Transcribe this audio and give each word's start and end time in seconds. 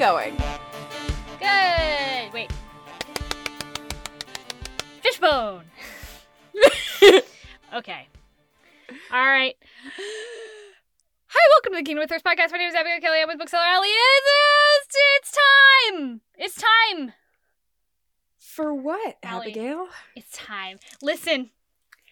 going. 0.00 0.34
Good. 1.38 2.32
Wait. 2.32 2.50
Fishbone. 5.02 5.64
okay. 7.74 8.08
All 9.12 9.26
right. 9.26 9.56
Hi, 11.26 11.40
welcome 11.50 11.72
to 11.72 11.78
the 11.78 11.82
Kingdom 11.84 12.02
of 12.02 12.08
Thirst 12.08 12.24
podcast. 12.24 12.50
My 12.50 12.56
name 12.56 12.70
is 12.70 12.74
Abigail 12.74 13.00
Kelly. 13.00 13.20
I'm 13.20 13.28
with 13.28 13.38
bookseller 13.38 13.62
Elliot. 13.62 14.59
It's, 15.88 15.96
it's 15.96 15.96
time. 15.96 16.20
It's 16.36 16.54
time. 16.56 17.12
For 18.38 18.74
what, 18.74 19.16
Allie. 19.22 19.52
Abigail? 19.52 19.88
It's 20.16 20.30
time. 20.32 20.78
Listen. 21.02 21.50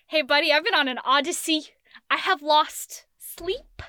Hey, 0.07 0.23
buddy, 0.23 0.53
I've 0.53 0.65
been 0.65 0.75
on 0.75 0.89
an 0.89 0.99
odyssey. 1.05 1.69
I 2.11 2.17
have 2.17 2.43
lost 2.43 3.05
sleep. 3.19 3.83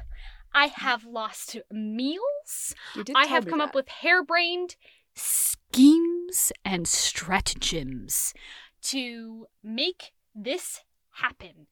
I 0.54 0.68
have 0.68 1.06
lost 1.06 1.58
meals. 1.72 2.74
You 2.96 3.04
did 3.04 3.16
I 3.16 3.24
tell 3.24 3.36
have 3.36 3.46
me 3.46 3.52
come 3.52 3.62
up 3.62 3.70
that. 3.70 3.76
with 3.76 3.88
harebrained 3.88 4.76
schemes 5.14 6.52
and 6.66 6.88
stratagems 6.88 8.34
to 8.82 9.48
make 9.64 10.14
this 10.34 10.82
happen. 11.12 11.68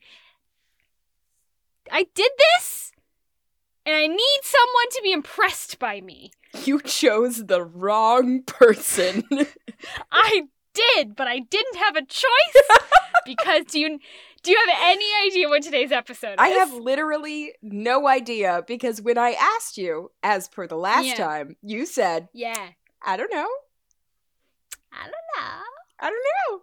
I 1.92 2.06
did 2.14 2.32
this, 2.38 2.92
and 3.88 3.96
I 3.96 4.06
need 4.06 4.40
someone 4.44 4.90
to 4.92 5.02
be 5.02 5.12
impressed 5.14 5.80
by 5.80 6.02
me. 6.02 6.32
You 6.66 6.80
chose 6.82 7.46
the 7.46 7.64
wrong 7.64 8.44
person. 8.44 9.24
I 10.12 10.44
did, 10.74 11.16
but 11.16 11.28
I 11.28 11.40
didn't 11.40 11.78
have 11.78 11.96
a 11.96 12.02
choice 12.06 12.64
because 13.26 13.64
do 13.66 13.80
you 13.80 14.00
do 14.44 14.52
you 14.52 14.58
have 14.68 14.78
any 14.82 15.06
idea 15.26 15.48
what 15.50 15.64
today's 15.64 15.92
episode 15.92 16.34
is? 16.34 16.36
I 16.40 16.50
have 16.50 16.74
literally 16.74 17.54
no 17.62 18.08
idea 18.08 18.64
because 18.68 19.02
when 19.02 19.18
I 19.18 19.32
asked 19.32 19.78
you, 19.78 20.12
as 20.22 20.48
per 20.48 20.68
the 20.68 20.76
last 20.76 21.06
Yeah. 21.08 21.16
time, 21.16 21.56
you 21.62 21.86
said, 21.86 22.28
Yeah. 22.34 22.70
I 23.02 23.18
don't 23.18 23.34
know. 23.34 23.48
I 24.92 25.04
don't 25.04 25.12
know. 25.12 25.62
I 26.00 26.10
don't 26.10 26.26
know. 26.52 26.62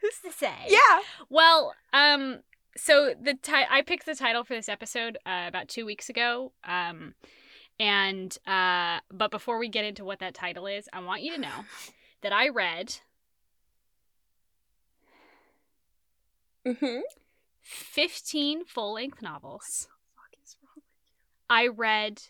Who's 0.00 0.18
to 0.24 0.32
say? 0.36 0.52
Yeah. 0.68 1.00
Well, 1.30 1.74
um, 1.92 2.40
so 2.76 3.14
the 3.20 3.34
ti- 3.34 3.66
I 3.70 3.82
picked 3.82 4.06
the 4.06 4.14
title 4.14 4.44
for 4.44 4.54
this 4.54 4.68
episode 4.68 5.16
uh, 5.26 5.44
about 5.46 5.68
two 5.68 5.84
weeks 5.86 6.08
ago. 6.08 6.52
Um, 6.64 7.14
and 7.80 8.36
uh, 8.46 9.00
but 9.10 9.30
before 9.30 9.58
we 9.58 9.68
get 9.68 9.84
into 9.84 10.04
what 10.04 10.18
that 10.20 10.34
title 10.34 10.66
is, 10.66 10.88
I 10.92 11.00
want 11.00 11.22
you 11.22 11.34
to 11.34 11.40
know 11.40 11.64
that 12.22 12.32
I 12.32 12.48
read 12.48 12.96
Mm-hmm. 16.66 17.00
fifteen 17.60 18.64
full 18.64 18.94
length 18.94 19.20
novels. 19.20 19.88
I 21.50 21.66
read. 21.66 22.22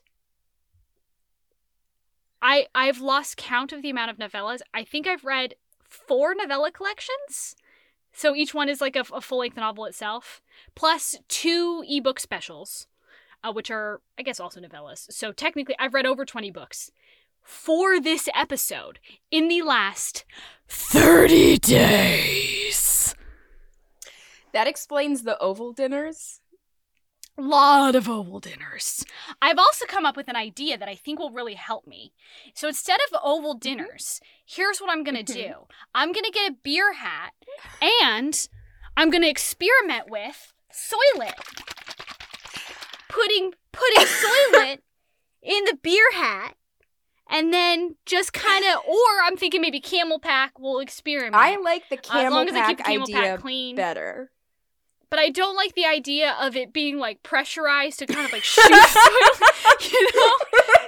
I 2.42 2.66
I've 2.74 3.00
lost 3.00 3.36
count 3.36 3.72
of 3.72 3.80
the 3.80 3.90
amount 3.90 4.10
of 4.10 4.18
novellas. 4.18 4.58
I 4.74 4.82
think 4.82 5.06
I've 5.06 5.24
read 5.24 5.54
four 5.88 6.34
novella 6.34 6.72
collections. 6.72 7.54
So 8.14 8.34
each 8.34 8.54
one 8.54 8.68
is 8.68 8.80
like 8.80 8.96
a, 8.96 9.04
a 9.12 9.20
full 9.20 9.38
length 9.38 9.56
novel 9.56 9.84
itself, 9.86 10.40
plus 10.74 11.16
two 11.28 11.82
ebook 11.86 12.20
specials, 12.20 12.86
uh, 13.42 13.52
which 13.52 13.70
are 13.70 14.00
I 14.16 14.22
guess 14.22 14.40
also 14.40 14.60
novellas. 14.60 15.12
So 15.12 15.32
technically, 15.32 15.74
I've 15.78 15.94
read 15.94 16.06
over 16.06 16.24
twenty 16.24 16.50
books 16.50 16.92
for 17.42 18.00
this 18.00 18.28
episode 18.34 19.00
in 19.30 19.48
the 19.48 19.62
last 19.62 20.24
thirty 20.68 21.58
days. 21.58 23.14
That 24.52 24.68
explains 24.68 25.24
the 25.24 25.36
oval 25.40 25.72
dinners. 25.72 26.40
Lot 27.36 27.96
of 27.96 28.08
oval 28.08 28.38
dinners. 28.38 29.04
I've 29.42 29.58
also 29.58 29.86
come 29.86 30.06
up 30.06 30.16
with 30.16 30.28
an 30.28 30.36
idea 30.36 30.78
that 30.78 30.88
I 30.88 30.94
think 30.94 31.18
will 31.18 31.32
really 31.32 31.54
help 31.54 31.84
me. 31.86 32.12
So 32.54 32.68
instead 32.68 33.00
of 33.10 33.18
oval 33.24 33.54
dinners, 33.54 34.20
here's 34.46 34.80
what 34.80 34.88
I'm 34.90 35.02
going 35.02 35.24
to 35.24 35.32
Mhm. 35.32 35.36
do 35.36 35.54
I'm 35.94 36.12
going 36.12 36.24
to 36.24 36.30
get 36.30 36.50
a 36.52 36.54
beer 36.62 36.92
hat 36.94 37.32
and 38.02 38.48
I'm 38.96 39.10
going 39.10 39.22
to 39.22 39.28
experiment 39.28 40.08
with 40.08 40.52
Soylent. 40.72 41.34
Putting 43.08 43.54
putting 43.72 44.06
Soylent 44.06 44.78
in 45.42 45.64
the 45.64 45.76
beer 45.82 46.12
hat 46.12 46.56
and 47.28 47.52
then 47.52 47.96
just 48.06 48.32
kind 48.32 48.64
of 48.64 48.76
or 48.86 49.22
I'm 49.24 49.36
thinking 49.36 49.60
maybe 49.60 49.80
CamelBak 49.80 50.50
will 50.60 50.78
experiment. 50.80 51.34
I 51.34 51.56
like 51.56 51.88
the 51.88 51.96
Uh, 51.96 52.00
as 52.00 52.06
camel 52.08 52.38
long 52.38 52.48
as 52.48 52.54
I 52.54 52.60
pack 52.74 52.78
Camel 52.84 53.02
idea 53.04 53.16
Pack 53.16 53.40
clean. 53.40 53.76
better. 53.76 54.30
But 55.10 55.18
I 55.18 55.30
don't 55.30 55.56
like 55.56 55.74
the 55.74 55.84
idea 55.84 56.34
of 56.40 56.56
it 56.56 56.72
being 56.72 56.98
like 56.98 57.22
pressurized 57.22 58.00
to 58.00 58.06
kind 58.06 58.26
of 58.26 58.32
like 58.32 58.42
shoot 58.42 58.64
you 59.92 60.08
know, 60.14 60.36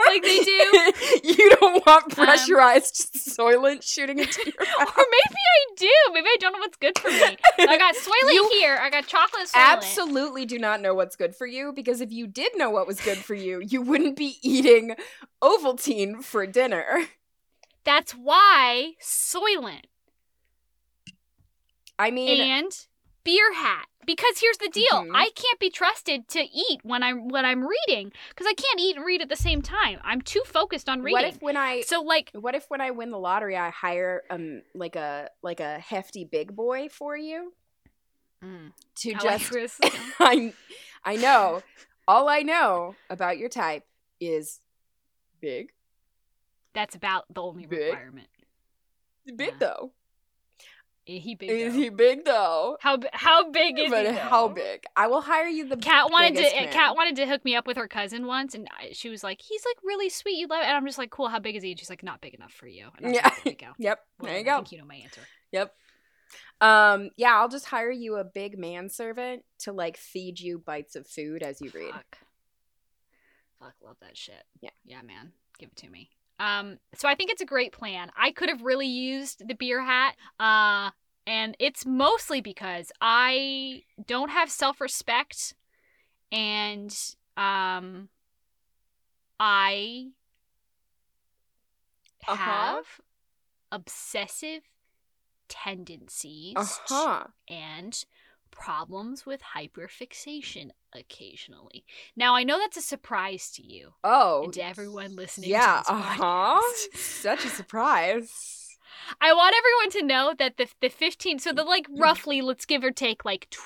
like 0.07 0.23
they 0.23 0.39
do. 0.39 0.93
you 1.25 1.51
don't 1.61 1.85
want 1.87 2.05
Um, 2.05 2.11
pressurized 2.11 2.95
Soylent 3.15 3.83
shooting 3.83 4.19
into 4.19 4.43
your 4.45 4.55
Or 4.81 4.87
maybe 4.97 5.37
I 5.37 5.75
do. 5.77 5.91
Maybe 6.13 6.27
I 6.27 6.37
don't 6.41 6.53
know 6.53 6.59
what's 6.59 6.77
good 6.77 6.99
for 6.99 7.09
me. 7.09 7.37
I 7.59 7.79
got 7.79 7.95
Soylent 7.95 8.33
You 8.33 8.49
here. 8.53 8.79
I 8.81 8.91
got 8.91 9.07
chocolate 9.07 9.49
Soylent. 9.49 9.73
Absolutely 9.73 10.47
do 10.47 10.59
not 10.59 10.81
know 10.81 10.95
what's 10.95 11.17
good 11.17 11.35
for 11.35 11.47
you 11.47 11.73
because 11.73 12.01
if 12.01 12.13
you 12.13 12.27
did 12.27 12.53
know 12.57 12.71
what 12.71 12.87
was 12.87 13.01
good 13.01 13.19
for 13.19 13.35
you, 13.35 13.61
you 13.61 13.83
wouldn't 13.83 14.17
be 14.17 14.37
eating 14.43 14.95
Ovaltine 15.43 16.23
for 16.23 16.47
dinner. 16.47 17.07
That's 17.85 18.13
why 18.13 18.93
Soylent 19.03 19.85
I 21.99 22.11
mean, 22.11 22.41
and 22.41 22.87
beer 23.27 23.53
hat. 23.53 23.87
Because 24.07 24.39
here's 24.39 24.59
the 24.59 24.69
deal: 24.69 25.03
Mhm. 25.03 25.11
I 25.13 25.31
can't 25.35 25.59
be 25.59 25.69
trusted 25.69 26.29
to 26.29 26.41
eat 26.41 26.79
when 26.85 27.03
I'm 27.03 27.27
when 27.29 27.45
I'm 27.45 27.67
reading 27.67 28.13
because 28.29 28.47
I 28.47 28.55
can't 28.55 28.79
eat 28.79 28.95
and 28.97 29.05
read 29.05 29.21
at 29.21 29.29
the 29.29 29.35
same 29.37 29.63
time. 29.63 29.99
I'm 30.05 30.21
too 30.21 30.43
focused 30.47 30.89
on 30.89 31.03
reading. 31.03 31.13
what 31.13 31.25
if 31.35 31.43
when 31.43 31.57
I 31.57 31.81
so 31.81 32.03
like 32.03 32.31
what 32.33 32.55
if 32.55 32.67
when 32.71 32.81
I 32.81 32.93
win 32.93 33.11
the 33.11 33.19
lottery 33.19 33.57
I 33.57 33.71
hire 33.71 34.23
um 34.31 34.63
like 34.75 34.95
a 34.95 35.31
like 35.43 35.59
a 35.59 35.81
hefty 35.81 36.25
big 36.25 36.55
boy 36.55 36.89
for 36.89 37.17
you 37.17 37.53
to 38.43 39.15
I 39.15 39.19
just 39.19 39.51
this. 39.51 39.81
I 40.21 40.55
I 41.05 41.17
know 41.17 41.63
all 42.07 42.29
I 42.29 42.43
know 42.43 42.95
about 43.11 43.39
your 43.39 43.49
type 43.49 43.83
is 44.21 44.61
big. 45.41 45.73
That's 46.75 46.95
about 46.95 47.25
the 47.35 47.43
only 47.43 47.67
Big. 47.67 47.91
requirement. 47.91 48.29
Big 49.35 49.49
Yeah. 49.49 49.55
though. 49.59 49.93
Is 51.07 51.23
he 51.23 51.35
big? 51.37 51.51
Is 51.51 51.73
though? 51.73 51.79
he 51.81 51.89
big 51.89 52.25
though? 52.25 52.77
How 52.81 52.99
how 53.13 53.51
big 53.51 53.79
is 53.79 53.91
but 53.91 54.07
he? 54.07 54.13
how 54.13 54.49
though? 54.49 54.55
big? 54.55 54.85
I 54.97 55.07
will 55.07 55.21
hire 55.21 55.47
you 55.47 55.69
the 55.69 55.77
cat 55.77 56.11
wanted 56.11 56.35
to. 56.37 56.43
man. 56.43 56.73
Kat 56.73 56.97
wanted 56.97 57.15
to 57.17 57.27
hook 57.27 57.45
me 57.45 57.55
up 57.55 57.67
with 57.67 57.77
her 57.77 57.87
cousin 57.87 58.27
once, 58.27 58.55
and 58.55 58.69
I, 58.77 58.89
she 58.93 59.09
was 59.09 59.23
like, 59.23 59.41
"He's 59.41 59.65
like 59.65 59.77
really 59.85 60.09
sweet. 60.09 60.37
You 60.39 60.49
love 60.49 60.63
it." 60.63 60.67
And 60.67 60.77
I'm 60.77 60.85
just 60.87 60.99
like, 60.99 61.11
"Cool. 61.11 61.29
How 61.29 61.39
big 61.39 61.55
is 61.55 61.63
he?" 61.63 61.71
And 61.71 61.79
she's 61.79 61.91
like, 61.91 62.03
"Not 62.03 62.21
big 62.21 62.35
enough 62.35 62.53
for 62.53 62.67
you." 62.67 62.89
And 62.97 63.07
I 63.07 63.09
was 63.11 63.17
Yeah. 63.17 63.25
like, 63.25 63.45
there 63.45 63.53
you 63.53 63.59
go. 63.59 63.67
Yep. 63.79 64.01
Well, 64.19 64.27
there 64.33 64.41
you 64.41 64.41
I 64.41 64.45
go. 64.45 64.57
think 64.57 64.73
you 64.73 64.79
know 64.79 64.85
my 64.85 64.97
answer. 64.97 65.21
Yep. 65.53 65.75
Um, 66.61 67.11
yeah, 67.17 67.37
I'll 67.37 67.49
just 67.49 67.67
hire 67.67 67.91
you 67.93 68.17
a 68.17 68.25
big 68.25 68.59
manservant 68.59 69.45
to 69.61 69.73
like 69.73 69.97
feed 69.97 70.41
you 70.41 70.59
bites 70.59 70.97
of 70.97 71.07
food 71.07 71.43
as 71.43 71.61
you 71.61 71.71
read. 71.75 71.93
Fuck. 71.93 72.19
Fuck, 73.61 73.75
love 73.85 73.97
that 74.01 74.17
shit. 74.17 74.43
Yeah. 74.61 74.71
Yeah, 74.85 75.03
man. 75.03 75.33
Give 75.59 75.69
it 75.71 75.77
to 75.77 75.89
me. 75.89 76.11
Um, 76.39 76.79
so 76.95 77.09
I 77.09 77.15
think 77.15 77.31
it's 77.31 77.43
a 77.43 77.47
great 77.47 77.73
plan. 77.73 78.11
I 78.17 78.31
could 78.31 78.49
have 78.49 78.63
really 78.63 78.87
used 78.87 79.47
the 79.47 79.55
beer 79.55 79.83
hat. 79.83 80.17
Uh, 80.39 80.91
and 81.27 81.57
it's 81.59 81.85
mostly 81.85 82.41
because 82.41 82.93
I 83.01 83.83
don't 84.07 84.31
have 84.31 84.51
self-respect 84.51 85.55
and 86.33 86.97
um 87.37 88.09
I 89.39 90.09
Uh-huh. 92.29 92.77
have 92.77 92.85
obsessive 93.73 94.63
tendencies 95.49 96.55
Uh-huh. 96.57 97.25
and 97.49 98.05
problems 98.51 99.27
with 99.27 99.41
hyperfixation 99.57 100.71
occasionally. 100.97 101.85
Now, 102.17 102.35
I 102.35 102.43
know 102.45 102.59
that's 102.59 102.77
a 102.77 102.83
surprise 102.83 103.51
to 103.53 103.63
you 103.63 103.95
Oh. 104.03 104.45
and 104.45 104.53
to 104.55 104.65
everyone 104.65 105.15
listening 105.17 105.51
Yeah, 105.51 105.83
to 105.87 105.93
this 105.93 106.03
uh-huh. 106.03 106.61
Such 106.95 107.45
a 107.45 107.49
surprise. 107.49 108.79
I 109.21 109.33
want 109.33 109.55
everyone 109.57 109.91
to 110.01 110.03
know 110.15 110.35
that 110.39 110.57
the 110.57 110.69
the 110.81 110.89
15 110.89 111.39
so 111.39 111.53
the 111.53 111.63
like 111.63 111.87
roughly 111.91 112.41
let's 112.41 112.65
give 112.65 112.83
or 112.83 112.91
take 112.91 113.25
like 113.25 113.49
tw- 113.51 113.59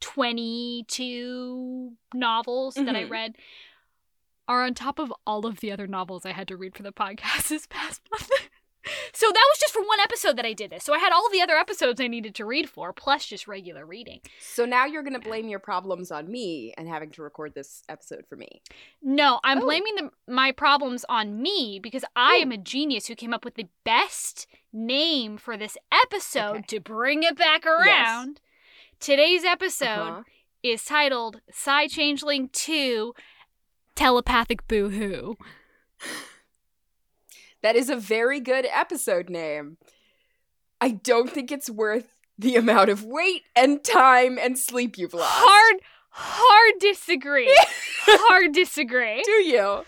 22 0.00 1.92
novels 2.14 2.74
that 2.74 2.96
I 2.96 3.04
Mhm. 3.04 3.10
read 3.10 3.36
are 4.48 4.62
on 4.64 4.74
top 4.74 4.98
of 4.98 5.12
all 5.26 5.44
of 5.46 5.60
the 5.60 5.70
other 5.70 5.86
novels 5.86 6.24
I 6.24 6.32
had 6.32 6.48
to 6.48 6.56
read 6.56 6.74
for 6.74 6.82
the 6.82 6.92
podcast 6.92 7.48
this 7.48 7.66
past 7.66 8.00
month. 8.10 8.30
So 9.12 9.26
that 9.28 9.46
was 9.50 9.58
just 9.58 9.72
for 9.72 9.82
one 9.82 10.00
episode 10.00 10.36
that 10.36 10.44
I 10.46 10.52
did 10.52 10.70
this. 10.70 10.84
So 10.84 10.92
I 10.94 10.98
had 10.98 11.12
all 11.12 11.28
the 11.30 11.40
other 11.42 11.56
episodes 11.56 12.00
I 12.00 12.06
needed 12.06 12.34
to 12.36 12.44
read 12.44 12.68
for, 12.68 12.92
plus 12.92 13.26
just 13.26 13.46
regular 13.48 13.84
reading. 13.86 14.20
So 14.40 14.64
now 14.64 14.86
you're 14.86 15.02
going 15.02 15.14
to 15.14 15.20
blame 15.20 15.48
your 15.48 15.58
problems 15.58 16.10
on 16.10 16.30
me 16.30 16.74
and 16.76 16.88
having 16.88 17.10
to 17.12 17.22
record 17.22 17.54
this 17.54 17.82
episode 17.88 18.24
for 18.28 18.36
me. 18.36 18.62
No, 19.02 19.40
I'm 19.44 19.58
Oh. 19.58 19.64
blaming 19.66 19.94
the, 19.96 20.10
my 20.32 20.52
problems 20.52 21.04
on 21.08 21.40
me 21.40 21.78
because 21.82 22.04
I 22.16 22.36
Oh. 22.38 22.42
am 22.42 22.52
a 22.52 22.56
genius 22.58 23.06
who 23.06 23.14
came 23.14 23.32
up 23.34 23.44
with 23.44 23.54
the 23.54 23.68
best 23.84 24.46
name 24.72 25.36
for 25.36 25.56
this 25.56 25.76
episode 25.92 26.50
Okay. 26.56 26.62
to 26.68 26.80
bring 26.80 27.22
it 27.22 27.36
back 27.36 27.66
around. 27.66 28.40
Today's 29.00 29.44
episode 29.44 29.86
Uh-huh. 30.10 30.22
is 30.62 30.84
titled 30.84 31.40
Psy 31.50 31.86
Changeling 31.88 32.48
2 32.50 33.14
Telepathic 33.94 34.66
Boo 34.68 34.88
Hoo. 34.90 35.36
That 37.62 37.76
is 37.76 37.90
a 37.90 37.96
very 37.96 38.40
good 38.40 38.66
episode 38.72 39.28
name. 39.28 39.76
I 40.80 40.90
don't 40.92 41.30
think 41.30 41.52
it's 41.52 41.68
worth 41.68 42.06
the 42.38 42.56
amount 42.56 42.88
of 42.88 43.04
wait 43.04 43.42
and 43.54 43.84
time 43.84 44.38
and 44.38 44.58
sleep 44.58 44.96
you've 44.96 45.12
lost. 45.12 45.28
Hard, 45.30 45.80
hard 46.10 46.80
disagree. 46.80 47.54
hard 48.02 48.52
disagree. 48.52 49.22
Do 49.24 49.30
you? 49.32 49.84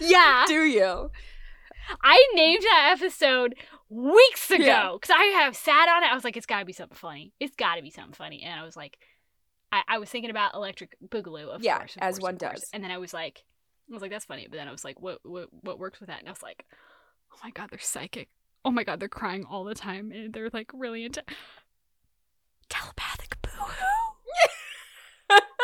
Yeah. 0.00 0.44
Do 0.46 0.62
you? 0.64 1.10
I 2.02 2.22
named 2.34 2.62
that 2.62 2.96
episode 2.96 3.56
weeks 3.90 4.50
ago 4.50 4.98
because 5.00 5.14
I 5.18 5.24
have 5.42 5.56
sat 5.56 5.88
on 5.88 6.02
it. 6.04 6.06
I 6.10 6.14
was 6.14 6.24
like, 6.24 6.36
it's 6.36 6.46
got 6.46 6.60
to 6.60 6.64
be 6.64 6.72
something 6.72 6.96
funny. 6.96 7.32
It's 7.40 7.56
got 7.56 7.74
to 7.76 7.82
be 7.82 7.90
something 7.90 8.14
funny. 8.14 8.42
And 8.42 8.58
I 8.58 8.64
was 8.64 8.76
like, 8.76 8.98
I, 9.72 9.82
I 9.88 9.98
was 9.98 10.08
thinking 10.08 10.30
about 10.30 10.54
Electric 10.54 10.96
Boogaloo, 11.06 11.48
of 11.48 11.62
Yeah, 11.62 11.78
course, 11.78 11.96
of 11.96 12.02
as 12.02 12.14
course, 12.18 12.22
one 12.22 12.38
course. 12.38 12.60
does. 12.60 12.70
And 12.72 12.82
then 12.84 12.90
I 12.92 12.98
was 12.98 13.12
like, 13.12 13.44
I 13.90 13.92
was 13.92 14.02
like, 14.02 14.10
that's 14.10 14.24
funny. 14.24 14.46
But 14.48 14.56
then 14.58 14.68
I 14.68 14.72
was 14.72 14.84
like, 14.84 15.00
what, 15.00 15.18
what, 15.22 15.48
what 15.62 15.78
works 15.78 16.00
with 16.00 16.08
that? 16.08 16.20
And 16.20 16.28
I 16.28 16.32
was 16.32 16.42
like, 16.42 16.64
oh 17.32 17.36
my 17.44 17.50
god, 17.50 17.68
they're 17.70 17.78
psychic. 17.78 18.28
Oh 18.64 18.70
my 18.70 18.84
god, 18.84 18.98
they're 18.98 19.08
crying 19.08 19.44
all 19.44 19.64
the 19.64 19.74
time, 19.74 20.10
and 20.10 20.32
they're 20.32 20.50
like 20.52 20.70
really 20.72 21.04
into 21.04 21.22
telepathic 22.68 23.36
boo-hoo. 23.42 25.36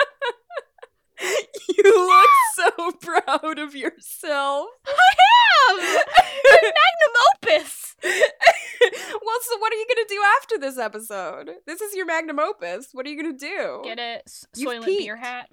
You 1.77 2.07
look 2.07 2.29
so 2.77 2.91
proud 2.93 3.59
of 3.59 3.75
yourself. 3.75 4.69
I 4.87 5.71
am 5.71 5.77
magnum 5.77 7.17
opus. 7.35 7.97
well, 8.03 9.39
so 9.43 9.59
what 9.59 9.73
are 9.73 9.77
you 9.77 9.87
going 9.87 10.07
to 10.07 10.09
do 10.09 10.21
after 10.39 10.59
this 10.59 10.79
episode? 10.79 11.51
This 11.67 11.81
is 11.81 11.95
your 11.95 12.07
magnum 12.07 12.39
opus. 12.39 12.89
What 12.93 13.07
are 13.07 13.11
you 13.11 13.23
going 13.23 13.37
to 13.37 13.47
do? 13.47 13.83
Get 13.85 13.99
a 13.99 14.21
You've 14.57 14.83
Soylent 14.83 14.87
beer 14.87 15.17
hat. 15.17 15.49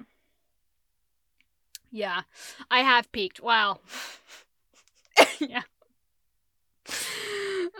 Yeah, 1.97 2.21
I 2.69 2.81
have 2.81 3.11
peaked. 3.11 3.41
Wow. 3.41 3.79
yeah. 5.39 5.63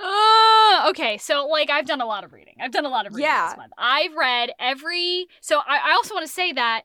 Uh, 0.04 0.90
okay, 0.90 1.18
so 1.18 1.48
like 1.48 1.69
I've 1.69 1.86
done 1.86 2.02
a 2.02 2.06
lot 2.06 2.24
of 2.24 2.34
reading. 2.34 2.56
I've 2.60 2.72
done 2.72 2.86
a 2.86 2.90
lot 2.90 3.06
of 3.08 3.14
reading 3.14 3.30
Yeah. 3.30 3.50
this 3.50 3.58
month. 3.58 3.74
I've 3.78 4.16
read 4.16 4.52
every. 4.60 5.28
So 5.42 5.60
I, 5.60 5.80
I 5.90 5.92
also 5.94 6.14
want 6.14 6.25
to 6.25 6.31
say 6.31 6.52
that 6.54 6.84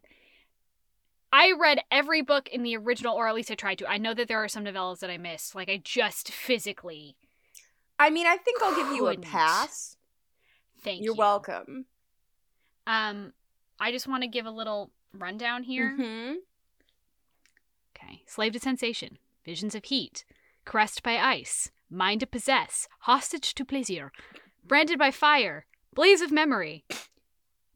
I 1.32 1.52
read 1.58 1.80
every 1.90 2.22
book 2.22 2.48
in 2.48 2.62
the 2.62 2.76
original, 2.76 3.14
or 3.14 3.26
at 3.28 3.34
least 3.34 3.50
I 3.50 3.54
tried 3.54 3.78
to. 3.78 3.86
I 3.90 3.98
know 3.98 4.14
that 4.14 4.28
there 4.28 4.42
are 4.42 4.48
some 4.48 4.64
novellas 4.64 5.00
that 5.00 5.10
I 5.10 5.18
missed. 5.18 5.54
Like 5.54 5.68
I 5.68 5.80
just 5.82 6.30
physically. 6.30 7.16
I 7.98 8.10
mean, 8.10 8.26
I 8.26 8.36
think 8.36 8.62
I'll 8.62 8.74
give 8.74 8.94
you 8.94 9.08
a 9.08 9.16
pass. 9.16 9.96
Thank 10.82 11.00
you. 11.00 11.04
You're 11.06 11.14
you. 11.14 11.18
welcome. 11.18 11.86
Um, 12.86 13.32
I 13.78 13.92
just 13.92 14.08
want 14.08 14.22
to 14.22 14.28
give 14.28 14.46
a 14.46 14.50
little 14.50 14.90
rundown 15.14 15.62
here. 15.62 15.96
Mhm. 15.98 16.34
Okay. 18.02 18.22
Slave 18.26 18.52
to 18.52 18.58
sensation, 18.60 19.18
visions 19.44 19.74
of 19.74 19.84
heat, 19.84 20.24
caressed 20.64 21.02
by 21.02 21.16
ice, 21.16 21.70
mind 21.90 22.20
to 22.20 22.26
possess, 22.26 22.88
hostage 23.00 23.54
to 23.54 23.64
pleasure, 23.64 24.12
branded 24.66 24.98
by 24.98 25.10
fire, 25.10 25.66
blaze 25.94 26.20
of 26.20 26.32
memory, 26.32 26.84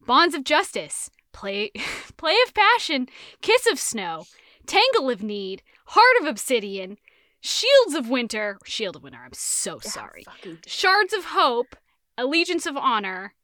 bonds 0.06 0.34
of 0.34 0.44
justice, 0.44 1.10
play, 1.32 1.70
play 2.16 2.36
of 2.46 2.54
passion, 2.54 3.08
kiss 3.42 3.66
of 3.70 3.78
snow, 3.78 4.24
tangle 4.66 5.10
of 5.10 5.22
need, 5.22 5.62
heart 5.86 6.16
of 6.20 6.26
obsidian, 6.26 6.98
shields 7.40 7.94
of 7.94 8.08
winter, 8.08 8.58
shield 8.64 8.96
of 8.96 9.02
winter. 9.02 9.20
I'm 9.24 9.32
so 9.32 9.78
sorry. 9.78 10.24
Shards 10.66 11.12
of 11.12 11.26
hope, 11.26 11.76
allegiance 12.18 12.66
of 12.66 12.76
honor, 12.76 13.34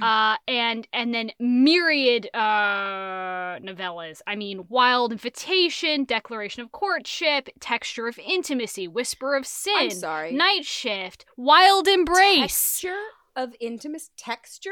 uh, 0.00 0.36
and 0.46 0.86
and 0.92 1.12
then 1.14 1.32
myriad 1.38 2.28
uh 2.34 3.58
novellas. 3.58 4.20
I 4.26 4.36
mean, 4.36 4.66
wild 4.68 5.12
invitation, 5.12 6.04
declaration 6.04 6.62
of 6.62 6.72
courtship, 6.72 7.48
texture 7.60 8.06
of 8.06 8.18
intimacy, 8.18 8.86
whisper 8.88 9.34
of 9.34 9.46
sin, 9.46 9.74
I'm 9.76 9.90
sorry. 9.90 10.32
night 10.32 10.64
shift, 10.64 11.24
wild 11.36 11.88
embrace, 11.88 12.40
Texture 12.80 13.02
of 13.36 13.54
intimacy. 13.60 14.10
Texture? 14.16 14.70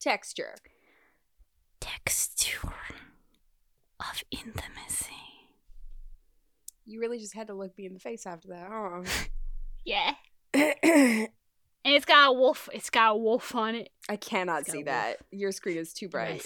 Texture. 0.00 0.54
texture 1.80 2.72
of 4.00 4.22
intimacy. 4.30 5.12
You 6.84 7.00
really 7.00 7.18
just 7.18 7.34
had 7.34 7.48
to 7.48 7.54
look 7.54 7.76
me 7.76 7.86
in 7.86 7.94
the 7.94 7.98
face 8.00 8.26
after 8.26 8.48
that, 8.48 8.68
huh? 8.70 9.02
Yeah, 9.84 10.14
huh? 10.54 11.26
and 11.86 11.94
it's 11.94 12.04
got 12.04 12.28
a 12.28 12.32
wolf. 12.32 12.68
It's 12.74 12.90
got 12.90 13.12
a 13.12 13.16
wolf 13.16 13.54
on 13.54 13.74
it. 13.76 13.90
I 14.08 14.16
cannot 14.16 14.66
see 14.66 14.82
that. 14.82 15.18
Your 15.30 15.52
screen 15.52 15.78
is 15.78 15.92
too 15.92 16.08
bright. 16.08 16.44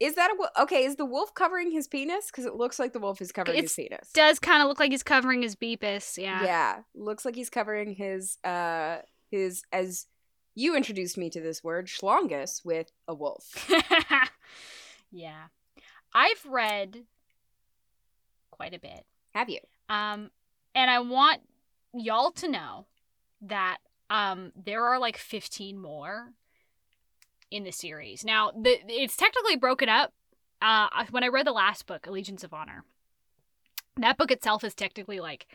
Is 0.00 0.14
that 0.16 0.30
a 0.30 0.34
wolf? 0.36 0.50
Okay, 0.60 0.84
is 0.84 0.96
the 0.96 1.04
wolf 1.04 1.32
covering 1.34 1.70
his 1.70 1.86
penis? 1.88 2.26
Because 2.26 2.44
it 2.44 2.54
looks 2.54 2.78
like 2.78 2.92
the 2.92 2.98
wolf 2.98 3.20
is 3.20 3.32
covering 3.32 3.58
It's- 3.58 3.74
his 3.76 3.86
penis. 3.88 4.10
Does 4.12 4.38
kind 4.38 4.62
of 4.62 4.68
look 4.68 4.80
like 4.80 4.90
he's 4.90 5.02
covering 5.02 5.42
his 5.42 5.56
beepus. 5.56 6.18
Yeah. 6.18 6.42
yeah, 6.42 6.78
looks 6.94 7.24
like 7.24 7.34
he's 7.36 7.50
covering 7.50 7.94
his 7.94 8.38
uh 8.44 8.98
his 9.30 9.62
as 9.72 10.06
you 10.54 10.74
introduced 10.76 11.16
me 11.18 11.28
to 11.30 11.40
this 11.40 11.62
word 11.62 11.86
schlongus 11.86 12.64
with 12.64 12.90
a 13.06 13.14
wolf. 13.14 13.70
yeah. 15.12 15.44
I've 16.14 16.44
read 16.46 17.04
quite 18.50 18.74
a 18.74 18.78
bit. 18.78 19.04
Have 19.34 19.48
you? 19.50 19.60
Um 19.88 20.30
and 20.74 20.90
I 20.90 21.00
want 21.00 21.40
y'all 21.94 22.30
to 22.32 22.48
know 22.48 22.86
that 23.42 23.78
um 24.10 24.52
there 24.54 24.84
are 24.84 24.98
like 24.98 25.16
15 25.16 25.78
more 25.78 26.32
in 27.50 27.64
the 27.64 27.72
series. 27.72 28.24
Now, 28.24 28.50
the 28.50 28.78
it's 28.88 29.16
technically 29.16 29.56
broken 29.56 29.88
up. 29.88 30.12
Uh 30.62 30.88
when 31.10 31.24
I 31.24 31.28
read 31.28 31.46
the 31.46 31.52
last 31.52 31.86
book, 31.86 32.06
Allegiance 32.06 32.44
of 32.44 32.54
Honor, 32.54 32.84
that 33.96 34.16
book 34.16 34.30
itself 34.30 34.64
is 34.64 34.74
technically 34.74 35.20
like 35.20 35.46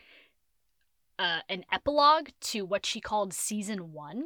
uh, 1.19 1.41
an 1.49 1.63
epilogue 1.71 2.29
to 2.39 2.65
what 2.65 2.83
she 2.83 2.99
called 2.99 3.31
season 3.31 3.93
1 3.93 4.23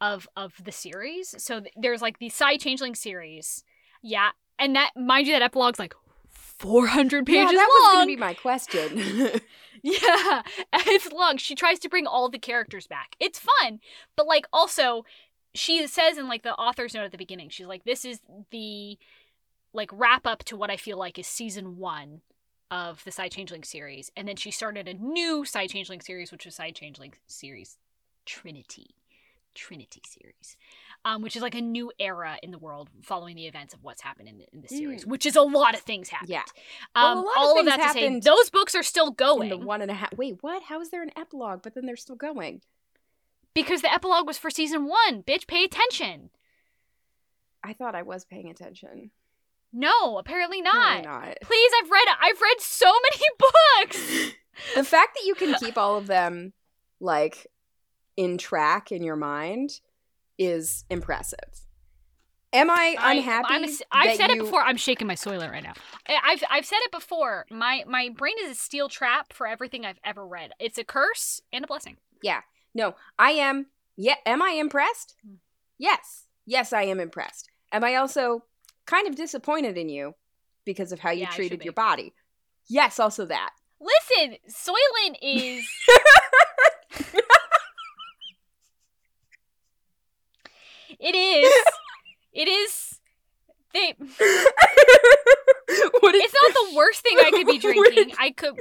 of 0.00 0.28
of 0.36 0.54
the 0.64 0.72
series. 0.72 1.34
So 1.38 1.60
th- 1.60 1.72
there's 1.76 2.02
like 2.02 2.18
the 2.18 2.28
Psy 2.30 2.56
Changeling 2.56 2.94
series. 2.94 3.62
Yeah, 4.02 4.30
and 4.58 4.74
that 4.74 4.92
mind 4.96 5.26
you 5.26 5.34
that 5.34 5.42
epilogue's 5.42 5.78
like 5.78 5.94
400 6.30 7.26
pages 7.26 7.52
yeah, 7.52 7.58
that 7.58 7.68
was 7.68 7.92
gonna 7.92 8.06
be 8.06 8.16
my 8.16 8.34
question. 8.34 9.40
Yeah, 9.92 10.42
it's 10.72 11.12
long. 11.12 11.36
She 11.36 11.54
tries 11.54 11.78
to 11.80 11.90
bring 11.90 12.06
all 12.06 12.30
the 12.30 12.38
characters 12.38 12.86
back. 12.86 13.16
It's 13.20 13.38
fun, 13.38 13.80
but 14.16 14.26
like 14.26 14.46
also, 14.50 15.04
she 15.54 15.86
says 15.86 16.16
in 16.16 16.26
like 16.26 16.42
the 16.42 16.54
author's 16.54 16.94
note 16.94 17.04
at 17.04 17.12
the 17.12 17.18
beginning, 17.18 17.50
she's 17.50 17.66
like, 17.66 17.84
"This 17.84 18.04
is 18.06 18.20
the 18.50 18.98
like 19.74 19.90
wrap 19.92 20.26
up 20.26 20.44
to 20.44 20.56
what 20.56 20.70
I 20.70 20.76
feel 20.78 20.98
like 20.98 21.18
is 21.18 21.26
season 21.26 21.76
one 21.78 22.22
of 22.70 23.04
the 23.04 23.12
Psy 23.12 23.28
Changeling 23.28 23.64
series," 23.64 24.10
and 24.16 24.26
then 24.28 24.36
she 24.36 24.50
started 24.50 24.88
a 24.88 24.94
new 24.94 25.44
Psy 25.44 25.66
Changeling 25.66 26.00
series, 26.00 26.32
which 26.32 26.46
was 26.46 26.54
Psy 26.56 26.70
Changeling 26.70 27.14
series 27.26 27.78
Trinity, 28.26 28.96
Trinity 29.54 30.02
series, 30.06 30.56
um, 31.04 31.20
which 31.22 31.36
is 31.36 31.42
like 31.42 31.54
a 31.54 31.60
new 31.60 31.92
era 31.98 32.38
in 32.42 32.50
the 32.50 32.58
world 32.58 32.88
following 33.02 33.36
the 33.36 33.46
events 33.46 33.74
of 33.74 33.82
what's 33.82 34.00
happened 34.02 34.28
in 34.28 34.38
the, 34.38 34.46
in 34.52 34.62
the 34.62 34.68
series, 34.68 35.06
which 35.06 35.26
is 35.26 35.36
a 35.36 35.42
lot 35.42 35.74
of 35.74 35.80
things 35.80 36.08
happened. 36.08 36.30
Yeah. 36.30 36.42
Well, 36.94 37.04
a 37.06 37.10
Um, 37.18 37.24
lot 37.24 37.32
all 37.36 37.50
of 37.60 37.66
things 37.66 37.76
that 37.76 37.86
to 37.88 37.98
say, 37.98 38.20
those 38.20 38.50
books 38.50 38.74
are 38.74 38.82
still 38.82 39.08
in 39.08 39.14
going 39.14 39.48
the 39.50 39.58
one 39.58 39.82
and 39.82 39.90
a 39.90 39.94
half. 39.94 40.16
Wait, 40.16 40.38
what? 40.42 40.62
How 40.64 40.80
is 40.80 40.90
there 40.90 41.02
an 41.02 41.10
epilogue? 41.16 41.60
But 41.62 41.74
then 41.74 41.86
they're 41.86 41.96
still 41.96 42.16
going. 42.16 42.62
because 43.54 43.82
the 43.82 43.92
epilogue 43.92 44.26
was 44.26 44.38
for 44.38 44.50
season 44.50 44.86
one. 44.86 45.22
Bitch, 45.22 45.46
pay 45.46 45.62
attention. 45.64 46.30
I 47.62 47.72
thought 47.72 47.94
I 47.94 48.02
was 48.02 48.24
paying 48.24 48.50
attention. 48.50 49.10
No, 49.72 50.18
apparently 50.18 50.60
not. 50.62 51.00
Apparently 51.00 51.28
not. 51.28 51.36
Please, 51.42 51.70
I've 51.82 51.90
read 51.90 52.04
I've 52.20 52.40
read 52.40 52.60
so 52.60 52.86
many 52.86 53.24
books. 53.38 54.32
the 54.74 54.84
fact 54.84 55.14
that 55.16 55.24
you 55.26 55.34
can 55.34 55.54
keep 55.54 55.76
all 55.78 55.96
of 55.96 56.06
them 56.06 56.52
like 57.00 57.46
in 58.16 58.38
track 58.38 58.92
in 58.92 59.02
your 59.02 59.16
mind 59.16 59.80
is 60.38 60.84
impressive. 60.90 61.38
Am 62.52 62.70
I 62.70 62.96
unhappy? 63.00 63.46
I, 63.50 63.56
am 63.56 63.64
I've 63.90 64.08
that 64.08 64.16
said 64.16 64.30
it 64.30 64.38
before. 64.38 64.60
I'm 64.60 64.76
shaking 64.76 65.08
my 65.08 65.16
soiler 65.16 65.50
right 65.50 65.62
now. 65.62 65.72
I've 66.08 66.42
I've 66.48 66.64
said 66.64 66.78
it 66.82 66.92
before. 66.92 67.46
My 67.50 67.82
my 67.88 68.10
brain 68.16 68.36
is 68.44 68.52
a 68.52 68.54
steel 68.54 68.88
trap 68.88 69.32
for 69.32 69.46
everything 69.46 69.84
I've 69.84 69.98
ever 70.04 70.24
read. 70.24 70.52
It's 70.60 70.78
a 70.78 70.84
curse 70.84 71.40
and 71.52 71.64
a 71.64 71.66
blessing. 71.66 71.96
Yeah. 72.22 72.42
No, 72.72 72.94
I 73.18 73.32
am. 73.32 73.66
Yeah, 73.96 74.14
am 74.24 74.40
I 74.40 74.50
impressed? 74.50 75.16
Hmm. 75.24 75.34
Yes, 75.78 76.26
yes, 76.46 76.72
I 76.72 76.82
am 76.82 77.00
impressed. 77.00 77.50
Am 77.72 77.82
I 77.82 77.96
also 77.96 78.44
kind 78.86 79.08
of 79.08 79.16
disappointed 79.16 79.76
in 79.76 79.88
you 79.88 80.14
because 80.64 80.92
of 80.92 81.00
how 81.00 81.10
you 81.10 81.22
Yeah, 81.22 81.30
treated 81.30 81.64
your 81.64 81.72
body? 81.72 82.12
Yes, 82.68 83.00
also 83.00 83.26
that. 83.26 83.50
Listen, 83.80 84.36
Soylent 84.48 85.16
is 85.20 85.64
It 91.00 91.14
is. 91.14 91.54
it 92.32 92.48
is. 92.48 93.00
They. 93.72 93.94
what 93.98 94.14
It's 96.14 96.34
not 96.34 96.54
the 96.54 96.72
worst 96.76 97.00
thing 97.02 97.16
I 97.18 97.30
could 97.30 97.46
be 97.46 97.58
drinking. 97.58 98.10
it- 98.10 98.16
I 98.18 98.30
could 98.30 98.54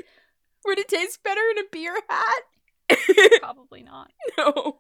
Would 0.66 0.80
it 0.80 0.88
taste 0.88 1.22
better 1.24 1.42
in 1.52 1.60
a 1.60 1.64
beer 1.72 1.96
hat? 2.10 2.44
probably 3.42 3.84
not. 3.84 4.12
no. 4.38 4.80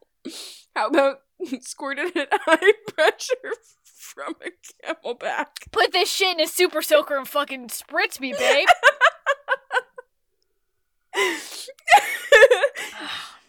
How 0.76 0.88
about 0.88 1.18
squirted 1.62 2.16
at 2.18 2.30
high 2.32 2.74
pressure 2.88 3.54
from 3.84 4.36
a 4.42 4.94
CamelBak? 4.94 5.46
Put 5.72 5.92
this 5.94 6.12
shit 6.12 6.38
in 6.38 6.44
a 6.44 6.48
super 6.48 6.82
soaker 6.82 7.18
and 7.18 7.28
fucking 7.28 7.68
spritz 7.68 8.20
me, 8.20 8.34
babe. 8.38 8.68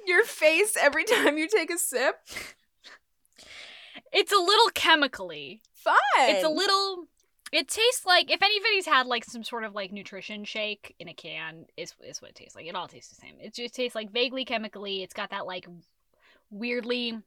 Your 0.07 0.25
face 0.25 0.77
every 0.81 1.05
time 1.05 1.39
you 1.39 1.49
take 1.49 1.71
a 1.71 1.79
sip. 1.79 2.17
It's 4.15 4.33
a 4.33 4.39
little 4.39 4.71
chemically. 4.75 5.61
Fun. 5.75 5.97
It's 6.19 6.45
a 6.45 6.49
little. 6.49 7.09
It 7.53 7.69
tastes 7.69 8.07
like 8.07 8.31
if 8.31 8.43
anybody's 8.43 8.87
had 8.87 9.07
like 9.07 9.25
some 9.25 9.45
sort 9.45 9.65
of 9.65 9.75
like 9.75 9.93
nutrition 9.93 10.45
shake 10.45 10.95
in 10.99 11.09
a 11.09 11.15
can, 11.15 11.67
is 11.77 11.95
is 12.03 12.23
what 12.23 12.31
it 12.31 12.37
tastes 12.37 12.55
like. 12.55 12.67
It 12.67 12.75
all 12.75 12.89
tastes 12.89 13.11
the 13.11 13.21
same. 13.21 13.35
It 13.41 13.55
just 13.55 13.75
tastes 13.75 13.95
like 13.95 14.13
vaguely 14.13 14.45
chemically. 14.45 15.03
It's 15.03 15.15
got 15.15 15.31
that 15.31 15.47
like 15.47 15.67
weirdly 16.51 17.19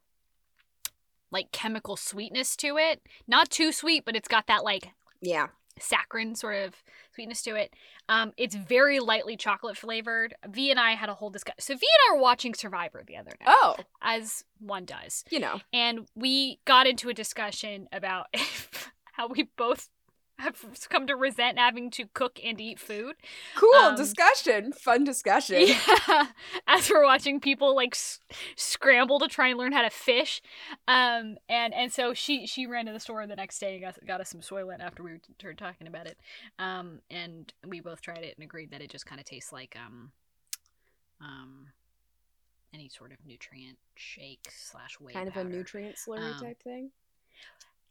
like 1.29 1.51
chemical 1.51 1.97
sweetness 1.97 2.55
to 2.57 2.77
it. 2.77 3.01
Not 3.27 3.49
too 3.49 3.71
sweet, 3.71 4.05
but 4.05 4.15
it's 4.15 4.29
got 4.29 4.47
that 4.47 4.63
like 4.63 4.89
yeah. 5.21 5.47
Saccharine 5.79 6.35
sort 6.35 6.55
of 6.55 6.75
sweetness 7.13 7.41
to 7.43 7.55
it. 7.55 7.73
Um, 8.09 8.33
it's 8.37 8.55
very 8.55 8.99
lightly 8.99 9.35
chocolate 9.37 9.77
flavored. 9.77 10.35
V 10.47 10.71
and 10.71 10.79
I 10.79 10.91
had 10.91 11.09
a 11.09 11.13
whole 11.13 11.29
discussion. 11.29 11.59
So 11.61 11.73
V 11.75 11.79
and 11.81 12.13
I 12.13 12.15
were 12.17 12.21
watching 12.21 12.53
Survivor 12.53 13.03
the 13.05 13.17
other 13.17 13.31
night, 13.39 13.47
Oh, 13.47 13.75
as 14.01 14.43
one 14.59 14.85
does, 14.85 15.23
you 15.29 15.39
know. 15.39 15.59
and 15.73 16.07
we 16.15 16.59
got 16.65 16.87
into 16.87 17.09
a 17.09 17.13
discussion 17.13 17.87
about 17.91 18.27
how 19.13 19.27
we 19.27 19.49
both 19.57 19.89
have 20.39 20.63
come 20.89 21.07
to 21.07 21.15
resent 21.15 21.57
having 21.57 21.89
to 21.91 22.05
cook 22.13 22.39
and 22.43 22.59
eat 22.61 22.79
food. 22.79 23.15
Cool 23.55 23.73
Um, 23.83 23.95
discussion. 23.95 24.71
Fun 24.73 25.03
discussion. 25.03 25.61
Yeah, 25.67 26.27
as 26.67 26.89
we're 26.89 27.03
watching 27.03 27.39
people 27.39 27.75
like 27.75 27.95
s- 27.95 28.19
scramble 28.55 29.19
to 29.19 29.27
try 29.27 29.47
and 29.49 29.57
learn 29.57 29.71
how 29.71 29.81
to 29.81 29.89
fish, 29.89 30.41
um, 30.87 31.37
and 31.49 31.73
and 31.73 31.91
so 31.91 32.13
she 32.13 32.45
she 32.47 32.65
ran 32.67 32.85
to 32.85 32.91
the 32.93 32.99
store 32.99 33.25
the 33.27 33.35
next 33.35 33.59
day 33.59 33.73
and 33.73 33.81
got 33.81 34.05
got 34.05 34.21
us 34.21 34.29
some 34.29 34.41
soylent 34.41 34.79
after 34.79 35.03
we 35.03 35.19
started 35.39 35.57
talking 35.57 35.87
about 35.87 36.07
it, 36.07 36.17
um, 36.59 36.99
and 37.09 37.51
we 37.67 37.79
both 37.79 38.01
tried 38.01 38.23
it 38.23 38.35
and 38.37 38.43
agreed 38.43 38.71
that 38.71 38.81
it 38.81 38.89
just 38.89 39.05
kind 39.05 39.19
of 39.19 39.25
tastes 39.25 39.51
like 39.51 39.75
um, 39.83 40.11
um, 41.21 41.67
any 42.73 42.89
sort 42.89 43.11
of 43.11 43.17
nutrient 43.25 43.77
shake 43.95 44.47
slash 44.51 44.99
whey 44.99 45.13
kind 45.13 45.27
of 45.27 45.35
a 45.37 45.43
nutrient 45.43 45.95
slurry 45.95 46.37
Um, 46.39 46.45
type 46.45 46.61
thing. 46.63 46.91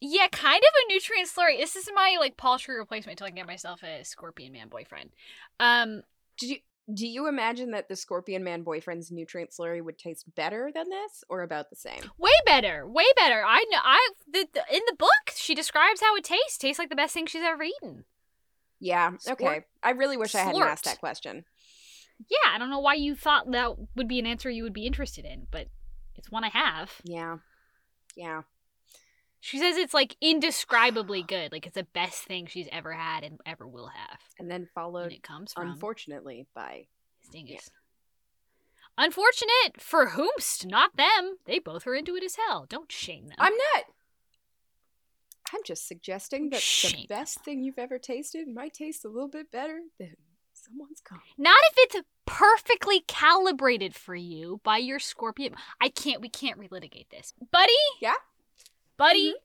Yeah, 0.00 0.28
kind 0.28 0.58
of 0.58 0.62
a 0.62 0.92
nutrient 0.92 1.28
slurry. 1.28 1.58
This 1.58 1.76
is 1.76 1.88
my 1.94 2.16
like 2.18 2.36
paltry 2.36 2.76
replacement 2.76 3.14
until 3.14 3.26
I 3.26 3.30
can 3.30 3.36
get 3.36 3.46
myself 3.46 3.82
a 3.82 4.04
Scorpion 4.04 4.52
Man 4.52 4.68
boyfriend. 4.68 5.10
Um, 5.58 6.02
Did 6.38 6.50
you 6.50 6.56
do 6.92 7.06
you 7.06 7.26
imagine 7.26 7.72
that 7.72 7.88
the 7.88 7.96
Scorpion 7.96 8.44
Man 8.44 8.62
boyfriend's 8.62 9.10
nutrient 9.10 9.50
slurry 9.50 9.82
would 9.82 9.98
taste 9.98 10.32
better 10.34 10.70
than 10.72 10.88
this, 10.88 11.24
or 11.28 11.42
about 11.42 11.70
the 11.70 11.76
same? 11.76 12.00
way 12.18 12.30
better, 12.44 12.86
way 12.86 13.06
better. 13.16 13.42
I 13.44 13.64
know. 13.70 13.78
I 13.82 14.10
the, 14.30 14.46
the, 14.52 14.62
in 14.72 14.82
the 14.86 14.96
book 14.96 15.32
she 15.34 15.54
describes 15.54 16.00
how 16.00 16.14
it 16.16 16.24
tastes. 16.24 16.58
Tastes 16.58 16.78
like 16.78 16.90
the 16.90 16.96
best 16.96 17.14
thing 17.14 17.26
she's 17.26 17.42
ever 17.42 17.62
eaten. 17.62 18.04
Yeah. 18.78 19.12
Okay. 19.26 19.64
I 19.82 19.90
really 19.90 20.16
wish 20.16 20.34
I 20.34 20.40
hadn't 20.40 20.62
asked 20.62 20.84
that 20.84 21.00
question. 21.00 21.44
Yeah, 22.28 22.54
I 22.54 22.58
don't 22.58 22.70
know 22.70 22.80
why 22.80 22.94
you 22.94 23.14
thought 23.14 23.50
that 23.50 23.76
would 23.94 24.08
be 24.08 24.18
an 24.18 24.26
answer 24.26 24.50
you 24.50 24.62
would 24.62 24.72
be 24.72 24.86
interested 24.86 25.24
in, 25.24 25.46
but 25.50 25.68
it's 26.16 26.30
one 26.30 26.44
I 26.44 26.48
have. 26.48 26.92
Yeah. 27.04 27.38
Yeah. 28.16 28.42
She 29.40 29.58
says 29.58 29.76
it's 29.76 29.94
like 29.94 30.16
indescribably 30.20 31.22
good. 31.22 31.52
Like 31.52 31.66
it's 31.66 31.74
the 31.76 31.84
best 31.92 32.24
thing 32.24 32.46
she's 32.46 32.68
ever 32.72 32.92
had 32.92 33.22
and 33.22 33.40
ever 33.46 33.66
will 33.66 33.88
have. 33.88 34.18
And 34.38 34.50
then 34.50 34.62
And 34.62 34.70
followed, 34.74 35.12
it 35.12 35.22
comes 35.22 35.52
from 35.52 35.70
unfortunately, 35.70 36.46
by 36.54 36.86
his 37.20 37.30
dingus. 37.30 37.70
Unfortunate 38.98 39.78
for 39.80 40.10
whomst, 40.10 40.66
not 40.66 40.96
them. 40.96 41.36
They 41.44 41.58
both 41.58 41.86
are 41.86 41.94
into 41.94 42.16
it 42.16 42.24
as 42.24 42.36
hell. 42.36 42.66
Don't 42.68 42.90
shame 42.90 43.28
them. 43.28 43.36
I'm 43.38 43.52
not. 43.52 43.84
I'm 45.52 45.60
just 45.64 45.86
suggesting 45.86 46.50
that 46.50 46.56
the 46.56 46.60
Shame. 46.60 47.06
best 47.08 47.44
thing 47.44 47.62
you've 47.62 47.78
ever 47.78 47.98
tasted 47.98 48.48
might 48.48 48.72
taste 48.72 49.04
a 49.04 49.08
little 49.08 49.28
bit 49.28 49.52
better 49.52 49.80
than 49.98 50.16
someone's 50.54 51.00
cum. 51.00 51.20
Not 51.38 51.54
if 51.72 51.94
it's 51.94 52.06
perfectly 52.24 53.04
calibrated 53.06 53.94
for 53.94 54.16
you 54.16 54.60
by 54.64 54.78
your 54.78 54.98
scorpion. 54.98 55.54
I 55.80 55.88
can't. 55.88 56.20
We 56.20 56.28
can't 56.28 56.58
relitigate 56.58 57.10
this, 57.10 57.32
buddy. 57.52 57.72
Yeah? 58.00 58.14
Buddy. 58.96 59.32
Mhm. 59.32 59.40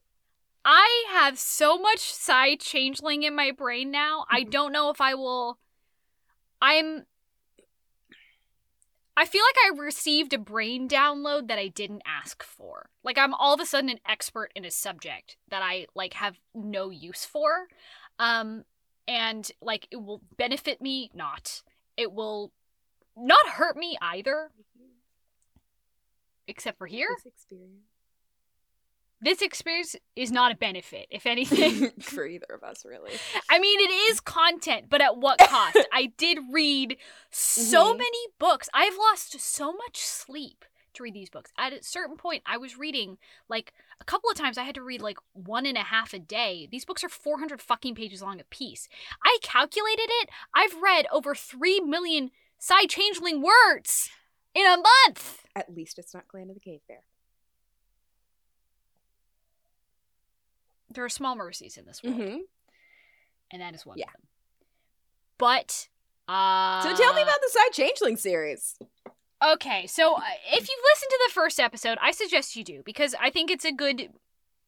I 0.65 1.05
have 1.12 1.39
so 1.39 1.77
much 1.77 2.00
Psy 2.13 2.55
changeling 2.55 3.24
in 3.24 3.36
my 3.36 3.51
brain 3.51 3.91
now. 3.91 4.25
I 4.29 4.43
Mhm. 4.43 4.51
don't 4.51 4.72
know 4.72 4.89
if 4.89 5.01
I 5.01 5.15
will. 5.15 5.60
I'm. 6.62 7.05
I 9.17 9.25
feel 9.25 9.43
like 9.43 9.58
I 9.65 9.77
received 9.84 10.34
a 10.34 10.38
brain 10.39 10.88
download 10.88 11.48
that 11.50 11.60
I 11.60 11.67
didn't 11.67 12.01
ask 12.05 12.41
for. 12.43 12.89
Like 13.03 13.17
I'm 13.17 13.34
all 13.34 13.53
of 13.53 13.60
a 13.60 13.65
sudden 13.65 13.89
an 13.89 14.00
expert 14.05 14.51
in 14.55 14.63
a 14.65 14.72
subject 14.72 15.38
that 15.50 15.62
I 15.62 15.88
like 15.96 16.13
have 16.13 16.39
no 16.53 16.89
use 16.89 17.25
for. 17.25 17.67
Um 18.20 18.65
and 19.08 19.51
like 19.62 19.88
it 19.91 19.98
will 19.98 20.22
benefit 20.38 20.81
me 20.81 21.12
not. 21.13 21.62
It 21.98 22.13
will 22.13 22.53
not 23.15 23.46
hurt 23.50 23.75
me 23.75 23.98
either 24.01 24.51
except 26.48 26.77
for 26.77 26.88
here. 26.88 27.10
This 27.17 27.25
experience. 27.34 27.90
This 29.22 29.42
experience 29.42 29.96
is 30.16 30.32
not 30.32 30.51
a 30.51 30.56
benefit. 30.56 31.08
If 31.12 31.25
anything, 31.28 31.92
For 32.01 32.25
either 32.25 32.48
of 32.54 32.63
us, 32.63 32.84
really. 32.86 33.12
I 33.50 33.60
mean, 33.60 33.80
it 33.80 33.92
is 34.12 34.20
content, 34.20 34.86
but 34.90 35.01
at 35.01 35.18
what 35.18 35.38
cost? 35.40 35.78
I 35.94 36.12
did 36.18 36.40
read 36.51 36.98
so 37.30 37.94
Mhm. 37.94 37.98
many 38.00 38.28
books. 38.40 38.68
I've 38.74 38.98
lost 38.98 39.40
so 39.40 39.72
much 39.74 39.98
sleep 39.98 40.66
to 40.94 41.04
read 41.04 41.13
these 41.13 41.30
books. 41.30 41.51
At 41.58 41.72
a 41.72 41.84
certain 41.84 42.18
point, 42.18 42.44
I 42.46 42.58
was 42.58 42.78
reading 42.78 43.18
like 43.48 43.74
a 44.01 44.04
couple 44.06 44.30
of 44.30 44.36
times. 44.38 44.58
I 44.58 44.63
had 44.63 44.75
to 44.75 44.82
read 44.82 45.01
like 45.01 45.18
one 45.34 45.66
and 45.66 45.78
a 45.78 45.84
half 45.84 46.13
a 46.13 46.20
day. 46.20 46.68
These 46.72 46.84
books 46.86 47.04
are 47.04 47.10
400 47.10 47.62
fucking 47.62 47.96
pages 47.96 48.22
long 48.22 48.40
a 48.40 48.44
piece. 48.44 48.90
I 49.24 49.38
calculated 49.42 50.10
it. 50.10 50.30
I've 50.54 50.75
read 50.82 51.06
over 51.12 51.34
3 51.36 51.80
million 51.82 52.32
Psy 52.58 52.86
changeling 52.88 53.42
words 53.42 54.10
in 54.54 54.66
a 54.68 54.78
month. 54.78 55.46
At 55.56 55.74
least 55.74 55.98
it's 55.98 56.13
not 56.13 56.28
Clan 56.28 56.50
of 56.50 56.56
the 56.56 56.60
Cave 56.60 56.82
Bear. 56.88 57.04
There 60.93 61.05
are 61.05 61.10
small 61.10 61.36
mercies 61.36 61.77
in 61.77 61.86
this 61.86 62.01
world, 62.03 62.17
Mm-hmm. 62.17 62.38
and 63.51 63.62
that 63.62 63.74
is 63.75 63.86
one 63.86 63.98
Yeah. 63.98 64.05
of 64.07 64.13
them. 64.13 64.21
But 65.38 65.88
uh 66.27 66.81
So 66.83 66.95
tell 66.95 67.13
me 67.13 67.21
about 67.21 67.39
the 67.41 67.50
Psy 67.51 67.69
Changeling 67.74 68.17
series. 68.17 68.77
Okay, 69.43 69.88
so 69.88 70.15
uh, 70.15 70.21
if 70.51 70.60
you've 70.69 70.86
listened 70.93 71.10
to 71.10 71.19
the 71.27 71.33
first 71.33 71.60
episode, 71.60 71.98
I 72.00 72.12
suggest 72.12 72.55
you 72.55 72.63
do 72.63 72.83
because 72.86 73.15
I 73.19 73.29
think 73.31 73.50
it's 73.50 73.65
a 73.65 73.71
good. 73.71 74.10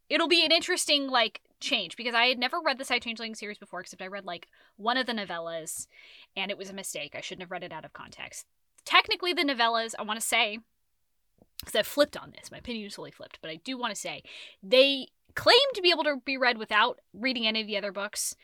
It'll 0.09 0.27
be 0.27 0.43
an 0.43 0.51
interesting 0.51 1.07
like 1.07 1.41
change 1.59 1.95
because 1.95 2.15
I 2.15 2.25
had 2.25 2.39
never 2.39 2.59
read 2.59 2.77
the 2.79 2.83
Psy 2.85 2.97
Changeling 2.99 3.35
series 3.35 3.57
before, 3.59 3.81
except 3.81 4.01
I 4.01 4.07
read 4.07 4.25
like 4.25 4.47
one 4.75 4.97
of 4.97 5.05
the 5.05 5.13
novellas, 5.13 5.87
and 6.35 6.49
it 6.49 6.57
was 6.57 6.69
a 6.69 6.73
mistake. 6.73 7.13
I 7.15 7.21
shouldn't 7.21 7.43
have 7.43 7.51
read 7.51 7.63
it 7.63 7.71
out 7.71 7.85
of 7.85 7.93
context. 7.93 8.45
Technically, 8.83 9.31
the 9.31 9.43
novellas, 9.43 9.93
I 9.97 10.01
want 10.03 10.19
to 10.19 10.25
say, 10.25 10.57
because 11.65 11.77
I've 11.77 11.87
flipped 11.87 12.17
on 12.17 12.31
this, 12.31 12.51
my 12.51 12.57
opinion 12.57 12.85
is 12.85 12.93
totally 12.93 13.11
flipped, 13.11 13.39
but 13.41 13.49
I 13.49 13.55
do 13.57 13.77
want 13.77 13.93
to 13.93 13.99
say 13.99 14.23
they 14.61 15.07
claim 15.35 15.55
to 15.73 15.81
be 15.81 15.89
able 15.89 16.03
to 16.03 16.17
be 16.23 16.37
read 16.37 16.57
without 16.57 16.99
reading 17.13 17.47
any 17.47 17.61
of 17.61 17.67
the 17.67 17.77
other 17.77 17.91
books. 17.91 18.35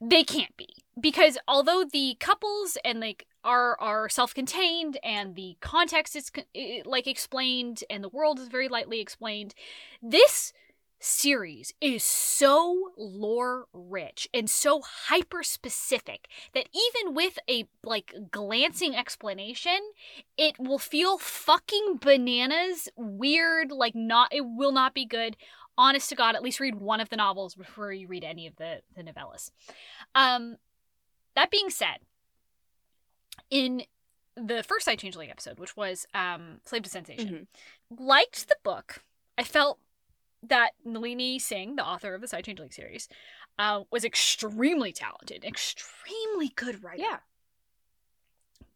They 0.00 0.24
can't 0.24 0.56
be 0.56 0.68
because 1.00 1.38
although 1.48 1.84
the 1.90 2.16
couples 2.20 2.76
and 2.84 3.00
like 3.00 3.26
are 3.44 3.80
are 3.80 4.08
self-contained 4.08 4.98
and 5.02 5.34
the 5.34 5.56
context 5.60 6.16
is 6.16 6.30
like 6.84 7.06
explained 7.06 7.82
and 7.88 8.04
the 8.04 8.08
world 8.08 8.38
is 8.38 8.48
very 8.48 8.68
lightly 8.68 9.00
explained, 9.00 9.54
this 10.02 10.52
series 10.98 11.74
is 11.80 12.02
so 12.02 12.92
lore 12.96 13.66
rich 13.72 14.28
and 14.32 14.48
so 14.48 14.80
hyper 14.82 15.42
specific 15.42 16.28
that 16.54 16.68
even 16.74 17.14
with 17.14 17.38
a 17.48 17.64
like 17.84 18.14
glancing 18.30 18.96
explanation 18.96 19.78
it 20.38 20.58
will 20.58 20.78
feel 20.78 21.18
fucking 21.18 21.98
bananas 22.00 22.88
weird 22.96 23.70
like 23.70 23.94
not 23.94 24.32
it 24.32 24.42
will 24.42 24.72
not 24.72 24.94
be 24.94 25.04
good. 25.04 25.36
Honest 25.78 26.08
to 26.08 26.14
god 26.14 26.34
at 26.34 26.42
least 26.42 26.60
read 26.60 26.76
one 26.76 27.00
of 27.00 27.10
the 27.10 27.16
novels 27.16 27.54
before 27.54 27.92
you 27.92 28.08
read 28.08 28.24
any 28.24 28.46
of 28.46 28.56
the 28.56 28.80
the 28.94 29.02
novellas. 29.02 29.50
Um 30.14 30.56
that 31.34 31.50
being 31.50 31.68
said 31.68 31.98
in 33.50 33.82
the 34.36 34.62
first 34.62 34.84
Psy 34.84 34.96
Changeling 34.96 35.30
episode, 35.30 35.58
which 35.58 35.76
was 35.76 36.06
um, 36.14 36.60
Slave 36.64 36.82
to 36.82 36.90
Sensation, 36.90 37.46
liked 37.98 38.48
the 38.48 38.56
book. 38.62 39.02
I 39.38 39.44
felt 39.44 39.78
that 40.42 40.70
Nalini 40.84 41.38
Singh, 41.38 41.76
the 41.76 41.84
author 41.84 42.14
of 42.14 42.20
the 42.20 42.28
Psy 42.28 42.40
Changeling 42.42 42.70
series, 42.70 43.08
uh, 43.58 43.82
was 43.90 44.04
extremely 44.04 44.92
talented, 44.92 45.44
extremely 45.44 46.48
good 46.54 46.82
writer. 46.84 47.02
Yeah. 47.02 47.18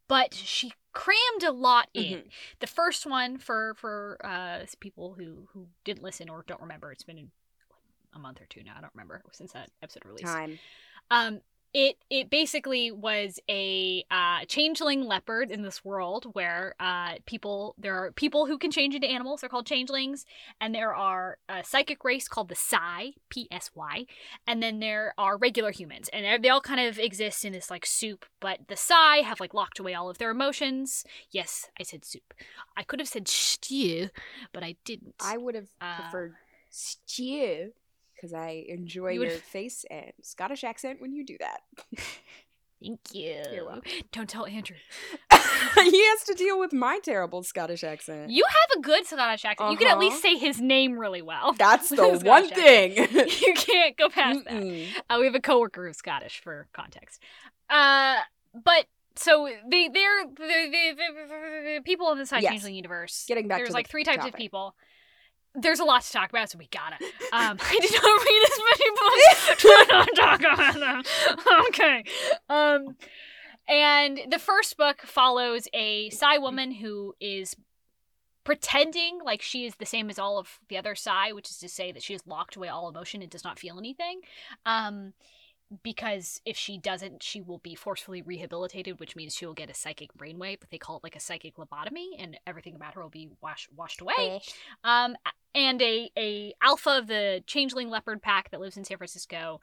but 0.09 0.35
she 0.35 0.73
crammed 0.93 1.45
a 1.45 1.53
lot 1.53 1.89
in. 1.95 2.19
Mhm. 2.19 2.31
The 2.59 2.67
first 2.67 3.07
one 3.07 3.39
for 3.39 3.75
for 3.75 4.19
uh, 4.25 4.67
people 4.81 5.15
who 5.15 5.47
who 5.53 5.69
didn't 5.85 6.03
listen 6.03 6.29
or 6.29 6.43
don't 6.49 6.61
remember, 6.61 6.91
it's 6.91 7.05
been 7.05 7.31
a 8.13 8.19
month 8.19 8.41
or 8.41 8.47
two 8.47 8.65
now. 8.65 8.75
I 8.77 8.81
don't 8.81 8.93
remember 8.93 9.23
since 9.31 9.53
that 9.53 9.71
episode 9.83 10.05
released. 10.05 10.25
Time. 10.25 10.59
Um, 11.13 11.41
it 11.73 11.97
it 12.11 12.31
basically 12.31 12.91
was 12.91 13.39
a 13.49 14.05
uh, 14.11 14.45
changeling 14.47 15.05
leopard 15.05 15.51
in 15.51 15.63
this 15.63 15.85
world 15.85 16.27
where 16.33 16.75
uh, 16.81 17.15
people 17.27 17.75
there 17.79 17.95
are 17.95 18.13
people 18.13 18.47
who 18.47 18.59
can 18.59 18.71
change 18.71 18.95
into 18.95 19.07
animals. 19.07 19.41
They're 19.41 19.49
called 19.51 19.67
changelings, 19.67 20.27
and 20.61 20.75
there 20.75 20.95
are 20.95 21.39
a 21.49 21.63
psychic 21.63 22.05
race 22.05 22.29
called 22.29 22.49
the 22.49 22.55
Psy 22.55 23.11
P 23.29 23.47
S 23.51 23.71
Y, 23.75 24.07
and 24.47 24.63
then 24.63 24.81
there 24.81 25.15
are 25.17 25.37
regular 25.37 25.71
humans, 25.71 26.09
and 26.13 26.25
they're- 26.25 26.51
all 26.51 26.61
kind 26.61 26.81
of 26.81 26.99
exist 26.99 27.45
in 27.45 27.53
this 27.53 27.71
like 27.71 27.87
soup. 27.87 28.27
But 28.41 28.67
the 28.67 28.77
Psy 28.77 29.19
have 29.19 29.39
like 29.39 29.55
locked 29.55 29.79
away 29.79 29.95
all 29.95 30.11
of 30.11 30.19
their 30.19 30.31
emotions. 30.31 31.05
Yes, 31.31 31.69
I 31.79 31.85
said 31.85 32.05
soup. 32.05 32.35
I 32.77 32.83
could 32.83 32.99
have 32.99 33.09
said 33.09 33.29
stew, 33.29 34.09
but 34.53 34.65
I 34.65 34.75
didn't. 34.85 35.15
I 35.21 35.37
would 35.37 35.55
have 35.55 35.69
Uh, 35.81 35.97
preferred 36.01 36.35
stew 36.71 37.73
because 38.21 38.35
I 38.35 38.65
enjoy 38.69 39.11
You 39.13 39.21
would- 39.21 39.29
your 39.29 39.39
face 39.39 39.85
and 39.91 40.13
Scottish 40.23 40.65
accent 40.65 41.01
when 41.01 41.13
you 41.15 41.25
do 41.25 41.37
that. 41.41 41.61
Thank 42.83 43.01
you. 43.13 43.43
You're 43.53 43.67
welcome. 43.67 43.83
Don't 44.11 44.29
tell 44.29 44.47
Andrew. 44.47 44.77
he 45.31 46.05
has 46.09 46.23
to 46.25 46.35
deal 46.35 46.59
with 46.59 46.73
my 46.73 46.99
terrible 47.03 47.43
Scottish 47.43 47.85
accent. 47.85 48.31
You 48.31 48.43
have 48.49 48.79
a 48.79 48.81
good 48.81 49.07
Scottish 49.07 49.45
accent. 49.45 49.73
You 49.73 49.77
can 49.77 49.87
at 49.89 49.93
Uh-huh. 49.93 50.01
least 50.01 50.23
say 50.23 50.37
his 50.39 50.63
name 50.63 50.99
really 50.99 51.21
well. 51.21 51.53
That's 51.53 51.89
the 51.91 52.19
one 52.25 52.49
thing. 52.49 52.97
you 52.97 53.55
can't 53.55 53.99
go 53.99 54.09
past 54.09 54.45
that. 54.45 54.55
Mm-mm. 54.55 54.89
Uh, 55.11 55.17
we 55.21 55.27
have 55.27 55.35
a 55.35 55.41
coworker 55.41 55.87
who's 55.87 55.99
Scottish 55.99 56.41
for 56.43 56.69
context. 56.73 57.23
Uh, 57.69 58.17
but 58.55 58.87
so 59.15 59.47
they 59.71 59.89
they're 59.89 60.25
the, 60.25 60.33
the, 60.39 60.95
the, 60.97 61.75
the 61.77 61.81
people 61.85 62.11
in 62.13 62.19
the 62.19 62.25
Psy 62.25 62.39
Yes. 62.39 62.67
Universe. 62.67 63.27
Getting 63.29 63.47
back 63.47 63.59
to 63.59 63.65
that. 63.65 63.67
there's 63.67 63.75
like 63.75 63.89
three 63.91 64.05
types 64.05 64.25
of 64.25 64.33
people. 64.33 64.75
There's 65.55 65.81
a 65.81 65.85
lot 65.85 66.03
to 66.03 66.13
talk 66.13 66.31
about, 66.31 66.51
so 66.51 66.59
we 66.59 66.69
gotta. 66.69 66.97
Um, 67.33 67.59
I 67.61 67.79
did 67.81 67.93
not 67.93 68.25
read 68.25 68.43
as 68.47 68.59
many 68.71 68.91
books 69.01 69.63
to 69.63 69.87
not 69.91 70.09
talk 70.17 70.41
about 70.41 70.75
them. 70.81 71.03
Okay. 71.69 72.05
Um, 72.49 72.97
and 73.69 74.21
the 74.31 74.39
first 74.39 74.77
book 74.77 75.03
follows 75.03 75.69
a 75.73 76.11
Psy 76.11 76.39
woman 76.39 76.73
who 76.73 77.15
is 77.21 77.57
pretending 78.45 79.21
like 79.25 79.43
she 79.43 79.67
is 79.67 79.77
the 79.77 79.87
same 79.87 80.11
as 80.11 80.19
all 80.19 80.39
of 80.39 80.59
the 80.69 80.77
other 80.77 80.95
Psy, 80.95 81.33
which 81.33 81.51
is 81.51 81.59
to 81.59 81.69
say 81.69 81.93
that 81.93 82.03
she 82.03 82.15
has 82.15 82.27
locked 82.27 82.57
away 82.57 82.69
all 82.69 82.89
emotion 82.89 83.23
and 83.23 83.31
does 83.31 83.45
not 83.45 83.59
feel 83.59 83.79
anything. 83.79 84.21
Um, 84.67 85.13
because 85.83 86.41
if 86.45 86.57
she 86.57 86.79
doesn't, 86.79 87.23
she 87.23 87.41
will 87.41 87.59
be 87.59 87.75
forcefully 87.75 88.23
rehabilitated, 88.23 88.99
which 88.99 89.15
means 89.15 89.35
she 89.35 89.47
will 89.47 89.55
get 89.55 89.71
a 89.71 89.75
psychic 89.75 90.13
brainwave. 90.15 90.61
But 90.61 90.71
they 90.71 90.79
call 90.79 90.97
it 90.97 91.05
like 91.05 91.17
a 91.17 91.21
psychic 91.21 91.57
lobotomy, 91.57 92.09
and 92.19 92.39
everything 92.47 92.75
about 92.75 92.95
her 92.95 93.03
will 93.03 93.09
be 93.09 93.29
wash- 93.41 93.69
washed 93.75 94.01
away. 94.01 94.41
Um, 94.85 95.17
and 95.55 95.81
a 95.83 96.11
a 96.17 96.55
alpha 96.63 96.99
of 96.99 97.07
the 97.07 97.43
changeling 97.47 97.89
leopard 97.91 98.23
pack 98.23 98.51
that 98.51 98.61
lives 98.61 98.77
in 98.77 98.85
San 98.85 98.97
Francisco, 98.97 99.61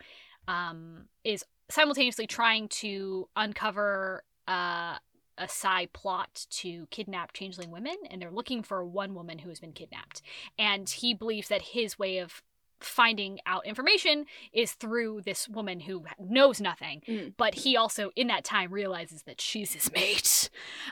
um, 0.48 1.06
is 1.24 1.44
simultaneously 1.70 2.28
trying 2.28 2.68
to 2.70 3.28
uncover 3.36 4.24
uh, 4.48 4.98
a 5.38 5.48
side 5.48 5.94
plot 5.94 6.46
to 6.50 6.88
kidnap 6.88 7.34
changeling 7.34 7.72
women, 7.72 7.96
and 8.10 8.22
they're 8.22 8.32
looking 8.32 8.64
for 8.64 8.84
one 8.84 9.14
woman 9.14 9.40
who 9.40 9.50
has 9.50 9.60
been 9.60 9.74
kidnapped. 9.74 10.22
And 10.58 10.90
he 10.90 11.14
believes 11.14 11.50
that 11.50 11.62
his 11.62 12.00
way 12.00 12.18
of 12.20 12.42
finding 12.80 13.40
out 13.46 13.66
information 13.66 14.26
is 14.54 14.74
through 14.74 15.22
this 15.26 15.48
woman 15.50 15.80
who 15.82 16.04
knows 16.20 16.62
nothing 16.62 17.02
Mm. 17.08 17.34
but 17.38 17.56
he 17.56 17.76
also 17.76 18.12
in 18.16 18.28
that 18.28 18.44
time 18.44 18.72
realizes 18.72 19.24
that 19.24 19.42
she's 19.42 19.74
his 19.74 19.92
mate 19.92 20.50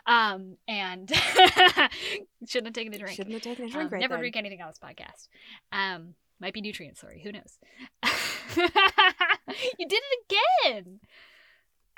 um 0.08 0.58
and 0.68 1.12
shouldn't 2.48 2.68
have 2.68 2.74
taken 2.74 2.94
a 2.94 2.98
drink 2.98 3.16
Shouldn't 3.16 3.34
have 3.34 3.42
taken 3.44 3.66
a 3.66 3.68
um, 3.68 3.72
drink 3.74 3.92
right 3.92 4.00
never 4.00 4.14
then. 4.16 4.20
drink 4.22 4.36
anything 4.36 4.62
on 4.62 4.68
this 4.70 4.80
podcast. 4.80 5.28
Um, 5.72 6.16
might 6.40 6.54
be 6.54 6.62
nutrients 6.62 7.02
sorry. 7.02 7.22
Who 7.24 7.32
knows? 7.32 7.58
you 8.58 9.88
did 9.88 10.02
it 10.04 10.38
again. 10.76 11.00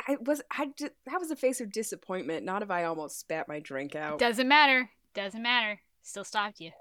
I 0.08 0.17
was 0.22 0.41
I 0.51 0.67
ju- 0.77 0.89
that 1.06 1.20
was 1.20 1.32
a 1.32 1.36
face 1.36 1.60
of 1.62 1.72
disappointment. 1.72 2.46
Not 2.46 2.62
if 2.62 2.70
I 2.70 2.84
almost 2.84 3.20
spat 3.20 3.48
my 3.48 3.60
drink 3.60 3.96
out. 3.96 4.20
Doesn't 4.20 4.48
matter. 4.48 4.89
Doesn't 5.14 5.42
matter. 5.42 5.79
Still 6.03 6.24
stopped 6.24 6.59
you. 6.59 6.72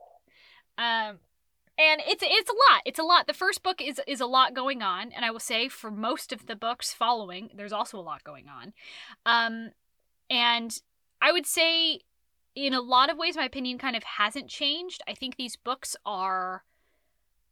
Um, 0.78 1.18
and 1.78 2.00
it's 2.06 2.22
it's 2.26 2.50
a 2.50 2.52
lot. 2.52 2.82
It's 2.84 2.98
a 2.98 3.04
lot. 3.04 3.26
The 3.26 3.34
first 3.34 3.62
book 3.62 3.82
is 3.82 4.00
is 4.06 4.20
a 4.20 4.26
lot 4.26 4.54
going 4.54 4.82
on, 4.82 5.12
and 5.12 5.24
I 5.24 5.30
will 5.30 5.40
say 5.40 5.68
for 5.68 5.90
most 5.90 6.32
of 6.32 6.46
the 6.46 6.56
books 6.56 6.92
following, 6.92 7.50
there's 7.54 7.72
also 7.72 7.98
a 7.98 8.00
lot 8.00 8.24
going 8.24 8.46
on. 8.48 8.72
Um, 9.26 9.70
and 10.30 10.80
I 11.20 11.32
would 11.32 11.46
say, 11.46 12.00
in 12.54 12.72
a 12.72 12.80
lot 12.80 13.10
of 13.10 13.18
ways, 13.18 13.36
my 13.36 13.44
opinion 13.44 13.78
kind 13.78 13.96
of 13.96 14.02
hasn't 14.02 14.48
changed. 14.48 15.02
I 15.06 15.14
think 15.14 15.36
these 15.36 15.56
books 15.56 15.96
are 16.06 16.64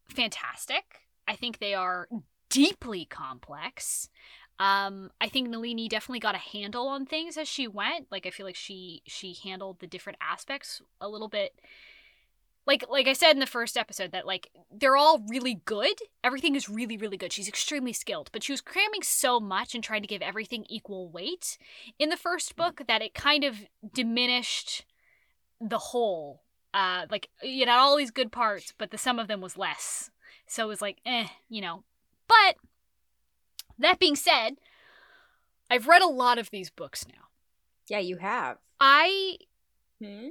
fantastic. 0.08 1.00
I 1.28 1.36
think 1.36 1.58
they 1.58 1.74
are 1.74 2.08
deeply 2.48 3.04
complex. 3.04 4.08
Um, 4.58 5.10
I 5.20 5.28
think 5.28 5.48
Nalini 5.48 5.88
definitely 5.88 6.20
got 6.20 6.36
a 6.36 6.38
handle 6.38 6.88
on 6.88 7.06
things 7.06 7.36
as 7.36 7.48
she 7.48 7.66
went. 7.66 8.06
Like 8.10 8.26
I 8.26 8.30
feel 8.30 8.46
like 8.46 8.56
she 8.56 9.02
she 9.06 9.36
handled 9.42 9.80
the 9.80 9.86
different 9.86 10.18
aspects 10.22 10.80
a 11.00 11.08
little 11.08 11.28
bit 11.28 11.58
like 12.66 12.84
like 12.88 13.06
I 13.06 13.12
said 13.12 13.32
in 13.32 13.40
the 13.40 13.46
first 13.46 13.76
episode 13.76 14.12
that 14.12 14.26
like 14.26 14.50
they're 14.70 14.96
all 14.96 15.24
really 15.28 15.60
good. 15.64 15.98
Everything 16.22 16.54
is 16.54 16.68
really 16.68 16.96
really 16.96 17.16
good. 17.16 17.32
She's 17.32 17.48
extremely 17.48 17.92
skilled, 17.92 18.30
but 18.32 18.42
she 18.42 18.52
was 18.52 18.60
cramming 18.60 19.02
so 19.02 19.38
much 19.40 19.74
and 19.74 19.84
trying 19.84 20.02
to 20.02 20.08
give 20.08 20.22
everything 20.22 20.64
equal 20.68 21.08
weight 21.08 21.58
in 21.98 22.08
the 22.08 22.16
first 22.16 22.56
book 22.56 22.82
that 22.88 23.02
it 23.02 23.14
kind 23.14 23.44
of 23.44 23.56
diminished 23.92 24.84
the 25.60 25.78
whole. 25.78 26.42
Uh 26.72 27.06
like 27.10 27.28
you 27.42 27.66
know 27.66 27.72
all 27.72 27.96
these 27.96 28.10
good 28.10 28.32
parts, 28.32 28.72
but 28.76 28.90
the 28.90 28.98
sum 28.98 29.18
of 29.18 29.28
them 29.28 29.40
was 29.40 29.58
less. 29.58 30.10
So 30.46 30.64
it 30.64 30.68
was 30.68 30.82
like, 30.82 30.98
eh, 31.06 31.28
you 31.48 31.60
know. 31.60 31.84
But 32.28 32.56
that 33.78 33.98
being 33.98 34.16
said, 34.16 34.56
I've 35.70 35.86
read 35.86 36.02
a 36.02 36.06
lot 36.06 36.38
of 36.38 36.50
these 36.50 36.70
books 36.70 37.06
now. 37.06 37.28
Yeah, 37.88 37.98
you 37.98 38.16
have. 38.16 38.58
I 38.80 39.36
Hmm? 40.00 40.28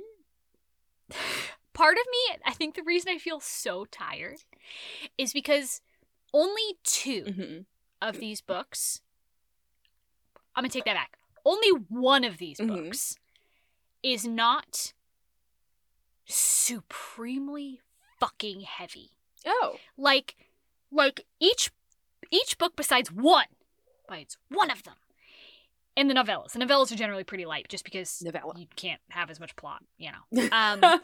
part 1.73 1.97
of 1.97 2.03
me, 2.11 2.37
I 2.45 2.53
think 2.53 2.75
the 2.75 2.83
reason 2.83 3.09
I 3.11 3.17
feel 3.17 3.39
so 3.39 3.85
tired 3.85 4.37
is 5.17 5.33
because 5.33 5.81
only 6.33 6.77
2 6.83 7.23
Mhm. 7.25 7.65
of 8.01 8.19
these 8.19 8.41
books. 8.41 9.01
I'm 10.55 10.63
gonna 10.63 10.69
take 10.69 10.85
that 10.85 10.93
back. 10.95 11.17
Only 11.45 11.69
one 11.71 12.23
of 12.23 12.37
these 12.37 12.57
Mhm. 12.59 12.67
books 12.67 13.17
is 14.01 14.25
not 14.25 14.93
supremely 16.25 17.81
fucking 18.19 18.61
heavy. 18.61 19.11
Oh. 19.45 19.77
Like, 19.97 20.35
like 20.91 21.25
each 21.39 21.69
each 22.31 22.57
book 22.57 22.75
besides 22.75 23.11
one, 23.11 23.45
besides 24.07 24.37
one 24.49 24.71
of 24.71 24.83
them, 24.83 24.95
and 25.95 26.09
the 26.09 26.13
novellas. 26.15 26.53
The 26.53 26.59
novellas 26.59 26.91
are 26.91 26.95
generally 26.95 27.23
pretty 27.23 27.45
light, 27.45 27.67
just 27.69 27.83
because 27.83 28.21
Novella. 28.23 28.57
you 28.57 28.65
can't 28.75 29.01
have 29.09 29.29
as 29.29 29.39
much 29.39 29.55
plot, 29.55 29.83
you 29.97 30.11
know. 30.11 30.49
Um, 30.51 31.01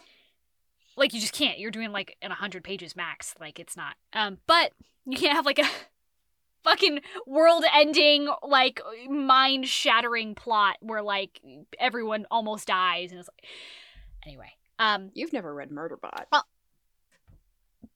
like 0.99 1.13
you 1.13 1.19
just 1.19 1.33
can't. 1.33 1.59
You're 1.59 1.71
doing 1.71 1.91
like 1.91 2.17
in 2.21 2.31
hundred 2.31 2.63
pages 2.63 2.95
max. 2.95 3.33
Like 3.39 3.59
it's 3.59 3.75
not. 3.75 3.95
Um, 4.13 4.37
but 4.45 4.71
you 5.05 5.17
can't 5.17 5.35
have 5.35 5.45
like 5.45 5.59
a 5.59 5.67
fucking 6.63 6.99
world-ending, 7.25 8.29
like 8.43 8.81
mind-shattering 9.07 10.35
plot 10.35 10.77
where 10.81 11.01
like 11.01 11.41
everyone 11.79 12.25
almost 12.29 12.67
dies, 12.67 13.11
and 13.11 13.19
it's 13.19 13.29
like 13.29 13.49
anyway. 14.25 14.51
Um, 14.77 15.11
You've 15.13 15.33
never 15.33 15.53
read 15.53 15.71
Murderbot. 15.71 16.25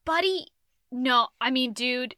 buddy, 0.04 0.48
no, 0.90 1.28
I 1.40 1.50
mean, 1.50 1.72
dude. 1.72 2.14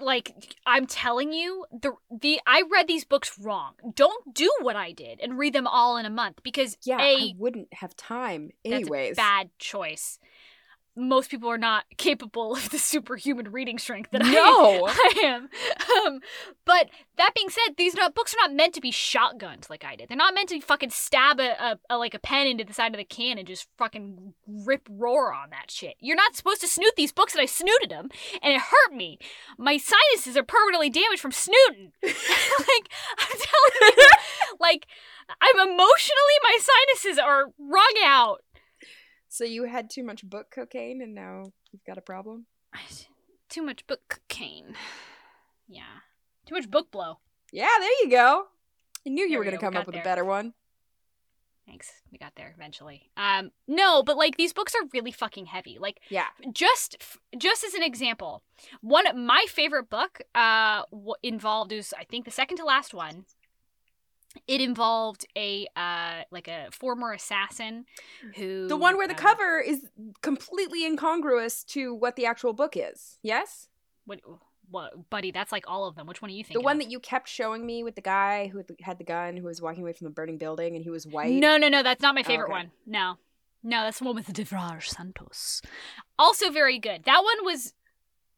Like 0.00 0.56
I'm 0.66 0.86
telling 0.86 1.32
you, 1.32 1.66
the 1.72 1.92
the 2.10 2.40
I 2.46 2.62
read 2.70 2.86
these 2.86 3.04
books 3.04 3.38
wrong. 3.38 3.74
Don't 3.94 4.34
do 4.34 4.50
what 4.60 4.76
I 4.76 4.92
did 4.92 5.20
and 5.20 5.38
read 5.38 5.52
them 5.52 5.66
all 5.66 5.96
in 5.96 6.06
a 6.06 6.10
month 6.10 6.42
because 6.42 6.76
Yeah, 6.84 7.00
a 7.00 7.16
I 7.16 7.34
wouldn't 7.38 7.72
have 7.74 7.96
time 7.96 8.50
That's 8.64 8.82
anyways. 8.82 9.12
a 9.12 9.16
bad 9.16 9.50
choice. 9.58 10.18
Most 10.96 11.30
people 11.30 11.48
are 11.48 11.58
not 11.58 11.84
capable 11.96 12.54
of 12.54 12.70
the 12.70 12.78
superhuman 12.78 13.52
reading 13.52 13.78
strength 13.78 14.10
that 14.10 14.22
No. 14.22 14.86
I, 14.86 15.12
I 15.16 15.20
am. 15.24 15.48
Um, 16.06 16.20
but 16.64 16.90
that 17.16 17.34
being 17.34 17.48
said, 17.48 17.76
these 17.76 17.94
not, 17.94 18.14
books 18.14 18.34
are 18.34 18.48
not 18.48 18.54
meant 18.54 18.74
to 18.74 18.80
be 18.80 18.90
shotgunned 18.90 19.68
like 19.70 19.84
I 19.84 19.96
did. 19.96 20.08
They're 20.08 20.16
not 20.16 20.34
meant 20.34 20.48
to 20.50 20.60
fucking 20.60 20.90
stab 20.90 21.38
a, 21.38 21.50
a, 21.50 21.78
a 21.90 21.96
like 21.96 22.14
a 22.14 22.18
pen 22.18 22.46
into 22.46 22.64
the 22.64 22.74
side 22.74 22.92
of 22.94 22.98
the 22.98 23.04
can 23.04 23.38
and 23.38 23.46
just 23.46 23.68
fucking 23.78 24.34
rip 24.46 24.86
roar 24.90 25.32
on 25.32 25.50
that 25.50 25.70
shit. 25.70 25.94
You're 26.00 26.16
not 26.16 26.34
supposed 26.34 26.60
to 26.62 26.68
snoot 26.68 26.92
these 26.96 27.12
books, 27.12 27.34
and 27.34 27.42
I 27.42 27.46
snooted 27.46 27.90
them, 27.90 28.08
and 28.42 28.54
it 28.54 28.60
hurt 28.60 28.94
me. 28.94 29.18
My 29.58 29.76
sinuses 29.78 30.36
are 30.36 30.42
permanently 30.42 30.90
damaged 30.90 31.20
from 31.20 31.32
snooting. 31.32 31.92
like 32.02 32.88
I'm 33.18 33.38
telling 33.38 33.96
you, 33.96 34.08
like 34.58 34.86
I'm 35.40 35.68
emotionally, 35.68 36.38
my 36.42 36.58
sinuses 36.58 37.18
are 37.18 37.52
wrung 37.58 37.94
out. 38.04 38.42
So 39.32 39.44
you 39.44 39.64
had 39.64 39.88
too 39.88 40.02
much 40.02 40.28
book 40.28 40.50
cocaine 40.52 41.00
and 41.00 41.14
now 41.14 41.44
you've 41.70 41.84
got 41.84 41.96
a 41.96 42.00
problem? 42.02 42.46
Too 43.48 43.62
much 43.62 43.86
book 43.86 44.00
cocaine. 44.08 44.74
Yeah. 45.68 46.02
Too 46.46 46.54
much 46.56 46.68
book 46.68 46.90
blow. 46.90 47.20
Yeah, 47.52 47.68
there 47.78 47.90
you 48.02 48.10
go. 48.10 48.46
I 49.06 49.10
knew 49.10 49.22
you 49.22 49.30
There 49.30 49.38
were 49.38 49.44
going 49.44 49.56
to 49.56 49.60
come 49.64 49.76
up 49.76 49.86
with 49.86 49.94
there. 49.94 50.02
a 50.02 50.04
better 50.04 50.24
one. 50.24 50.54
Thanks. 51.64 51.92
We 52.10 52.18
got 52.18 52.32
there 52.34 52.52
eventually. 52.56 53.08
Um, 53.16 53.52
no, 53.68 54.02
but 54.02 54.16
like 54.16 54.36
these 54.36 54.52
books 54.52 54.74
are 54.74 54.88
really 54.92 55.12
fucking 55.12 55.46
heavy. 55.46 55.78
Like, 55.80 56.00
Yeah. 56.08 56.26
just 56.52 56.96
f- 57.00 57.18
just 57.38 57.62
as 57.62 57.74
an 57.74 57.84
example, 57.84 58.42
one 58.80 59.06
of 59.06 59.14
my 59.14 59.44
favorite 59.48 59.88
book 59.88 60.22
uh 60.34 60.82
w- 60.90 61.14
involved 61.22 61.70
is 61.70 61.94
I 61.96 62.02
think 62.02 62.24
the 62.24 62.32
second 62.32 62.56
to 62.56 62.64
last 62.64 62.92
one. 62.92 63.26
It 64.46 64.60
involved 64.60 65.26
a 65.36 65.66
uh 65.76 66.22
like 66.30 66.46
a 66.48 66.68
former 66.70 67.12
assassin 67.12 67.84
who 68.36 68.68
The 68.68 68.76
one 68.76 68.96
where 68.96 69.08
the 69.08 69.14
uh, 69.14 69.18
cover 69.18 69.60
is 69.60 69.88
completely 70.22 70.86
incongruous 70.86 71.64
to 71.64 71.94
what 71.94 72.14
the 72.16 72.26
actual 72.26 72.52
book 72.52 72.74
is. 72.76 73.18
Yes? 73.22 73.68
What, 74.06 74.20
what, 74.70 75.10
buddy? 75.10 75.30
That's 75.32 75.50
like 75.52 75.64
all 75.68 75.86
of 75.86 75.96
them. 75.96 76.06
Which 76.06 76.22
one 76.22 76.30
are 76.30 76.34
you 76.34 76.44
thinking? 76.44 76.60
The 76.62 76.64
one 76.64 76.76
of? 76.76 76.82
that 76.82 76.90
you 76.90 77.00
kept 77.00 77.28
showing 77.28 77.66
me 77.66 77.82
with 77.82 77.96
the 77.96 78.00
guy 78.02 78.46
who 78.48 78.62
had 78.82 78.98
the- 78.98 79.04
gun, 79.04 79.36
who 79.36 79.44
was 79.44 79.60
walking 79.60 79.82
away 79.82 79.92
from 79.92 80.04
the 80.06 80.10
burning 80.12 80.38
building, 80.38 80.74
and 80.76 80.84
he 80.84 80.90
was 80.90 81.06
white. 81.06 81.32
No, 81.32 81.56
no, 81.56 81.68
no. 81.68 81.82
That's 81.82 82.00
not 82.02 82.14
my 82.14 82.22
Oh, 82.22 82.24
favorite 82.24 82.44
okay. 82.46 82.52
one. 82.52 82.70
No, 82.86 83.18
no, 83.62 83.82
that's 83.82 83.98
the 83.98 84.04
one 84.04 84.14
with 84.14 84.26
the 84.26 84.32
Devraj 84.32 84.84
Santos. 84.84 85.60
Also 86.18 86.50
very 86.50 86.78
good. 86.78 87.02
That 87.04 87.22
one 87.24 87.44
was 87.44 87.74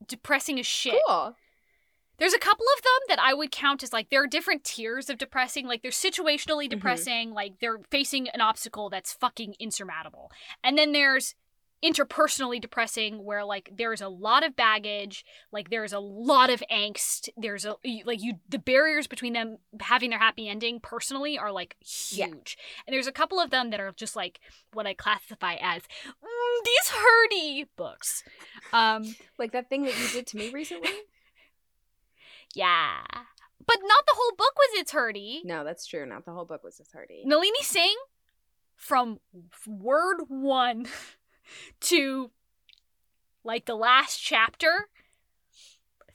depressing 0.07 0.59
as 0.59 0.67
shit. 0.67 0.99
Cool. 1.07 1.37
There's 2.23 2.33
a 2.35 2.39
couple 2.39 2.65
of 2.77 2.83
them 2.85 3.01
that 3.09 3.19
I 3.19 3.35
would 3.35 3.51
count 3.51 3.83
as 3.83 3.93
like 3.93 4.11
there 4.11 4.23
are 4.23 4.29
different 4.29 4.63
tiers 4.63 5.11
of 5.11 5.19
depressing. 5.19 5.67
Like 5.67 5.83
they're 5.83 5.91
situationally 5.91 6.67
Mm-hmm. 6.67 6.69
depressing, 6.69 7.33
like 7.33 7.55
they're 7.61 7.81
facing 7.91 8.29
an 8.29 8.41
obstacle 8.41 8.89
that's 8.89 9.13
fucking 9.13 9.57
insurmountable. 9.59 10.31
And 10.63 10.79
then 10.79 10.93
there's 10.93 11.35
interpersonally 11.85 12.61
depressing 12.61 13.25
where 13.25 13.45
like 13.45 13.69
there's 13.77 14.01
a 14.01 14.09
lot 14.09 14.45
of 14.45 14.55
baggage, 14.55 15.25
like 15.51 15.69
there's 15.71 15.93
a 15.93 15.99
lot 15.99 16.49
of 16.49 16.63
angst, 16.71 17.29
there's 17.37 17.65
a 17.65 17.75
like 18.05 18.23
you 18.23 18.35
the 18.49 18.61
barriers 18.61 19.09
between 19.09 19.33
them 19.33 19.59
having 19.81 20.11
their 20.11 20.21
happy 20.21 20.49
ending 20.49 20.79
personally 20.79 21.37
are 21.37 21.51
like 21.51 21.75
huge. 21.81 22.17
Yeah. 22.17 22.85
And 22.87 22.95
there's 22.95 23.09
a 23.09 23.13
couple 23.13 23.41
of 23.41 23.51
them 23.51 23.71
that 23.71 23.81
are 23.81 23.91
just 23.97 24.15
like 24.15 24.39
what 24.73 24.87
I 24.87 24.95
classify 24.95 25.55
as 25.61 25.83
mm, 26.07 26.65
these 26.65 26.89
hurdy 26.91 27.67
books. 27.77 28.23
Um 28.73 29.17
Like 29.39 29.51
that 29.51 29.69
thing 29.69 29.83
that 29.83 29.99
you 29.99 30.09
did 30.09 30.29
to 30.29 30.37
me 30.37 30.51
recently? 30.51 30.91
Yeah. 32.55 33.01
But 33.67 33.79
not 33.83 34.07
the 34.07 34.15
whole 34.17 34.33
book 34.37 34.55
was 34.57 34.81
its 34.81 34.93
hurdy. 34.93 35.43
no, 35.45 35.65
that's 35.65 35.87
true. 35.87 36.05
Not 36.05 36.25
the 36.25 36.33
whole 36.33 36.45
book 36.45 36.65
was 36.65 36.79
this 36.79 36.93
hardy. 36.93 37.23
Nalini 37.25 37.63
Singh, 37.63 37.97
from 38.75 39.21
word 39.67 40.23
one 40.29 40.87
to 41.81 42.31
like 43.45 43.67
the 43.67 43.75
last 43.77 44.19
chapter, 44.19 44.89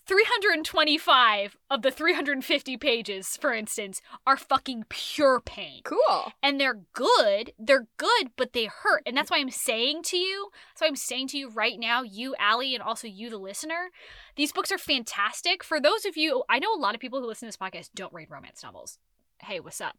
325 0.08 1.58
of 1.70 1.82
the 1.82 1.92
350 1.92 2.78
pages, 2.78 3.38
for 3.38 3.54
instance, 3.54 4.02
are 4.26 4.38
fucking 4.38 4.86
pure 4.90 5.40
pain. 5.42 5.82
Cool. 5.84 6.32
And 6.42 6.60
they're 6.60 6.80
good. 6.94 7.52
They're 7.60 7.88
good, 7.98 8.32
but 8.36 8.54
they 8.54 8.66
hurt. 8.66 9.04
And 9.06 9.16
that's 9.18 9.30
why 9.30 9.38
I'm 9.40 9.50
saying 9.52 10.04
to 10.04 10.18
you, 10.18 10.50
that's 10.74 10.82
why 10.82 10.88
I'm 10.88 10.96
saying 10.96 11.28
to 11.30 11.38
you 11.38 11.50
right 11.50 11.78
now, 11.78 12.04
you, 12.04 12.36
Allie, 12.40 12.74
and 12.74 12.82
also 12.82 13.08
you, 13.08 13.30
the 13.30 13.38
listener, 13.38 13.90
these 14.36 14.52
books 14.52 14.72
are 14.72 14.78
fantastic. 14.78 15.64
For 15.64 15.80
those 15.80 16.06
of 16.06 16.16
you, 16.18 16.44
I 16.50 16.60
know 16.60 16.74
a 16.74 16.80
lot 16.80 16.96
of 16.96 17.02
people 17.02 17.20
who 17.20 17.28
listen 17.28 17.48
to 17.48 17.50
this 17.50 17.58
podcast 17.58 17.90
don't 17.94 18.14
read 18.14 18.32
romance 18.32 18.64
novels. 18.64 19.00
Hey, 19.40 19.60
what's 19.60 19.82
up? 19.82 19.98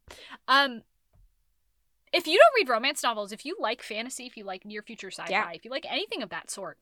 Um, 0.49 0.83
if 2.13 2.27
you 2.27 2.39
don't 2.39 2.55
read 2.65 2.73
romance 2.73 3.03
novels, 3.03 3.31
if 3.33 3.45
you 3.45 3.57
like 3.61 3.83
fantasy, 3.83 4.25
if 4.27 4.37
you 4.37 4.45
like 4.45 4.65
near 4.65 4.83
future 4.83 5.11
sci-fi, 5.11 5.31
Yeah. 5.31 5.51
if 5.53 5.65
you 5.65 5.71
like 5.71 5.87
anything 5.89 6.23
of 6.23 6.31
that 6.31 6.51
sort, 6.51 6.79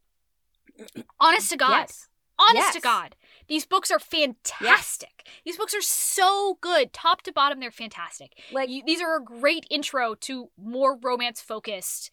honest 1.19 1.51
to 1.51 1.57
God, 1.57 1.81
Yes. 1.89 2.09
Honest 2.39 2.73
to 2.75 2.81
God, 2.81 3.17
these 3.49 3.65
books 3.67 3.91
are 3.91 3.99
fantastic. 3.99 5.29
These 5.45 5.57
books 5.57 5.75
are 5.75 5.83
so 5.83 6.59
good, 6.61 6.93
top 6.93 7.23
to 7.23 7.33
bottom. 7.33 7.61
They're 7.61 7.71
fantastic. 7.71 8.33
Like 8.53 8.69
You- 8.69 8.83
these 8.87 9.01
are 9.01 9.17
a 9.17 9.23
great 9.23 9.67
intro 9.71 10.15
to 10.15 10.51
more 10.57 10.97
romance 10.97 11.41
focused 11.41 12.11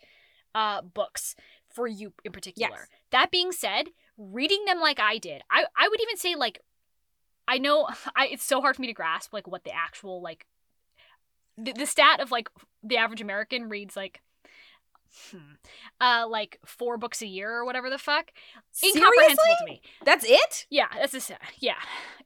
uh, 0.56 0.82
books 0.82 1.36
for 1.70 1.88
you 1.88 2.14
in 2.24 2.32
particular. 2.32 2.70
Yes. 2.78 2.88
That 3.12 3.32
being 3.32 3.52
said, 3.52 3.88
reading 4.18 4.64
them 4.66 4.80
like 4.80 5.00
I 5.00 5.18
did, 5.18 5.42
I, 5.50 5.66
I 5.78 5.88
would 5.88 6.02
even 6.02 6.18
say 6.18 6.36
like 6.36 6.62
I 7.48 7.58
know 7.58 7.88
I 8.16 8.28
it's 8.28 8.44
so 8.44 8.62
hard 8.62 8.76
for 8.76 8.82
me 8.82 8.88
to 8.88 8.94
grasp 8.94 9.34
like 9.34 9.48
what 9.48 9.64
the 9.64 9.76
actual 9.76 10.22
like 10.22 10.46
the, 11.58 11.74
the 11.74 11.86
stat 11.86 12.20
of 12.20 12.32
like 12.32 12.50
the 12.84 12.98
average 12.98 13.22
American 13.22 13.70
reads 13.70 13.96
like 13.96 14.22
hmm, 15.32 15.38
uh 16.02 16.26
like 16.30 16.60
four 16.66 16.98
books 16.98 17.22
a 17.22 17.28
year 17.28 17.52
or 17.52 17.66
whatever 17.66 17.90
the 17.90 17.98
fuck. 17.98 18.32
Incomprehensible 18.84 19.44
seriously? 19.44 19.56
to 19.60 19.72
me. 19.72 19.82
That's 20.06 20.26
it? 20.28 20.66
Yeah, 20.70 20.88
that's 20.96 21.30
a 21.30 21.38
yeah, 21.60 21.76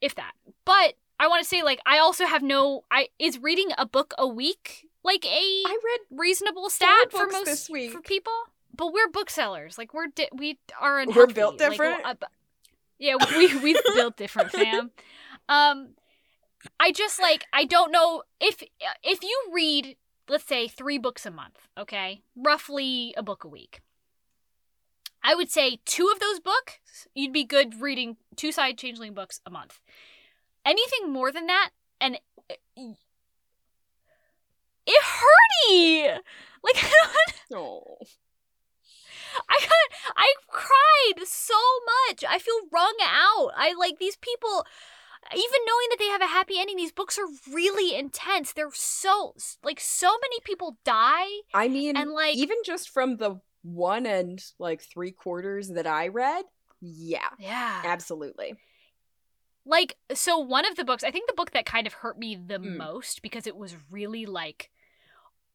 if 0.02 0.16
that. 0.16 0.32
But 0.66 0.94
I 1.20 1.28
want 1.28 1.42
to 1.44 1.48
say 1.50 1.64
like 1.64 1.80
I 1.86 2.00
also 2.00 2.26
have 2.26 2.44
no 2.44 2.84
I 2.92 3.10
is 3.20 3.40
reading 3.40 3.70
a 3.78 3.86
book 3.86 4.14
a 4.18 4.28
week 4.28 4.88
like 5.04 5.26
a 5.26 5.30
I 5.30 5.78
read 5.84 6.20
reasonable 6.20 6.70
stat 6.70 7.12
for 7.12 7.28
most 7.28 7.46
this 7.46 7.70
week. 7.70 7.92
for 7.92 8.02
people. 8.02 8.34
But 8.76 8.94
we're 8.94 9.10
booksellers. 9.10 9.78
Like 9.78 9.94
we're 9.94 10.08
di- 10.08 10.30
we 10.34 10.60
are 10.80 10.94
We're 10.96 11.00
unhealthy. 11.02 11.34
built 11.34 11.60
Like, 11.60 11.70
different? 11.72 12.06
uh, 12.06 12.14
yeah, 13.00 13.16
we 13.36 13.56
we 13.58 13.80
built 13.96 14.18
different, 14.18 14.52
fam. 14.52 14.92
Um, 15.50 15.92
I 16.80 16.92
just 16.92 17.22
like 17.22 17.46
I 17.54 17.64
don't 17.64 17.92
know 17.92 18.24
if 18.42 18.62
if 19.02 19.24
you 19.24 19.44
read 19.54 19.96
let's 20.30 20.46
say 20.46 20.68
three 20.68 20.98
books 20.98 21.26
a 21.26 21.32
month, 21.32 21.68
okay, 21.78 22.22
roughly 22.36 23.14
a 23.18 23.24
book 23.24 23.44
a 23.44 23.48
week. 23.48 23.82
I 25.24 25.36
would 25.36 25.50
say 25.50 25.80
two 25.86 26.10
of 26.14 26.20
those 26.20 26.40
books 26.40 27.08
you'd 27.14 27.34
be 27.34 27.44
good 27.44 27.82
reading 27.82 28.18
two 28.36 28.52
Psy 28.52 28.74
changeling 28.74 29.14
books 29.14 29.42
a 29.46 29.50
month. 29.50 29.80
Anything 30.66 31.12
more 31.12 31.32
than 31.32 31.48
that, 31.48 31.72
and 32.00 32.20
it, 32.50 32.60
it 34.86 35.04
hurty. 35.04 36.20
Like 36.64 36.76
I 36.84 36.90
don't 37.50 37.60
Oh. 37.60 37.98
I 39.50 39.58
got 39.60 40.16
I 40.16 40.34
cried 40.48 41.26
so 41.28 41.54
much. 42.10 42.24
I 42.28 42.40
feel 42.40 42.60
wrung 42.72 42.96
out. 43.02 43.52
I 43.56 43.74
like 43.78 44.00
these 44.00 44.18
people 44.18 44.66
even 45.34 45.60
knowing 45.66 45.88
that 45.90 45.98
they 46.00 46.08
have 46.08 46.22
a 46.22 46.28
happy 46.28 46.60
ending, 46.60 46.78
these 46.78 46.92
books 46.92 47.18
are 47.18 47.28
really 47.54 47.98
intense. 47.98 48.54
They're 48.54 48.70
so 48.74 49.34
like 49.64 49.80
so 49.80 50.08
many 50.22 50.40
people 50.44 50.78
die. 50.84 51.28
I 51.54 51.68
mean, 51.68 51.98
And, 51.98 52.12
like- 52.12 52.36
even 52.36 52.58
just 52.66 52.90
from 52.90 53.18
the 53.18 53.40
one 53.64 54.06
and 54.06 54.44
like 54.60 54.82
three 54.82 55.12
quarters 55.12 55.70
that 55.70 55.88
I 55.88 56.08
read, 56.08 56.46
yeah, 56.80 57.30
Yeah. 57.40 57.82
absolutely. 57.86 58.56
Like 59.66 59.98
so 60.14 60.38
one 60.38 60.66
of 60.66 60.76
the 60.78 60.86
books, 60.86 61.04
I 61.04 61.12
think 61.12 61.28
the 61.28 61.34
book 61.36 61.52
that 61.52 61.66
kind 61.66 61.86
of 61.88 61.94
hurt 61.94 62.18
me 62.18 62.36
the 62.36 62.60
Mm. 62.60 62.78
most 62.78 63.22
because 63.22 63.46
it 63.48 63.58
was 63.58 63.76
really 63.92 64.26
like 64.26 64.72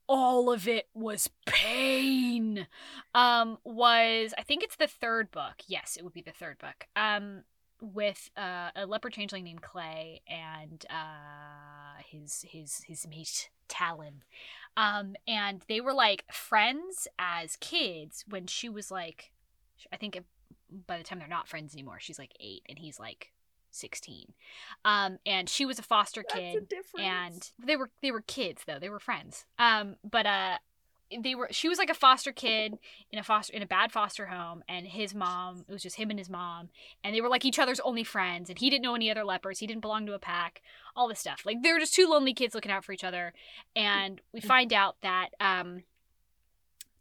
all 0.08 0.52
of 0.52 0.68
it 0.68 0.88
was 0.92 1.30
pain. 1.46 2.66
Um 3.14 3.56
was 3.64 4.34
I 4.36 4.42
think 4.42 4.62
it's 4.62 4.76
the 4.76 4.88
third 4.88 5.30
book. 5.30 5.54
Yes, 5.66 5.96
it 5.96 6.04
would 6.04 6.12
be 6.12 6.20
the 6.22 6.32
third 6.32 6.58
book. 6.58 6.86
Um 6.96 7.44
with 7.82 8.30
uh, 8.36 8.70
a 8.76 8.86
leopard 8.86 9.12
changeling 9.12 9.44
named 9.44 9.60
Clay 9.62 10.22
and 10.28 10.86
uh 10.88 12.00
his 12.06 12.44
his 12.48 12.82
his 12.86 13.06
mate 13.08 13.50
Talon. 13.68 14.22
Um 14.76 15.16
and 15.26 15.62
they 15.68 15.80
were 15.80 15.92
like 15.92 16.24
friends 16.32 17.08
as 17.18 17.56
kids 17.56 18.24
when 18.28 18.46
she 18.46 18.68
was 18.68 18.90
like 18.90 19.32
I 19.92 19.96
think 19.96 20.22
by 20.86 20.96
the 20.96 21.04
time 21.04 21.18
they're 21.18 21.28
not 21.28 21.48
friends 21.48 21.74
anymore, 21.74 21.98
she's 22.00 22.18
like 22.18 22.34
8 22.40 22.62
and 22.68 22.78
he's 22.78 22.98
like 23.00 23.32
16. 23.72 24.32
Um 24.84 25.18
and 25.26 25.48
she 25.48 25.66
was 25.66 25.78
a 25.78 25.82
foster 25.82 26.22
kid 26.22 26.68
and 27.02 27.50
they 27.58 27.76
were 27.76 27.90
they 28.00 28.12
were 28.12 28.22
kids 28.22 28.62
though 28.66 28.78
they 28.78 28.90
were 28.90 29.00
friends 29.00 29.44
um 29.58 29.96
but 30.08 30.24
uh 30.26 30.58
they 31.20 31.34
were 31.34 31.48
she 31.50 31.68
was 31.68 31.78
like 31.78 31.90
a 31.90 31.94
foster 31.94 32.32
kid 32.32 32.78
in 33.10 33.18
a 33.18 33.22
foster 33.22 33.52
in 33.52 33.62
a 33.62 33.66
bad 33.66 33.92
foster 33.92 34.26
home 34.26 34.62
and 34.68 34.86
his 34.86 35.14
mom 35.14 35.64
it 35.68 35.72
was 35.72 35.82
just 35.82 35.96
him 35.96 36.10
and 36.10 36.18
his 36.18 36.30
mom 36.30 36.68
and 37.02 37.14
they 37.14 37.20
were 37.20 37.28
like 37.28 37.44
each 37.44 37.58
other's 37.58 37.80
only 37.80 38.04
friends 38.04 38.48
and 38.48 38.58
he 38.58 38.70
didn't 38.70 38.82
know 38.82 38.94
any 38.94 39.10
other 39.10 39.24
leopards 39.24 39.58
he 39.58 39.66
didn't 39.66 39.82
belong 39.82 40.06
to 40.06 40.14
a 40.14 40.18
pack 40.18 40.62
all 40.94 41.08
this 41.08 41.20
stuff. 41.20 41.42
Like 41.44 41.62
they 41.62 41.72
were 41.72 41.78
just 41.78 41.94
two 41.94 42.06
lonely 42.06 42.34
kids 42.34 42.54
looking 42.54 42.72
out 42.72 42.84
for 42.84 42.92
each 42.92 43.04
other 43.04 43.32
and 43.74 44.20
we 44.32 44.40
find 44.40 44.72
out 44.72 44.96
that 45.02 45.30
um 45.40 45.82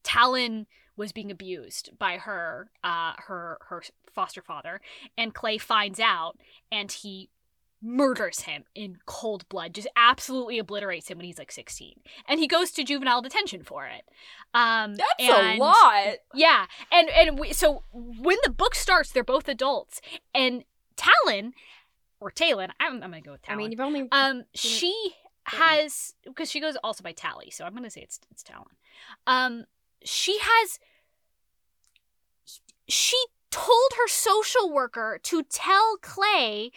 talon 0.04 0.65
was 0.97 1.12
being 1.12 1.32
abused 1.32 1.91
by 1.97 2.17
her 2.17 2.69
uh 2.84 3.13
her 3.17 3.58
her 3.69 3.84
foster 4.12 4.41
father 4.41 4.82
and 5.17 5.34
clay 5.34 5.58
finds 5.58 6.00
out 6.00 6.38
and 6.71 6.91
he 6.91 7.30
murders 7.82 8.41
him 8.41 8.63
in 8.76 8.98
cold 9.06 9.48
blood, 9.50 9.74
just 9.74 9.88
absolutely 9.96 10.60
obliterates 10.60 11.08
him 11.10 11.17
when 11.17 11.26
he's 11.26 11.39
like 11.39 11.52
16. 11.52 12.00
And 12.28 12.39
he 12.39 12.48
goes 12.48 12.72
to 12.72 12.84
juvenile 12.84 13.22
detention 13.22 13.63
for 13.63 13.88
it. 13.88 14.04
Um 14.54 14.96
That's 14.96 15.13
and- 15.20 15.58
a 15.60 15.63
lot. 15.63 16.15
Yeah. 16.34 16.65
And 16.91 17.10
and 17.10 17.39
we, 17.39 17.54
so 17.54 17.84
when 17.91 18.38
the 18.44 18.52
book 18.52 18.76
starts, 18.76 19.12
they're 19.12 19.24
both 19.24 19.48
adults. 19.48 20.02
And 20.36 20.63
Talon 20.96 21.54
or 22.20 22.30
Talon, 22.30 22.72
I'm, 22.80 23.02
I'm 23.02 23.10
going 23.10 23.24
to 23.24 23.28
go 23.28 23.32
with 23.32 23.41
Talon. 23.41 23.60
I 23.60 23.63
mean, 23.63 23.72
you've 23.72 23.80
only 23.80 24.08
Um, 24.12 24.44
she 24.54 25.13
has 25.46 26.13
because 26.24 26.52
she 26.52 26.60
goes 26.60 26.76
also 26.84 27.02
by 27.04 27.13
Tally, 27.13 27.50
so 27.50 27.65
I'm 27.65 27.74
gonna 27.74 27.89
say 27.89 28.02
it's 28.02 28.20
it's 28.30 28.44
Talon. 28.44 28.76
Um, 29.26 29.65
she 30.04 30.38
has. 30.39 30.78
She 32.88 33.17
told 33.50 33.91
her 33.98 34.08
social 34.08 34.72
worker 34.72 35.20
to 35.24 35.44
tell 35.44 35.98
Clay 36.02 36.72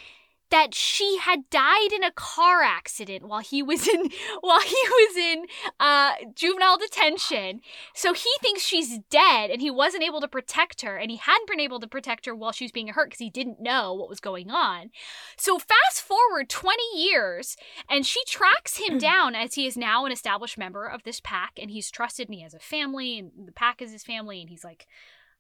that 0.54 0.72
she 0.72 1.18
had 1.18 1.50
died 1.50 1.90
in 1.92 2.04
a 2.04 2.12
car 2.12 2.62
accident 2.62 3.26
while 3.26 3.40
he 3.40 3.60
was 3.60 3.88
in 3.88 4.08
while 4.40 4.60
he 4.60 4.70
was 4.88 5.16
in 5.16 5.46
uh, 5.80 6.12
juvenile 6.32 6.78
detention. 6.78 7.60
So 7.92 8.12
he 8.12 8.30
thinks 8.40 8.62
she's 8.62 9.00
dead 9.10 9.50
and 9.50 9.60
he 9.60 9.68
wasn't 9.68 10.04
able 10.04 10.20
to 10.20 10.28
protect 10.28 10.82
her 10.82 10.96
and 10.96 11.10
he 11.10 11.16
hadn't 11.16 11.48
been 11.48 11.58
able 11.58 11.80
to 11.80 11.88
protect 11.88 12.24
her 12.26 12.36
while 12.36 12.52
she 12.52 12.64
was 12.64 12.70
being 12.70 12.86
hurt 12.86 13.08
because 13.08 13.18
he 13.18 13.30
didn't 13.30 13.60
know 13.60 13.94
what 13.94 14.08
was 14.08 14.20
going 14.20 14.48
on. 14.48 14.90
So 15.36 15.58
fast 15.58 16.00
forward 16.00 16.48
20 16.48 16.80
years 16.94 17.56
and 17.90 18.06
she 18.06 18.20
tracks 18.28 18.76
him 18.76 18.98
down 18.98 19.34
as 19.34 19.54
he 19.54 19.66
is 19.66 19.76
now 19.76 20.06
an 20.06 20.12
established 20.12 20.56
member 20.56 20.86
of 20.86 21.02
this 21.02 21.18
pack 21.18 21.54
and 21.60 21.68
he's 21.68 21.90
trusted 21.90 22.28
and 22.28 22.34
he 22.36 22.42
has 22.42 22.54
a 22.54 22.60
family 22.60 23.18
and 23.18 23.32
the 23.44 23.52
pack 23.52 23.82
is 23.82 23.90
his 23.90 24.04
family 24.04 24.40
and 24.40 24.50
he's 24.50 24.62
like 24.62 24.86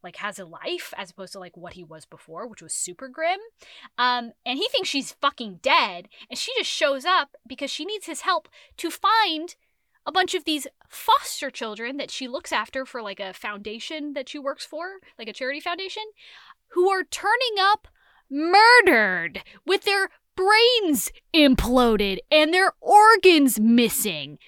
like 0.04 0.16
has 0.16 0.38
a 0.38 0.44
life 0.44 0.94
as 0.96 1.10
opposed 1.10 1.32
to 1.32 1.38
like 1.38 1.56
what 1.56 1.72
he 1.72 1.82
was 1.82 2.04
before, 2.04 2.46
which 2.46 2.62
was 2.62 2.72
super 2.72 3.08
grim. 3.08 3.40
Um, 3.98 4.32
and 4.46 4.58
he 4.58 4.68
thinks 4.68 4.88
she's 4.88 5.12
fucking 5.12 5.60
dead, 5.62 6.08
and 6.30 6.38
she 6.38 6.52
just 6.56 6.70
shows 6.70 7.04
up 7.04 7.30
because 7.46 7.70
she 7.70 7.84
needs 7.84 8.06
his 8.06 8.20
help 8.20 8.48
to 8.76 8.90
find 8.90 9.56
a 10.06 10.12
bunch 10.12 10.34
of 10.34 10.44
these 10.44 10.66
foster 10.88 11.50
children 11.50 11.96
that 11.96 12.10
she 12.10 12.28
looks 12.28 12.52
after 12.52 12.84
for 12.84 13.02
like 13.02 13.20
a 13.20 13.32
foundation 13.32 14.12
that 14.12 14.28
she 14.28 14.38
works 14.38 14.64
for, 14.64 14.98
like 15.18 15.28
a 15.28 15.32
charity 15.32 15.60
foundation, 15.60 16.04
who 16.68 16.90
are 16.90 17.04
turning 17.04 17.56
up 17.58 17.88
murdered 18.30 19.42
with 19.66 19.84
their 19.84 20.10
brains 20.36 21.10
imploded 21.34 22.18
and 22.30 22.52
their 22.52 22.72
organs 22.80 23.58
missing. 23.58 24.38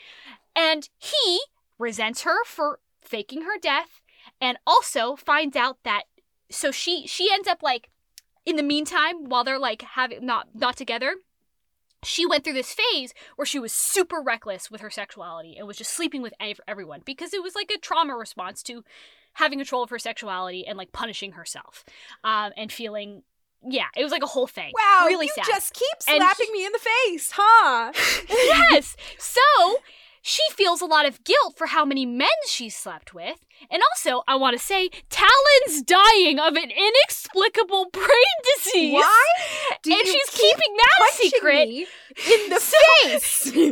And 0.55 0.89
he 0.99 1.41
resents 1.79 2.23
her 2.23 2.45
for 2.45 2.81
faking 3.01 3.43
her 3.43 3.59
death 3.61 4.01
and 4.41 4.59
also 4.67 5.17
finds 5.17 5.57
out 5.57 5.79
that 5.85 6.05
so 6.51 6.71
she 6.71 7.07
she 7.07 7.29
ends 7.33 7.49
up 7.49 7.63
like 7.63 7.89
in 8.45 8.57
the 8.57 8.63
meantime 8.63 9.25
while 9.25 9.45
they're 9.45 9.59
like 9.59 9.83
having 9.83 10.25
not 10.25 10.49
not 10.55 10.77
together 10.77 11.17
she 12.03 12.27
went 12.27 12.45
through 12.45 12.53
this 12.53 12.75
phase 12.75 13.13
where 13.37 13.47
she 13.47 13.59
was 13.59 13.73
super 13.73 14.21
reckless 14.23 14.71
with 14.71 14.81
her 14.81 14.91
sexuality 14.91 15.57
and 15.57 15.67
was 15.67 15.77
just 15.77 15.93
sleeping 15.93 16.23
with 16.23 16.35
everyone 16.69 17.03
because 17.05 17.35
it 17.35 17.43
was 17.43 17.55
like 17.55 17.71
a 17.75 17.79
trauma 17.79 18.15
response 18.15 18.63
to 18.63 18.85
having 19.35 19.59
control 19.59 19.83
of 19.83 19.91
her 19.91 19.99
sexuality 19.99 20.67
and 20.67 20.79
like 20.79 20.93
punishing 20.93 21.33
herself 21.33 21.85
um, 22.25 22.53
and 22.57 22.71
feeling 22.71 23.23
yeah 23.67 23.87
it 23.97 24.03
was 24.03 24.13
like 24.13 24.23
a 24.23 24.27
whole 24.27 24.47
thing. 24.47 24.73
Wow 24.79 25.05
really 25.07 25.27
you 25.27 25.33
sad. 25.35 25.47
just 25.47 25.75
keep 25.75 25.97
slapping 26.01 26.53
me 26.53 26.65
in 26.65 26.73
the 26.73 26.79
face 26.79 27.33
huh? 27.35 27.93
Yes! 28.29 28.97
So 29.19 29.41
she 30.27 30.43
feels 30.51 30.81
a 30.81 30.87
lot 30.87 31.07
of 31.07 31.23
guilt 31.23 31.57
for 31.57 31.69
how 31.69 31.85
many 31.85 32.05
men 32.05 32.27
she's 32.49 32.75
slept 32.75 33.15
with. 33.15 33.47
And 33.71 33.81
also, 33.93 34.25
I 34.27 34.35
want 34.35 34.59
to 34.59 34.65
say, 34.65 34.89
Talon's 35.09 35.83
dying 35.83 36.41
of 36.41 36.57
an 36.57 36.69
inexplicable 36.69 37.87
brain 37.93 38.37
disease. 38.57 38.95
Why? 38.95 39.25
Do 39.85 39.93
and 39.93 40.05
she's 40.05 40.31
keeping 40.31 40.77
that 40.77 41.13
secret 41.13 41.69
in 41.69 42.51
the 42.51 42.61
face. 43.05 43.45
because 43.45 43.71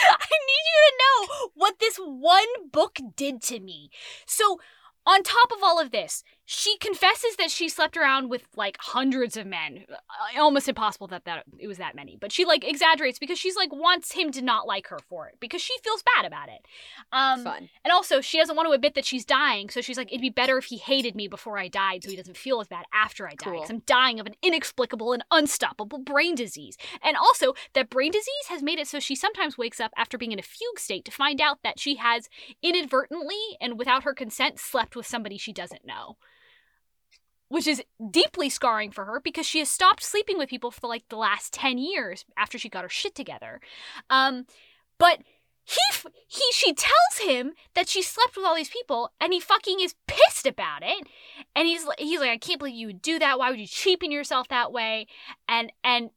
I 0.00 0.36
need 0.48 0.64
you 0.72 0.80
to 0.86 0.94
know 0.98 1.50
what 1.54 1.80
this 1.80 1.98
one 1.98 2.70
book 2.72 2.98
did 3.14 3.42
to 3.42 3.60
me. 3.60 3.90
So, 4.26 4.58
on 5.04 5.22
top 5.22 5.52
of 5.52 5.62
all 5.62 5.78
of 5.78 5.90
this, 5.90 6.24
she 6.44 6.76
confesses 6.78 7.36
that 7.36 7.50
she 7.50 7.68
slept 7.68 7.96
around 7.96 8.28
with 8.28 8.46
like 8.56 8.76
hundreds 8.80 9.36
of 9.36 9.46
men. 9.46 9.84
Uh, 9.88 10.40
almost 10.40 10.68
impossible 10.68 11.06
that 11.08 11.24
that 11.24 11.44
it 11.58 11.68
was 11.68 11.78
that 11.78 11.94
many, 11.94 12.16
but 12.20 12.32
she 12.32 12.44
like 12.44 12.64
exaggerates 12.64 13.18
because 13.18 13.38
she's 13.38 13.56
like 13.56 13.72
wants 13.72 14.12
him 14.12 14.32
to 14.32 14.42
not 14.42 14.66
like 14.66 14.88
her 14.88 14.98
for 14.98 15.28
it 15.28 15.36
because 15.40 15.62
she 15.62 15.74
feels 15.84 16.02
bad 16.16 16.26
about 16.26 16.48
it. 16.48 16.66
Um, 17.12 17.44
Fun. 17.44 17.68
And 17.84 17.92
also, 17.92 18.20
she 18.20 18.38
doesn't 18.38 18.56
want 18.56 18.66
to 18.68 18.72
admit 18.72 18.94
that 18.94 19.04
she's 19.04 19.24
dying, 19.24 19.70
so 19.70 19.80
she's 19.80 19.96
like, 19.96 20.08
it'd 20.08 20.20
be 20.20 20.30
better 20.30 20.58
if 20.58 20.64
he 20.64 20.78
hated 20.78 21.14
me 21.14 21.28
before 21.28 21.58
I 21.58 21.68
died, 21.68 22.02
so 22.02 22.10
he 22.10 22.16
doesn't 22.16 22.36
feel 22.36 22.60
as 22.60 22.68
bad 22.68 22.86
after 22.92 23.26
I 23.26 23.30
die. 23.30 23.44
Cool. 23.44 23.52
Because 23.54 23.70
I'm 23.70 23.82
dying 23.86 24.18
of 24.18 24.26
an 24.26 24.34
inexplicable 24.42 25.12
and 25.12 25.24
unstoppable 25.30 25.98
brain 25.98 26.34
disease, 26.34 26.76
and 27.02 27.16
also 27.16 27.54
that 27.74 27.90
brain 27.90 28.10
disease 28.10 28.48
has 28.48 28.62
made 28.62 28.78
it 28.78 28.88
so 28.88 28.98
she 28.98 29.14
sometimes 29.14 29.56
wakes 29.56 29.80
up 29.80 29.92
after 29.96 30.18
being 30.18 30.32
in 30.32 30.38
a 30.38 30.42
fugue 30.42 30.78
state 30.78 31.04
to 31.04 31.10
find 31.10 31.40
out 31.40 31.58
that 31.62 31.78
she 31.78 31.96
has 31.96 32.28
inadvertently 32.62 33.56
and 33.60 33.78
without 33.78 34.02
her 34.02 34.14
consent 34.14 34.58
slept 34.58 34.96
with 34.96 35.06
somebody 35.06 35.38
she 35.38 35.52
doesn't 35.52 35.86
know 35.86 36.16
which 37.52 37.66
is 37.66 37.82
deeply 38.10 38.48
scarring 38.48 38.90
for 38.90 39.04
her 39.04 39.20
because 39.20 39.44
she 39.44 39.58
has 39.58 39.68
stopped 39.68 40.02
sleeping 40.02 40.38
with 40.38 40.48
people 40.48 40.70
for 40.70 40.86
like 40.86 41.06
the 41.10 41.16
last 41.16 41.52
10 41.52 41.76
years 41.76 42.24
after 42.34 42.56
she 42.56 42.70
got 42.70 42.82
her 42.82 42.88
shit 42.88 43.14
together. 43.14 43.60
Um, 44.08 44.46
but 44.96 45.18
he 45.64 45.80
he 46.26 46.42
she 46.54 46.72
tells 46.72 47.18
him 47.22 47.52
that 47.74 47.90
she 47.90 48.00
slept 48.00 48.36
with 48.36 48.46
all 48.46 48.54
these 48.54 48.70
people 48.70 49.12
and 49.20 49.34
he 49.34 49.38
fucking 49.38 49.80
is 49.80 49.94
pissed 50.06 50.46
about 50.46 50.82
it. 50.82 51.06
And 51.54 51.68
he's 51.68 51.86
he's 51.98 52.20
like 52.20 52.30
I 52.30 52.38
can't 52.38 52.58
believe 52.58 52.74
you 52.74 52.86
would 52.86 53.02
do 53.02 53.18
that. 53.18 53.38
Why 53.38 53.50
would 53.50 53.60
you 53.60 53.66
cheapen 53.66 54.10
yourself 54.10 54.48
that 54.48 54.72
way? 54.72 55.06
And 55.46 55.70
and 55.84 56.08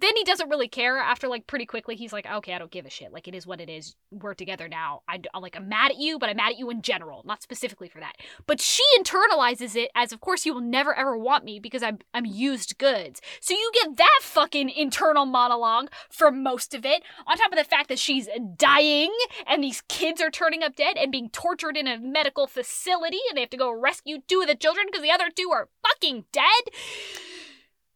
then 0.00 0.16
he 0.16 0.24
doesn't 0.24 0.48
really 0.48 0.68
care 0.68 0.98
after 0.98 1.28
like 1.28 1.46
pretty 1.46 1.66
quickly. 1.66 1.96
He's 1.96 2.12
like 2.12 2.26
okay 2.26 2.54
i 2.54 2.58
don't 2.58 2.70
give 2.70 2.86
a 2.86 2.90
shit. 2.90 3.12
Like 3.12 3.28
it 3.28 3.34
is 3.34 3.46
what 3.46 3.60
it 3.60 3.68
is. 3.68 3.96
We're 4.10 4.34
together 4.34 4.68
now. 4.68 5.02
I, 5.08 5.20
am 5.34 5.42
like 5.42 5.56
i'm 5.56 5.68
mad 5.68 5.90
at 5.90 5.98
you 5.98 6.18
but 6.18 6.28
i'm 6.28 6.36
mad 6.36 6.52
at 6.52 6.58
you 6.58 6.70
in 6.70 6.82
general 6.82 7.22
not 7.24 7.42
specifically 7.42 7.88
for 7.88 8.00
that. 8.00 8.16
But 8.46 8.60
she 8.60 8.82
internalizes 8.98 9.76
it 9.76 9.90
as 9.94 10.12
of 10.12 10.20
course 10.20 10.46
you 10.46 10.54
will 10.54 10.60
never 10.60 10.94
ever 10.96 11.16
want 11.16 11.44
me 11.44 11.60
because 11.60 11.82
i'm 11.82 11.98
i'm 12.14 12.26
used 12.26 12.78
goods. 12.78 13.20
So 13.40 13.54
you 13.54 13.70
get 13.74 13.96
that 13.96 14.20
fucking 14.22 14.70
internal 14.70 15.26
monologue 15.26 15.90
for 16.10 16.30
most 16.30 16.74
of 16.74 16.84
it 16.84 17.02
on 17.26 17.36
top 17.36 17.52
of 17.52 17.58
the 17.58 17.64
fact 17.64 17.88
that 17.88 17.98
she's 17.98 18.28
dying 18.56 19.12
and 19.46 19.62
these 19.62 19.82
kids 19.88 20.20
are 20.20 20.30
turning 20.30 20.62
up 20.62 20.76
dead 20.76 20.96
and 20.96 21.12
being 21.12 21.30
tortured 21.30 21.76
in 21.76 21.86
a 21.86 21.98
medical 21.98 22.46
facility 22.46 23.18
and 23.28 23.36
they 23.36 23.42
have 23.42 23.50
to 23.50 23.56
go 23.56 23.72
rescue 23.72 24.18
two 24.26 24.40
of 24.40 24.48
the 24.48 24.54
children 24.54 24.86
because 24.86 25.02
the 25.02 25.10
other 25.10 25.30
two 25.34 25.50
are 25.50 25.68
fucking 25.82 26.24
dead 26.32 26.74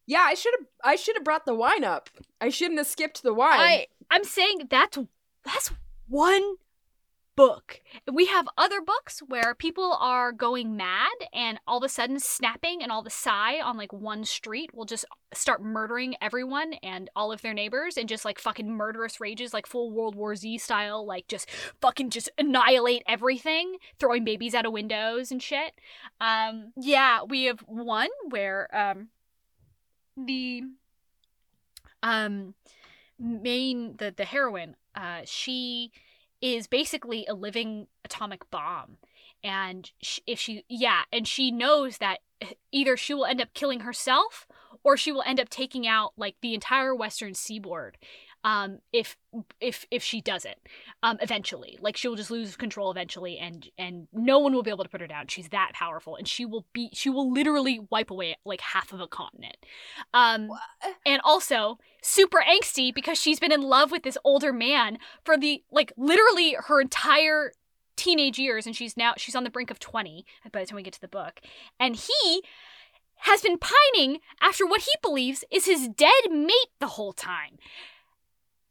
yeah, 0.07 0.23
I 0.23 0.35
should 0.35 0.55
have. 0.59 0.67
I 0.83 0.97
should 0.97 1.17
have 1.17 1.25
brought 1.25 1.47
the 1.47 1.55
wine 1.55 1.85
up. 1.85 2.11
I 2.41 2.49
shouldn't 2.49 2.79
have 2.79 2.87
skipped 2.87 3.23
the 3.23 3.35
wine. 3.35 3.61
I 3.61 3.87
I'm 4.11 4.25
saying 4.25 4.69
that's 4.71 4.99
that's 5.45 5.73
one 6.09 6.57
book. 7.37 7.81
We 8.13 8.27
have 8.27 8.47
other 8.57 8.81
books 8.81 9.21
where 9.27 9.55
people 9.55 9.97
are 9.99 10.33
going 10.33 10.77
mad 10.77 11.11
and 11.33 11.59
all 11.67 11.79
of 11.79 11.83
a 11.83 11.89
sudden 11.89 12.21
snapping 12.21 12.83
and 12.83 12.93
all 12.93 13.03
the 13.03 13.11
Psy 13.11 13.61
on 13.61 13.77
like 13.77 13.93
one 13.93 14.25
street 14.25 14.75
will 14.75 14.85
just 14.85 15.05
start 15.33 15.63
murdering 15.63 16.15
everyone 16.21 16.75
and 16.75 17.11
all 17.17 17.33
of 17.33 17.43
their 17.43 17.55
neighbors 17.55 17.97
and 17.97 18.09
just 18.09 18.25
like 18.25 18.39
fucking 18.39 18.71
murderous 18.71 19.21
rages 19.21 19.53
like 19.53 19.67
full 19.67 19.91
World 19.91 20.15
War 20.15 20.37
Z 20.37 20.59
style 20.59 21.05
like 21.05 21.27
just 21.27 21.51
fucking 21.81 22.11
just 22.11 22.31
annihilate 22.39 23.03
everything, 23.09 23.79
throwing 23.99 24.25
babies 24.25 24.55
out 24.55 24.67
of 24.67 24.73
windows 24.73 25.33
and 25.33 25.43
shit. 25.43 25.73
Um 26.21 26.73
yeah, 26.77 27.23
we 27.23 27.45
have 27.45 27.61
one 27.61 28.11
where 28.31 28.69
um 28.75 29.09
the 30.17 30.63
um 32.03 32.55
main 33.19 33.97
the 33.97 34.13
the 34.17 34.25
heroine 34.25 34.77
uh 34.95 35.21
she 35.25 35.93
is 36.45 36.67
basically 36.67 37.25
a 37.27 37.33
living 37.33 37.87
atomic 38.05 38.51
bomb. 38.51 38.99
And 39.43 39.91
she, 40.03 40.23
if 40.27 40.39
she 40.39 40.65
yeah 40.69 41.03
and 41.13 41.27
she 41.27 41.51
knows 41.51 41.99
that 41.99 42.19
either 42.71 42.97
she 42.97 43.15
will 43.15 43.25
end 43.25 43.41
up 43.41 43.55
killing 43.55 43.81
herself 43.81 44.47
or 44.83 44.97
she 44.97 45.11
will 45.11 45.23
end 45.23 45.41
up 45.41 45.49
taking 45.49 45.87
out 45.87 46.13
like 46.17 46.37
the 46.43 46.55
entire 46.55 46.95
western 46.95 47.35
seaboard 47.35 47.97
um, 48.45 48.79
if 48.93 49.17
if 49.61 49.87
if 49.91 50.03
she 50.03 50.21
does 50.21 50.45
it 50.45 50.59
um, 51.03 51.17
eventually. 51.21 51.79
Like 51.81 51.97
she 51.97 52.07
will 52.07 52.15
just 52.15 52.31
lose 52.31 52.57
control 52.57 52.91
eventually 52.91 53.39
and 53.39 53.69
and 53.79 54.07
no 54.13 54.39
one 54.39 54.53
will 54.53 54.63
be 54.63 54.71
able 54.71 54.85
to 54.85 54.91
put 54.91 55.01
her 55.01 55.07
down. 55.07 55.27
She's 55.29 55.49
that 55.49 55.73
powerful 55.73 56.15
and 56.15 56.29
she 56.29 56.45
will 56.45 56.67
be 56.73 56.91
she 56.93 57.09
will 57.09 57.33
literally 57.33 57.81
wipe 57.91 58.11
away 58.11 58.37
like 58.45 58.61
half 58.61 58.93
of 58.93 59.01
a 59.01 59.09
continent. 59.09 59.57
Um, 60.13 60.51
and 61.07 61.21
also 61.25 61.79
super 62.03 62.43
angsty 62.47 62.95
because 62.95 63.19
she's 63.19 63.41
been 63.41 63.53
in 63.53 63.63
love 63.63 63.91
with 63.91 64.03
this 64.03 64.19
older 64.25 64.53
man 64.53 64.99
for 65.25 65.39
the 65.39 65.65
like 65.73 65.93
literally 65.97 66.57
her 66.67 66.81
entire 66.81 67.53
teenage 67.97 68.39
years 68.39 68.67
and 68.67 68.77
she's 68.77 68.97
now 68.97 69.15
she's 69.17 69.35
on 69.35 69.45
the 69.45 69.51
brink 69.51 69.71
of 69.71 69.79
20 69.79 70.27
by 70.53 70.61
the 70.61 70.67
time 70.67 70.77
we 70.77 70.83
get 70.83 70.93
to 70.93 71.01
the 71.01 71.09
book. 71.09 71.41
And 71.81 71.97
he 71.97 72.43
has 73.19 73.41
been 73.41 73.57
pining 73.59 74.19
after 74.43 74.67
what 74.67 74.83
he 74.83 74.91
believes 75.01 75.45
is 75.51 75.65
his 75.65 75.89
dead 75.89 76.31
mate 76.31 76.53
the 76.79 76.89
whole 76.89 77.15
time 77.15 77.59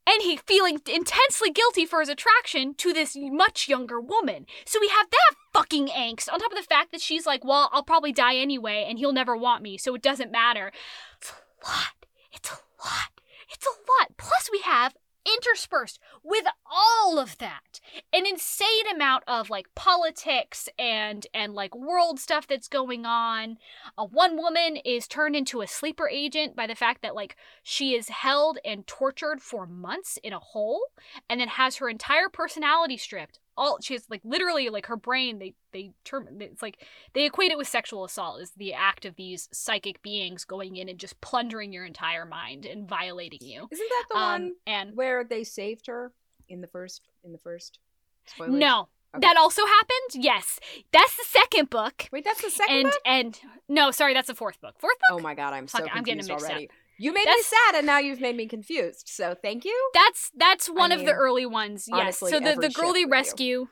and 0.08 0.22
he 0.22 0.38
feeling 0.38 0.80
intensely 0.92 1.52
guilty 1.52 1.86
for 1.86 2.00
his 2.00 2.10
attraction 2.10 2.74
to 2.76 2.94
this 2.94 3.16
much 3.16 3.68
younger 3.68 4.00
woman. 4.00 4.46
So 4.66 4.80
we 4.80 4.89
have 4.89 5.10
that 5.10 5.36
fucking 5.54 5.88
angst 5.88 6.32
on 6.32 6.39
top 6.39 6.52
of 6.52 6.58
the 6.58 6.63
fact 6.63 6.92
that 6.92 7.02
she's 7.02 7.26
like, 7.26 7.44
well, 7.44 7.70
I'll 7.72 7.84
probably 7.84 8.12
die 8.12 8.36
anyway 8.36 8.86
and 8.88 9.00
he'll 9.00 9.13
never 9.13 9.36
want 9.38 9.63
me, 9.63 9.78
so 9.78 9.96
it 9.96 10.02
doesn't 10.02 10.32
matter. 10.32 10.72
It's 11.18 11.32
a 11.32 11.68
lot. 11.68 12.06
It's 12.32 12.50
a 12.50 12.60
lot. 12.84 13.22
It's 13.50 13.66
a 13.66 13.70
lot. 13.70 14.18
Plus, 14.18 14.50
we 14.52 14.60
have 14.60 14.96
interspersed 15.26 16.00
with 16.24 16.46
all 16.70 17.18
of 17.18 17.38
that 17.38 17.80
an 18.13 18.28
insane 18.28 18.88
amount 18.93 19.23
of 19.28 19.49
like 19.49 19.73
politics 19.73 20.69
and 20.78 21.26
and 21.34 21.54
like 21.54 21.76
world 21.76 22.19
stuff 22.19 22.47
that's 22.47 22.67
going 22.67 23.06
on. 23.06 23.58
Uh, 23.97 24.06
one 24.06 24.38
woman 24.38 24.78
is 24.78 25.08
turned 25.08 25.36
into 25.36 25.62
a 25.62 25.67
sleeper 25.67 26.08
agent 26.08 26.56
by 26.56 26.67
the 26.67 26.76
fact 26.76 27.02
that 27.02 27.15
like 27.15 27.36
she 27.63 27.95
is 27.95 28.10
held 28.10 28.60
and 28.63 28.86
tortured 28.86 29.41
for 29.41 29.65
months 29.65 30.19
in 30.23 30.32
a 30.32 30.39
hole 30.39 30.82
and 31.28 31.41
then 31.41 31.47
has 31.47 31.78
her 31.78 31.89
entire 31.89 32.30
personality 32.30 32.97
stripped. 32.97 33.39
All 33.58 33.80
she 33.82 33.95
has 33.95 34.06
like 34.10 34.21
literally 34.23 34.69
like 34.69 34.86
her 34.86 34.97
brain 34.97 35.39
they 35.39 35.56
they 35.71 35.91
term 36.04 36.28
it's 36.39 36.62
like 36.62 36.84
they 37.13 37.26
equate 37.26 37.52
it 37.52 37.58
with 37.58 37.67
sexual 37.67 38.04
assault 38.04 38.41
is 38.41 38.52
the 38.58 38.73
act 38.73 39.06
of 39.06 39.15
these 39.15 39.49
psychic 39.52 40.02
beings 40.04 40.45
going 40.45 40.76
in 40.76 40.88
and 40.88 40.99
just 40.99 41.19
plundering 41.21 41.73
your 41.73 41.86
entire 41.86 42.26
mind 42.26 42.65
and 42.65 42.88
violating 42.88 43.39
you. 43.41 43.67
Isn't 43.71 43.89
that 43.89 44.06
the 44.10 44.17
um, 44.17 44.23
one 44.23 44.52
and 44.67 44.95
where 44.95 45.23
they 45.23 45.43
saved 45.43 45.88
her 45.88 46.12
in 46.47 46.62
the 46.62 46.67
first 46.67 47.08
in 47.23 47.32
the 47.32 47.38
first 47.39 47.80
spoilers? 48.25 48.53
no 48.53 48.89
Okay. 49.15 49.27
that 49.27 49.38
also 49.38 49.62
happened 49.65 50.23
yes 50.25 50.59
that's 50.91 51.15
the 51.15 51.25
second 51.27 51.69
book 51.69 52.07
Wait, 52.12 52.23
that's 52.23 52.41
the 52.41 52.49
second 52.49 52.75
and 52.77 52.86
book? 52.86 52.99
and 53.05 53.39
no 53.69 53.91
sorry 53.91 54.13
that's 54.15 54.27
the 54.27 54.33
fourth 54.33 54.59
book 54.59 54.73
fourth 54.79 54.97
book 55.07 55.19
Oh 55.19 55.21
my 55.21 55.36
god, 55.36 55.53
I'm 55.53 55.67
so 55.67 55.79
Fuck, 55.79 55.89
I'm 55.95 56.03
getting 56.03 56.25
mixed 56.25 56.49
up. 56.49 56.62
You 56.99 57.12
made 57.13 57.25
That's- 57.25 57.38
me 57.51 57.57
sad 57.57 57.75
and 57.75 57.86
now 57.88 57.97
you've 57.99 58.21
made 58.21 58.36
me 58.36 58.47
confused. 58.47 59.07
So 59.09 59.36
thank 59.39 59.65
you. 59.65 59.91
That's 59.93 60.31
that's 60.36 60.67
one 60.69 60.91
of 60.91 60.99
the 61.05 61.12
early 61.12 61.45
ones. 61.45 61.88
Yes. 61.88 61.99
honestly, 61.99 62.31
So 62.31 62.39
the 62.39 62.55
the 62.55 62.69
girl 62.69 62.93
ship 62.93 62.93
they 62.93 63.05
with 63.05 63.39
you. 63.39 63.69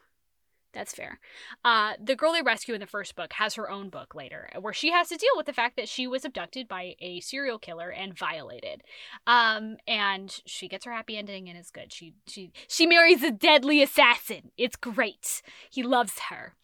That's 0.74 0.94
fair. 0.94 1.20
Uh, 1.66 1.94
the 2.02 2.16
girl 2.16 2.32
they 2.32 2.42
rescue 2.42 2.74
in 2.74 2.80
the 2.80 2.88
first 2.88 3.16
book 3.16 3.34
has 3.34 3.56
her 3.56 3.70
own 3.70 3.90
book 3.90 4.16
later, 4.16 4.50
where 4.60 4.72
she 4.74 4.92
has 4.92 5.10
to 5.10 5.18
deal 5.18 5.32
with 5.36 5.46
the 5.46 5.52
fact 5.54 5.76
that 5.76 5.90
she 5.90 6.08
was 6.08 6.24
abducted 6.24 6.68
by 6.70 6.96
a 7.02 7.20
serial 7.20 7.60
killer 7.60 7.90
and 7.90 8.18
violated. 8.18 8.82
Um, 9.28 9.76
and 9.86 10.40
she 10.46 10.70
gets 10.70 10.86
her 10.86 10.94
happy 10.94 11.18
ending 11.18 11.50
and 11.50 11.58
it's 11.58 11.72
good. 11.72 11.92
She 11.92 12.14
she 12.26 12.54
she 12.70 12.86
marries 12.88 13.22
a 13.22 13.32
deadly 13.32 13.84
assassin. 13.84 14.52
It's 14.58 14.78
great. 14.78 15.42
He 15.70 15.84
loves 15.84 16.18
her. 16.30 16.56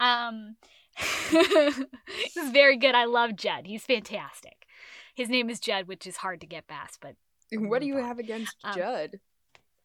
Um, 0.00 0.56
this 1.30 2.36
is 2.36 2.50
very 2.50 2.76
good. 2.76 2.94
I 2.94 3.04
love 3.04 3.36
Judd. 3.36 3.66
He's 3.66 3.84
fantastic. 3.84 4.66
His 5.14 5.28
name 5.28 5.48
is 5.50 5.60
Judd, 5.60 5.86
which 5.88 6.06
is 6.06 6.18
hard 6.18 6.40
to 6.40 6.46
get 6.46 6.66
past, 6.66 6.98
but 7.00 7.14
What 7.52 7.80
do 7.80 7.86
you 7.86 7.98
have 7.98 8.18
against 8.18 8.56
Um, 8.64 8.74
Judd? 8.76 9.20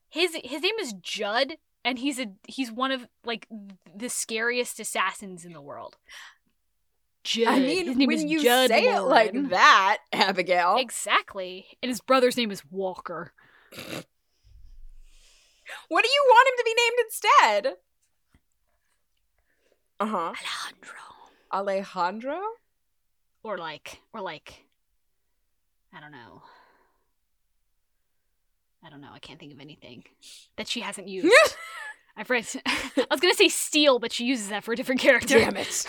his 0.10 0.36
his 0.44 0.62
name 0.62 0.76
is 0.80 0.94
Judd, 0.94 1.58
and 1.84 2.00
he's 2.00 2.20
a 2.20 2.28
he's 2.48 2.72
one 2.72 2.92
of 2.92 3.08
like 3.26 3.48
the 3.96 4.10
scariest 4.10 4.80
assassins 4.80 5.46
in 5.46 5.54
the 5.54 5.62
world. 5.62 5.98
Judd. 7.24 7.48
I 7.48 7.60
mean, 7.60 8.08
when 8.08 8.28
you 8.28 8.42
Judd 8.42 8.70
say 8.70 8.84
it 8.84 9.02
like 9.02 9.34
that, 9.50 9.98
Abigail, 10.14 10.78
exactly, 10.80 11.66
and 11.84 11.90
his 11.90 12.00
brother's 12.02 12.38
name 12.38 12.52
is 12.52 12.64
Walker. 12.72 13.34
what 13.72 14.06
do 16.04 16.10
you 16.10 16.24
want 16.28 16.48
him 16.48 16.54
to 16.58 16.64
be 16.64 16.74
named 16.74 17.00
instead? 17.06 17.76
Uh 20.00 20.06
huh. 20.06 20.34
Alejandro, 21.52 21.54
Alejandro. 21.54 22.40
or 23.44 23.58
like, 23.58 24.00
or 24.14 24.22
like, 24.22 24.66
I 25.94 26.00
don't 26.00 26.12
know. 26.12 26.44
I 28.88 28.90
don't 28.90 29.02
know. 29.02 29.10
I 29.14 29.20
can't 29.20 29.38
think 29.38 29.52
of 29.52 29.60
anything 29.60 30.06
that 30.56 30.70
she 30.70 30.80
hasn't 30.80 31.10
used. 31.10 31.28
I've 32.18 32.30
read. 32.30 32.48
I 32.66 33.06
was 33.12 33.20
gonna 33.20 33.34
say 33.34 33.50
Steel, 33.50 34.00
but 34.00 34.14
she 34.14 34.24
uses 34.24 34.48
that 34.48 34.64
for 34.64 34.72
a 34.72 34.78
different 34.78 35.02
character. 35.02 35.38
Damn 35.40 35.58
it. 35.58 35.86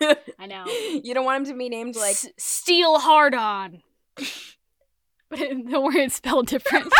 I 0.38 0.46
know. 0.46 0.64
you 0.66 1.12
don't 1.12 1.26
want 1.26 1.46
him 1.46 1.52
to 1.52 1.58
be 1.58 1.68
named 1.68 1.94
like 1.94 2.12
S- 2.12 2.28
Steel 2.38 2.98
Hard 2.98 3.34
On. 3.34 3.82
but 4.16 5.40
it, 5.40 5.68
don't 5.70 5.84
worry, 5.84 6.04
it's 6.04 6.14
spelled 6.16 6.46
different. 6.46 6.90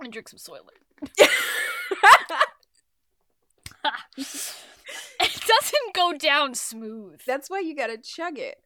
I'm 0.00 0.02
gonna 0.02 0.10
drink 0.10 0.28
some 0.28 0.38
Soylent. 0.38 0.78
it 3.84 5.40
doesn't 5.46 5.94
go 5.94 6.12
down 6.18 6.54
smooth. 6.56 7.20
That's 7.26 7.48
why 7.48 7.60
you 7.60 7.76
gotta 7.76 7.96
chug 7.96 8.38
it. 8.38 8.58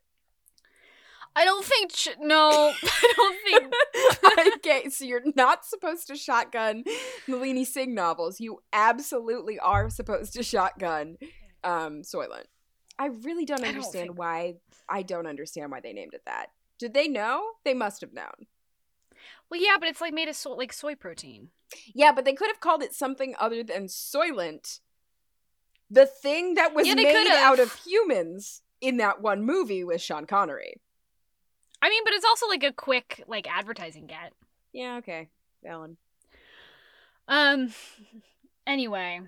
I 1.35 1.45
don't 1.45 1.65
think. 1.65 1.93
Ch- 1.93 2.17
no, 2.21 2.73
I 2.83 3.13
don't 3.17 3.39
think. 3.45 4.55
okay, 4.57 4.89
so 4.91 5.05
you're 5.05 5.23
not 5.35 5.65
supposed 5.65 6.07
to 6.09 6.17
shotgun 6.17 6.85
Nalini 7.27 7.65
Singh 7.65 7.95
novels. 7.95 8.41
You 8.41 8.61
absolutely 8.73 9.59
are 9.59 9.89
supposed 9.91 10.35
to 10.35 10.43
shotgun 10.43 11.17
um, 11.65 12.03
Soylent. 12.03 12.45
I 12.99 13.07
really 13.07 13.45
don't 13.45 13.61
I 13.61 13.69
don't 13.69 13.77
understand 13.77 14.17
why. 14.17 14.55
I 14.89 15.03
don't 15.03 15.27
understand 15.27 15.71
why 15.71 15.81
they 15.81 15.93
named 15.93 16.15
it 16.15 16.23
that. 16.27 16.49
Did 16.79 16.95
they 16.95 17.09
know? 17.09 17.43
They 17.65 17.75
must 17.75 18.01
have 18.03 18.13
known. 18.13 18.47
Well, 19.51 19.61
yeah, 19.63 19.77
but 19.79 19.89
it's 19.89 20.01
like 20.01 20.13
made 20.13 20.29
of 20.29 20.37
soy, 20.37 20.55
like 20.55 20.73
soy 20.73 20.95
protein. 20.95 21.49
Yeah, 21.95 22.13
but 22.13 22.25
they 22.25 22.33
could 22.35 22.49
have 22.49 22.61
called 22.61 22.83
it 22.83 22.95
something 22.95 23.35
other 23.39 23.63
than 23.63 23.87
Soylent. 23.87 24.81
The 25.91 26.07
thing 26.07 26.55
that 26.55 26.75
was 26.75 26.87
Yeah, 26.87 26.95
made 26.95 27.13
could've. 27.13 27.33
out 27.33 27.59
of 27.61 27.73
humans 27.85 28.63
in 28.81 28.97
that 28.99 29.21
one 29.23 29.43
movie 29.45 29.85
with 29.85 30.01
Sean 30.01 30.27
Connery. 30.27 30.81
I 31.83 31.89
mean, 31.89 32.05
but 32.05 32.15
it's 32.15 32.25
also 32.25 32.47
like 32.47 32.63
a 32.63 32.73
quick 32.73 33.25
like 33.27 33.51
advertising 33.51 34.07
get. 34.07 34.33
Yeah, 34.73 34.97
okay. 34.99 35.29
Ellen. 35.67 35.97
Um. 37.29 37.75
Anyway, 38.67 39.21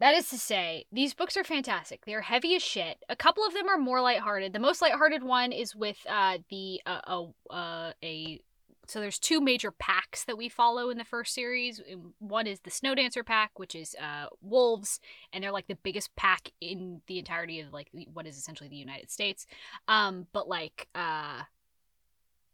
that 0.00 0.14
is 0.14 0.30
to 0.30 0.38
say, 0.38 0.86
these 0.90 1.12
books 1.12 1.36
are 1.36 1.44
fantastic. 1.44 2.06
They're 2.06 2.22
heavy 2.22 2.56
as 2.56 2.62
shit. 2.62 2.98
A 3.10 3.16
couple 3.16 3.46
of 3.46 3.52
them 3.52 3.68
are 3.68 3.76
more 3.76 4.00
lighthearted. 4.00 4.54
The 4.54 4.58
most 4.58 4.80
lighthearted 4.80 5.22
one 5.22 5.52
is 5.52 5.76
with 5.76 5.98
uh 6.08 6.38
the 6.50 6.80
uh, 6.86 7.00
uh, 7.06 7.52
uh 7.52 7.92
a. 8.02 8.40
So 8.86 9.00
there's 9.00 9.18
two 9.18 9.40
major 9.40 9.70
packs 9.70 10.24
that 10.24 10.36
we 10.36 10.48
follow 10.48 10.90
in 10.90 10.98
the 10.98 11.04
first 11.04 11.34
series. 11.34 11.80
Um, 11.92 12.14
One 12.18 12.46
is 12.46 12.60
the 12.60 12.70
Snow 12.70 12.94
Dancer 12.94 13.24
pack, 13.24 13.58
which 13.58 13.74
is 13.74 13.94
uh 13.96 14.26
wolves, 14.42 15.00
and 15.32 15.42
they're 15.42 15.52
like 15.52 15.66
the 15.68 15.76
biggest 15.76 16.14
pack 16.16 16.50
in 16.60 17.00
the 17.06 17.18
entirety 17.18 17.60
of 17.60 17.72
like 17.72 17.88
what 18.12 18.26
is 18.26 18.36
essentially 18.36 18.68
the 18.68 18.76
United 18.76 19.10
States. 19.10 19.46
Um, 19.88 20.26
but 20.32 20.48
like 20.48 20.88
uh 20.94 21.42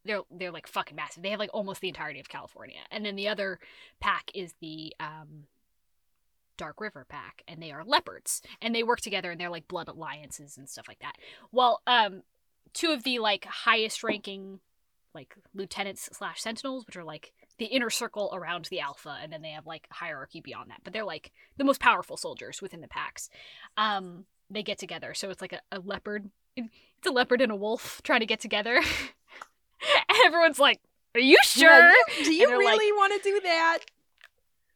they're 0.05 0.23
they're 0.31 0.53
like 0.53 0.67
fucking 0.67 0.97
massive. 0.97 1.23
They 1.23 1.31
have 1.31 1.41
like 1.41 1.51
almost 1.53 1.81
the 1.81 1.89
entirety 1.89 2.21
of 2.21 2.29
California. 2.29 2.81
And 2.91 3.05
then 3.05 3.17
the 3.17 3.29
other 3.29 3.59
pack 4.01 4.31
is 4.35 4.55
the 4.61 4.95
um 5.01 5.45
Dark 6.57 6.81
River 6.81 7.07
pack 7.09 7.43
and 7.49 7.63
they 7.63 7.73
are 7.73 7.85
leopards 7.85 8.43
and 8.61 8.75
they 8.75 8.83
work 8.83 9.01
together 9.01 9.31
and 9.31 9.41
they're 9.41 9.51
like 9.51 9.67
blood 9.67 9.89
alliances 9.89 10.59
and 10.59 10.69
stuff 10.69 10.89
like 10.89 10.99
that. 11.01 11.15
Well, 11.53 11.81
um 11.87 12.23
two 12.73 12.93
of 12.93 13.03
the 13.03 13.19
like 13.19 13.45
highest 13.47 14.03
ranking 14.05 14.61
like 15.15 15.35
lieutenants 15.55 16.09
slash 16.13 16.41
sentinels, 16.41 16.87
which 16.87 16.97
are 16.97 17.05
like 17.05 17.33
the 17.59 17.67
inner 17.67 17.91
circle 17.91 18.31
around 18.33 18.67
the 18.67 18.81
alpha, 18.81 19.19
and 19.23 19.33
then 19.33 19.43
they 19.43 19.51
have 19.51 19.67
like 19.67 19.87
hierarchy 19.91 20.41
beyond 20.41 20.71
that. 20.71 20.81
But 20.85 20.93
they're 20.93 21.05
like 21.05 21.33
the 21.57 21.65
most 21.65 21.81
powerful 21.81 22.17
soldiers 22.17 22.63
within 22.63 22.81
the 22.81 22.89
packs. 22.89 23.29
Um, 23.77 24.25
they 24.49 24.63
get 24.63 24.79
together, 24.79 25.15
so 25.15 25.31
it's 25.31 25.41
like 25.41 25.53
a, 25.53 25.61
a 25.73 25.81
leopard. 25.81 26.31
It's 26.57 27.07
a 27.07 27.11
leopard 27.11 27.41
and 27.41 27.53
a 27.53 27.57
wolf 27.57 28.01
trying 28.03 28.21
to 28.21 28.27
get 28.27 28.41
together, 28.41 28.77
and 28.77 30.19
everyone's 30.27 30.59
like, 30.59 30.81
"Are 31.15 31.21
you 31.21 31.39
sure?" 31.43 31.89
Like, 31.89 32.25
do 32.25 32.35
you 32.35 32.47
they're 32.47 32.57
like- 32.59 32.79
really 32.79 32.93
want 32.93 33.23
to 33.23 33.29
do 33.31 33.41
that? 33.45 33.79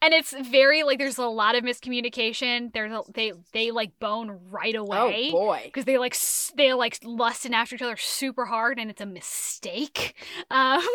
And 0.05 0.15
it's 0.15 0.33
very 0.51 0.83
like 0.83 0.99
there's 0.99 1.19
a 1.19 1.27
lot 1.27 1.55
of 1.57 1.65
miscommunication. 1.65 2.73
There's 2.73 2.93
a, 2.93 3.03
they 3.13 3.33
they 3.53 3.71
like 3.71 3.99
bone 3.99 4.39
right 4.51 4.75
away 4.75 5.31
Oh 5.33 5.33
boy. 5.33 5.63
because 5.65 5.85
they 5.85 5.99
like 5.99 6.17
they 6.57 6.73
like 6.75 6.99
lusting 7.05 7.55
after 7.55 7.75
each 7.77 7.83
other 7.83 7.97
super 7.97 8.45
hard 8.45 8.79
and 8.79 8.91
it's 8.91 9.01
a 9.01 9.07
mistake 9.07 10.15
um 10.51 10.87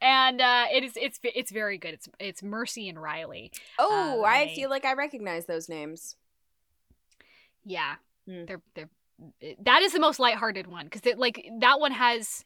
and 0.00 0.40
uh 0.40 0.66
it 0.72 0.84
is 0.84 0.92
it's 0.96 1.18
it's 1.22 1.50
very 1.50 1.78
good 1.78 1.94
it's 1.94 2.08
it's 2.18 2.42
mercy 2.42 2.88
and 2.88 3.00
riley 3.00 3.50
Oh, 3.78 4.20
Um, 4.20 4.24
I 4.24 4.46
they- 4.46 4.54
feel 4.54 4.70
like 4.70 4.84
I 4.84 4.94
recognize 4.94 5.46
those 5.46 5.68
names. 5.68 6.16
yeah 7.64 7.96
Hmm. 8.28 8.44
they're 8.46 8.62
they're 8.74 8.90
that 9.62 9.82
is 9.82 9.92
the 9.92 10.00
most 10.00 10.18
lighthearted 10.18 10.66
one 10.66 10.86
because 10.90 11.02
like 11.16 11.44
that 11.60 11.80
one 11.80 11.92
has 11.92 12.44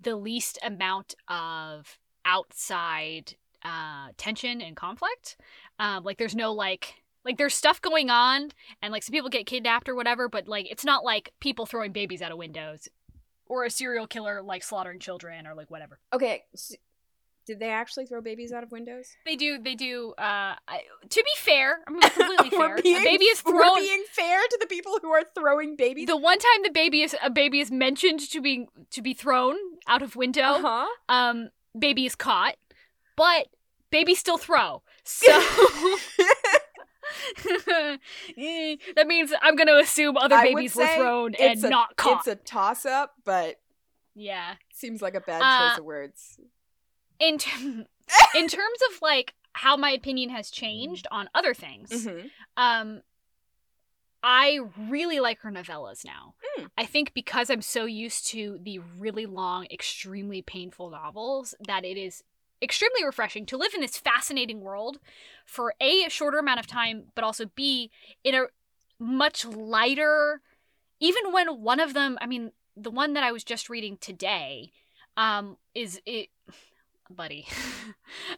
the 0.00 0.16
least 0.16 0.58
amount 0.64 1.14
of 1.28 1.98
outside 2.24 3.36
uh 3.64 4.08
tension 4.16 4.60
and 4.60 4.76
conflict 4.76 5.36
um 5.78 6.04
like 6.04 6.18
there's 6.18 6.34
no 6.34 6.52
like 6.52 7.02
like 7.24 7.38
there's 7.38 7.54
stuff 7.54 7.80
going 7.80 8.10
on 8.10 8.50
and 8.80 8.92
like 8.92 9.02
some 9.02 9.12
people 9.12 9.30
get 9.30 9.46
kidnapped 9.46 9.88
or 9.88 9.94
whatever 9.94 10.28
but 10.28 10.48
like 10.48 10.70
it's 10.70 10.84
not 10.84 11.04
like 11.04 11.32
people 11.40 11.66
throwing 11.66 11.92
babies 11.92 12.22
out 12.22 12.32
of 12.32 12.38
windows 12.38 12.88
or 13.46 13.64
a 13.64 13.70
serial 13.70 14.06
killer 14.06 14.42
like 14.42 14.62
slaughtering 14.62 14.98
children 14.98 15.46
or 15.46 15.54
like 15.54 15.70
whatever 15.70 15.98
Okay, 16.12 16.44
s 16.54 16.74
did 17.44 17.58
they 17.58 17.70
actually 17.70 18.06
throw 18.06 18.20
babies 18.20 18.52
out 18.52 18.62
of 18.62 18.70
windows? 18.70 19.08
they 19.26 19.34
do 19.36 19.58
they 19.58 19.74
do 19.74 20.14
uh 20.16 20.54
I, 20.68 20.82
to 21.08 21.22
be 21.22 21.30
fair 21.36 21.80
i'm 21.86 22.00
completely 22.00 22.50
fair 22.50 22.76
being, 22.82 22.96
a 22.96 23.04
baby 23.04 23.24
is 23.24 23.42
we're 23.46 23.74
being 23.76 24.04
fair 24.10 24.40
to 24.40 24.58
the 24.60 24.66
people 24.66 24.98
who 25.02 25.10
are 25.10 25.24
throwing 25.34 25.76
babies. 25.76 26.06
the 26.06 26.16
one 26.16 26.38
time 26.38 26.62
the 26.62 26.70
baby 26.70 27.02
is 27.02 27.16
a 27.22 27.30
baby 27.30 27.60
is 27.60 27.70
mentioned 27.70 28.20
to 28.20 28.40
be 28.40 28.68
to 28.90 29.02
be 29.02 29.12
thrown 29.12 29.56
out 29.86 30.02
of 30.02 30.16
window 30.16 30.42
uh-huh. 30.42 30.86
um 31.08 31.50
baby 31.78 32.06
is 32.06 32.14
caught 32.14 32.54
but 33.16 33.48
babies 33.90 34.18
still 34.18 34.38
throw 34.38 34.82
so 35.04 35.26
that 38.96 39.06
means 39.06 39.32
i'm 39.42 39.56
gonna 39.56 39.76
assume 39.76 40.16
other 40.16 40.36
I 40.36 40.44
babies 40.44 40.74
were 40.74 40.86
thrown 40.86 41.34
and 41.34 41.62
a- 41.64 41.68
not 41.68 41.96
caught 41.96 42.18
It's 42.18 42.26
a 42.28 42.36
toss 42.36 42.86
up, 42.86 43.14
but 43.24 43.56
yeah 44.14 44.54
seems 44.72 45.02
like 45.02 45.14
a 45.14 45.20
bad 45.20 45.42
Uh, 45.42 45.70
choice 45.70 45.78
of 45.78 45.84
words. 45.84 46.40
in 47.18 47.38
ter- 47.38 47.84
in 48.34 48.48
terms 48.48 48.78
of 48.90 49.02
like 49.02 49.34
how 49.54 49.76
my 49.76 49.90
opinion 49.90 50.30
has 50.30 50.50
changed 50.50 51.06
on 51.10 51.28
other 51.34 51.54
things 51.54 51.90
Mhm. 52.06 52.30
um 52.56 53.02
I 54.24 54.60
really 54.78 55.18
like 55.18 55.40
her 55.40 55.50
novellas 55.50 56.04
now. 56.04 56.34
Hmm. 56.54 56.66
I 56.78 56.84
think 56.86 57.12
because 57.12 57.50
I'm 57.50 57.60
so 57.60 57.86
used 57.86 58.24
to 58.28 58.60
the 58.62 58.78
really 58.78 59.26
long, 59.26 59.66
extremely 59.68 60.42
painful 60.42 60.90
novels 60.90 61.56
that 61.66 61.84
it 61.84 61.96
is 61.96 62.22
extremely 62.62 63.04
refreshing 63.04 63.44
to 63.46 63.56
live 63.56 63.74
in 63.74 63.80
this 63.80 63.96
fascinating 63.96 64.60
world 64.60 64.98
for 65.44 65.74
a 65.80 66.08
shorter 66.08 66.38
amount 66.38 66.60
of 66.60 66.66
time, 66.66 67.04
but 67.14 67.24
also 67.24 67.46
b 67.54 67.90
in 68.24 68.34
a 68.34 68.44
much 68.98 69.44
lighter. 69.44 70.40
Even 71.00 71.32
when 71.32 71.60
one 71.62 71.80
of 71.80 71.94
them, 71.94 72.16
I 72.20 72.26
mean, 72.26 72.52
the 72.76 72.90
one 72.90 73.14
that 73.14 73.24
I 73.24 73.32
was 73.32 73.44
just 73.44 73.68
reading 73.68 73.98
today, 74.00 74.70
um, 75.16 75.56
is 75.74 76.00
it 76.06 76.28
buddy. 77.10 77.46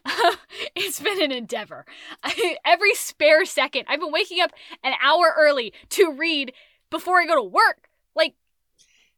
it's 0.75 0.99
been 0.99 1.21
an 1.21 1.31
endeavor. 1.31 1.85
I, 2.23 2.57
every 2.65 2.93
spare 2.95 3.45
second, 3.45 3.85
I've 3.87 3.99
been 3.99 4.11
waking 4.11 4.41
up 4.41 4.51
an 4.83 4.93
hour 5.01 5.33
early 5.37 5.73
to 5.91 6.11
read 6.11 6.53
before 6.89 7.21
I 7.21 7.25
go 7.25 7.35
to 7.35 7.43
work. 7.43 7.89
Like, 8.15 8.33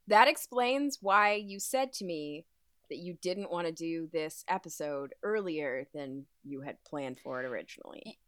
that 0.07 0.27
explains 0.27 0.99
why 1.01 1.33
you 1.33 1.59
said 1.59 1.91
to 1.93 2.05
me 2.05 2.45
that 2.89 2.97
you 2.97 3.17
didn't 3.21 3.51
want 3.51 3.67
to 3.67 3.73
do 3.73 4.07
this 4.11 4.43
episode 4.47 5.13
earlier 5.23 5.87
than 5.93 6.25
you 6.43 6.61
had 6.61 6.83
planned 6.83 7.19
for 7.19 7.41
it 7.41 7.45
originally. 7.45 8.19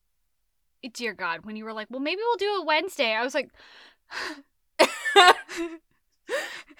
Dear 0.94 1.14
God, 1.14 1.46
when 1.46 1.56
you 1.56 1.66
were 1.66 1.74
like, 1.74 1.88
well, 1.90 2.00
maybe 2.00 2.22
we'll 2.26 2.38
do 2.38 2.62
it 2.62 2.66
Wednesday, 2.66 3.14
I 3.14 3.24
was 3.24 3.34
like, 3.34 3.50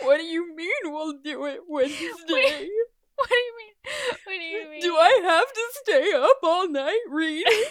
what 0.02 0.18
do 0.18 0.24
you 0.24 0.56
mean 0.56 0.70
we'll 0.86 1.18
do 1.24 1.46
it 1.46 1.62
Wednesday? 1.68 2.70
What 3.16 3.28
do 3.30 3.36
you 3.36 3.54
mean? 3.58 3.74
What 4.26 4.34
do 4.34 4.44
you 4.46 4.70
mean? 4.70 4.82
Do 4.82 4.96
I 4.96 5.20
have 5.24 5.54
to 5.54 5.62
stay 5.84 6.12
up 6.16 6.38
all 6.44 6.70
night 6.70 7.00
reading? 7.10 7.64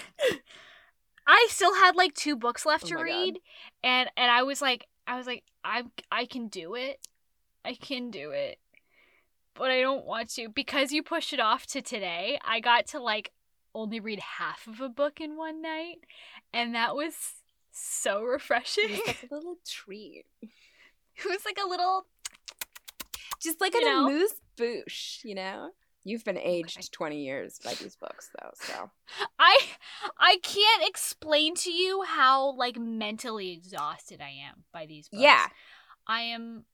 I 1.27 1.47
still 1.51 1.75
had 1.75 1.97
like 1.97 2.15
two 2.15 2.37
books 2.37 2.67
left 2.67 2.85
Oh 2.85 2.89
to 2.89 2.95
my 2.95 3.01
God. 3.01 3.05
read, 3.05 3.39
and 3.83 4.11
and 4.17 4.31
I 4.31 4.43
was 4.43 4.61
like, 4.61 4.87
I 5.07 5.17
was 5.17 5.27
like, 5.27 5.45
I 5.65 5.85
I 6.11 6.27
can 6.27 6.49
do 6.49 6.75
it, 6.75 6.99
I 7.65 7.75
can 7.75 8.11
do 8.11 8.31
it, 8.31 8.59
but 9.59 9.71
I 9.71 9.81
don't 9.81 10.07
want 10.07 10.31
to 10.37 10.49
because 10.49 10.93
you 10.93 11.03
pushed 11.03 11.33
it 11.33 11.41
off 11.41 11.67
to 11.69 11.83
today. 11.83 12.39
I 12.45 12.61
got 12.61 12.87
to 12.89 13.01
like 13.01 13.33
only 13.75 14.01
read 14.01 14.21
half 14.21 14.67
of 14.67 14.81
a 14.81 14.89
book 14.89 15.21
in 15.21 15.37
one 15.37 15.61
night, 15.61 15.99
and 16.53 16.75
that 16.75 16.95
was 16.97 17.15
so 17.73 18.23
refreshing. 18.23 18.85
It's 18.89 19.07
like 19.07 19.29
a 19.31 19.35
little 19.35 19.57
treat. 19.67 20.25
it 20.43 21.25
was 21.27 21.45
like 21.45 21.59
a 21.63 21.69
little 21.69 22.07
Just 23.41 23.61
like 23.61 23.75
You 23.75 23.81
an 23.81 23.87
know? 23.87 24.07
amuse 24.09 24.35
bouche, 24.57 25.25
you 25.25 25.35
know? 25.35 25.71
You've 26.05 26.25
been 26.25 26.39
aged 26.39 26.91
20 26.93 27.23
years 27.23 27.59
by 27.63 27.75
these 27.75 27.95
books, 27.97 28.31
though, 28.41 28.51
so. 28.55 28.91
I 29.39 29.59
I 30.19 30.39
can't 30.43 30.89
explain 30.89 31.55
to 31.57 31.71
you 31.71 32.03
how 32.07 32.53
like 32.57 32.79
mentally 32.79 33.53
exhausted 33.53 34.21
I 34.23 34.31
am 34.49 34.65
by 34.73 34.87
these 34.87 35.09
books. 35.09 35.23
Yeah. 35.23 35.47
I 36.07 36.23
am 36.23 36.65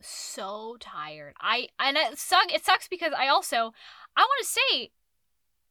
so 0.00 0.76
tired. 0.80 1.34
I 1.40 1.68
and 1.78 1.96
it 1.96 2.18
suck 2.18 2.52
it 2.52 2.64
sucks 2.64 2.88
because 2.88 3.12
I 3.16 3.28
also 3.28 3.72
I 4.16 4.20
want 4.20 4.42
to 4.42 4.46
say 4.46 4.90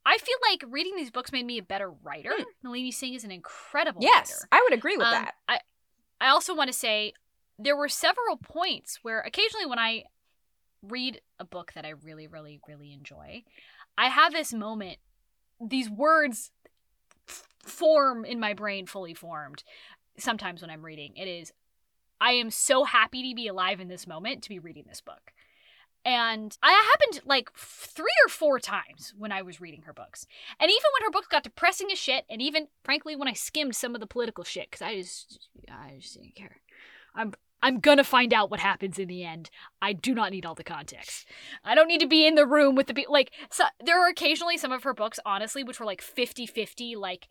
I 0.06 0.18
feel 0.18 0.36
like 0.50 0.64
reading 0.70 0.96
these 0.96 1.12
books 1.12 1.32
made 1.32 1.46
me 1.46 1.58
a 1.58 1.64
better 1.64 1.90
writer. 1.90 2.34
Nalini 2.64 2.92
Singh 2.92 3.14
is 3.14 3.24
an 3.24 3.32
incredible 3.32 4.02
Yes, 4.02 4.32
writer. 4.32 4.50
I 4.52 4.62
would 4.64 4.74
agree 4.78 4.98
with 4.98 5.08
Um, 5.08 5.14
that. 5.14 5.36
I 5.48 5.60
I 6.20 6.30
also 6.30 6.56
want 6.56 6.70
to 6.72 6.78
say 6.78 7.14
there 7.60 7.78
were 7.78 7.90
several 7.90 8.38
points 8.38 9.00
where 9.04 9.22
occasionally 9.22 9.66
when 9.66 9.80
I 9.80 10.06
read 10.82 11.22
a 11.40 11.46
book 11.46 11.72
that 11.76 11.86
I 11.86 11.90
really 11.90 12.28
really 12.28 12.60
really 12.68 12.92
enjoy, 12.92 13.44
I 13.98 14.08
have 14.08 14.34
this 14.34 14.54
moment 14.54 14.98
these 15.62 15.90
words 15.90 16.52
f- 17.30 17.48
form 17.64 18.26
in 18.26 18.40
my 18.40 18.54
brain 18.54 18.86
fully 18.88 19.14
formed 19.14 19.64
sometimes 20.18 20.62
when 20.62 20.70
I'm 20.70 20.84
reading. 20.84 21.14
It 21.16 21.28
is 21.28 21.54
I 22.24 22.32
am 22.32 22.52
so 22.52 22.86
happy 22.86 23.30
to 23.30 23.36
be 23.36 23.48
alive 23.48 23.82
in 23.82 23.90
this 23.90 24.08
moment 24.08 24.44
to 24.44 24.50
be 24.50 24.58
reading 24.58 24.86
this 24.88 25.02
book. 25.02 25.34
And 26.06 26.58
I 26.64 26.72
happened 26.72 27.28
like 27.28 27.52
three 27.54 28.16
or 28.26 28.30
four 28.30 28.60
times 28.60 29.14
when 29.18 29.34
I 29.34 29.42
was 29.42 29.60
reading 29.60 29.82
her 29.82 29.92
books. 29.92 30.26
And 30.58 30.72
even 30.72 30.84
when 30.94 31.04
her 31.06 31.12
books 31.12 31.28
got 31.28 31.44
depressing 31.44 31.92
as 31.92 31.98
shit, 31.98 32.24
and 32.30 32.42
even 32.42 32.70
frankly 32.86 33.18
when 33.18 33.28
I 33.28 33.34
skimmed 33.34 33.76
some 33.76 33.94
of 33.94 34.00
the 34.00 34.08
political 34.08 34.46
shit, 34.46 34.72
because 34.72 34.82
I 34.82 34.96
just 34.96 35.50
I 35.70 35.98
just 36.00 36.14
didn't 36.14 36.36
care. 36.36 36.62
I'm 37.14 37.34
I'm 37.62 37.82
gonna 37.82 38.06
find 38.06 38.34
out 38.34 38.50
what 38.50 38.62
happens 38.62 38.98
in 38.98 39.10
the 39.10 39.26
end. 39.26 39.50
I 39.82 39.92
do 39.92 40.16
not 40.16 40.32
need 40.32 40.46
all 40.46 40.56
the 40.56 40.64
context. 40.64 41.26
I 41.66 41.76
don't 41.76 41.90
need 41.90 42.02
to 42.02 42.08
be 42.08 42.26
in 42.26 42.36
the 42.36 42.48
room 42.48 42.76
with 42.76 42.88
the 42.88 42.94
people. 42.94 43.12
Like 43.12 43.32
so, 43.50 43.66
there 43.84 44.02
are 44.02 44.08
occasionally 44.08 44.58
some 44.58 44.72
of 44.72 44.84
her 44.84 44.94
books, 44.94 45.20
honestly, 45.26 45.62
which 45.62 45.80
were 45.80 45.86
like 45.86 46.02
50-50, 46.02 46.96
like 46.96 47.28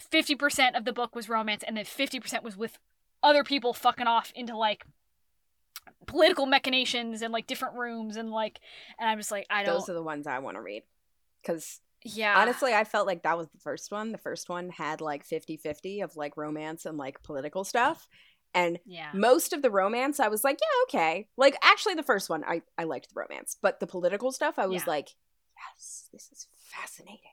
50% 0.00 0.76
of 0.76 0.86
the 0.86 0.94
book 0.94 1.14
was 1.14 1.28
romance, 1.28 1.62
and 1.66 1.76
then 1.76 1.84
50% 1.84 2.42
was 2.42 2.56
with 2.56 2.78
other 3.22 3.44
people 3.44 3.72
fucking 3.72 4.06
off 4.06 4.32
into 4.34 4.56
like 4.56 4.84
political 6.06 6.46
machinations 6.46 7.22
and 7.22 7.32
like 7.32 7.46
different 7.46 7.76
rooms 7.76 8.16
and 8.16 8.30
like 8.30 8.60
and 8.98 9.08
I'm 9.08 9.18
just 9.18 9.30
like 9.30 9.46
I 9.50 9.62
don't 9.62 9.74
Those 9.74 9.88
are 9.88 9.94
the 9.94 10.02
ones 10.02 10.26
I 10.26 10.38
want 10.40 10.56
to 10.56 10.60
read. 10.60 10.82
Because 11.42 11.80
yeah 12.04 12.36
honestly, 12.36 12.74
I 12.74 12.84
felt 12.84 13.06
like 13.06 13.22
that 13.22 13.38
was 13.38 13.48
the 13.48 13.60
first 13.60 13.90
one. 13.92 14.12
The 14.12 14.18
first 14.18 14.48
one 14.48 14.70
had 14.70 15.00
like 15.00 15.24
50 15.24 15.56
50 15.56 16.00
of 16.00 16.16
like 16.16 16.36
romance 16.36 16.84
and 16.86 16.98
like 16.98 17.22
political 17.22 17.64
stuff. 17.64 18.08
And 18.54 18.78
yeah 18.84 19.10
most 19.14 19.52
of 19.52 19.62
the 19.62 19.70
romance, 19.70 20.20
I 20.20 20.28
was 20.28 20.44
like, 20.44 20.58
yeah, 20.60 20.82
okay. 21.00 21.28
Like, 21.38 21.56
actually, 21.62 21.94
the 21.94 22.02
first 22.02 22.28
one, 22.28 22.44
I, 22.44 22.60
I 22.76 22.84
liked 22.84 23.08
the 23.08 23.18
romance. 23.18 23.56
But 23.60 23.80
the 23.80 23.86
political 23.86 24.30
stuff, 24.30 24.58
I 24.58 24.66
was 24.66 24.82
Yeah. 24.82 24.90
like, 24.90 25.08
yes, 25.56 26.08
this 26.12 26.28
is 26.32 26.48
fascinating. 26.52 27.32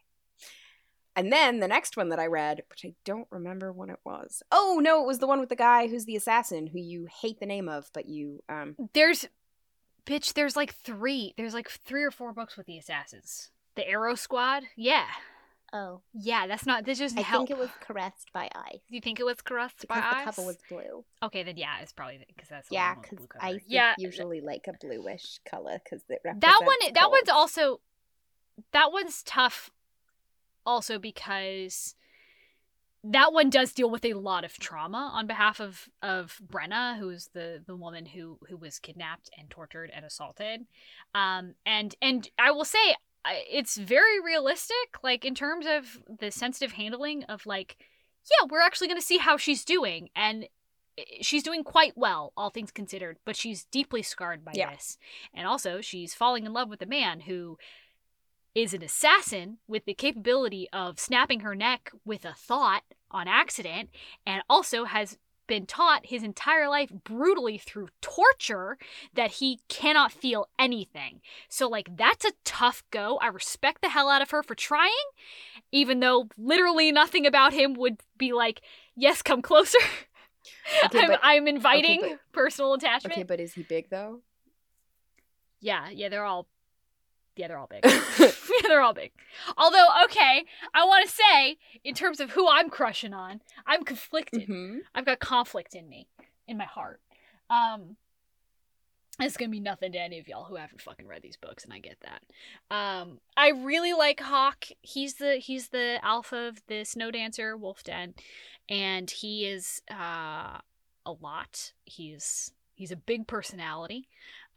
And 1.16 1.32
then 1.32 1.60
the 1.60 1.68
next 1.68 1.97
one 1.97 2.10
that 2.10 2.20
I 2.20 2.28
read, 2.28 2.64
which 2.70 2.86
I 2.86 2.93
don't 3.03 3.28
remember 3.30 3.72
when 3.72 3.89
it 3.89 3.99
was. 4.05 4.41
Oh, 4.51 4.80
no, 4.82 5.01
it 5.01 5.07
was 5.07 5.20
the 5.20 5.28
one 5.28 5.39
with 5.39 5.49
the 5.49 5.55
guy 5.55 5.88
who's 5.88 6.05
the 6.05 6.16
assassin 6.16 6.68
who 6.68 6.80
you 6.80 7.07
hate 7.22 7.39
the 7.39 7.45
name 7.45 7.68
of, 7.68 7.89
but 7.93 8.07
you, 8.07 8.43
um, 8.47 8.76
there's 8.93 9.28
bitch 10.05 10.34
there's 10.34 10.55
like 10.55 10.74
3 10.74 11.36
there's 11.38 11.53
like 11.53 11.70
3 11.70 12.03
or 12.03 12.12
4 12.12 12.34
books 12.34 12.57
with 12.57 12.66
the 12.66 12.78
assassins. 12.78 13.51
The 13.76 13.88
Arrow 13.88 14.16
Squad? 14.16 14.64
Yeah. 14.76 15.05
Oh, 15.72 16.01
yeah 16.14 16.47
that's 16.47 16.66
not 16.66 16.84
this 16.84 16.97
doesn't 16.97 17.20
I 17.20 17.22
help 17.22 17.47
think 17.47 17.60
it 17.60 17.62
was 17.62 17.70
caressed 17.80 18.34
by 18.34 18.49
ice 18.55 18.80
Do 18.89 18.95
you 18.95 19.01
think 19.01 19.20
it 19.20 19.24
was 19.24 19.39
caressed 19.41 19.82
because 19.82 20.01
by 20.01 20.01
the 20.01 20.18
ice? 20.18 20.26
cover 20.26 20.47
was 20.47 20.57
blue. 20.68 21.05
Okay, 21.22 21.43
then 21.43 21.57
yeah, 21.57 21.80
it's 21.82 21.93
probably 21.93 22.26
because 22.28 22.49
that's 22.49 22.68
yeah, 22.72 22.89
one 22.89 23.01
with 23.01 23.10
the 23.10 23.16
because 23.18 23.39
blue 23.39 23.49
ice 23.55 23.64
yeah, 23.68 23.91
is 23.91 24.03
usually 24.03 24.41
like 24.41 24.66
a 24.68 24.74
bluish 24.84 25.39
color 25.47 25.80
because 25.84 26.01
it 26.10 26.22
that 26.24 26.41
represents 26.41 26.62
one 26.62 26.93
that 26.93 27.12
one's 27.12 27.30
also 27.30 27.82
that 28.72 28.91
one's 28.91 29.22
tough 29.22 29.70
also 30.66 30.99
because 30.99 31.95
that 33.03 33.32
one 33.32 33.49
does 33.49 33.72
deal 33.72 33.89
with 33.89 34.03
a 34.03 34.14
lot 34.14 34.43
of 34.43 34.57
trauma 34.60 35.10
on 35.14 35.26
behalf 35.26 35.62
of 35.62 35.88
of 36.01 36.39
Brenna 36.45 36.97
who's 36.99 37.30
the 37.34 37.64
the 37.66 37.76
woman 37.76 38.05
who 38.05 38.38
who 38.49 38.57
was 38.57 38.78
kidnapped 38.80 39.30
and 39.38 39.49
tortured 39.49 39.89
and 39.93 40.05
assaulted. 40.05 40.66
Um 41.16 41.55
and 41.66 41.95
and 42.01 42.30
I 42.38 42.51
will 42.51 42.66
say 42.66 42.95
it's 43.26 43.78
very 43.78 44.20
realistic 44.22 45.01
like 45.03 45.24
in 45.24 45.36
terms 45.36 45.66
of 45.66 46.01
the 46.20 46.32
sensitive 46.32 46.74
handling 46.74 47.24
of 47.26 47.45
like 47.45 47.78
yeah 48.30 48.47
we're 48.49 48.62
actually 48.62 48.88
going 48.88 48.99
to 48.99 49.05
see 49.05 49.18
how 49.18 49.38
she's 49.38 49.64
doing. 49.64 50.10
And 50.16 50.47
she's 51.22 51.43
doing 51.43 51.64
quite 51.64 51.93
well 51.95 52.34
all 52.36 52.49
things 52.49 52.72
considered 52.72 53.18
but 53.24 53.38
she's 53.38 53.64
deeply 53.66 54.01
scarred 54.01 54.43
by 54.43 54.51
Yeah. 54.53 54.72
this. 54.72 54.97
And 55.34 55.47
also 55.47 55.80
she's 55.80 56.14
falling 56.14 56.45
in 56.45 56.51
love 56.51 56.70
with 56.70 56.82
a 56.82 56.86
man 56.86 57.22
who 57.22 57.57
is 58.62 58.74
an 58.74 58.84
assassin 58.84 59.57
with 59.68 59.86
the 59.86 59.93
capability 59.93 60.68
of 60.74 60.99
snapping 60.99 61.39
her 61.41 61.55
neck 61.55 61.91
with 62.05 62.26
a 62.26 62.34
thought 62.34 62.84
on 63.10 63.28
accident 63.28 63.89
and 64.26 64.41
also 64.49 64.84
has 64.84 65.18
been 65.47 65.66
taught 65.66 66.05
his 66.05 66.22
entire 66.24 66.70
life 66.70 66.91
brutally 67.03 67.57
through 67.57 67.88
torture 68.01 68.78
that 69.16 69.32
he 69.32 69.60
cannot 69.68 70.12
feel 70.12 70.47
anything. 70.60 71.22
So 71.47 71.68
like 71.68 71.95
that's 71.97 72.26
a 72.26 72.34
tough 72.43 72.84
go. 72.91 73.18
I 73.22 73.28
respect 73.28 73.82
the 73.82 73.89
hell 73.89 74.10
out 74.10 74.22
of 74.22 74.30
her 74.32 74.43
for 74.43 74.55
trying 74.55 74.91
even 75.72 75.99
though 76.01 76.28
literally 76.38 76.91
nothing 76.91 77.26
about 77.26 77.53
him 77.53 77.74
would 77.76 77.97
be 78.18 78.34
like, 78.34 78.62
"Yes, 78.95 79.22
come 79.22 79.41
closer." 79.41 79.78
Okay, 80.86 80.99
I'm, 81.01 81.07
but- 81.07 81.20
I'm 81.22 81.47
inviting 81.47 82.01
but- 82.01 82.20
personal 82.32 82.74
attachment. 82.74 83.14
Okay, 83.14 83.24
but 83.24 83.39
is 83.39 83.53
he 83.53 83.64
big 83.64 83.89
though? 83.89 84.22
Yeah, 85.60 85.89
yeah, 85.89 86.10
they're 86.10 86.24
all 86.24 86.47
yeah, 87.39 87.47
they're 87.47 87.57
all 87.57 87.69
big. 87.69 87.85
yeah, 88.19 88.67
they're 88.67 88.81
all 88.81 88.93
big. 88.93 89.11
Although, 89.57 89.87
okay, 90.03 90.43
I 90.73 90.83
want 90.83 91.07
to 91.07 91.15
say, 91.15 91.57
in 91.85 91.95
terms 91.95 92.19
of 92.19 92.31
who 92.31 92.49
I'm 92.49 92.69
crushing 92.69 93.13
on, 93.13 93.39
I'm 93.65 93.83
conflicted. 93.83 94.43
hmm 94.43 94.79
I've 94.93 95.05
got 95.05 95.19
conflict 95.19 95.73
in 95.73 95.87
me, 95.87 96.07
in 96.47 96.57
my 96.57 96.65
heart. 96.65 96.99
Um, 97.49 97.95
it's 99.21 99.37
gonna 99.37 99.49
be 99.49 99.61
nothing 99.61 99.93
to 99.93 99.99
any 99.99 100.19
of 100.19 100.27
y'all 100.27 100.43
who 100.43 100.55
haven't 100.55 100.81
fucking 100.81 101.07
read 101.07 101.21
these 101.21 101.37
books, 101.37 101.63
and 101.63 101.73
I 101.73 101.79
get 101.79 101.97
that. 102.01 102.21
Um, 102.75 103.19
I 103.37 103.49
really 103.49 103.93
like 103.93 104.19
Hawk. 104.19 104.65
He's 104.81 105.15
the 105.15 105.35
he's 105.35 105.69
the 105.69 105.99
alpha 106.03 106.47
of 106.49 106.61
the 106.67 106.83
Snow 106.83 107.11
Dancer 107.11 107.55
Wolf 107.55 107.83
Den, 107.83 108.15
and 108.67 109.09
he 109.09 109.45
is 109.45 109.81
uh 109.89 110.59
a 111.05 111.11
lot. 111.21 111.71
He's 111.85 112.51
he's 112.75 112.91
a 112.91 112.97
big 112.97 113.27
personality. 113.27 114.07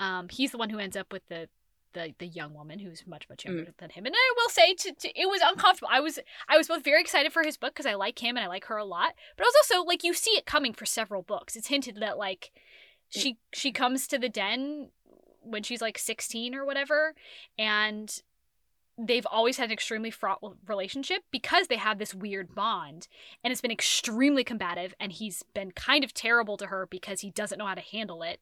Um, 0.00 0.28
he's 0.28 0.50
the 0.50 0.58
one 0.58 0.70
who 0.70 0.78
ends 0.78 0.96
up 0.96 1.12
with 1.12 1.26
the 1.28 1.48
the, 1.94 2.14
the 2.18 2.26
young 2.26 2.54
woman 2.54 2.78
who's 2.78 3.06
much 3.06 3.28
much 3.28 3.44
younger 3.44 3.62
mm. 3.62 3.76
than 3.78 3.90
him. 3.90 4.06
And 4.06 4.14
i 4.14 4.32
will 4.36 4.48
say 4.48 4.74
to, 4.74 4.92
to 4.92 5.20
it 5.20 5.26
was 5.26 5.40
uncomfortable. 5.44 5.88
I 5.92 6.00
was 6.00 6.18
i 6.48 6.56
was 6.56 6.68
both 6.68 6.84
very 6.84 7.00
excited 7.00 7.32
for 7.32 7.42
his 7.42 7.56
book 7.56 7.74
because 7.74 7.86
i 7.86 7.94
like 7.94 8.22
him 8.22 8.36
and 8.36 8.44
i 8.44 8.48
like 8.48 8.66
her 8.66 8.76
a 8.76 8.84
lot 8.84 9.14
but 9.36 9.44
I 9.44 9.48
was 9.48 9.54
also 9.62 9.84
like 9.84 10.04
you 10.04 10.14
see 10.14 10.32
it 10.32 10.46
coming 10.46 10.72
for 10.72 10.86
several 10.86 11.22
books. 11.22 11.56
It's 11.56 11.68
hinted 11.68 11.96
that 12.00 12.18
like 12.18 12.50
mm. 12.54 13.20
she 13.20 13.38
she 13.52 13.72
comes 13.72 14.06
to 14.08 14.18
the 14.18 14.28
den 14.28 14.90
when 15.42 15.62
she's 15.62 15.82
like 15.82 15.98
16 15.98 16.54
or 16.54 16.64
whatever 16.64 17.14
and 17.58 18.22
they've 18.98 19.26
always 19.30 19.56
had 19.56 19.66
an 19.66 19.72
extremely 19.72 20.10
fraught 20.10 20.40
relationship 20.66 21.22
because 21.30 21.66
they 21.68 21.76
have 21.76 21.98
this 21.98 22.14
weird 22.14 22.54
bond 22.54 23.08
and 23.42 23.50
it's 23.50 23.60
been 23.60 23.70
extremely 23.70 24.44
combative 24.44 24.94
and 25.00 25.12
he's 25.12 25.42
been 25.54 25.70
kind 25.72 26.04
of 26.04 26.12
terrible 26.12 26.56
to 26.56 26.66
her 26.66 26.86
because 26.86 27.20
he 27.20 27.30
doesn't 27.30 27.58
know 27.58 27.66
how 27.66 27.74
to 27.74 27.80
handle 27.80 28.22
it 28.22 28.40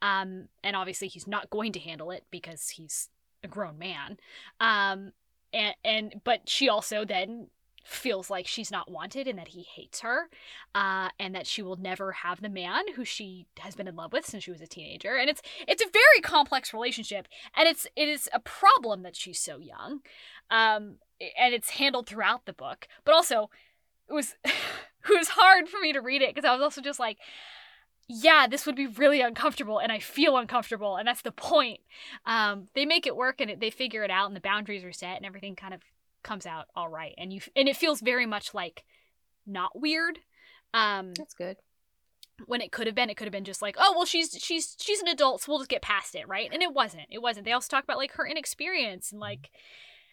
um, 0.00 0.48
and 0.64 0.74
obviously 0.74 1.08
he's 1.08 1.26
not 1.26 1.50
going 1.50 1.72
to 1.72 1.80
handle 1.80 2.10
it 2.10 2.24
because 2.30 2.70
he's 2.70 3.08
a 3.44 3.48
grown 3.48 3.78
man 3.78 4.16
um, 4.58 5.12
and, 5.52 5.74
and 5.84 6.20
but 6.24 6.48
she 6.48 6.68
also 6.68 7.04
then 7.04 7.48
feels 7.90 8.30
like 8.30 8.46
she's 8.46 8.70
not 8.70 8.90
wanted 8.90 9.26
and 9.26 9.38
that 9.38 9.48
he 9.48 9.62
hates 9.62 10.00
her 10.00 10.28
uh, 10.74 11.08
and 11.18 11.34
that 11.34 11.46
she 11.46 11.60
will 11.60 11.76
never 11.76 12.12
have 12.12 12.40
the 12.40 12.48
man 12.48 12.84
who 12.94 13.04
she 13.04 13.46
has 13.58 13.74
been 13.74 13.88
in 13.88 13.96
love 13.96 14.12
with 14.12 14.24
since 14.24 14.44
she 14.44 14.50
was 14.50 14.60
a 14.60 14.66
teenager 14.66 15.16
and 15.16 15.28
it's 15.28 15.42
it's 15.66 15.82
a 15.82 15.90
very 15.92 16.22
complex 16.22 16.72
relationship 16.72 17.26
and 17.56 17.68
it's 17.68 17.86
it 17.96 18.08
is 18.08 18.28
a 18.32 18.38
problem 18.40 19.02
that 19.02 19.16
she's 19.16 19.40
so 19.40 19.58
young 19.58 20.00
um, 20.50 20.96
and 21.36 21.52
it's 21.52 21.70
handled 21.70 22.06
throughout 22.06 22.46
the 22.46 22.52
book 22.52 22.86
but 23.04 23.14
also 23.14 23.50
it 24.08 24.12
was 24.12 24.36
it 24.44 24.54
was 25.08 25.28
hard 25.30 25.68
for 25.68 25.80
me 25.80 25.92
to 25.92 26.00
read 26.00 26.22
it 26.22 26.32
because 26.34 26.48
i 26.48 26.52
was 26.52 26.62
also 26.62 26.80
just 26.80 27.00
like 27.00 27.18
yeah, 28.12 28.48
this 28.48 28.66
would 28.66 28.74
be 28.74 28.88
really 28.88 29.20
uncomfortable, 29.20 29.78
and 29.78 29.92
I 29.92 30.00
feel 30.00 30.36
uncomfortable, 30.36 30.96
and 30.96 31.06
that's 31.06 31.22
the 31.22 31.30
point. 31.30 31.78
Um, 32.26 32.66
they 32.74 32.84
make 32.84 33.06
it 33.06 33.14
work, 33.14 33.40
and 33.40 33.48
it, 33.48 33.60
they 33.60 33.70
figure 33.70 34.02
it 34.02 34.10
out, 34.10 34.26
and 34.26 34.34
the 34.34 34.40
boundaries 34.40 34.82
are 34.82 34.92
set, 34.92 35.16
and 35.16 35.24
everything 35.24 35.54
kind 35.54 35.72
of 35.72 35.80
comes 36.22 36.46
out 36.46 36.66
all 36.74 36.88
right. 36.88 37.14
And 37.18 37.32
you 37.32 37.40
and 37.56 37.68
it 37.68 37.76
feels 37.76 38.00
very 38.00 38.26
much 38.26 38.54
like 38.54 38.84
not 39.46 39.78
weird. 39.78 40.20
Um 40.74 41.12
That's 41.14 41.34
good. 41.34 41.56
when 42.46 42.60
it 42.60 42.72
could 42.72 42.86
have 42.86 42.94
been 42.94 43.10
it 43.10 43.16
could 43.16 43.26
have 43.26 43.32
been 43.32 43.44
just 43.44 43.62
like 43.62 43.76
oh 43.78 43.92
well 43.96 44.06
she's 44.06 44.36
she's 44.40 44.76
she's 44.78 45.00
an 45.00 45.08
adult 45.08 45.42
so 45.42 45.52
we'll 45.52 45.58
just 45.60 45.70
get 45.70 45.82
past 45.82 46.14
it 46.14 46.28
right? 46.28 46.50
And 46.52 46.62
it 46.62 46.72
wasn't. 46.72 47.06
It 47.10 47.22
wasn't. 47.22 47.44
They 47.44 47.52
also 47.52 47.68
talk 47.68 47.84
about 47.84 47.98
like 47.98 48.12
her 48.12 48.26
inexperience 48.26 49.12
and 49.12 49.20
like 49.20 49.50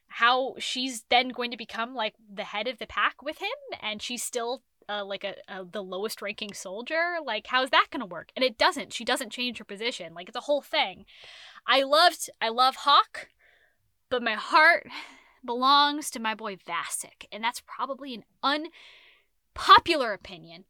how 0.10 0.56
she's 0.58 1.04
then 1.10 1.30
going 1.30 1.52
to 1.52 1.58
become 1.58 1.94
like 1.94 2.14
the 2.34 2.46
head 2.46 2.68
of 2.68 2.80
the 2.80 2.88
pack 2.88 3.22
with 3.22 3.40
him 3.40 3.80
and 3.82 4.02
she's 4.02 4.24
still 4.24 4.64
uh, 4.90 5.04
like 5.04 5.26
a, 5.26 5.36
a 5.50 5.66
the 5.66 5.84
lowest 5.84 6.22
ranking 6.22 6.54
soldier. 6.54 7.18
Like 7.24 7.48
how's 7.48 7.70
that 7.72 7.88
gonna 7.92 8.06
work? 8.06 8.30
And 8.36 8.44
it 8.46 8.58
doesn't. 8.58 8.94
She 8.94 9.04
doesn't 9.04 9.32
change 9.32 9.58
her 9.58 9.66
position. 9.66 10.14
Like 10.14 10.30
it's 10.30 10.38
a 10.38 10.42
whole 10.42 10.62
thing. 10.62 11.06
I 11.68 11.84
loved 11.84 12.30
i 12.42 12.48
love 12.48 12.78
hawk 12.78 13.28
but 14.10 14.24
my 14.24 14.36
heart 14.36 14.88
belongs 15.46 16.10
to 16.12 16.20
my 16.20 16.34
boy 16.36 16.56
Vasic, 16.56 17.26
and 17.32 17.44
that's 17.44 17.62
probably 17.62 18.14
an 18.14 18.24
unpopular 19.56 20.14
opinion. 20.14 20.66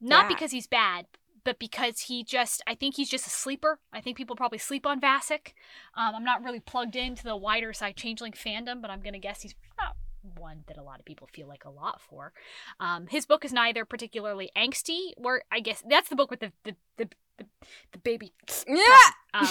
Not 0.00 0.24
Yeah. 0.24 0.28
because 0.28 0.50
he's 0.52 0.66
bad, 0.66 1.06
but 1.44 1.58
because 1.58 2.02
he 2.02 2.22
just 2.22 2.62
I 2.66 2.74
think 2.74 2.96
he's 2.96 3.08
just 3.10 3.26
a 3.26 3.30
sleeper. 3.30 3.80
I 3.92 4.00
think 4.00 4.16
people 4.16 4.36
probably 4.36 4.58
sleep 4.58 4.86
on 4.86 5.00
Vasic. 5.00 5.54
Um, 5.94 6.14
I'm 6.14 6.24
not 6.24 6.42
really 6.44 6.60
plugged 6.60 6.96
into 6.96 7.24
the 7.24 7.36
wider 7.36 7.72
Psy 7.72 7.92
changeling 7.92 8.32
fandom, 8.32 8.80
but 8.80 8.90
I'm 8.90 9.00
gonna 9.00 9.18
guess 9.18 9.42
he's 9.42 9.54
not 9.80 9.96
one 10.38 10.64
that 10.66 10.78
a 10.78 10.82
lot 10.82 10.98
of 10.98 11.04
people 11.04 11.28
feel 11.32 11.48
like 11.48 11.64
a 11.64 11.70
lot 11.70 12.00
for. 12.00 12.32
Um, 12.80 13.06
his 13.08 13.26
book 13.26 13.44
is 13.44 13.52
neither 13.52 13.84
particularly 13.84 14.50
angsty, 14.56 15.12
or 15.16 15.42
I 15.50 15.60
guess 15.60 15.82
that's 15.88 16.08
the 16.08 16.16
book 16.16 16.30
with 16.30 16.40
the 16.40 16.52
the 16.64 16.76
the, 16.96 17.08
the, 17.38 17.44
the 17.92 17.98
baby. 17.98 18.32
Yeah. 18.66 18.84
Um, 19.34 19.48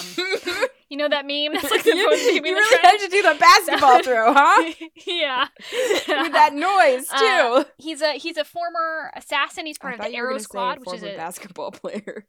you 0.88 0.96
know 0.96 1.08
that 1.08 1.26
meme? 1.26 1.52
That's 1.60 1.70
like 1.70 1.84
the 1.84 1.96
you, 1.96 2.08
baby 2.10 2.48
you 2.48 2.54
really 2.54 2.78
had 2.82 2.98
to 2.98 3.08
do 3.08 3.22
the 3.22 3.36
basketball 3.38 4.02
throw, 4.02 4.32
huh? 4.32 4.72
yeah. 5.06 5.46
With 6.22 6.32
that 6.32 6.52
noise 6.54 7.06
too. 7.08 7.14
Uh, 7.16 7.64
he's 7.78 8.02
a 8.02 8.12
he's 8.12 8.36
a 8.36 8.44
former 8.44 9.10
assassin. 9.14 9.66
He's 9.66 9.78
part 9.78 10.00
I 10.00 10.06
of 10.06 10.10
the 10.10 10.16
Arrow 10.16 10.38
Squad, 10.38 10.80
which 10.80 10.94
is 10.94 11.02
a 11.02 11.16
basketball 11.16 11.70
player. 11.70 12.26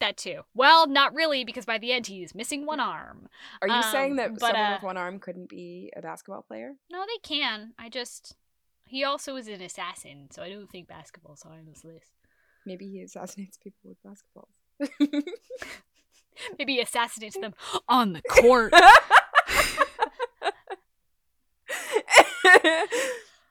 That 0.00 0.16
too. 0.16 0.42
Well, 0.54 0.86
not 0.86 1.14
really, 1.14 1.44
because 1.44 1.64
by 1.64 1.78
the 1.78 1.92
end 1.92 2.06
he's 2.08 2.34
missing 2.34 2.66
one 2.66 2.80
arm. 2.80 3.28
Are 3.62 3.68
you 3.68 3.82
saying 3.84 4.12
Um, 4.12 4.16
that 4.16 4.30
but, 4.38 4.40
someone 4.40 4.60
uh, 4.60 4.74
with 4.76 4.82
one 4.82 4.96
arm 4.96 5.18
couldn't 5.18 5.48
be 5.48 5.92
a 5.96 6.02
basketball 6.02 6.42
player? 6.42 6.72
No, 6.90 7.04
they 7.06 7.18
can. 7.22 7.72
I 7.78 7.88
just 7.88 8.36
he 8.86 9.04
also 9.04 9.36
is 9.36 9.46
an 9.46 9.60
assassin, 9.62 10.28
so 10.30 10.42
I 10.42 10.48
don't 10.50 10.68
think 10.70 10.88
basketball's 10.88 11.42
on 11.44 11.64
this 11.68 11.84
list. 11.84 12.10
Maybe 12.66 12.86
he 12.90 13.00
assassinates 13.02 13.56
people 13.56 13.78
with 13.84 13.98
basketballs. 14.02 15.24
Maybe 16.58 16.74
he 16.74 16.80
assassinates 16.80 17.36
them 17.38 17.54
on 17.88 18.12
the 18.14 18.22
court. 18.22 18.72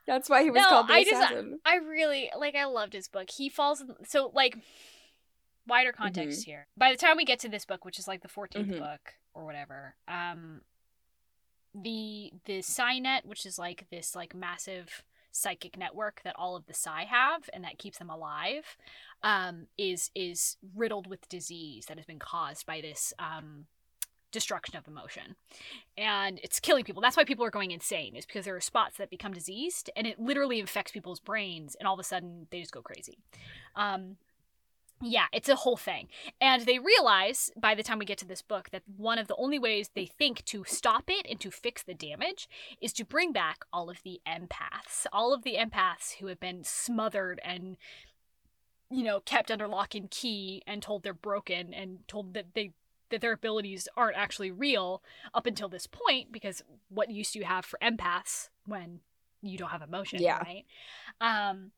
That's 0.08 0.28
why 0.28 0.42
he 0.44 0.50
was 0.50 0.62
No, 0.64 0.70
called 0.70 0.88
the 0.88 0.94
I 0.94 1.04
just- 1.04 1.14
assassin. 1.22 1.60
I 1.66 1.76
really 1.76 2.32
like. 2.38 2.56
I 2.56 2.66
loved 2.66 2.94
his 2.94 3.08
book. 3.08 3.30
He 3.30 3.48
falls 3.48 3.82
in, 3.82 3.94
so 4.06 4.32
like 4.34 4.58
wider 5.70 5.92
context 5.94 6.44
here. 6.46 6.68
By 6.76 6.92
the 6.92 6.98
time 6.98 7.18
we 7.18 7.26
get 7.26 7.40
to 7.40 7.50
this 7.50 7.66
book, 7.66 7.86
which 7.86 8.00
is 8.00 8.08
like 8.08 8.22
the 8.22 8.28
14th 8.28 8.68
Mhm. 8.68 8.80
book 8.80 9.16
or 9.34 9.46
whatever, 9.46 9.96
um, 10.08 10.62
the 11.74 12.32
the 12.46 12.60
Psynet, 12.60 13.26
which 13.26 13.46
is 13.46 13.60
like 13.60 13.88
this 13.92 14.16
like 14.16 14.34
massive 14.34 15.04
psychic 15.32 15.78
network 15.78 16.22
that 16.24 16.36
all 16.36 16.56
of 16.56 16.66
the 16.66 16.74
Psy 16.74 17.04
have 17.06 17.50
and 17.54 17.64
that 17.64 17.78
keeps 17.78 18.00
them 18.00 18.10
alive, 18.10 18.76
um, 19.22 19.68
is 19.78 20.10
is 20.16 20.58
riddled 20.76 21.08
with 21.08 21.30
disease 21.30 21.86
that 21.86 21.98
has 21.98 22.06
been 22.06 22.20
caused 22.20 22.66
by 22.66 22.82
this 22.82 23.14
um 23.20 23.68
destruction 24.32 24.78
of 24.78 24.88
emotion 24.88 25.36
and 25.98 26.40
it's 26.44 26.60
killing 26.60 26.84
people 26.84 27.02
that's 27.02 27.18
why 27.18 27.24
people 27.24 27.44
are 27.44 27.50
going 27.50 27.72
insane 27.72 28.16
is 28.16 28.28
because 28.28 28.46
there 28.46 28.56
are 28.56 28.62
spots 28.62 28.96
that 28.98 29.10
become 29.10 29.34
diseased 29.34 29.90
and 29.96 30.06
it 30.06 30.20
literally 30.20 30.60
infects 30.60 30.92
people's 30.92 31.20
brains 31.20 31.74
and 31.80 31.88
all 31.88 31.96
of 31.96 32.00
a 32.00 32.04
sudden 32.04 32.46
they 32.52 32.60
just 32.60 32.72
go 32.72 32.80
crazy 32.80 33.18
um 33.76 34.18
yeah 35.02 35.26
it's 35.32 35.50
a 35.50 35.56
whole 35.56 35.78
thing 35.78 36.08
and 36.42 36.66
they 36.66 36.78
realize 36.80 37.52
by 37.56 37.74
the 37.74 37.84
time 37.84 38.00
we 38.00 38.06
get 38.06 38.18
to 38.18 38.28
this 38.28 38.42
book 38.42 38.70
that 38.72 38.84
one 38.98 39.18
of 39.18 39.28
the 39.28 39.36
only 39.38 39.58
ways 39.60 39.90
they 39.96 40.06
think 40.06 40.44
to 40.46 40.64
stop 40.68 41.06
it 41.08 41.26
and 41.30 41.40
to 41.40 41.50
fix 41.50 41.84
the 41.84 41.94
damage 41.94 42.50
is 42.82 42.92
to 42.94 43.06
bring 43.06 43.32
back 43.32 43.64
all 43.72 43.90
of 43.90 44.02
the 44.04 44.20
empaths 44.28 45.06
all 45.14 45.34
of 45.34 45.44
the 45.44 45.56
empaths 45.56 46.16
who 46.20 46.28
have 46.28 46.40
been 46.40 46.64
smothered 46.64 47.40
and 47.44 47.78
you 48.90 49.04
know 49.04 49.20
kept 49.22 49.52
under 49.52 49.68
lock 49.68 49.96
and 49.96 50.12
key 50.12 50.62
and 50.68 50.82
told 50.82 51.04
they're 51.04 51.14
broken 51.14 51.74
and 51.74 52.00
told 52.08 52.34
that 52.34 52.54
they 52.54 52.72
that 53.10 53.22
their 53.22 53.34
abilities 53.34 53.88
aren't 53.98 54.18
actually 54.18 54.52
real 54.52 55.02
up 55.34 55.46
until 55.46 55.68
this 55.70 55.88
point 55.88 56.32
because 56.32 56.62
what 56.90 57.10
use 57.10 57.32
do 57.32 57.40
you 57.40 57.46
have 57.46 57.66
for 57.66 57.80
empaths 57.82 58.50
when 58.66 59.00
you 59.42 59.58
don't 59.58 59.70
have 59.70 59.82
emotion 59.82 60.22
Yeah. 60.22 60.40
right 60.40 60.66
um 61.22 61.72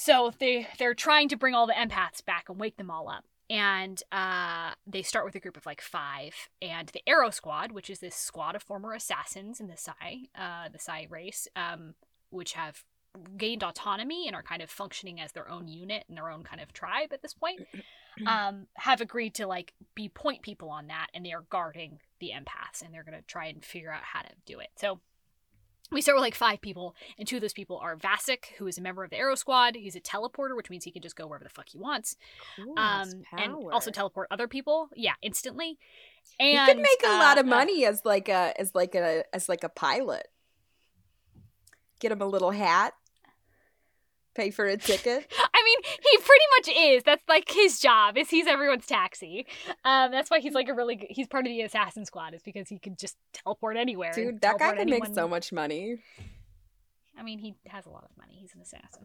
so 0.00 0.32
they 0.38 0.66
they're 0.78 0.94
trying 0.94 1.28
to 1.28 1.36
bring 1.36 1.54
all 1.54 1.66
the 1.66 1.74
empaths 1.74 2.24
back 2.24 2.48
and 2.48 2.58
wake 2.58 2.78
them 2.78 2.90
all 2.90 3.10
up. 3.10 3.24
And 3.50 4.02
uh, 4.12 4.70
they 4.86 5.02
start 5.02 5.26
with 5.26 5.34
a 5.34 5.40
group 5.40 5.58
of 5.58 5.66
like 5.66 5.82
five. 5.82 6.48
And 6.62 6.88
the 6.88 7.02
arrow 7.06 7.28
squad 7.28 7.72
which 7.72 7.90
is 7.90 7.98
this 7.98 8.14
squad 8.14 8.56
of 8.56 8.62
former 8.62 8.94
assassins 8.94 9.60
in 9.60 9.68
the 9.68 9.76
Psy 9.76 10.28
uh, 10.34 10.70
the 10.72 10.78
Psy 10.78 11.04
race 11.10 11.48
um, 11.54 11.94
which 12.30 12.54
have 12.54 12.82
gained 13.36 13.62
autonomy 13.62 14.26
and 14.26 14.34
are 14.34 14.42
kind 14.42 14.62
of 14.62 14.70
functioning 14.70 15.20
as 15.20 15.32
their 15.32 15.50
own 15.50 15.68
unit 15.68 16.04
and 16.08 16.16
their 16.16 16.30
own 16.30 16.44
kind 16.44 16.62
of 16.62 16.72
tribe 16.72 17.12
at 17.12 17.20
this 17.20 17.34
point 17.34 17.60
um, 18.26 18.68
have 18.76 19.02
agreed 19.02 19.34
to 19.34 19.46
like 19.46 19.74
be 19.94 20.08
point 20.08 20.40
people 20.40 20.70
on 20.70 20.86
that. 20.86 21.08
And 21.12 21.26
they 21.26 21.32
are 21.32 21.44
guarding 21.50 21.98
the 22.20 22.30
empaths 22.34 22.82
and 22.82 22.94
they're 22.94 23.04
going 23.04 23.18
to 23.18 23.26
try 23.26 23.46
and 23.46 23.62
figure 23.62 23.92
out 23.92 24.02
how 24.02 24.22
to 24.22 24.30
do 24.46 24.60
it. 24.60 24.68
So 24.76 25.00
we 25.92 26.00
start 26.00 26.16
with 26.16 26.22
like 26.22 26.34
five 26.34 26.60
people, 26.60 26.94
and 27.18 27.26
two 27.26 27.36
of 27.36 27.42
those 27.42 27.52
people 27.52 27.78
are 27.78 27.96
Vasic, 27.96 28.46
who 28.58 28.66
is 28.66 28.78
a 28.78 28.80
member 28.80 29.02
of 29.02 29.10
the 29.10 29.16
Arrow 29.16 29.34
Squad. 29.34 29.74
He's 29.74 29.96
a 29.96 30.00
teleporter, 30.00 30.56
which 30.56 30.70
means 30.70 30.84
he 30.84 30.90
can 30.90 31.02
just 31.02 31.16
go 31.16 31.26
wherever 31.26 31.44
the 31.44 31.50
fuck 31.50 31.68
he 31.68 31.78
wants. 31.78 32.16
Cool, 32.56 32.78
Um, 32.78 33.22
and 33.36 33.52
also 33.72 33.90
teleport 33.90 34.28
other 34.30 34.46
people, 34.46 34.88
yeah, 34.94 35.14
instantly. 35.22 35.78
You 36.38 36.46
And 36.46 36.68
could 36.68 36.78
make 36.78 37.02
a 37.04 37.08
lot 37.08 37.38
uh, 37.38 37.40
of 37.40 37.46
uh, 37.46 37.50
money 37.50 37.84
as 37.84 38.04
like 38.04 38.28
a 38.28 38.54
as 38.58 38.74
like 38.74 38.94
a 38.94 39.24
as 39.34 39.48
like 39.48 39.64
a 39.64 39.68
pilot. 39.68 40.28
Get 41.98 42.12
him 42.12 42.22
a 42.22 42.26
little 42.26 42.52
hat. 42.52 42.94
Pay 44.40 44.50
for 44.50 44.64
a 44.64 44.76
ticket. 44.78 45.30
I 45.54 45.62
mean, 45.64 45.78
he 45.84 46.16
pretty 46.16 46.44
much 46.56 46.96
is. 46.96 47.02
That's 47.02 47.22
like 47.28 47.50
his 47.50 47.78
job. 47.78 48.16
Is 48.16 48.30
he's 48.30 48.46
everyone's 48.46 48.86
taxi. 48.86 49.46
Um, 49.84 50.10
that's 50.10 50.30
why 50.30 50.40
he's 50.40 50.54
like 50.54 50.68
a 50.70 50.72
really 50.72 50.96
good, 50.96 51.08
he's 51.10 51.28
part 51.28 51.44
of 51.44 51.50
the 51.50 51.60
assassin 51.60 52.06
squad. 52.06 52.32
Is 52.32 52.42
because 52.42 52.70
he 52.70 52.78
can 52.78 52.96
just 52.96 53.18
teleport 53.34 53.76
anywhere. 53.76 54.12
Dude, 54.14 54.40
that 54.40 54.58
guy 54.58 54.76
can 54.76 54.88
make 54.88 55.04
so 55.14 55.28
much 55.28 55.52
money. 55.52 55.98
I 57.18 57.22
mean, 57.22 57.38
he 57.38 57.54
has 57.66 57.84
a 57.84 57.90
lot 57.90 58.04
of 58.04 58.16
money. 58.16 58.38
He's 58.40 58.54
an 58.54 58.62
assassin, 58.62 59.04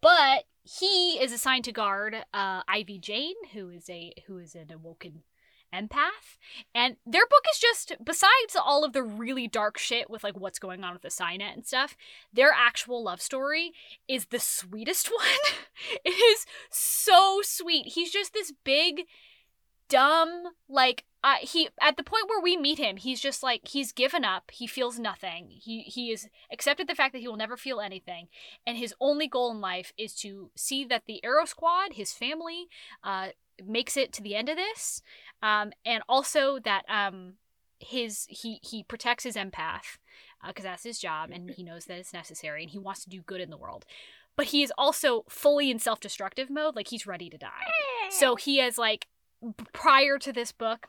but 0.00 0.44
he 0.62 1.18
is 1.20 1.32
assigned 1.32 1.64
to 1.64 1.72
guard 1.72 2.14
uh, 2.32 2.62
Ivy 2.68 3.00
Jane, 3.00 3.34
who 3.52 3.70
is 3.70 3.90
a 3.90 4.12
who 4.28 4.38
is 4.38 4.54
an 4.54 4.70
awoken 4.72 5.24
empath. 5.74 6.36
And 6.74 6.96
their 7.06 7.26
book 7.26 7.44
is 7.52 7.58
just 7.58 7.92
besides 8.04 8.56
all 8.56 8.84
of 8.84 8.92
the 8.92 9.02
really 9.02 9.46
dark 9.48 9.78
shit 9.78 10.10
with 10.10 10.24
like 10.24 10.38
what's 10.38 10.58
going 10.58 10.84
on 10.84 10.92
with 10.92 11.02
the 11.02 11.08
PsyNet 11.08 11.54
and 11.54 11.66
stuff. 11.66 11.96
Their 12.32 12.52
actual 12.52 13.02
love 13.02 13.20
story 13.20 13.72
is 14.06 14.26
the 14.26 14.40
sweetest 14.40 15.08
one. 15.16 15.54
it 16.04 16.10
is 16.10 16.46
so 16.70 17.40
sweet. 17.42 17.86
He's 17.86 18.10
just 18.12 18.32
this 18.32 18.52
big, 18.64 19.02
dumb 19.88 20.44
like 20.68 21.04
uh, 21.24 21.36
he 21.40 21.68
at 21.80 21.96
the 21.96 22.04
point 22.04 22.28
where 22.28 22.40
we 22.40 22.56
meet 22.56 22.78
him 22.78 22.96
he's 22.96 23.20
just 23.20 23.42
like 23.42 23.68
he's 23.68 23.92
given 23.92 24.24
up. 24.24 24.50
He 24.52 24.66
feels 24.66 24.98
nothing. 24.98 25.48
He 25.50 25.82
he 25.82 26.12
is 26.12 26.28
accepted 26.52 26.88
the 26.88 26.94
fact 26.94 27.12
that 27.12 27.18
he 27.18 27.28
will 27.28 27.36
never 27.36 27.56
feel 27.56 27.80
anything. 27.80 28.28
And 28.66 28.78
his 28.78 28.94
only 29.00 29.26
goal 29.26 29.50
in 29.50 29.60
life 29.60 29.92
is 29.98 30.14
to 30.16 30.50
see 30.56 30.84
that 30.84 31.04
the 31.06 31.24
arrow 31.24 31.44
squad 31.44 31.94
his 31.94 32.12
family 32.12 32.68
uh 33.02 33.28
makes 33.66 33.96
it 33.96 34.12
to 34.12 34.22
the 34.22 34.36
end 34.36 34.48
of 34.48 34.56
this. 34.56 35.02
Um 35.42 35.72
and 35.84 36.02
also 36.08 36.60
that 36.60 36.84
um 36.88 37.34
his 37.80 38.26
he 38.28 38.60
he 38.62 38.84
protects 38.84 39.24
his 39.24 39.36
empath 39.36 39.98
because 40.46 40.64
that's 40.64 40.84
his 40.84 41.00
job 41.00 41.30
and 41.32 41.50
he 41.50 41.64
knows 41.64 41.86
that 41.86 41.98
it's 41.98 42.12
necessary 42.12 42.62
and 42.62 42.70
he 42.70 42.78
wants 42.78 43.02
to 43.02 43.10
do 43.10 43.22
good 43.22 43.40
in 43.40 43.50
the 43.50 43.56
world. 43.56 43.84
But 44.36 44.46
he 44.46 44.62
is 44.62 44.72
also 44.78 45.24
fully 45.28 45.68
in 45.68 45.80
self-destructive 45.80 46.48
mode 46.48 46.76
like 46.76 46.88
he's 46.88 47.08
ready 47.08 47.28
to 47.28 47.36
die. 47.38 47.66
So 48.10 48.36
he 48.36 48.58
has 48.58 48.78
like 48.78 49.08
prior 49.72 50.16
to 50.18 50.32
this 50.32 50.52
book 50.52 50.88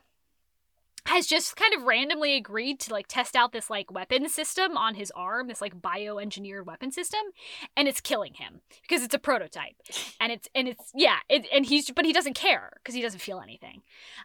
has 1.06 1.26
just 1.26 1.56
kind 1.56 1.74
of 1.74 1.82
randomly 1.82 2.36
agreed 2.36 2.80
to 2.80 2.92
like 2.92 3.06
test 3.08 3.36
out 3.36 3.52
this 3.52 3.70
like 3.70 3.90
weapon 3.90 4.28
system 4.28 4.76
on 4.76 4.94
his 4.94 5.10
arm 5.16 5.48
this 5.48 5.60
like 5.60 5.80
bioengineered 5.80 6.66
weapon 6.66 6.90
system 6.90 7.20
and 7.76 7.88
it's 7.88 8.00
killing 8.00 8.34
him 8.34 8.60
because 8.82 9.02
it's 9.02 9.14
a 9.14 9.18
prototype. 9.18 9.74
And 10.22 10.32
it's 10.32 10.48
and 10.54 10.68
it's 10.68 10.92
yeah 10.94 11.16
it, 11.30 11.46
and 11.52 11.64
he's 11.64 11.90
but 11.90 12.04
he 12.04 12.12
doesn't 12.12 12.34
care 12.34 12.72
because 12.76 12.94
he 12.94 13.00
doesn't 13.00 13.20
feel 13.20 13.40
anything. 13.40 13.80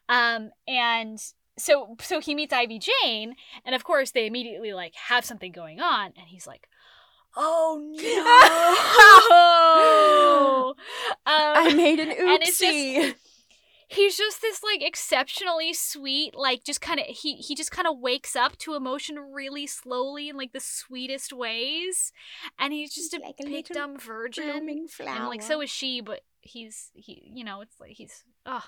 Um 0.09 0.51
and 0.67 1.19
so 1.57 1.95
so 2.01 2.19
he 2.19 2.35
meets 2.35 2.51
ivy 2.51 2.79
jane 2.79 3.35
and 3.63 3.73
of 3.75 3.85
course 3.85 4.11
they 4.11 4.27
immediately 4.27 4.73
like 4.73 4.93
have 4.95 5.23
something 5.23 5.53
going 5.53 5.79
on 5.79 6.07
and 6.17 6.27
he's 6.27 6.45
like 6.45 6.67
oh 7.37 7.79
no. 10.75 10.83
I 11.25 11.67
um, 11.69 11.77
made 11.77 11.99
an 11.99 12.09
and 12.09 12.43
it's 12.43 12.59
just- 12.59 12.73
oopsie. 12.73 13.15
He's 13.95 14.17
just 14.17 14.41
this 14.41 14.61
like 14.63 14.83
exceptionally 14.83 15.73
sweet 15.73 16.35
like 16.35 16.63
just 16.63 16.81
kind 16.81 16.99
of 16.99 17.05
he 17.07 17.35
he 17.35 17.55
just 17.55 17.71
kind 17.71 17.87
of 17.87 17.99
wakes 17.99 18.35
up 18.35 18.57
to 18.57 18.75
emotion 18.75 19.17
really 19.33 19.65
slowly 19.65 20.29
in 20.29 20.37
like 20.37 20.53
the 20.53 20.59
sweetest 20.59 21.33
ways 21.33 22.11
and 22.59 22.73
he's 22.73 22.93
just 22.93 23.13
a 23.13 23.19
Like 23.19 23.37
big 23.37 23.67
dumb 23.67 23.97
virgin 23.97 24.49
and 24.99 25.27
like 25.27 25.41
so 25.41 25.61
is 25.61 25.69
she 25.69 26.01
but 26.01 26.21
he's 26.41 26.91
he 26.93 27.31
you 27.33 27.43
know 27.43 27.61
it's 27.61 27.79
like 27.79 27.91
he's 27.91 28.23
oh 28.45 28.65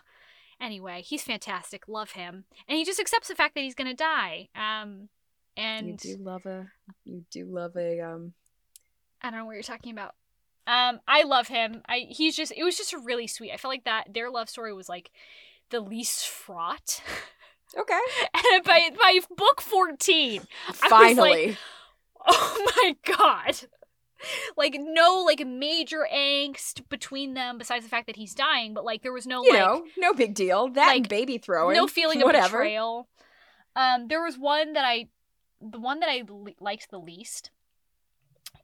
anyway 0.59 1.01
he's 1.01 1.23
fantastic 1.23 1.88
love 1.88 2.11
him 2.11 2.45
and 2.67 2.78
he 2.78 2.86
just 2.86 2.99
accepts 2.99 3.28
the 3.28 3.36
fact 3.36 3.53
that 3.55 3.61
he's 3.61 3.75
gonna 3.75 3.93
die 3.93 4.49
um 4.55 5.09
and 5.55 5.88
you 5.88 5.97
do 5.97 6.23
love 6.23 6.45
a 6.45 6.67
you 7.05 7.23
do 7.32 7.45
love 7.45 7.75
a 7.75 7.99
um 8.01 8.34
I 9.21 9.30
don't 9.30 9.39
know 9.39 9.45
what 9.45 9.53
you're 9.53 9.63
talking 9.63 9.91
about. 9.91 10.13
Um, 10.68 10.99
I 11.07 11.24
love 11.24 11.47
him. 11.47 11.82
I 11.88 12.07
he's 12.09 12.36
just 12.36 12.53
it 12.55 12.63
was 12.63 12.78
just 12.78 12.93
a 12.93 12.99
really 12.99 13.28
sweet. 13.28 13.51
I 13.51 13.57
felt 13.57 13.74
like 13.74 13.86
that 13.86 14.13
their 14.13 14.30
love 14.30 14.49
story 14.49 14.74
was 14.74 14.89
like 14.89 15.11
the 15.70 15.80
least 15.80 16.28
fraught. 16.28 17.01
okay 17.78 17.99
and 18.34 18.63
by 18.63 18.89
by 18.97 19.20
book 19.36 19.61
fourteen, 19.61 20.41
I 20.68 20.72
was 20.72 20.82
like, 20.82 20.89
finally 20.89 21.57
oh 22.28 22.72
my 22.78 22.95
god. 23.18 23.61
Like 24.55 24.76
no 24.78 25.24
like 25.26 25.45
major 25.45 26.07
angst 26.11 26.89
between 26.89 27.34
them 27.34 27.57
besides 27.57 27.86
the 27.86 27.89
fact 27.89 28.07
that 28.07 28.15
he's 28.15 28.34
dying, 28.34 28.74
but 28.74 28.84
like 28.84 29.03
there 29.03 29.13
was 29.13 29.28
no 29.28 29.43
you 29.43 29.53
like 29.53 29.59
know 29.59 29.86
no 29.97 30.13
big 30.13 30.34
deal 30.34 30.70
that 30.70 30.88
like, 30.88 31.09
baby 31.09 31.38
throwing 31.38 31.76
no 31.76 31.88
feeling 31.88 32.22
of 32.22 32.26
whatever 32.26 32.57
betrayal. 32.57 33.07
Um, 33.76 34.07
there 34.07 34.24
was 34.24 34.39
one 34.39 34.74
that 34.74 34.86
I, 34.86 35.09
the 35.61 35.80
one 35.80 35.99
that 35.99 36.09
I 36.09 36.24
liked 36.59 36.89
the 36.89 36.97
least, 36.97 37.51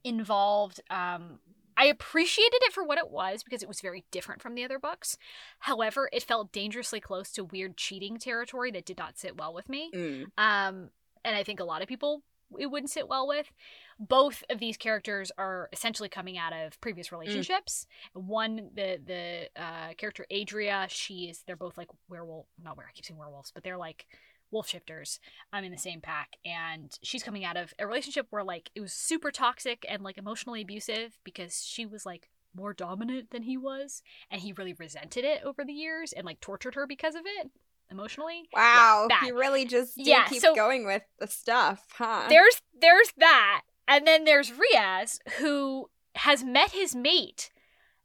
involved. 0.04 0.82
Um, 0.89 1.39
I 1.78 1.86
appreciated 1.86 2.59
it 2.63 2.74
for 2.74 2.84
what 2.84 2.97
it 2.97 3.09
was 3.09 3.43
because 3.43 3.63
it 3.63 3.67
was 3.67 3.82
very 3.82 4.03
different 4.11 4.41
from 4.41 4.55
the 4.55 4.63
other 4.63 4.80
books. 4.80 5.17
However, 5.59 6.09
it 6.11 6.24
felt 6.24 6.51
dangerously 6.51 6.99
close 6.99 7.32
to 7.32 7.43
weird 7.43 7.78
cheating 7.78 8.17
territory 8.17 8.71
that 8.71 8.86
did 8.86 8.97
not 8.97 9.17
sit 9.17 9.38
well 9.38 9.53
with 9.53 9.69
me. 9.69 9.91
Mm. 9.93 10.24
Um, 10.38 10.89
and 11.26 11.36
I 11.36 11.43
think 11.43 11.59
a 11.59 11.65
lot 11.65 11.82
of 11.82 11.88
people 11.88 12.24
it 12.59 12.67
wouldn't 12.67 12.91
sit 12.91 13.07
well 13.07 13.28
with. 13.28 13.51
Both 13.99 14.43
of 14.49 14.59
these 14.59 14.78
characters 14.78 15.32
are 15.38 15.69
essentially 15.71 16.09
coming 16.09 16.38
out 16.38 16.53
of 16.53 16.80
previous 16.82 17.11
relationships. 17.11 17.88
One, 18.13 18.69
the 18.76 18.99
the 19.03 19.49
uh, 19.61 19.93
character 19.97 20.26
Adria, 20.32 20.88
she 20.89 21.30
is. 21.30 21.43
They're 21.45 21.55
both 21.55 21.78
like 21.78 21.89
werewolf. 22.09 22.47
Not 22.61 22.78
where 22.78 22.88
I 22.88 22.91
keep 22.93 23.05
saying 23.05 23.17
werewolves, 23.17 23.51
but 23.51 23.63
they're 23.63 23.78
like 23.78 24.05
wolf 24.54 24.70
shifters. 24.70 25.20
I'm 25.51 25.64
in 25.66 25.72
the 25.74 25.78
same 25.78 25.99
pack, 25.99 26.38
and 26.45 26.97
she's 27.01 27.24
coming 27.24 27.43
out 27.43 27.58
of 27.58 27.74
a 27.80 27.86
relationship 27.88 28.28
where 28.30 28.43
like 28.43 28.70
it 28.76 28.80
was 28.82 28.93
super 28.93 29.32
toxic 29.32 29.86
and 29.89 30.01
like 30.04 30.18
emotionally 30.18 30.62
abusive 30.62 31.18
because 31.26 31.66
she 31.66 31.86
was 31.86 32.06
like 32.06 32.30
more 32.56 32.72
dominant 32.74 33.32
than 33.32 33.43
he 33.43 33.58
was, 33.58 34.01
and 34.32 34.39
he 34.41 34.54
really 34.54 34.74
resented 34.74 35.26
it 35.26 35.41
over 35.43 35.66
the 35.66 35.74
years 35.74 36.14
and 36.14 36.26
like 36.26 36.39
tortured 36.39 36.76
her 36.76 36.86
because 36.88 37.16
of 37.16 37.24
it 37.26 37.49
emotionally. 37.91 38.43
wow 38.54 39.08
you 39.26 39.38
really 39.38 39.66
just 39.66 39.93
Yeah, 39.97 40.26
keep 40.28 40.41
so- 40.41 40.56
going 40.56 40.86
with 40.86 41.04
the 41.20 41.28
stuff 41.28 41.86
huh 41.97 42.26
there's 42.30 42.62
there's 42.80 43.12
that 43.18 43.62
and 43.88 44.08
then 44.08 44.24
there's 44.24 44.51
riaz 44.51 45.20
who 45.39 45.89
has 46.16 46.43
met 46.43 46.72
his 46.72 46.95
mate 46.95 47.51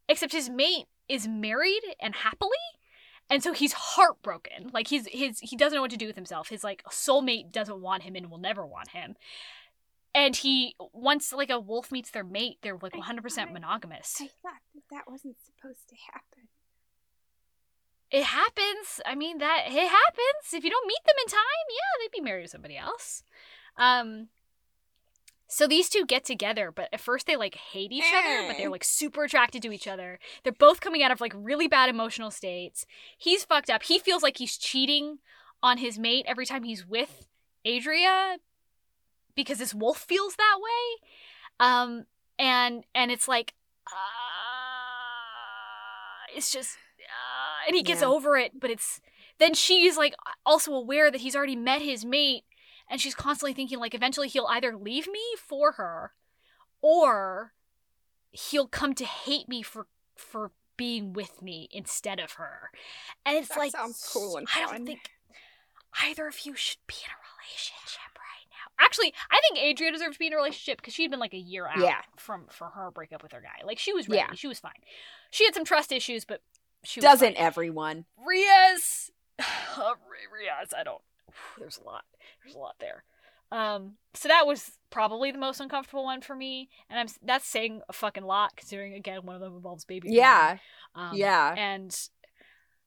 except 0.08 0.32
his 0.32 0.50
mate 0.50 0.86
is 1.08 1.26
married 1.28 1.80
and 2.02 2.16
happily 2.16 2.50
and 3.30 3.42
so 3.42 3.52
he's 3.52 3.72
heartbroken. 3.72 4.70
Like 4.72 4.88
he's 4.88 5.06
his 5.08 5.38
he 5.40 5.56
doesn't 5.56 5.76
know 5.76 5.82
what 5.82 5.90
to 5.90 5.96
do 5.96 6.06
with 6.06 6.16
himself. 6.16 6.48
His 6.48 6.64
like 6.64 6.82
soulmate 6.90 7.52
doesn't 7.52 7.80
want 7.80 8.02
him 8.04 8.14
and 8.16 8.30
will 8.30 8.38
never 8.38 8.66
want 8.66 8.88
him. 8.90 9.16
And 10.14 10.34
he 10.34 10.74
once 10.92 11.32
like 11.32 11.50
a 11.50 11.60
wolf 11.60 11.92
meets 11.92 12.10
their 12.10 12.24
mate 12.24 12.58
they're 12.62 12.78
like 12.80 12.94
100% 12.94 13.30
thought- 13.30 13.52
monogamous. 13.52 14.16
I 14.20 14.28
thought 14.42 14.62
that 14.74 14.82
that 14.90 15.04
wasn't 15.06 15.36
supposed 15.44 15.88
to 15.90 15.96
happen. 16.12 16.48
it 18.10 18.24
happens. 18.24 19.00
I 19.04 19.14
mean 19.14 19.38
that 19.38 19.64
it 19.66 19.72
happens. 19.88 20.52
If 20.54 20.64
you 20.64 20.70
don't 20.70 20.86
meet 20.86 21.04
them 21.06 21.16
in 21.22 21.28
time 21.30 21.66
yeah 21.70 21.92
they'd 22.04 22.18
be 22.18 22.24
married 22.24 22.44
to 22.44 22.48
somebody 22.48 22.76
else. 22.78 23.22
Um 23.76 24.28
so 25.50 25.66
these 25.66 25.88
two 25.88 26.04
get 26.06 26.24
together 26.24 26.70
but 26.70 26.88
at 26.92 27.00
first 27.00 27.26
they 27.26 27.34
like 27.36 27.54
hate 27.56 27.90
each 27.90 28.04
other 28.14 28.46
but 28.46 28.56
they're 28.58 28.66
Eh. 28.66 28.70
like 28.70 28.84
super 28.84 29.24
attracted 29.24 29.62
to 29.62 29.72
each 29.72 29.88
other 29.88 30.18
they're 30.44 30.52
both 30.52 30.80
coming 30.80 31.02
out 31.02 31.10
of 31.10 31.20
like 31.20 31.32
really 31.34 31.66
bad 31.68 31.88
emotional 31.88 32.30
states 32.30 32.84
he's 33.16 33.44
fucked 33.44 33.70
up 33.70 33.82
he 33.84 33.98
feels 33.98 34.22
like 34.22 34.36
he's 34.36 34.56
cheating 34.58 35.18
on 35.62 35.78
his 35.78 35.98
mate 35.98 36.26
every 36.28 36.44
time 36.46 36.62
he's 36.64 36.86
with 36.86 37.26
adria 37.66 38.36
because 39.34 39.58
this 39.58 39.74
wolf 39.74 39.98
feels 39.98 40.36
that 40.36 40.58
way 40.62 41.08
um 41.60 42.04
and 42.38 42.84
and 42.94 43.10
it's 43.10 43.26
like 43.26 43.54
uh, 43.90 43.94
it's 46.36 46.52
just 46.52 46.76
uh, 47.00 47.66
and 47.66 47.74
he 47.76 47.82
gets 47.82 48.02
Yeah. 48.02 48.08
over 48.08 48.36
it 48.36 48.52
but 48.60 48.70
it's 48.70 49.00
then 49.38 49.54
she's 49.54 49.96
like 49.96 50.14
also 50.44 50.72
aware 50.74 51.10
that 51.10 51.20
he's 51.20 51.36
already 51.36 51.56
met 51.56 51.80
his 51.82 52.04
mate 52.04 52.44
and 52.90 53.00
she's 53.00 53.14
constantly 53.14 53.52
thinking 53.54 53.78
like 53.78 53.94
eventually 53.94 54.28
he'll 54.28 54.46
either 54.46 54.76
leave 54.76 55.06
me 55.08 55.20
for 55.36 55.72
her 55.72 56.12
or 56.80 57.52
he'll 58.30 58.66
come 58.68 58.94
to 58.94 59.04
hate 59.04 59.48
me 59.48 59.62
for 59.62 59.86
for 60.16 60.52
being 60.76 61.12
with 61.12 61.42
me 61.42 61.68
instead 61.72 62.20
of 62.20 62.32
her 62.32 62.70
and 63.26 63.36
it's 63.36 63.48
That 63.48 63.58
like 63.58 63.72
sounds 63.72 64.08
cool 64.12 64.36
and 64.36 64.46
i 64.54 64.60
don't 64.60 64.70
fun. 64.70 64.86
think 64.86 65.10
either 66.04 66.26
of 66.28 66.44
you 66.46 66.54
should 66.54 66.78
be 66.86 66.94
in 67.04 67.10
a 67.10 67.18
relationship 67.40 68.14
right 68.16 68.46
now 68.50 68.84
actually 68.84 69.12
i 69.30 69.40
think 69.48 69.58
adria 69.70 69.90
deserves 69.90 70.16
to 70.16 70.18
be 70.20 70.26
in 70.28 70.32
a 70.32 70.36
relationship 70.36 70.78
because 70.78 70.94
she'd 70.94 71.10
been 71.10 71.18
like 71.20 71.34
a 71.34 71.38
year 71.38 71.66
out 71.66 71.78
Yeah. 71.78 72.00
from 72.16 72.44
for 72.50 72.68
her 72.68 72.90
breakup 72.92 73.22
with 73.22 73.32
her 73.32 73.40
guy 73.40 73.64
like 73.66 73.78
she 73.78 73.92
was 73.92 74.08
ready 74.08 74.18
Yeah. 74.28 74.34
she 74.34 74.46
was 74.46 74.60
fine 74.60 74.72
she 75.30 75.44
had 75.44 75.54
some 75.54 75.64
trust 75.64 75.90
issues 75.90 76.24
but 76.24 76.42
she 76.84 77.00
Doesn't 77.00 77.34
everyone? 77.34 78.04
Riaz, 78.16 79.10
Riaz, 79.40 80.72
I 80.78 80.84
don't. 80.84 81.02
There's 81.58 81.78
a 81.78 81.84
lot. 81.84 82.04
There's 82.42 82.54
a 82.54 82.58
lot 82.58 82.76
there. 82.80 83.04
Um, 83.50 83.94
so 84.14 84.28
that 84.28 84.46
was 84.46 84.72
probably 84.90 85.30
the 85.30 85.38
most 85.38 85.60
uncomfortable 85.60 86.04
one 86.04 86.20
for 86.20 86.36
me, 86.36 86.68
and 86.90 87.00
I'm 87.00 87.06
that's 87.22 87.46
saying 87.46 87.80
a 87.88 87.92
fucking 87.94 88.24
lot 88.24 88.54
considering 88.56 88.92
again 88.94 89.20
one 89.24 89.36
of 89.36 89.40
them 89.40 89.56
involves 89.56 89.84
baby. 89.86 90.10
Yeah, 90.12 90.58
Um, 90.94 91.12
yeah. 91.14 91.54
And 91.56 91.98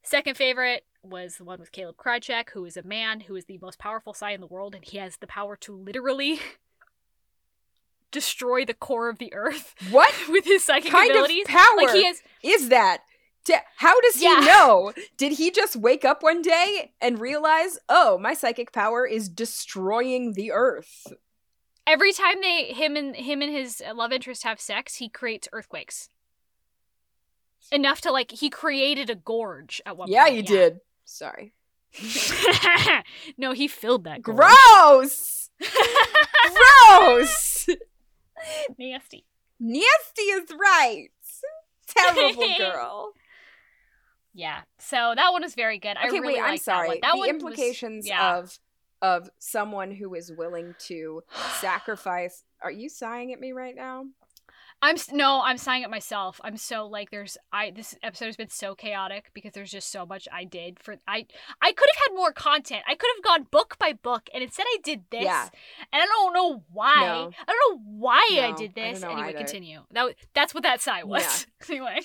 second 0.03 0.37
favorite 0.37 0.85
was 1.01 1.37
the 1.37 1.43
one 1.45 1.59
with 1.59 1.71
Caleb 1.71 1.95
Krychek, 1.97 2.51
who 2.51 2.63
is 2.65 2.77
a 2.77 2.83
man 2.83 3.21
who 3.21 3.35
is 3.35 3.45
the 3.45 3.57
most 3.59 3.79
powerful 3.79 4.13
Psy 4.13 4.31
in 4.33 4.41
the 4.41 4.45
world, 4.47 4.75
and 4.75 4.85
he 4.85 4.97
has 4.99 5.17
the 5.17 5.25
power 5.25 5.55
to 5.57 5.75
literally 5.75 6.39
destroy 8.11 8.65
the 8.65 8.73
core 8.73 9.09
of 9.09 9.17
the 9.19 9.33
earth 9.33 9.73
What 9.89 10.13
with 10.29 10.45
his 10.45 10.63
psychic 10.63 10.91
kind 10.91 11.09
abilities. 11.11 11.45
of 11.45 11.49
power 11.49 11.77
like 11.77 11.91
he 11.95 12.05
has 12.05 12.21
is 12.43 12.69
that? 12.69 12.99
How 13.77 13.99
does 14.01 14.21
Yeah. 14.21 14.39
he 14.39 14.45
know? 14.45 14.93
Did 15.17 15.33
he 15.33 15.51
just 15.51 15.75
wake 15.75 16.05
up 16.05 16.21
one 16.23 16.41
day 16.41 16.91
and 17.01 17.19
realize, 17.19 17.79
oh, 17.89 18.17
my 18.17 18.33
psychic 18.33 18.71
power 18.71 19.05
is 19.05 19.29
destroying 19.29 20.33
the 20.33 20.51
earth? 20.51 21.07
every 21.87 22.13
time 22.13 22.41
they 22.41 22.65
him 22.65 22.95
and 22.95 23.15
him 23.15 23.41
and 23.41 23.51
his 23.51 23.81
uh, 23.85 23.93
love 23.93 24.11
interest 24.11 24.43
have 24.43 24.59
sex, 24.61 24.95
he 24.95 25.09
creates 25.09 25.47
earthquakes. 25.51 26.09
Enough 27.71 28.01
to 28.01 28.11
like 28.11 28.31
he 28.31 28.49
created 28.49 29.09
a 29.09 29.15
gorge 29.15 29.81
at 29.85 29.97
one 29.97 30.09
yeah, 30.09 30.23
point. 30.25 30.35
you 30.35 30.43
did. 30.43 30.79
Sorry. 31.05 31.53
no, 33.37 33.51
he 33.51 33.67
filled 33.67 34.03
that 34.05 34.21
gorge. 34.21 34.37
Gross! 34.37 35.49
Gross! 36.89 37.67
Nasty. 38.77 39.25
Nasty 39.59 40.21
is 40.21 40.49
right. 40.59 41.09
Terrible 41.87 42.47
girl. 42.57 43.13
Yeah. 44.33 44.61
So 44.79 45.13
that 45.15 45.31
one 45.31 45.41
was 45.43 45.55
very 45.55 45.77
good. 45.79 45.97
I 45.97 46.07
okay, 46.07 46.19
really 46.19 46.35
wait, 46.35 46.41
I'm 46.41 46.51
liked 46.51 46.65
that 46.65 46.75
one. 46.75 46.85
sorry. 46.87 46.99
That 47.01 47.11
the 47.13 47.17
one 47.17 47.27
was- 47.27 47.29
implications 47.29 48.07
yeah. 48.07 48.37
of 48.37 48.57
of 49.01 49.29
someone 49.39 49.89
who 49.91 50.13
is 50.13 50.31
willing 50.31 50.75
to 50.87 51.23
sacrifice. 51.59 52.43
Are 52.61 52.69
you 52.71 52.87
sighing 52.87 53.33
at 53.33 53.39
me 53.39 53.51
right 53.51 53.75
now? 53.75 54.05
I'm 54.83 54.95
no, 55.11 55.41
I'm 55.43 55.57
sighing 55.59 55.83
at 55.83 55.91
myself. 55.91 56.41
I'm 56.43 56.57
so 56.57 56.87
like 56.87 57.11
there's 57.11 57.37
I 57.51 57.69
this 57.71 57.95
episode 58.01 58.25
has 58.27 58.35
been 58.35 58.49
so 58.49 58.73
chaotic 58.73 59.29
because 59.33 59.51
there's 59.53 59.69
just 59.69 59.91
so 59.91 60.07
much 60.07 60.27
I 60.31 60.43
did 60.43 60.79
for 60.79 60.95
I 61.07 61.27
I 61.61 61.71
could 61.71 61.87
have 61.93 62.07
had 62.07 62.15
more 62.15 62.31
content. 62.31 62.83
I 62.87 62.95
could 62.95 63.09
have 63.15 63.23
gone 63.23 63.47
book 63.51 63.77
by 63.79 63.93
book 63.93 64.27
and 64.33 64.41
instead 64.43 64.65
I 64.67 64.77
did 64.83 65.01
this. 65.11 65.23
Yeah. 65.23 65.49
And 65.93 66.01
I 66.01 66.05
don't 66.05 66.33
know 66.33 66.63
why. 66.71 66.95
No. 66.95 67.31
I 67.47 67.51
don't 67.51 67.75
know 67.75 67.81
why 67.99 68.27
I 68.31 68.51
No, 68.51 68.57
did 68.57 68.71
I 68.75 68.81
don't 68.81 68.93
this. 68.93 69.01
know 69.03 69.11
anyway, 69.11 69.29
either. 69.29 69.37
continue. 69.37 69.81
That 69.91 70.15
that's 70.33 70.53
what 70.55 70.63
that 70.63 70.81
sigh 70.81 71.03
was. 71.03 71.45
anyway. 71.69 71.99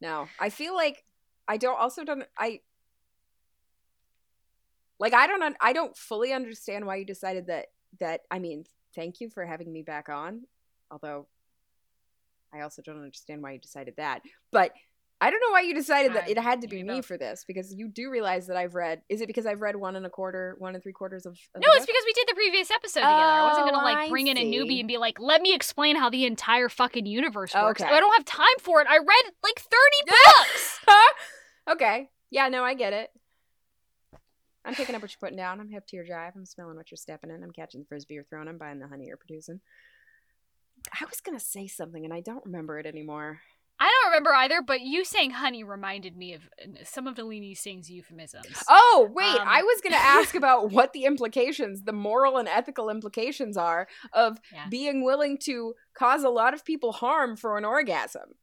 No, 0.00 0.28
I 0.38 0.50
feel 0.50 0.76
like 0.76 1.02
I 1.48 1.56
don't 1.56 1.78
also 1.80 2.04
don't 2.04 2.24
I 2.36 2.60
like 4.98 5.14
I 5.14 5.26
don't 5.26 5.56
I 5.60 5.72
don't 5.72 5.96
fully 5.96 6.32
understand 6.32 6.86
why 6.86 6.96
you 6.96 7.04
decided 7.04 7.46
that 7.46 7.66
that 8.00 8.20
I 8.30 8.38
mean, 8.38 8.64
thank 8.94 9.20
you 9.20 9.30
for 9.30 9.44
having 9.46 9.72
me 9.72 9.82
back 9.82 10.08
on. 10.08 10.42
Although 10.90 11.26
I 12.52 12.60
also 12.62 12.82
don't 12.82 12.96
understand 12.96 13.42
why 13.42 13.52
you 13.52 13.58
decided 13.58 13.94
that. 13.96 14.22
But 14.50 14.72
I 15.20 15.30
don't 15.30 15.40
know 15.40 15.50
why 15.50 15.62
you 15.62 15.74
decided 15.74 16.14
that 16.14 16.24
I- 16.24 16.30
it 16.30 16.38
had 16.38 16.60
to 16.60 16.68
be 16.68 16.82
me 16.82 16.96
know. 16.96 17.02
for 17.02 17.18
this 17.18 17.44
because 17.44 17.74
you 17.74 17.88
do 17.88 18.08
realize 18.08 18.46
that 18.46 18.56
I've 18.56 18.76
read. 18.76 19.02
Is 19.08 19.20
it 19.20 19.26
because 19.26 19.46
I've 19.46 19.60
read 19.60 19.74
one 19.74 19.96
and 19.96 20.06
a 20.06 20.10
quarter, 20.10 20.54
one 20.58 20.74
and 20.74 20.82
three 20.82 20.92
quarters 20.92 21.26
of? 21.26 21.32
of 21.32 21.60
No, 21.60 21.66
it's 21.72 21.84
because 21.86 22.04
we 22.06 22.12
did 22.12 22.28
the 22.28 22.34
previous 22.34 22.70
episode 22.70 23.00
together. 23.00 23.16
I 23.16 23.48
wasn't 23.48 23.66
gonna 23.66 23.80
Oh, 23.80 23.84
like 23.84 23.96
I 23.96 24.08
bring 24.08 24.28
in 24.28 24.36
a 24.38 24.44
newbie 24.44 24.78
and 24.78 24.86
be 24.86 24.96
like, 24.96 25.18
"Let 25.18 25.42
me 25.42 25.54
explain 25.54 25.96
how 25.96 26.08
the 26.08 26.24
entire 26.24 26.68
fucking 26.68 27.04
universe 27.06 27.52
works." 27.54 27.82
Okay. 27.82 27.92
I 27.92 27.98
don't 27.98 28.12
have 28.14 28.24
time 28.26 28.46
for 28.60 28.80
it. 28.80 28.86
I 28.88 28.98
read 28.98 29.32
like 29.42 29.58
thirty 29.58 30.02
books. 30.06 30.80
Okay. 31.68 32.08
Yeah, 32.30 32.48
no, 32.48 32.64
I 32.64 32.74
get 32.74 32.92
it. 32.92 33.10
I'm 34.64 34.74
picking 34.74 34.94
up 34.94 35.02
what 35.02 35.10
you're 35.10 35.18
putting 35.20 35.36
down. 35.38 35.60
I'm 35.60 35.70
hip 35.70 35.86
to 35.88 35.96
your 35.96 36.04
jive. 36.04 36.32
I'm 36.36 36.44
smelling 36.44 36.76
what 36.76 36.90
you're 36.90 36.96
stepping 36.96 37.30
in. 37.30 37.42
I'm 37.42 37.52
catching 37.52 37.80
the 37.80 37.86
frisbee 37.86 38.14
you're 38.14 38.24
throwing. 38.24 38.48
I'm 38.48 38.58
buying 38.58 38.78
the 38.78 38.88
honey 38.88 39.06
you're 39.06 39.16
producing. 39.16 39.60
I 40.92 41.04
was 41.06 41.20
gonna 41.20 41.40
say 41.40 41.66
something 41.66 42.04
and 42.04 42.12
I 42.14 42.20
don't 42.20 42.44
remember 42.44 42.78
it 42.78 42.86
anymore. 42.86 43.40
I 43.80 43.84
don't 44.02 44.10
remember 44.10 44.34
either, 44.34 44.60
but 44.60 44.80
you 44.80 45.04
saying 45.04 45.30
"honey" 45.30 45.62
reminded 45.62 46.16
me 46.16 46.34
of 46.34 46.42
uh, 46.62 46.82
some 46.84 47.06
of 47.06 47.16
Nalini 47.16 47.54
Singh's 47.54 47.88
euphemisms. 47.90 48.62
Oh 48.68 49.08
wait, 49.14 49.40
Um. 49.40 49.46
I 49.46 49.62
was 49.62 49.80
gonna 49.80 49.96
ask 49.96 50.34
about 50.36 50.70
what 50.70 50.92
the 50.92 51.04
implications, 51.04 51.82
the 51.84 51.92
moral 51.92 52.36
and 52.38 52.48
ethical 52.48 52.90
implications 52.90 53.56
are 53.56 53.86
of 54.12 54.38
Yeah. 54.52 54.66
being 54.68 55.04
willing 55.04 55.38
to 55.44 55.74
cause 55.94 56.24
a 56.24 56.28
lot 56.30 56.54
of 56.54 56.64
people 56.64 56.92
harm 56.92 57.36
for 57.36 57.56
an 57.56 57.64
orgasm. 57.64 58.34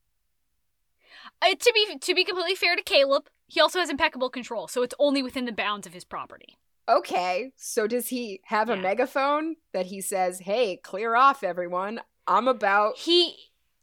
Uh, 1.41 1.55
to 1.55 1.71
be 1.73 1.97
to 1.99 2.13
be 2.13 2.23
completely 2.23 2.55
fair 2.55 2.75
to 2.75 2.83
Caleb, 2.83 3.27
he 3.47 3.59
also 3.59 3.79
has 3.79 3.89
impeccable 3.89 4.29
control, 4.29 4.67
so 4.67 4.81
it's 4.83 4.95
only 4.99 5.21
within 5.21 5.45
the 5.45 5.51
bounds 5.51 5.85
of 5.87 5.93
his 5.93 6.03
property. 6.03 6.57
Okay, 6.87 7.51
so 7.55 7.87
does 7.87 8.07
he 8.07 8.41
have 8.45 8.69
a 8.69 8.77
megaphone 8.77 9.55
that 9.73 9.87
he 9.87 10.01
says, 10.01 10.39
"Hey, 10.39 10.77
clear 10.77 11.15
off, 11.15 11.43
everyone. 11.43 12.01
I'm 12.27 12.47
about." 12.47 12.97
He 12.97 13.35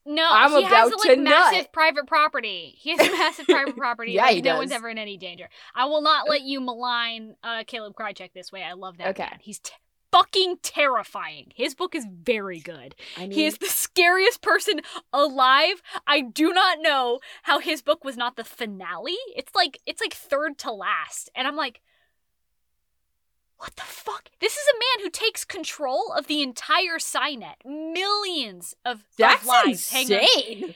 no, 0.04 0.28
I'm 0.30 0.50
he 0.50 0.64
has 0.64 0.88
about 0.88 0.98
like 0.98 1.16
to 1.16 1.22
massive 1.22 1.58
nut. 1.58 1.72
pride 1.72 1.94
property. 2.06 2.74
He 2.76 2.90
has 2.90 3.00
a 3.00 3.10
massive 3.18 3.46
private 3.46 3.76
property. 3.76 4.12
Yeah, 4.12 4.22
like, 4.22 4.36
he 4.36 4.42
no 4.42 4.56
one's 4.56 4.72
ever 4.72 4.88
in 4.88 4.98
any 4.98 5.16
danger. 5.16 5.48
I 5.74 5.84
will 5.84 6.02
not 6.02 6.28
let 6.28 6.42
you 6.42 6.60
malign 6.60 7.36
uh, 7.42 7.64
Caleb 7.66 7.94
Krychek 7.94 8.32
this 8.32 8.50
way. 8.50 8.62
I 8.62 8.72
love 8.72 8.98
that 8.98 9.08
Okay. 9.08 9.22
man. 9.24 9.38
He's 9.40 9.60
t- 9.60 9.72
fucking 10.12 10.58
terrifying. 10.62 11.52
His 11.56 11.74
book 11.74 11.94
is 11.94 12.06
very 12.08 12.60
good. 12.60 12.94
I 13.16 13.22
mean, 13.22 13.32
He 13.32 13.46
is 13.46 13.58
the 13.58 13.66
scariest 13.66 14.40
person 14.42 14.82
alive. 15.12 15.82
I 16.06 16.20
do 16.20 16.52
not 16.52 16.78
know 16.80 17.18
how 17.44 17.58
his 17.58 17.82
book 17.82 18.04
was 18.04 18.16
not 18.16 18.36
the 18.36 18.44
finale. 18.44 19.16
It's 19.34 19.54
like 19.54 19.80
it's 19.86 20.00
like 20.00 20.14
third 20.14 20.58
to 20.58 20.70
last, 20.72 21.30
and 21.34 21.48
I'm 21.48 21.56
like, 21.56 21.80
what 23.58 23.76
the 23.76 23.82
fuck? 23.82 24.28
This 24.40 24.54
is 24.54 24.64
a 24.68 24.78
man 24.78 25.04
who 25.06 25.10
takes 25.10 25.44
control 25.44 26.12
of 26.12 26.26
the 26.26 26.42
entire 26.42 26.98
PsyNet. 26.98 27.64
Millions 27.64 28.74
of, 28.84 28.98
of 28.98 29.04
that's 29.16 29.46
lives 29.46 29.90
hang 29.90 30.06
on- 30.06 30.12
insane. 30.20 30.74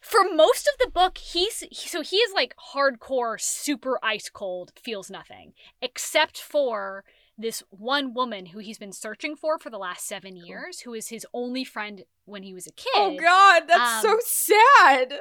for 0.00 0.20
most 0.32 0.68
of 0.68 0.78
the 0.84 0.90
book, 0.92 1.18
he's 1.18 1.64
so 1.72 2.02
he 2.02 2.16
is 2.16 2.32
like 2.32 2.54
hardcore, 2.72 3.40
super 3.40 3.98
ice 4.02 4.28
cold, 4.32 4.72
feels 4.80 5.10
nothing, 5.10 5.54
except 5.82 6.38
for 6.40 7.04
this 7.40 7.62
one 7.70 8.14
woman 8.14 8.46
who 8.46 8.58
he's 8.58 8.78
been 8.78 8.92
searching 8.92 9.34
for 9.36 9.58
for 9.58 9.70
the 9.70 9.78
last 9.78 10.06
seven 10.06 10.36
years, 10.36 10.80
who 10.80 10.94
is 10.94 11.08
his 11.08 11.26
only 11.32 11.64
friend 11.64 12.04
when 12.24 12.42
he 12.42 12.52
was 12.54 12.66
a 12.66 12.72
kid. 12.72 12.90
Oh 12.94 13.16
God, 13.18 13.62
that's 13.66 14.04
Um, 14.04 14.10
so 14.12 14.18
sad. 14.24 15.20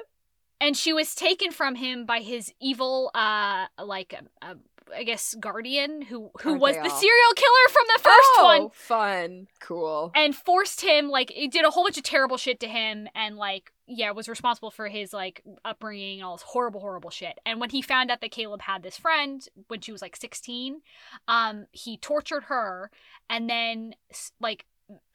and 0.62 0.76
she 0.76 0.92
was 0.94 1.16
taken 1.16 1.52
from 1.52 1.76
him 1.76 2.06
by 2.06 2.20
his 2.20 2.52
evil, 2.62 3.12
uh, 3.16 3.68
like 3.84 4.14
uh, 4.42 4.56
I 4.96 5.04
guess 5.04 5.36
guardian, 5.40 6.02
who 6.02 6.32
who 6.42 6.52
Aren't 6.52 6.62
was 6.62 6.76
the 6.76 6.90
serial 6.90 7.34
killer 7.36 7.70
from 7.70 7.86
the 7.88 8.04
first 8.04 8.30
oh, 8.38 8.44
one. 8.44 8.70
fun, 8.74 9.48
cool. 9.60 10.12
and 10.16 10.36
forced 10.36 10.82
him 10.82 11.10
like 11.10 11.32
it 11.36 11.52
did 11.52 11.66
a 11.66 11.70
whole 11.70 11.84
bunch 11.84 11.98
of 11.98 12.04
terrible 12.04 12.38
shit 12.38 12.60
to 12.62 12.68
him 12.68 13.08
and 13.16 13.38
like 13.38 13.72
yeah 13.88 14.12
was 14.12 14.30
responsible 14.30 14.72
for 14.72 14.88
his 14.88 15.14
like 15.14 15.42
upbringing 15.66 16.20
and 16.20 16.26
all 16.26 16.36
this 16.36 16.44
horrible 16.44 16.80
horrible 16.80 17.10
shit 17.10 17.40
and 17.46 17.60
when 17.60 17.72
he 17.72 17.82
found 17.82 18.12
out 18.12 18.22
that 18.22 18.32
caleb 18.32 18.62
had 18.62 18.84
this 18.84 18.98
friend 18.98 19.48
when 19.68 19.82
she 19.82 19.92
was 19.92 20.02
like 20.02 20.16
16 20.16 20.82
um 21.28 21.66
he 21.72 21.98
tortured 21.98 22.44
her 22.44 22.92
and 23.30 23.50
then 23.50 23.96
like 24.40 24.66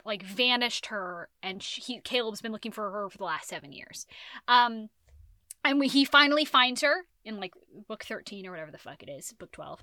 like 0.04 0.22
vanished 0.22 0.86
her 0.86 1.28
and 1.42 1.62
she, 1.62 1.80
he 1.80 2.00
caleb's 2.00 2.42
been 2.42 2.52
looking 2.52 2.72
for 2.72 2.90
her 2.90 3.08
for 3.08 3.18
the 3.18 3.24
last 3.24 3.48
seven 3.48 3.72
years 3.72 4.06
um 4.48 4.88
and 5.64 5.80
we, 5.80 5.88
he 5.88 6.04
finally 6.04 6.44
finds 6.44 6.82
her 6.82 7.06
in 7.24 7.40
like 7.40 7.54
book 7.88 8.04
13 8.04 8.46
or 8.46 8.50
whatever 8.50 8.70
the 8.70 8.78
fuck 8.78 9.02
it 9.02 9.08
is 9.08 9.32
book 9.32 9.50
12 9.52 9.82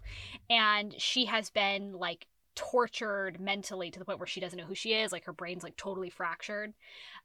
and 0.50 0.94
she 1.00 1.26
has 1.26 1.50
been 1.50 1.94
like 1.94 2.28
tortured 2.56 3.40
mentally 3.40 3.90
to 3.90 4.00
the 4.00 4.06
point 4.06 4.20
where 4.20 4.28
she 4.28 4.40
doesn't 4.40 4.58
know 4.58 4.66
who 4.66 4.76
she 4.76 4.94
is. 4.94 5.12
Like 5.12 5.26
her 5.26 5.34
brain's 5.34 5.64
like 5.64 5.78
totally 5.78 6.10
fractured 6.10 6.74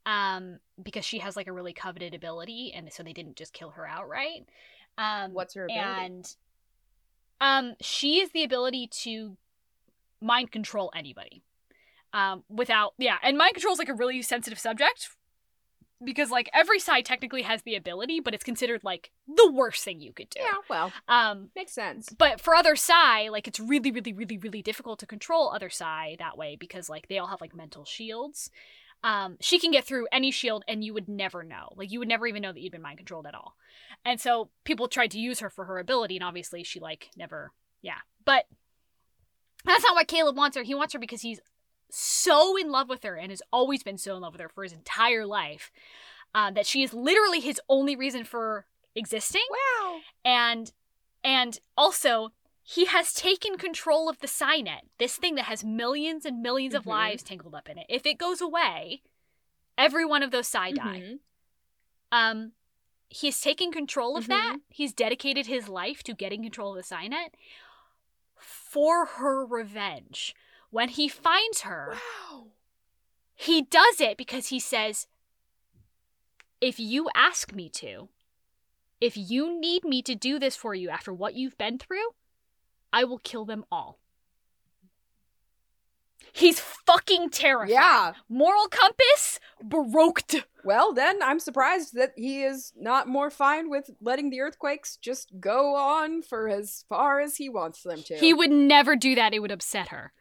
um 0.05 0.59
because 0.83 1.05
she 1.05 1.19
has 1.19 1.37
like 1.37 1.49
a 1.49 1.53
really 1.53 1.73
coveted 1.73 2.15
ability 2.15 2.73
and 2.75 2.93
so 2.93 3.03
they 3.03 3.13
didn't 3.13 3.37
just 3.37 3.53
kill 3.53 3.71
her 3.71 3.87
outright. 3.87 4.47
Um 4.99 5.33
What's 5.33 5.55
her 5.55 5.65
ability? 5.65 5.83
and 5.83 6.37
um 7.41 7.75
she 7.81 8.21
is 8.21 8.31
the 8.31 8.45
ability 8.45 8.89
to 9.03 9.37
mind 10.21 10.53
control 10.53 10.93
anybody. 10.95 11.43
Um 12.13 12.45
without 12.49 12.95
yeah 12.99 13.17
and 13.23 13.37
mind 13.37 13.55
control 13.55 13.73
is 13.73 13.79
like 13.79 13.89
a 13.89 13.95
really 13.95 14.23
sensitive 14.23 14.59
subject 14.59 15.11
because 16.05 16.31
like 16.31 16.51
every 16.53 16.79
Psy 16.79 17.01
technically 17.01 17.43
has 17.43 17.63
the 17.63 17.75
ability 17.75 18.21
but 18.21 18.35
it's 18.35 18.45
considered 18.45 18.83
like 18.85 19.11
the 19.27 19.51
worst 19.53 19.85
thing 19.85 20.01
you 20.01 20.13
could 20.13 20.31
do 20.31 20.41
yeah, 20.41 20.55
well, 20.69 20.93
um 21.09 21.51
makes 21.57 21.73
sense. 21.73 22.09
but 22.11 22.41
for 22.41 22.55
other 22.55 22.77
Psy, 22.77 23.29
like 23.29 23.49
it's 23.49 23.61
really, 23.61 23.91
really, 23.91 24.13
really, 24.13 24.39
really 24.39 24.63
difficult 24.63 24.99
to 25.01 25.07
control 25.07 25.51
other 25.51 25.71
Psy 25.71 26.17
that 26.19 26.37
way 26.37 26.57
because 26.59 26.89
like 26.89 27.09
they 27.09 27.19
all 27.19 27.29
have 27.29 27.41
like 27.41 27.55
mental 27.55 27.85
shields. 27.85 28.51
Um, 29.05 29.37
she 29.41 29.59
can 29.59 29.71
get 29.71 29.85
through 29.85 30.09
any 30.11 30.31
shield 30.31 30.65
and 30.67 30.83
you 30.83 30.93
would 30.95 31.09
never 31.09 31.43
know. 31.43 31.73
Like 31.77 31.93
you 31.93 31.99
would 31.99 32.09
never 32.09 32.27
even 32.27 32.43
know 32.43 32.53
that 32.53 32.61
you'd 32.61 32.73
been 32.73 32.83
mind 32.83 32.99
controlled 32.99 33.27
at 33.27 33.35
all. 33.35 33.55
And 34.05 34.21
so 34.21 34.51
people 34.65 34.89
tried 34.89 35.11
to 35.13 35.19
use 35.19 35.41
her 35.41 35.51
for 35.51 35.67
her 35.67 35.79
ability, 35.79 36.17
and 36.17 36.25
obviously 36.25 36.65
she 36.65 36.81
like 36.81 37.11
never 37.17 37.53
yeah. 37.83 37.99
But 38.25 38.47
that's 39.65 39.85
not 39.85 39.95
why 39.95 40.05
Caleb 40.05 40.37
wants 40.37 40.57
her. 40.57 40.63
He 40.63 40.75
wants 40.75 40.93
her 40.93 40.99
because 40.99 41.23
he's 41.23 41.41
so 41.91 42.57
in 42.57 42.71
love 42.71 42.89
with 42.89 43.03
her 43.05 43.17
and 43.17 43.31
has 43.31 43.43
always 43.53 43.83
been 43.83 43.99
so 43.99 44.17
in 44.17 44.23
love 44.23 44.33
with 44.35 44.41
her 44.41 44.49
for 44.49 44.63
his 44.65 44.73
entire 44.73 45.25
life. 45.27 45.71
Uh, 46.35 46.51
that 46.51 46.67
she 46.67 46.83
is 46.83 46.93
literally 46.93 47.41
his 47.41 47.59
only 47.69 47.97
reason 47.97 48.23
for 48.25 48.67
existing 48.95 49.43
Wow. 49.51 50.01
and 50.25 50.73
and 51.25 51.59
also 51.77 52.33
he 52.63 52.87
has 52.87 53.13
taken 53.13 53.57
control 53.57 54.09
of 54.09 54.19
the 54.19 54.27
PsyNet, 54.27 54.81
this 54.99 55.17
thing 55.17 55.35
that 55.37 55.45
has 55.47 55.63
millions 55.65 56.27
and 56.27 56.43
1000000s 56.45 56.75
of 56.75 56.83
Mhm. 56.85 56.89
lives 56.89 57.23
tangled 57.23 57.55
up 57.55 57.69
in 57.71 57.79
it. 57.79 57.87
If 57.89 58.05
it 58.05 58.19
goes 58.19 58.41
away, 58.41 59.03
every 59.79 60.05
one 60.05 60.23
of 60.23 60.31
those 60.31 60.49
Psy 60.49 60.73
die. 60.73 61.01
Mhm. 61.01 61.19
Um, 62.13 62.53
he's 63.09 63.41
taken 63.41 63.71
control 63.73 64.17
of 64.17 64.27
that. 64.27 64.57
Mhm. 64.57 64.63
He's 64.69 64.93
dedicated 64.93 65.47
his 65.47 65.69
life 65.69 66.03
to 66.03 66.13
getting 66.13 66.43
control 66.43 66.77
of 66.77 66.77
the 66.87 66.95
PsyNet 66.95 67.31
for 68.37 69.07
her 69.07 69.45
revenge. 69.47 70.35
When 70.71 70.89
he 70.89 71.09
finds 71.09 71.63
her, 71.63 71.95
Wow. 72.31 72.47
he 73.35 73.63
does 73.63 74.01
it 74.01 74.17
because 74.17 74.49
he 74.49 74.61
says, 74.61 75.07
if 76.61 76.79
you 76.81 77.09
ask 77.15 77.53
me 77.55 77.69
to, 77.71 78.09
if 79.01 79.17
you 79.17 79.59
need 79.61 79.85
me 79.85 80.03
to 80.03 80.15
do 80.15 80.39
this 80.39 80.57
for 80.57 80.75
you 80.75 80.89
after 80.89 81.13
what 81.13 81.35
you've 81.35 81.59
been 81.59 81.79
through, 81.79 82.09
I 82.93 83.05
will 83.05 83.19
kill 83.19 83.45
them 83.45 83.65
all. 83.71 83.99
He's 86.33 86.61
fucking 86.61 87.31
terrifying. 87.31 87.71
Yeah. 87.73 88.13
Moral 88.29 88.69
compass, 88.69 89.41
baroqued. 89.65 90.43
Well, 90.65 90.93
then 90.93 91.23
I'm 91.23 91.41
surprised 91.41 91.95
that 91.95 92.13
he 92.17 92.43
is 92.43 92.73
not 92.77 93.09
more 93.09 93.31
fine 93.31 93.71
with 93.71 93.91
letting 94.01 94.31
the 94.31 94.41
earthquakes 94.41 94.97
just 94.97 95.41
go 95.41 95.75
on 95.77 96.23
for 96.23 96.49
as 96.49 96.85
far 96.89 97.21
as 97.21 97.37
he 97.37 97.49
wants 97.49 97.83
them 97.83 98.03
to. 98.03 98.17
He 98.17 98.35
would 98.35 98.51
never 98.51 98.97
do 98.97 99.15
that. 99.15 99.33
It 99.33 99.39
would 99.41 99.53
upset 99.53 99.89
her. 99.89 100.13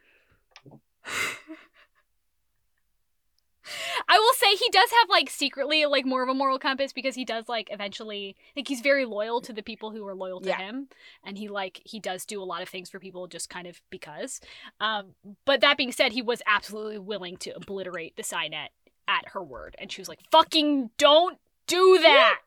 I 4.08 4.20
will 4.20 4.34
say 4.34 4.56
he 4.56 4.70
does 4.72 4.92
have 4.92 5.10
like 5.10 5.28
secretly 5.30 5.86
like 5.88 6.06
more 6.06 6.22
of 6.22 6.30
a 6.30 6.34
moral 6.36 6.60
compass 6.60 6.94
because 6.94 7.16
he 7.16 7.26
does 7.26 7.50
like 7.50 7.70
eventually 7.72 8.36
like 8.56 8.68
he's 8.68 8.82
very 8.82 9.06
loyal 9.06 9.42
to 9.42 9.52
the 9.54 9.64
people 9.64 9.90
who 9.90 10.06
are 10.06 10.14
loyal 10.14 10.40
to 10.42 10.50
Yeah. 10.50 10.58
him 10.58 10.88
and 11.24 11.36
he 11.38 11.48
like 11.48 11.82
he 11.84 12.00
does 12.00 12.26
do 12.26 12.40
a 12.42 12.46
lot 12.46 12.62
of 12.62 12.70
things 12.70 12.92
for 12.92 13.00
people 13.00 13.26
just 13.26 13.50
kind 13.50 13.66
of 13.66 13.82
because. 13.90 14.40
Um 14.80 15.16
but 15.46 15.62
that 15.62 15.78
being 15.78 15.92
said 15.92 16.12
he 16.12 16.22
was 16.22 16.44
absolutely 16.46 17.00
willing 17.00 17.38
to 17.38 17.56
obliterate 17.56 18.16
the 18.16 18.24
PsyNet 18.24 18.68
at 19.08 19.30
her 19.30 19.44
word. 19.44 19.76
And 19.80 19.92
she 19.92 20.00
was 20.02 20.10
like, 20.10 20.20
fucking 20.32 20.92
don't 21.00 21.40
do 21.66 21.98
that. 22.04 22.42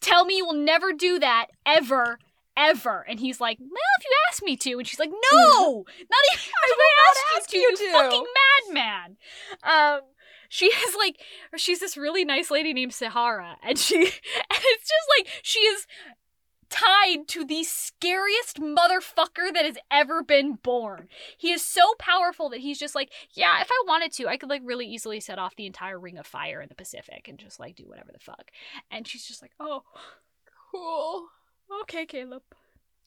Tell 0.00 0.24
me 0.24 0.36
you 0.38 0.46
will 0.46 0.54
never 0.54 0.94
do 0.94 1.18
that 1.18 1.48
ever. 1.66 2.18
Ever. 2.56 3.04
And 3.08 3.20
he's 3.20 3.40
like, 3.40 3.58
Well, 3.60 3.68
if 3.98 4.04
you 4.04 4.10
ask 4.30 4.42
me 4.42 4.56
to. 4.56 4.78
And 4.78 4.86
she's 4.86 4.98
like, 4.98 5.10
No! 5.10 5.18
Not 5.86 6.22
even 6.32 6.40
if 6.64 6.78
I 6.78 7.10
asked 7.10 7.20
ask 7.36 7.52
you 7.52 7.60
you 7.60 7.76
to, 7.76 7.82
you 7.82 7.92
fucking 7.92 8.24
madman. 8.72 9.16
Um 9.62 10.00
she 10.48 10.70
has 10.72 10.94
like 10.96 11.20
she's 11.56 11.80
this 11.80 11.96
really 11.96 12.24
nice 12.24 12.50
lady 12.50 12.72
named 12.72 12.94
Sahara, 12.94 13.56
and 13.62 13.78
she 13.78 13.96
and 13.96 14.06
it's 14.06 14.88
just 14.88 15.08
like 15.18 15.28
she 15.42 15.58
is 15.60 15.86
tied 16.68 17.28
to 17.28 17.44
the 17.44 17.62
scariest 17.62 18.60
motherfucker 18.60 19.52
that 19.54 19.64
has 19.64 19.76
ever 19.90 20.22
been 20.22 20.54
born. 20.62 21.08
He 21.38 21.52
is 21.52 21.62
so 21.62 21.94
powerful 21.98 22.48
that 22.50 22.60
he's 22.60 22.78
just 22.78 22.94
like, 22.94 23.12
yeah, 23.32 23.60
if 23.60 23.68
I 23.70 23.84
wanted 23.86 24.12
to, 24.14 24.26
I 24.26 24.36
could 24.36 24.50
like 24.50 24.62
really 24.64 24.86
easily 24.86 25.20
set 25.20 25.38
off 25.38 25.54
the 25.54 25.66
entire 25.66 25.98
ring 25.98 26.18
of 26.18 26.26
fire 26.26 26.60
in 26.60 26.68
the 26.68 26.74
Pacific 26.74 27.28
and 27.28 27.38
just 27.38 27.60
like 27.60 27.76
do 27.76 27.84
whatever 27.84 28.10
the 28.12 28.18
fuck. 28.18 28.50
And 28.90 29.06
she's 29.06 29.26
just 29.26 29.42
like, 29.42 29.52
oh, 29.60 29.82
Cool. 30.70 31.28
Okay, 31.82 32.06
Caleb. 32.06 32.42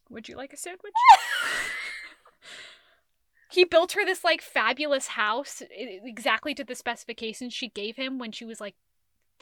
Would 0.10 0.28
you 0.28 0.36
like 0.36 0.54
a 0.54 0.58
sandwich? 0.58 0.94
he 3.52 3.64
built 3.64 3.94
her 3.94 4.06
this 4.06 4.24
like 4.24 4.42
fabulous 4.42 5.08
house 5.08 5.62
exactly 5.72 6.54
to 6.56 6.64
the 6.64 6.76
specifications 6.76 7.54
she 7.54 7.70
gave 7.70 7.96
him 7.96 8.18
when 8.18 8.32
she 8.32 8.46
was 8.46 8.60
like 8.60 8.76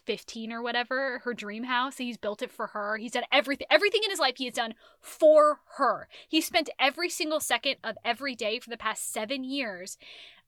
15 0.05 0.53
or 0.53 0.61
whatever, 0.61 1.19
her 1.25 1.33
dream 1.33 1.63
house. 1.63 1.97
He's 1.97 2.17
built 2.17 2.41
it 2.41 2.51
for 2.51 2.67
her. 2.67 2.97
He's 2.97 3.11
done 3.11 3.23
everything 3.31 3.67
everything 3.69 4.01
in 4.03 4.09
his 4.09 4.19
life 4.19 4.35
he 4.37 4.45
has 4.45 4.53
done 4.53 4.73
for 4.99 5.59
her. 5.77 6.07
He 6.27 6.41
spent 6.41 6.69
every 6.79 7.09
single 7.09 7.39
second 7.39 7.77
of 7.83 7.95
every 8.03 8.35
day 8.35 8.59
for 8.59 8.69
the 8.69 8.77
past 8.77 9.11
7 9.13 9.43
years 9.43 9.97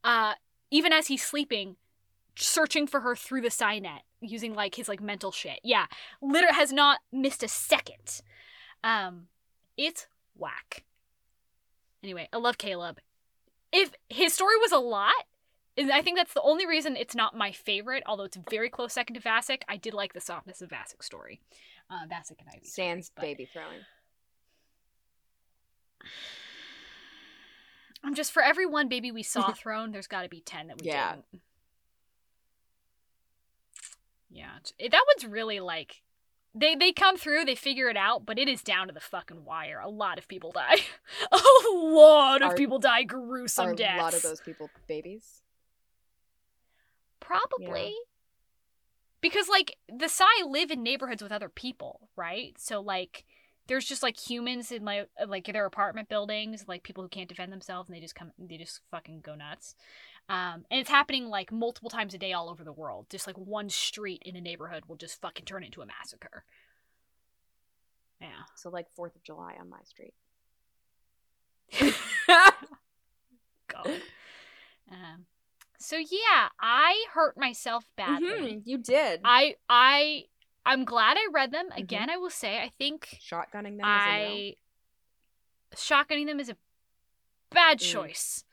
uh 0.04 0.34
even 0.72 0.94
as 0.94 1.08
he's 1.08 1.24
sleeping 1.24 1.76
searching 2.36 2.88
for 2.88 3.02
her 3.02 3.16
through 3.16 3.42
the 3.42 3.50
PsyNet 3.50 4.00
using 4.22 4.54
like 4.54 4.76
his 4.76 4.88
like 4.88 5.02
mental 5.02 5.32
shit. 5.32 5.60
Yeah, 5.64 5.86
literally 6.22 6.56
has 6.56 6.72
not 6.72 7.00
missed 7.12 7.44
a 7.44 7.48
second. 7.48 8.22
Um 8.84 9.28
it's 9.78 10.08
whack. 10.36 10.84
Anyway, 12.04 12.28
I 12.32 12.38
love 12.38 12.58
Caleb. 12.58 13.00
If 13.72 13.92
his 14.10 14.34
story 14.34 14.56
was 14.58 14.72
a 14.72 14.78
lot, 14.78 15.14
and 15.78 15.92
I 15.92 16.02
think 16.02 16.18
that's 16.18 16.34
the 16.34 16.42
only 16.42 16.66
reason 16.66 16.96
it's 16.96 17.16
not 17.16 17.36
my 17.38 17.52
favorite, 17.52 18.04
although 18.06 18.24
it's 18.24 18.38
very 18.50 18.70
close 18.70 18.94
second 18.94 19.16
to 19.16 19.22
Vasic. 19.22 19.62
I 19.70 19.78
did 19.78 19.94
like 19.94 20.14
the 20.14 20.22
softness 20.22 20.62
of 20.62 20.70
Vasic's 20.70 21.06
story. 21.06 21.40
Uh, 21.90 22.06
Vasic 22.08 22.40
and 22.40 22.48
Ivy. 22.54 22.66
Sans 22.66 23.12
but- 23.16 23.22
baby 23.22 23.50
throwing. 23.52 23.80
I'm 28.04 28.16
just 28.16 28.32
for 28.32 28.42
every 28.42 28.66
one 28.66 28.88
baby 28.88 29.12
we 29.12 29.24
saw 29.24 29.52
thrown, 29.54 29.92
there's 29.92 30.08
got 30.08 30.24
to 30.24 30.30
be 30.30 30.40
ten 30.42 30.68
that 30.68 30.82
we 30.82 30.88
Yeah. 30.88 31.16
didn't. 31.16 31.42
Yeah, 34.32 34.52
that 34.80 35.06
one's 35.16 35.26
really 35.26 35.60
like 35.60 36.02
they 36.56 36.76
they 36.76 36.92
come 36.92 37.18
through, 37.18 37.46
they 37.46 37.56
figure 37.56 37.90
it 37.90 37.98
out, 37.98 38.26
but 38.26 38.40
it 38.40 38.48
is 38.48 38.62
down 38.64 38.88
to 38.88 38.94
the 38.94 39.00
fucking 39.00 39.46
wire. 39.46 39.80
A 39.80 39.90
lot 39.90 40.18
of 40.18 40.28
people 40.28 40.52
die. 40.52 40.78
a 41.32 41.40
lot 41.72 42.42
of 42.42 42.52
Are- 42.52 42.56
people 42.56 42.80
die 42.80 43.04
gruesome 43.04 43.70
Are 43.70 43.76
deaths. 43.76 44.00
a 44.00 44.04
lot 44.04 44.14
of 44.14 44.22
those 44.22 44.42
people 44.42 44.70
babies? 44.88 45.42
Probably. 47.20 47.94
Because 49.22 49.50
like 49.50 49.76
the 49.94 50.08
Psy 50.08 50.24
live 50.48 50.72
in 50.72 50.82
neighborhoods 50.82 51.22
with 51.22 51.32
other 51.32 51.50
people, 51.50 52.10
right? 52.16 52.54
So 52.58 52.80
like 52.80 53.26
there's 53.68 53.86
just 53.86 54.02
like 54.02 54.18
humans 54.18 54.72
in 54.72 54.84
like 54.86 55.10
like 55.28 55.46
their 55.46 55.66
apartment 55.66 56.10
buildings, 56.10 56.66
like 56.68 56.84
people 56.84 57.04
who 57.04 57.10
can't 57.10 57.30
defend 57.30 57.52
themselves 57.52 57.90
and 57.90 57.96
they 57.96 58.00
just 58.02 58.16
come 58.16 58.32
they 58.40 58.58
just 58.58 58.80
fucking 58.90 59.22
go 59.22 59.36
nuts. 59.36 59.76
Um 60.30 60.66
and 60.70 60.80
it's 60.80 60.90
happening 60.90 61.28
like 61.28 61.52
multiple 61.52 61.90
times 61.90 62.14
a 62.14 62.18
day 62.20 62.32
all 62.34 62.50
over 62.50 62.64
the 62.64 62.72
world. 62.72 63.08
Just 63.10 63.26
like 63.28 63.38
one 63.38 63.70
street 63.70 64.22
in 64.26 64.36
a 64.36 64.42
neighborhood 64.42 64.84
will 64.88 64.96
just 64.96 65.20
fucking 65.20 65.46
turn 65.46 65.64
into 65.64 65.82
a 65.82 65.86
massacre. 65.86 66.44
Yeah. 68.22 68.28
So 68.56 68.70
like 68.70 68.86
Fourth 68.96 69.16
of 69.16 69.24
July 69.24 69.56
on 69.60 69.70
my 69.70 69.80
street. 69.86 70.14
God. 73.68 74.02
Um 74.92 75.26
so 75.80 75.96
yeah, 75.98 76.50
I 76.60 77.06
hurt 77.14 77.38
myself 77.38 77.86
badly. 77.96 78.28
Mhm, 78.30 78.62
you 78.66 78.78
did. 78.78 79.22
I 79.24 79.56
I 79.70 80.26
I'm 80.66 80.84
glad 80.86 81.18
I 81.18 81.28
read 81.34 81.52
them. 81.52 81.70
Again, 81.76 82.10
I 82.10 82.18
will 82.18 82.30
say 82.30 82.58
I 82.62 82.70
think 82.78 83.18
Shotgunning 83.22 83.78
them. 83.78 83.82
Is 83.82 83.86
a 83.86 83.86
no. 83.86 83.86
I 83.88 84.56
shotgunning 85.76 86.26
them 86.28 86.40
is 86.40 86.50
a 86.50 86.58
bad 87.52 87.80
Mm. 87.80 87.92
choice. 87.92 88.44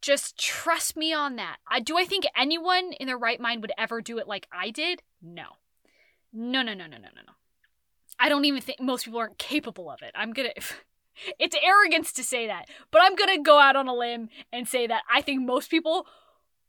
Just 0.00 0.38
trust 0.38 0.96
me 0.96 1.12
on 1.12 1.36
that. 1.36 1.56
I 1.68 1.80
do 1.80 1.98
I 1.98 2.04
think 2.04 2.24
anyone 2.36 2.92
in 2.94 3.06
their 3.06 3.18
right 3.18 3.40
mind 3.40 3.62
would 3.62 3.72
ever 3.76 4.00
do 4.00 4.18
it 4.18 4.28
like 4.28 4.46
I 4.52 4.70
did? 4.70 5.02
No. 5.20 5.44
No, 6.32 6.62
no, 6.62 6.74
no, 6.74 6.86
no, 6.86 6.98
no, 6.98 7.08
no, 7.14 7.22
no. 7.26 7.32
I 8.18 8.28
don't 8.28 8.44
even 8.44 8.60
think 8.60 8.80
most 8.80 9.04
people 9.04 9.20
aren't 9.20 9.38
capable 9.38 9.90
of 9.90 10.02
it. 10.02 10.12
I'm 10.14 10.32
gonna 10.32 10.50
it's 11.38 11.56
arrogance 11.62 12.12
to 12.14 12.24
say 12.24 12.46
that, 12.46 12.66
but 12.90 13.02
I'm 13.02 13.16
gonna 13.16 13.42
go 13.42 13.58
out 13.58 13.76
on 13.76 13.88
a 13.88 13.94
limb 13.94 14.28
and 14.52 14.68
say 14.68 14.86
that 14.86 15.02
I 15.10 15.20
think 15.20 15.44
most 15.44 15.70
people 15.70 16.06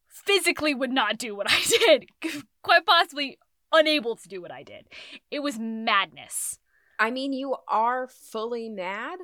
physically 0.08 0.74
would 0.74 0.92
not 0.92 1.18
do 1.18 1.36
what 1.36 1.48
I 1.50 1.62
did. 1.64 2.10
Quite 2.64 2.86
possibly 2.86 3.38
unable 3.72 4.16
to 4.16 4.28
do 4.28 4.42
what 4.42 4.52
I 4.52 4.64
did. 4.64 4.88
It 5.30 5.40
was 5.40 5.60
madness. 5.60 6.60
I 7.00 7.12
mean, 7.12 7.32
you 7.32 7.56
are 7.68 8.08
fully 8.08 8.68
mad, 8.68 9.20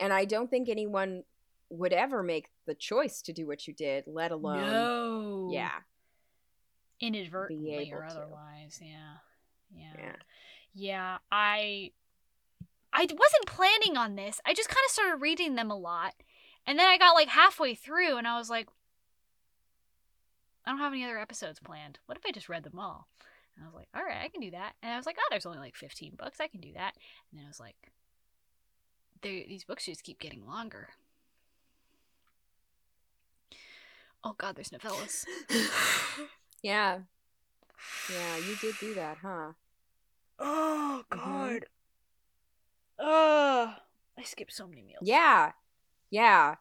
and 0.00 0.12
I 0.12 0.24
don't 0.24 0.50
think 0.50 0.68
anyone 0.68 1.22
would 1.72 1.92
ever 1.92 2.22
make 2.22 2.48
the 2.66 2.74
choice 2.74 3.22
to 3.22 3.32
do 3.32 3.46
what 3.46 3.66
you 3.66 3.72
did, 3.72 4.04
let 4.06 4.30
alone, 4.30 4.60
no. 4.60 5.48
yeah, 5.52 5.80
Inadvertently 7.00 7.90
or 7.92 8.04
otherwise. 8.04 8.78
Yeah. 8.80 9.14
Yeah. 9.74 9.92
yeah. 9.98 10.16
Yeah, 10.74 11.18
I 11.30 11.92
I 12.92 13.02
wasn't 13.02 13.46
planning 13.46 13.96
on 13.96 14.16
this. 14.16 14.40
I 14.46 14.54
just 14.54 14.68
kind 14.68 14.84
of 14.86 14.92
started 14.92 15.22
reading 15.22 15.54
them 15.54 15.70
a 15.70 15.76
lot. 15.76 16.14
And 16.66 16.78
then 16.78 16.86
I 16.86 16.98
got 16.98 17.14
like 17.14 17.28
halfway 17.28 17.74
through 17.74 18.18
and 18.18 18.28
I 18.28 18.38
was 18.38 18.50
like 18.50 18.68
I 20.64 20.70
don't 20.70 20.78
have 20.78 20.92
any 20.92 21.04
other 21.04 21.18
episodes 21.18 21.58
planned. 21.58 21.98
What 22.06 22.18
if 22.18 22.24
I 22.24 22.30
just 22.30 22.48
read 22.48 22.62
them 22.62 22.78
all? 22.78 23.08
And 23.56 23.64
I 23.64 23.66
was 23.66 23.74
like, 23.74 23.88
"All 23.94 24.04
right, 24.04 24.22
I 24.24 24.28
can 24.28 24.40
do 24.40 24.52
that." 24.52 24.74
And 24.82 24.92
I 24.92 24.96
was 24.96 25.06
like, 25.06 25.16
"Oh, 25.18 25.26
there's 25.30 25.44
only 25.44 25.58
like 25.58 25.74
15 25.74 26.14
books. 26.16 26.40
I 26.40 26.46
can 26.46 26.60
do 26.60 26.72
that." 26.74 26.94
And 27.30 27.38
then 27.38 27.44
I 27.44 27.48
was 27.48 27.58
like, 27.60 27.74
these 29.22 29.64
books 29.64 29.86
just 29.86 30.02
keep 30.04 30.18
getting 30.18 30.46
longer. 30.46 30.90
Oh 34.24 34.34
god, 34.38 34.56
there's 34.56 34.70
novellas. 34.70 35.24
yeah, 36.62 37.00
yeah. 38.10 38.36
You 38.36 38.56
did 38.60 38.74
do 38.80 38.94
that, 38.94 39.18
huh? 39.20 39.52
Oh 40.38 41.02
mm-hmm. 41.10 41.18
God. 41.18 41.66
Ugh. 42.98 43.74
I 44.18 44.22
skipped 44.22 44.52
so 44.52 44.66
many 44.66 44.82
meals. 44.82 45.02
Yeah, 45.02 45.52
yeah. 46.10 46.56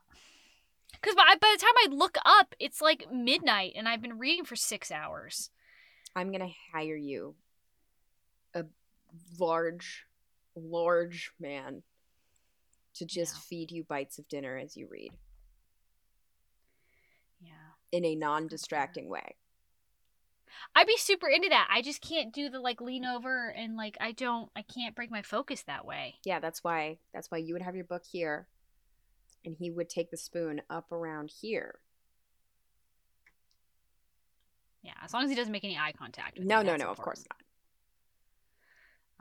Because 0.94 1.16
by, 1.16 1.36
by 1.40 1.56
the 1.56 1.62
time 1.62 1.74
I 1.86 1.96
look 1.96 2.18
up, 2.26 2.56
it's 2.60 2.82
like 2.82 3.12
midnight 3.12 3.74
and 3.76 3.88
I've 3.88 4.02
been 4.02 4.18
reading 4.20 4.46
for 4.46 4.56
six 4.56 4.92
hours. 4.92 5.50
I'm 6.16 6.32
gonna 6.32 6.52
hire 6.74 6.96
you, 6.96 7.36
a 8.54 8.66
large, 9.40 10.06
large 10.56 11.32
man, 11.40 11.84
to 12.96 13.06
just 13.06 13.36
Yeah. 13.36 13.42
feed 13.42 13.72
you 13.72 13.84
bites 13.84 14.18
of 14.20 14.28
dinner 14.28 14.58
as 14.58 14.76
you 14.76 14.88
read 14.90 15.12
Yeah. 17.42 17.52
in 17.92 18.06
a 18.06 18.16
non-distracting 18.16 19.10
way. 19.10 19.36
I'd 20.76 20.88
be 20.88 20.98
super 20.98 21.28
into 21.28 21.50
that. 21.50 21.68
I 21.72 21.82
just 21.82 22.02
can't 22.02 22.34
do 22.34 22.50
the 22.50 22.60
like 22.60 22.82
lean 22.82 23.06
over 23.06 23.50
and 23.50 23.76
like 23.76 23.98
I 24.00 24.12
don't, 24.12 24.50
I 24.56 24.62
can't 24.62 24.96
break 24.96 25.10
my 25.10 25.22
focus 25.22 25.64
that 25.64 25.86
way. 25.86 26.16
Yeah, 26.24 26.40
that's 26.40 26.64
why. 26.64 26.98
That's 27.14 27.32
why 27.32 27.40
you 27.40 27.54
would 27.54 27.62
have 27.62 27.76
your 27.76 27.86
book 27.86 28.04
here, 28.10 28.48
and 29.46 29.56
he 29.58 29.72
would 29.72 29.90
take 29.90 30.12
the 30.12 30.18
spoon 30.18 30.62
up 30.70 30.92
around 30.92 31.32
here. 31.42 31.80
Yeah. 34.84 34.94
As 35.04 35.14
long 35.14 35.24
as 35.24 35.30
he 35.30 35.36
doesn't 35.36 35.52
make 35.52 35.64
any 35.64 35.78
eye 35.78 35.94
contact. 35.98 36.40
No, 36.40 36.62
no, 36.62 36.76
no. 36.76 36.90
Of 36.90 36.98
course 36.98 37.24
not. 37.30 37.38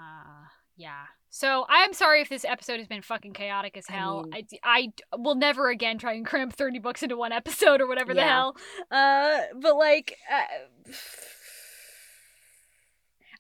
Uh, 0.06 0.48
yeah. 0.81 1.05
So 1.28 1.64
I'm 1.68 1.93
sorry 1.93 2.22
if 2.22 2.28
this 2.28 2.45
episode 2.45 2.78
has 2.78 2.89
been 2.89 3.03
fucking 3.03 3.35
chaotic 3.35 3.76
as 3.76 3.85
I 3.89 3.93
hell. 3.93 4.26
I, 4.33 4.39
I, 4.39 4.45
I, 4.64 4.87
d- 4.87 5.05
will 5.16 5.37
never 5.37 5.68
again 5.68 5.99
try 5.99 6.14
and 6.14 6.26
cram 6.26 6.51
30 6.51 6.81
books 6.81 7.03
into 7.03 7.16
one 7.16 7.33
episode 7.33 7.81
or 7.81 7.87
whatever 7.87 8.14
the 8.14 8.22
hell. 8.22 8.57
Uh, 8.91 9.43
but 9.61 9.76
like, 9.76 10.16
uh, 10.28 10.93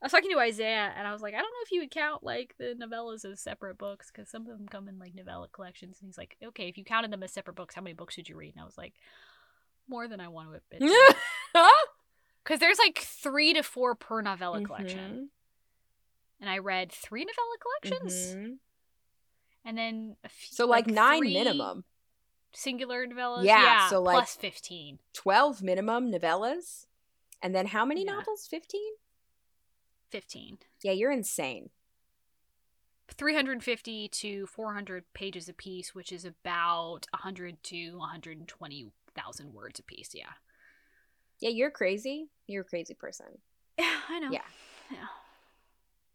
I 0.02 0.06
was 0.06 0.12
talking 0.12 0.30
to 0.30 0.38
Isaiah 0.38 0.92
and 0.96 1.06
I 1.06 1.12
was 1.12 1.20
like, 1.20 1.34
I 1.34 1.38
don't 1.38 1.44
know 1.50 1.64
if 1.64 1.72
you 1.72 1.80
would 1.80 1.90
count 1.90 2.22
like 2.22 2.54
the 2.58 2.76
novellas 2.80 3.24
as 3.24 3.40
separate 3.40 3.76
books 3.76 4.10
because 4.14 4.30
some 4.30 4.42
of 4.42 4.48
them 4.56 4.68
come 4.68 4.88
in 4.88 4.98
like 4.98 5.14
novella 5.14 5.48
collections. 5.48 5.98
And 6.00 6.08
he's 6.08 6.16
like, 6.16 6.36
okay, 6.44 6.68
if 6.68 6.78
you 6.78 6.84
counted 6.84 7.10
them 7.10 7.22
as 7.22 7.32
separate 7.32 7.56
books, 7.56 7.74
how 7.74 7.82
many 7.82 7.94
books 7.94 8.14
should 8.14 8.28
you 8.28 8.36
read? 8.36 8.54
And 8.54 8.62
I 8.62 8.64
was 8.64 8.78
like, 8.78 8.94
more 9.88 10.06
than 10.06 10.20
I 10.20 10.28
want 10.28 10.50
to 10.50 10.60
admit. 10.76 11.16
Because 12.44 12.60
there's 12.60 12.78
like 12.78 12.98
three 12.98 13.52
to 13.54 13.62
four 13.62 13.94
per 13.94 14.22
novella 14.22 14.62
collection. 14.64 15.30
And 16.40 16.48
I 16.48 16.58
read 16.58 16.90
three 16.90 17.24
novella 17.24 17.58
collections 17.60 18.34
Mhm. 18.34 18.58
and 19.64 19.76
then 19.78 20.16
a 20.24 20.28
few, 20.28 20.54
So 20.54 20.66
like, 20.66 20.86
nine 20.86 21.22
minimum, 21.22 21.84
singular 22.52 23.06
novellas. 23.06 23.44
Yeah, 23.44 23.62
Yeah, 23.62 23.88
so, 23.90 24.00
like- 24.00 24.14
plus 24.16 24.36
fifteen. 24.36 24.98
twelve 25.12 25.62
minimum 25.62 26.10
novellas. 26.10 26.86
And 27.42 27.54
then 27.54 27.66
how 27.68 27.84
many 27.84 28.04
Yeah. 28.04 28.12
novels? 28.16 28.46
15? 28.46 28.94
15. 30.10 30.58
Yeah, 30.82 30.92
you're 30.92 31.10
insane. 31.12 31.70
350 33.08 34.08
to 34.08 34.46
400 34.46 35.12
pages 35.14 35.48
a 35.48 35.52
piece, 35.54 35.94
which 35.94 36.12
is 36.12 36.24
about 36.24 37.06
100 37.12 37.62
to 37.64 37.96
120,000 37.98 39.52
words 39.54 39.78
a 39.80 39.82
piece. 39.82 40.14
Yeah. 40.14 40.34
Yeah, 41.38 41.50
you're 41.50 41.70
crazy. 41.70 42.28
You're 42.46 42.62
a 42.62 42.64
crazy 42.64 42.94
person. 42.94 43.42
Yeah, 43.78 44.00
I 44.08 44.18
know. 44.20 44.30
Yeah. 44.30 44.46
Yeah. 44.90 45.08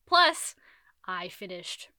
Plus, 0.06 0.56
I 1.06 1.28
finished 1.30 1.90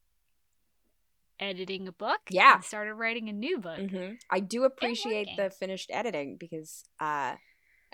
editing 1.38 1.88
a 1.88 1.92
book. 1.92 2.20
Yeah. 2.30 2.54
And 2.56 2.64
started 2.64 2.94
writing 2.94 3.28
a 3.28 3.32
new 3.32 3.58
book. 3.58 3.78
hmm 3.90 4.14
I 4.30 4.40
do 4.40 4.64
appreciate 4.64 5.28
the 5.36 5.50
finished 5.50 5.90
editing 5.92 6.36
because 6.38 6.84
uh, 7.00 7.34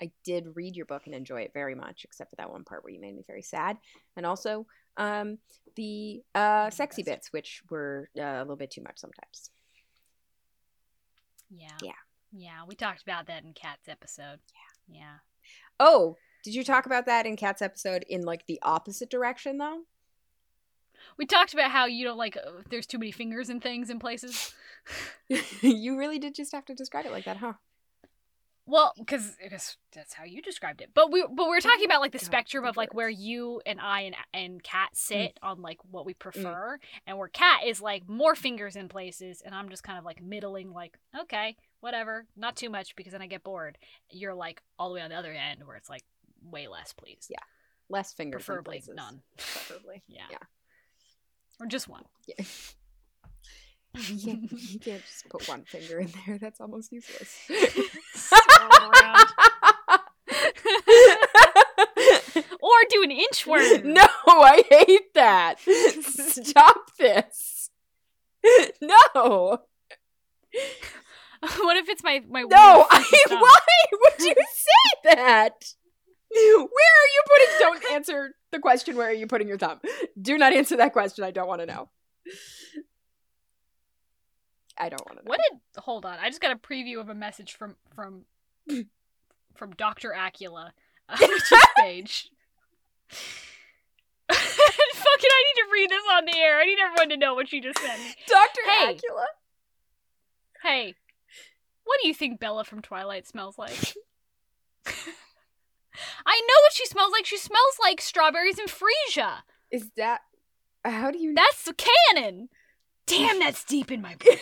I 0.01 0.11
did 0.23 0.55
read 0.55 0.75
your 0.75 0.85
book 0.85 1.03
and 1.05 1.15
enjoy 1.15 1.41
it 1.41 1.51
very 1.53 1.75
much, 1.75 2.03
except 2.03 2.29
for 2.29 2.35
that 2.37 2.51
one 2.51 2.63
part 2.63 2.83
where 2.83 2.93
you 2.93 3.01
made 3.01 3.15
me 3.15 3.23
very 3.27 3.41
sad, 3.41 3.77
and 4.15 4.25
also 4.25 4.65
um, 4.97 5.37
the 5.75 6.21
uh, 6.35 6.69
sexy 6.69 7.03
bits, 7.03 7.31
which 7.33 7.61
were 7.69 8.09
uh, 8.17 8.21
a 8.21 8.39
little 8.39 8.55
bit 8.55 8.71
too 8.71 8.83
much 8.83 8.97
sometimes. 8.97 9.49
Yeah. 11.49 11.77
Yeah. 11.81 11.91
Yeah. 12.31 12.61
We 12.67 12.75
talked 12.75 13.03
about 13.03 13.27
that 13.27 13.43
in 13.43 13.53
Kat's 13.53 13.87
episode. 13.87 14.39
Yeah. 14.89 14.99
Yeah. 14.99 15.15
Oh, 15.79 16.17
did 16.43 16.55
you 16.55 16.63
talk 16.63 16.85
about 16.85 17.05
that 17.05 17.25
in 17.25 17.35
Kat's 17.35 17.61
episode 17.61 18.05
in 18.09 18.21
like 18.23 18.45
the 18.47 18.59
opposite 18.63 19.09
direction 19.09 19.57
though? 19.57 19.81
We 21.17 21.25
talked 21.25 21.53
about 21.53 21.71
how 21.71 21.85
you 21.85 22.05
don't 22.05 22.17
like 22.17 22.37
uh, 22.37 22.61
there's 22.69 22.87
too 22.87 22.97
many 22.99 23.11
fingers 23.11 23.49
and 23.49 23.61
things 23.61 23.89
in 23.89 23.99
places. 23.99 24.53
you 25.61 25.97
really 25.97 26.19
did 26.19 26.35
just 26.35 26.51
have 26.51 26.65
to 26.65 26.73
describe 26.75 27.05
it 27.05 27.11
like 27.11 27.25
that, 27.25 27.37
huh? 27.37 27.53
Well, 28.65 28.93
because 28.97 29.35
that's 29.93 30.13
how 30.13 30.23
you 30.23 30.41
described 30.41 30.79
it. 30.81 30.91
But 30.93 31.11
we 31.11 31.21
but 31.29 31.43
we 31.45 31.49
were 31.49 31.59
talking 31.59 31.83
about 31.85 31.99
like 31.99 32.13
the 32.13 32.17
God, 32.19 32.25
spectrum 32.25 32.63
of 32.63 32.77
like 32.77 32.93
where 32.93 33.09
you 33.09 33.61
and 33.65 33.79
I 33.81 34.01
and 34.01 34.15
and 34.33 34.63
Kat 34.63 34.91
Mm. 34.93 34.97
sit 34.97 35.37
on 35.43 35.61
like 35.61 35.79
what 35.91 36.05
we 36.05 36.13
prefer, 36.13 36.79
and 37.05 37.17
where 37.17 37.27
Cat 37.27 37.61
is 37.65 37.81
like 37.81 38.07
more 38.07 38.35
fingers 38.35 38.77
in 38.77 38.87
places, 38.87 39.41
and 39.45 39.53
I'm 39.53 39.67
just 39.69 39.83
kind 39.83 39.99
of 39.99 40.05
like 40.05 40.23
middling, 40.23 40.71
like 40.71 40.97
okay, 41.23 41.57
whatever, 41.81 42.25
not 42.37 42.55
too 42.55 42.69
much 42.69 42.95
because 42.95 43.11
then 43.11 43.21
I 43.21 43.27
get 43.27 43.43
bored. 43.43 43.77
You're 44.09 44.33
like 44.33 44.61
all 44.79 44.87
the 44.89 44.95
way 44.95 45.01
on 45.01 45.09
the 45.09 45.17
other 45.17 45.33
end 45.33 45.65
where 45.65 45.75
it's 45.75 45.89
like 45.89 46.03
way 46.41 46.67
less, 46.69 46.93
please. 46.93 47.27
Yeah. 47.29 47.39
Less 47.89 48.13
fingers, 48.13 48.43
in 48.43 48.45
preferably 48.45 48.77
places. 48.77 48.95
none. 48.95 49.21
Preferably. 49.37 50.03
Yeah. 50.07 50.21
Yeah. 50.31 50.37
Or 51.63 51.65
just 51.65 51.87
one. 51.87 52.03
Yeah. 52.27 52.45
You 53.95 54.17
can't, 54.17 54.51
you 54.51 54.79
can't 54.79 55.03
just 55.03 55.29
put 55.29 55.47
one 55.47 55.65
finger 55.65 55.99
in 55.99 56.11
there. 56.25 56.39
That's 56.39 56.59
almost 56.59 56.91
useless. 56.91 57.47
Or 62.63 62.79
do 62.89 63.03
an 63.03 63.11
inchworm. 63.11 63.83
no, 63.93 64.07
I 64.25 64.63
hate 64.67 65.13
that. 65.13 65.59
Stop 65.59 66.95
this. 66.97 67.69
No. 68.81 69.59
what 71.59 71.77
if 71.77 71.87
it's 71.89 72.03
my 72.03 72.23
my 72.27 72.41
No, 72.41 72.87
I, 72.89 73.05
why 73.29 73.59
would 73.91 74.19
you 74.21 74.33
say 74.33 75.15
that? 75.15 75.75
Where 76.31 76.61
are 76.61 77.09
you 77.13 77.23
putting 77.27 77.59
don't 77.59 77.91
answer 77.91 78.33
the 78.53 78.59
question 78.59 78.95
where 78.95 79.09
are 79.09 79.13
you 79.13 79.27
putting 79.27 79.47
your 79.47 79.57
thumb? 79.57 79.81
Do 80.19 80.37
not 80.37 80.53
answer 80.53 80.77
that 80.77 80.93
question. 80.93 81.23
I 81.23 81.31
don't 81.31 81.47
want 81.47 81.61
to 81.61 81.65
know. 81.65 81.89
I 84.77 84.89
don't 84.89 85.05
want 85.05 85.19
to 85.19 85.25
know. 85.25 85.29
What 85.29 85.39
did 85.49 85.59
hold 85.81 86.05
on? 86.05 86.17
I 86.19 86.29
just 86.29 86.41
got 86.41 86.51
a 86.51 86.55
preview 86.55 86.99
of 86.99 87.09
a 87.09 87.15
message 87.15 87.53
from 87.53 87.75
from 87.93 88.25
from 89.55 89.71
Doctor 89.71 90.13
Acula, 90.17 90.71
uh, 91.09 91.17
which 91.21 91.51
is 91.51 91.59
page. 91.77 92.29
Fucking, 94.29 95.29
I 95.31 95.43
need 95.43 95.61
to 95.61 95.67
read 95.71 95.89
this 95.89 96.03
on 96.13 96.25
the 96.25 96.37
air. 96.37 96.59
I 96.59 96.65
need 96.65 96.79
everyone 96.79 97.09
to 97.09 97.17
know 97.17 97.35
what 97.35 97.49
she 97.49 97.59
just 97.59 97.81
me. 97.81 97.89
Dr. 98.27 98.61
Hey. 98.65 98.95
Acula? 98.95 99.25
Hey, 100.63 100.95
what 101.83 101.99
do 102.01 102.07
you 102.07 102.13
think 102.13 102.39
Bella 102.39 102.63
from 102.63 102.81
Twilight 102.81 103.27
smells 103.27 103.57
like? 103.57 103.95
I 106.25 106.41
know 106.47 106.55
what 106.63 106.73
she 106.73 106.85
smells 106.85 107.11
like. 107.11 107.25
She 107.25 107.37
smells 107.37 107.77
like 107.81 108.01
strawberries 108.01 108.59
and 108.59 108.69
freesia. 108.69 109.39
Is 109.71 109.91
that 109.97 110.21
how 110.85 111.11
do 111.11 111.17
you 111.17 111.33
That's 111.33 111.69
canon. 111.77 112.49
Damn, 113.05 113.39
that's 113.39 113.63
deep 113.65 113.91
in 113.91 114.01
my 114.01 114.15
brain. 114.15 114.37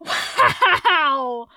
Wow. 0.00 1.48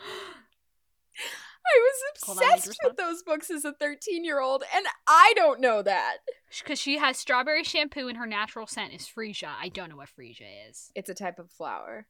I 1.66 1.80
was 1.80 2.26
Hold 2.26 2.38
on, 2.40 2.44
I 2.44 2.48
need 2.48 2.52
to 2.52 2.58
obsessed 2.58 2.80
with 2.84 2.98
those 2.98 3.24
books 3.24 3.50
as 3.50 3.64
a 3.64 3.72
13 3.72 4.26
year 4.26 4.42
old, 4.42 4.64
and 4.76 4.86
I 5.08 5.34
don't 5.36 5.62
know 5.62 5.82
that. 5.82 6.18
Because 6.60 6.78
she 6.78 6.98
has 6.98 7.18
strawberry 7.18 7.64
shampoo 7.64 8.10
and 8.10 8.18
her 8.18 8.28
natural 8.28 8.68
scent 8.68 8.94
is 8.94 9.04
freesia. 9.08 9.50
I 9.60 9.70
don't 9.70 9.90
know 9.90 9.96
what 9.96 10.10
freesia 10.10 10.70
is. 10.70 10.92
It's 10.94 11.10
a 11.10 11.14
type 11.14 11.40
of 11.40 11.50
flower. 11.50 12.06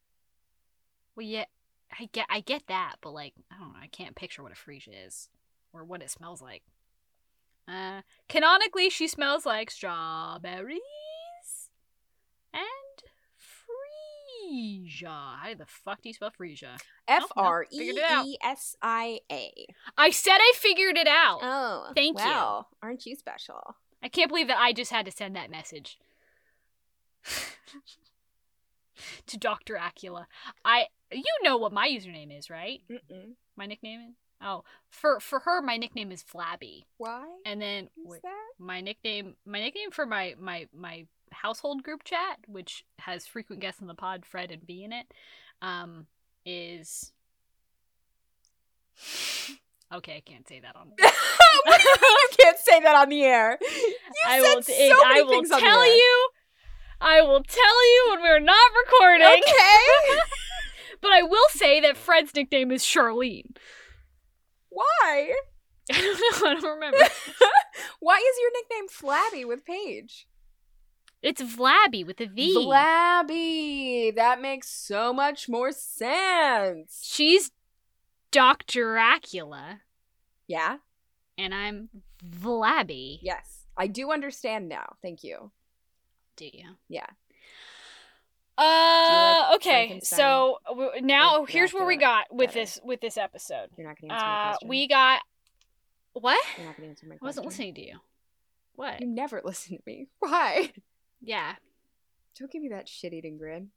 Well, 1.15 1.25
yeah, 1.25 1.45
I 1.97 2.09
get, 2.11 2.25
I 2.29 2.39
get 2.39 2.63
that, 2.67 2.95
but 3.01 3.13
like, 3.13 3.33
I 3.51 3.59
don't 3.59 3.73
know. 3.73 3.79
I 3.81 3.87
can't 3.87 4.15
picture 4.15 4.41
what 4.41 4.51
a 4.51 4.55
freesia 4.55 5.05
is 5.05 5.29
or 5.73 5.83
what 5.83 6.01
it 6.01 6.09
smells 6.11 6.41
like. 6.41 6.63
Uh, 7.67 8.01
canonically, 8.29 8.89
she 8.89 9.07
smells 9.07 9.45
like 9.45 9.71
strawberries 9.71 10.79
and 12.53 12.63
freesia. 14.51 15.37
How 15.39 15.53
the 15.57 15.65
fuck 15.65 16.01
do 16.01 16.09
you 16.09 16.13
spell 16.13 16.31
freesia? 16.31 16.77
F 17.07 17.25
R 17.35 17.65
E 17.71 17.77
figured 17.77 17.97
it 17.97 18.03
out. 18.03 18.25
E 18.25 18.37
S 18.43 18.75
I 18.81 19.19
A. 19.31 19.65
I 19.97 20.09
said 20.11 20.37
I 20.37 20.51
figured 20.55 20.97
it 20.97 21.07
out. 21.07 21.39
Oh, 21.41 21.91
Thank 21.95 22.19
you. 22.19 22.25
wow. 22.25 22.67
Aren't 22.81 23.05
you 23.05 23.15
special? 23.15 23.75
I 24.01 24.09
can't 24.09 24.29
believe 24.29 24.47
that 24.47 24.59
I 24.59 24.73
just 24.73 24.91
had 24.91 25.05
to 25.05 25.11
send 25.11 25.35
that 25.37 25.49
message 25.49 25.97
to 29.27 29.37
Dr. 29.37 29.75
Acula. 29.75 30.25
I 30.65 30.87
you 31.11 31.23
know 31.43 31.57
what 31.57 31.71
my 31.71 31.87
username 31.87 32.37
is, 32.37 32.49
right? 32.49 32.81
Mm-mm. 32.91 33.35
My 33.55 33.65
nickname 33.65 34.01
is 34.09 34.15
Oh, 34.43 34.63
for 34.89 35.19
for 35.19 35.39
her 35.39 35.61
my 35.61 35.77
nickname 35.77 36.11
is 36.11 36.21
Flabby. 36.21 36.85
Why? 36.97 37.25
And 37.45 37.61
then 37.61 37.89
wait, 37.97 38.21
my 38.59 38.81
nickname 38.81 39.35
my 39.45 39.59
nickname 39.59 39.91
for 39.91 40.05
my 40.05 40.35
my 40.39 40.67
my 40.73 41.05
household 41.31 41.83
group 41.83 42.03
chat, 42.03 42.39
which 42.47 42.85
has 42.99 43.25
frequent 43.25 43.61
guests 43.61 43.81
on 43.81 43.87
the 43.87 43.95
pod, 43.95 44.25
Fred 44.25 44.51
and 44.51 44.65
B 44.65 44.83
in 44.83 44.91
it, 44.91 45.07
um, 45.61 46.07
is 46.45 47.13
Okay, 49.93 50.15
I 50.17 50.21
can't 50.21 50.47
say 50.47 50.59
that 50.59 50.75
on 50.75 50.87
what 51.65 51.81
do 51.81 51.87
you 51.87 51.95
mean 52.01 52.17
you 52.21 52.29
can't 52.39 52.57
say 52.57 52.79
that 52.79 52.95
on 52.95 53.09
the 53.09 53.23
air? 53.23 53.59
You 53.61 53.95
I 54.27 54.41
said 54.41 54.55
will, 54.55 54.61
so 54.63 54.73
t- 54.73 54.89
many 54.89 55.19
I 55.19 55.21
will 55.21 55.29
things 55.29 55.51
on 55.51 55.59
the 55.59 55.65
tell 55.65 55.85
you. 55.85 56.29
I 56.99 57.21
will 57.21 57.43
tell 57.43 57.93
you 57.93 58.07
when 58.09 58.21
we're 58.21 58.39
not 58.39 58.71
recording. 58.85 59.27
Okay. 59.27 60.19
But 61.01 61.11
I 61.11 61.21
will 61.21 61.49
say 61.49 61.81
that 61.81 61.97
Fred's 61.97 62.33
nickname 62.33 62.71
is 62.71 62.81
Charlene. 62.81 63.57
Why? 64.73 65.33
I 65.91 66.01
don't 66.01 66.41
know. 66.41 66.47
I 66.49 66.53
don't 66.55 66.73
remember. 66.75 66.97
Why 67.99 68.15
is 68.17 68.37
your 68.41 68.51
nickname 68.53 68.87
Flabby 68.89 69.45
with 69.45 69.65
Paige? 69.65 70.27
It's 71.21 71.41
Vlabby 71.41 72.05
with 72.05 72.19
a 72.19 72.25
V. 72.27 72.53
Flabby. 72.65 74.11
That 74.15 74.41
makes 74.41 74.69
so 74.69 75.13
much 75.13 75.47
more 75.47 75.71
sense. 75.71 76.99
She's 77.01 77.51
Dr. 78.31 78.95
Acula, 78.95 79.79
Yeah. 80.47 80.77
and 81.37 81.53
I'm 81.53 81.89
Vlabby. 82.27 83.19
Yes. 83.21 83.67
I 83.77 83.87
do 83.87 84.11
understand 84.11 84.67
now. 84.67 84.95
Thank 85.01 85.23
you. 85.23 85.51
Do 86.35 86.45
you? 86.45 86.75
Yeah. 86.89 87.07
Uh, 88.57 89.45
like 89.49 89.55
okay. 89.55 89.99
So 90.03 90.59
w- 90.67 90.91
now 91.01 91.45
here's 91.45 91.73
where 91.73 91.85
we 91.85 91.97
got 91.97 92.25
with 92.31 92.49
better? 92.49 92.59
this 92.59 92.79
with 92.83 93.01
this 93.01 93.17
episode. 93.17 93.69
You're 93.77 93.87
not 93.87 93.99
going 93.99 94.09
to 94.09 94.15
answer 94.15 94.25
my 94.25 94.31
Uh, 94.43 94.49
question. 94.51 94.69
we 94.69 94.87
got 94.87 95.21
what? 96.13 96.43
You're 96.57 96.67
not 96.67 96.77
going 96.77 96.87
to 96.87 96.89
answer 96.91 97.07
my 97.07 97.15
I 97.15 97.25
wasn't 97.25 97.45
listening 97.47 97.73
to 97.75 97.81
you. 97.81 97.95
What? 98.75 99.01
You 99.01 99.07
never 99.07 99.41
listen 99.43 99.77
to 99.77 99.83
me. 99.85 100.07
Why? 100.19 100.71
Yeah, 101.21 101.55
Don't 102.37 102.51
give 102.51 102.61
me 102.61 102.69
that 102.69 102.87
shit 102.89 103.13
eating 103.13 103.37
grin. 103.37 103.69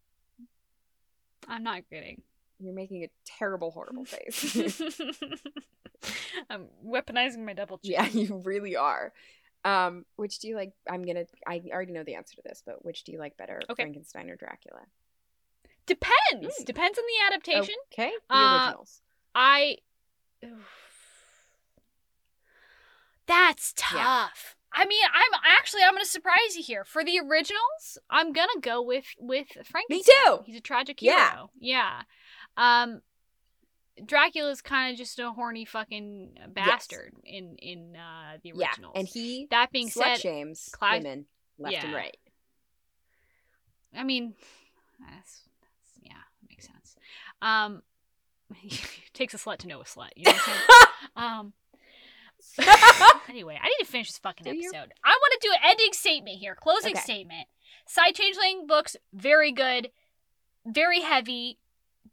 I'm 1.48 1.62
not 1.62 1.82
kidding. 1.88 2.22
You're 2.58 2.74
making 2.74 3.04
a 3.04 3.08
terrible, 3.24 3.70
horrible 3.70 4.04
face. 4.06 4.90
I'm 6.50 6.66
weaponizing 6.84 7.44
my 7.44 7.52
double 7.52 7.78
chin. 7.78 7.92
yeah, 7.92 8.06
you 8.08 8.42
really 8.44 8.76
are. 8.76 9.12
Um, 9.64 10.04
which 10.16 10.38
do 10.38 10.48
you 10.48 10.54
like? 10.56 10.72
I'm 10.88 11.02
gonna. 11.02 11.24
I 11.46 11.62
already 11.72 11.92
know 11.92 12.04
the 12.04 12.14
answer 12.14 12.36
to 12.36 12.42
this, 12.44 12.62
but 12.64 12.84
which 12.84 13.04
do 13.04 13.12
you 13.12 13.18
like 13.18 13.36
better, 13.36 13.60
Okay. 13.68 13.82
Frankenstein 13.82 14.30
or 14.30 14.36
Dracula? 14.36 14.82
Depends. 15.86 16.60
Mm. 16.60 16.64
Depends 16.64 16.98
on 16.98 17.04
the 17.04 17.26
adaptation. 17.34 17.74
Okay, 17.92 18.12
the 18.28 18.34
Uh, 18.36 18.54
originals. 18.66 19.02
I. 19.34 19.78
That's 23.26 23.74
Yeah. 23.92 24.02
tough. 24.02 24.56
I 24.72 24.84
mean, 24.84 25.02
I'm 25.12 25.40
actually 25.44 25.82
I'm 25.82 25.94
gonna 25.94 26.04
surprise 26.04 26.54
you 26.56 26.62
here. 26.62 26.84
For 26.84 27.02
the 27.02 27.18
originals, 27.18 27.98
I'm 28.10 28.32
gonna 28.32 28.60
go 28.60 28.82
with 28.82 29.06
with 29.18 29.48
Frankenstein. 29.64 29.88
Me 29.88 30.02
too. 30.04 30.42
He's 30.44 30.56
a 30.58 30.60
tragic 30.60 31.00
hero. 31.00 31.16
Yeah. 31.16 31.46
Yeah. 31.58 32.02
Um. 32.56 33.02
Dracula's 34.04 34.60
kind 34.60 34.92
of 34.92 34.98
just 34.98 35.18
a 35.18 35.30
horny 35.32 35.64
fucking 35.64 36.38
bastard 36.48 37.14
in 37.24 37.56
in 37.56 37.96
uh, 37.96 38.38
the 38.42 38.52
Yeah, 38.54 38.68
and 38.94 39.08
he 39.08 39.46
that 39.50 39.72
being 39.72 39.88
slut 39.88 40.16
said, 40.16 40.20
shames 40.20 40.68
Clive- 40.72 41.02
women 41.02 41.26
left 41.58 41.82
and 41.84 41.94
right. 41.94 42.16
I 43.96 44.04
mean, 44.04 44.34
that's, 45.00 45.42
that's 45.62 45.98
yeah, 46.02 46.12
that 46.12 46.48
makes 46.50 46.66
sense. 46.66 46.96
Um, 47.40 47.82
takes 49.14 49.32
a 49.32 49.38
slut 49.38 49.58
to 49.58 49.68
know 49.68 49.80
a 49.80 49.84
slut. 49.84 50.10
You 50.16 50.24
know 50.24 50.32
what 50.32 50.48
I'm 50.48 50.54
saying? 50.54 50.60
um. 51.16 51.52
Anyway, 53.28 53.58
I 53.60 53.66
need 53.66 53.84
to 53.84 53.90
finish 53.90 54.06
this 54.08 54.18
fucking 54.18 54.44
Do 54.44 54.54
you? 54.56 54.70
episode. 54.72 54.92
I 55.04 55.08
want 55.10 55.32
to 55.32 55.38
do 55.48 55.52
an 55.52 55.58
ending 55.70 55.92
statement 55.92 56.36
here, 56.38 56.54
closing 56.54 56.92
Okay. 56.92 57.00
statement. 57.00 57.48
Psy 57.88 58.12
Changeling 58.12 58.66
books, 58.68 58.96
very 59.12 59.50
good, 59.50 59.90
very 60.64 61.00
heavy, 61.00 61.58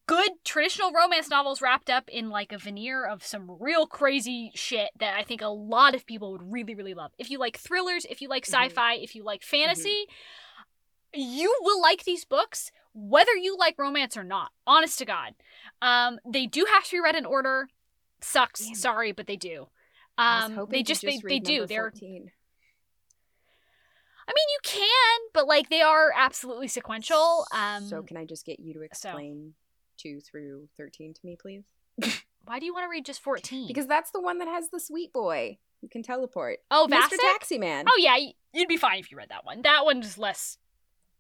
good 0.06 0.32
traditional 0.44 0.92
romance 0.92 1.30
novels 1.30 1.62
wrapped 1.62 1.90
up 1.90 2.10
in 2.10 2.30
like 2.30 2.52
a 2.52 2.58
veneer 2.58 3.06
of 3.06 3.26
some 3.26 3.52
real 3.60 3.88
crazy 3.88 4.52
shit 4.54 4.92
that 5.00 5.18
I 5.18 5.24
think 5.24 5.42
a 5.42 5.48
lot 5.48 5.96
of 5.96 6.06
people 6.06 6.32
would 6.32 6.52
really, 6.52 6.76
really 6.76 6.94
love. 6.94 7.12
If 7.18 7.30
you 7.30 7.40
like 7.40 7.58
thrillers, 7.58 8.06
if 8.10 8.22
you 8.22 8.30
like 8.30 8.44
Mhm. 8.44 8.54
sci-fi, 8.54 8.96
if 8.96 9.16
you 9.16 9.24
like 9.24 9.44
fantasy, 9.44 10.08
you 11.14 11.56
will 11.62 11.82
like 11.82 12.04
these 12.04 12.26
books 12.26 12.72
whether 12.96 13.36
you 13.36 13.58
like 13.58 13.76
romance 13.78 14.16
or 14.16 14.24
not. 14.24 14.52
Honest 14.68 15.00
to 15.00 15.06
God, 15.06 15.34
um, 15.82 16.20
they 16.26 16.46
do 16.46 16.66
have 16.72 16.84
to 16.86 16.92
be 16.92 17.02
read 17.02 17.16
in 17.16 17.26
order. 17.26 17.68
Sucks, 18.22 18.68
Damn 18.68 18.76
sorry, 18.76 19.12
but 19.12 19.28
they 19.28 19.36
do. 19.36 19.68
Um, 20.18 20.68
they 20.70 20.84
to 20.84 20.94
just, 20.94 21.02
they, 21.02 21.18
they 21.18 21.40
do. 21.40 21.66
They're 21.66 21.90
14. 21.92 22.32
I 24.28 24.32
mean, 24.32 24.46
you 24.54 24.60
can, 24.64 25.20
but 25.34 25.48
like 25.48 25.70
they 25.70 25.82
are 25.82 26.14
absolutely 26.16 26.68
sequential. 26.68 27.46
Um, 27.52 27.84
so 27.84 28.04
can 28.04 28.16
I 28.16 28.26
just 28.26 28.46
get 28.46 28.60
you 28.60 28.74
to 28.76 28.82
explain 28.82 29.56
two 29.98 30.20
through 30.22 30.68
thirteen 30.78 31.14
to 31.14 31.20
me, 31.26 31.36
please? 31.40 31.64
why 32.46 32.60
do 32.60 32.66
you 32.66 32.74
want 32.74 32.86
to 32.86 32.90
read 32.90 33.06
just 33.06 33.22
fourteen? 33.22 33.68
Because 33.68 33.88
that's 33.88 34.12
the 34.12 34.22
one 34.22 34.40
that 34.40 34.48
has 34.48 34.70
the 34.70 34.80
sweet 34.80 35.12
boy 35.14 35.58
who 35.82 35.88
can 35.88 36.04
teleport. 36.04 36.60
oh, 36.72 36.88
Mr. 36.90 37.10
Vasic? 37.14 37.18
Taxi 37.34 37.58
Man. 37.58 37.86
Oh 37.88 37.98
yeah, 38.00 38.16
you'd 38.54 38.68
be 38.68 38.78
fine 38.78 39.00
if 39.00 39.12
you 39.12 39.18
read 39.18 39.30
that 39.30 39.46
one. 39.46 39.62
That 39.64 39.84
one's 39.86 40.18
less 40.18 40.58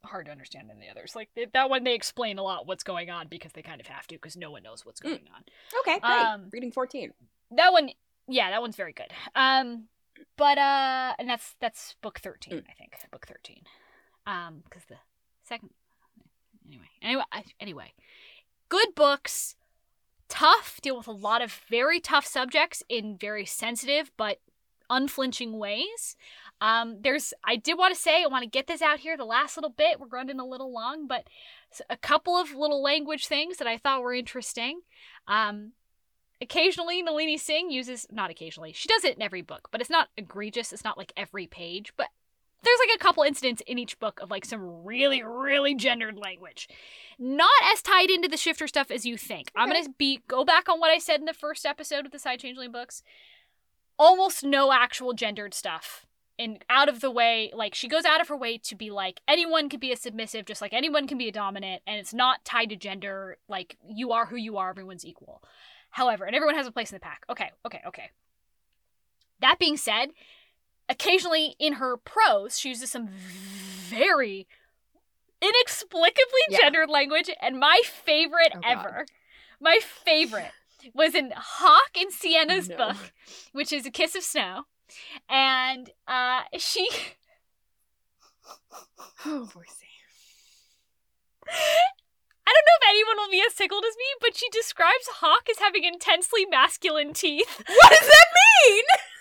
hard 0.06 0.26
to 0.26 0.32
understand 0.32 0.70
than 0.70 0.80
the 0.80 0.90
others. 0.90 1.16
Like 1.16 1.30
that 1.54 1.70
one, 1.70 1.84
they 1.86 1.94
explain 1.96 2.38
a 2.38 2.44
lot 2.44 2.68
what's 2.68 2.84
going 2.84 3.10
on 3.10 3.28
because 3.30 3.52
they 3.54 3.62
kind 3.62 3.80
of 3.82 3.88
have 3.88 4.06
to 4.08 4.16
because 4.16 4.36
no 4.36 4.52
one 4.52 4.64
knows 4.64 4.86
what's 4.86 5.00
Mm. 5.02 5.04
going 5.04 5.28
on. 5.36 5.44
Okay, 5.82 6.00
great. 6.00 6.12
um, 6.26 6.50
Reading 6.52 6.72
fourteen. 6.72 7.12
That 7.52 7.72
one, 7.72 7.90
yeah, 8.28 8.50
that 8.52 8.62
one's 8.62 8.76
very 8.76 8.94
good. 8.94 9.12
Um, 9.36 9.86
but 10.38 10.58
uh, 10.58 11.14
and 11.20 11.30
that's 11.30 11.56
that's 11.60 11.96
book 12.02 12.20
thirteen, 12.20 12.60
Mm. 12.60 12.64
I 12.70 12.74
think, 12.74 12.94
book 13.12 13.26
thirteen. 13.28 13.64
Um, 14.26 14.62
because 14.64 14.84
the 14.86 14.96
second, 15.44 15.70
anyway, 16.68 16.86
anyway, 17.02 17.24
I, 17.32 17.44
anyway, 17.60 17.94
good 18.74 18.96
books. 18.96 19.56
Tough, 20.30 20.80
deal 20.82 20.98
with 20.98 21.06
a 21.06 21.12
lot 21.12 21.44
of 21.44 21.62
very 21.70 22.00
tough 22.00 22.26
subjects 22.26 22.82
in 22.90 23.16
very 23.16 23.46
sensitive 23.46 24.10
but 24.18 24.40
unflinching 24.90 25.60
ways. 25.60 26.16
Um, 26.60 26.98
there's, 27.04 27.36
I 27.44 27.56
did 27.56 27.78
want 27.78 27.94
to 27.94 28.02
say, 28.02 28.24
I 28.24 28.28
want 28.28 28.42
to 28.42 28.50
get 28.50 28.66
this 28.66 28.82
out 28.82 28.98
here 28.98 29.16
the 29.16 29.26
last 29.26 29.58
little 29.58 29.70
bit. 29.70 30.00
We're 30.00 30.08
running 30.08 30.40
a 30.40 30.46
little 30.46 30.74
long, 30.74 31.06
but 31.06 31.28
a 31.88 31.98
couple 31.98 32.36
of 32.36 32.56
little 32.56 32.82
language 32.82 33.28
things 33.28 33.58
that 33.58 33.68
I 33.68 33.78
thought 33.78 34.02
were 34.02 34.16
interesting. 34.16 34.82
Um, 35.28 35.74
occasionally, 36.42 37.04
Nalini 37.04 37.38
Singh 37.38 37.70
uses, 37.70 38.08
not 38.12 38.32
occasionally, 38.32 38.74
she 38.74 38.90
does 38.90 39.04
it 39.04 39.16
in 39.16 39.22
every 39.22 39.44
book, 39.44 39.68
but 39.72 39.82
it's 39.82 39.90
not 39.92 40.10
egregious. 40.18 40.74
It's 40.74 40.84
not 40.84 40.98
like 40.98 41.14
every 41.16 41.46
page, 41.46 41.94
but 41.96 42.08
there's 42.64 42.80
like 42.88 42.96
a 42.96 43.00
couple 43.00 43.24
incidents 43.24 43.62
in 43.68 43.78
each 43.78 44.00
book 44.00 44.20
of 44.22 44.32
like 44.32 44.46
some 44.46 44.84
really, 44.84 45.24
really 45.24 45.76
gendered 45.76 46.18
language. 46.18 46.68
Not 47.20 47.52
as 47.72 47.82
tied 47.82 48.10
into 48.10 48.28
the 48.28 48.38
shifter 48.38 48.68
stuff 48.68 48.90
as 48.90 49.06
you 49.06 49.18
think. 49.18 49.52
I'm 49.56 49.70
gonna 49.70 49.90
be 49.98 50.22
go 50.28 50.44
back 50.44 50.70
on 50.70 50.80
what 50.80 50.90
I 50.90 50.98
said 50.98 51.20
in 51.20 51.26
the 51.26 51.34
first 51.34 51.66
episode 51.66 52.06
of 52.06 52.12
the 52.12 52.20
Psy 52.20 52.38
Changeling 52.38 52.72
books. 52.72 53.04
Almost 54.00 54.44
no 54.44 54.72
actual 54.72 55.14
gendered 55.14 55.54
stuff. 55.54 56.06
And 56.40 56.66
out 56.68 56.90
of 56.90 57.00
the 57.02 57.12
way, 57.12 57.52
like 57.54 57.76
she 57.76 57.88
goes 57.88 58.06
out 58.06 58.20
of 58.20 58.28
her 58.28 58.38
way 58.38 58.58
to 58.58 58.76
be 58.76 58.90
like 58.90 59.22
anyone 59.28 59.70
can 59.70 59.80
be 59.80 59.92
a 59.92 59.98
submissive, 59.98 60.46
just 60.46 60.62
like 60.62 60.74
anyone 60.74 61.08
can 61.08 61.18
be 61.18 61.28
a 61.28 61.32
dominant, 61.32 61.84
and 61.86 61.98
it's 62.00 62.14
not 62.14 62.44
tied 62.44 62.70
to 62.70 62.76
gender. 62.76 63.38
Like 63.48 63.78
you 63.88 64.12
are 64.12 64.26
who 64.26 64.36
you 64.36 64.58
are, 64.58 64.70
everyone's 64.70 65.06
equal. 65.06 65.44
However, 65.92 66.26
and 66.26 66.36
everyone 66.36 66.56
has 66.56 66.66
a 66.66 66.72
place 66.72 66.92
in 66.92 66.96
the 66.96 67.02
pack. 67.02 67.24
Okay, 67.30 67.52
okay, 67.68 67.82
okay. 67.86 68.10
That 69.42 69.60
being 69.60 69.78
said, 69.78 70.10
occasionally 70.90 71.56
in 71.60 71.74
her 71.74 71.98
prose, 71.98 72.60
she 72.60 72.70
uses 72.70 72.92
some 72.92 73.10
very 73.10 74.48
inexplicably 75.42 76.42
Yeah. 76.50 76.60
gendered 76.62 76.90
language, 76.90 77.30
and 77.42 77.60
my 77.60 77.82
favorite 77.86 78.54
Oh, 78.56 78.62
ever, 78.64 79.06
my 79.60 79.80
favorite 79.80 80.52
was 80.94 81.16
in 81.16 81.32
Hawk 81.36 81.92
in 81.96 82.12
Sienna's 82.12 82.70
No. 82.70 82.78
book, 82.78 83.14
which 83.52 83.72
is 83.74 83.86
A 83.86 83.92
Kiss 83.92 84.16
of 84.16 84.24
Snow. 84.24 84.64
And 85.30 85.90
uh 86.08 86.44
she 86.58 86.88
Oh, 89.26 89.46
boy, 89.54 89.64
I 92.46 92.52
don't 92.52 92.66
know 92.66 92.78
if 92.82 92.90
anyone 92.90 93.18
will 93.18 93.30
be 93.32 93.42
as 93.46 93.54
tickled 93.56 93.86
as 93.86 93.96
me, 93.96 94.04
but 94.20 94.36
she 94.36 94.50
describes 94.50 95.08
Hawk 95.20 95.48
as 95.50 95.60
having 95.60 95.84
intensely 95.86 96.46
masculine 96.46 97.14
teeth. 97.14 97.64
What 97.66 97.90
does 97.90 98.08
that 98.08 98.26
mean? 98.68 98.84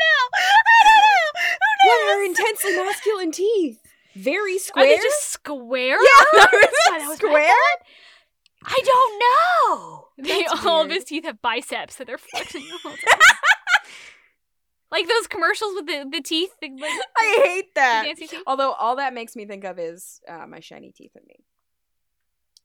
Know. 0.00 0.38
I 0.38 0.82
don't 0.84 1.02
know. 1.02 1.40
Who 1.82 1.88
What 1.88 2.06
knows? 2.06 2.16
are 2.16 2.24
intensely 2.24 2.76
masculine 2.76 3.32
teeth? 3.32 3.80
Very 4.14 4.56
Are 4.56 4.58
square. 4.58 4.86
they 4.86 4.96
just 4.96 5.28
square? 5.30 5.98
yeah, 6.02 6.24
That's 6.34 6.52
is 6.54 6.60
what 6.60 7.00
it 7.00 7.02
I 7.04 7.08
was- 7.08 7.16
square? 7.18 7.50
I 8.68 8.80
don't 8.84 9.18
know. 9.78 10.06
They, 10.18 10.44
all 10.66 10.82
of 10.82 10.90
his 10.90 11.04
teeth 11.04 11.24
have 11.24 11.40
biceps 11.40 11.96
that 11.96 12.06
they're 12.08 12.18
flexing 12.18 12.62
the 12.70 12.78
whole 12.82 12.96
time. 12.96 13.20
like 14.90 15.06
those 15.06 15.26
commercials 15.28 15.74
with 15.76 15.86
the, 15.86 16.08
the 16.10 16.20
teeth. 16.20 16.50
The, 16.60 16.70
like, 16.70 16.90
I 17.16 17.40
hate 17.44 17.74
that. 17.76 18.06
teeth. 18.16 18.34
Although 18.46 18.72
all 18.72 18.96
that 18.96 19.14
makes 19.14 19.36
me 19.36 19.46
think 19.46 19.62
of 19.64 19.78
is 19.78 20.20
uh, 20.28 20.46
my 20.48 20.58
shiny 20.60 20.90
teeth 20.90 21.12
in 21.14 21.22
me, 21.28 21.44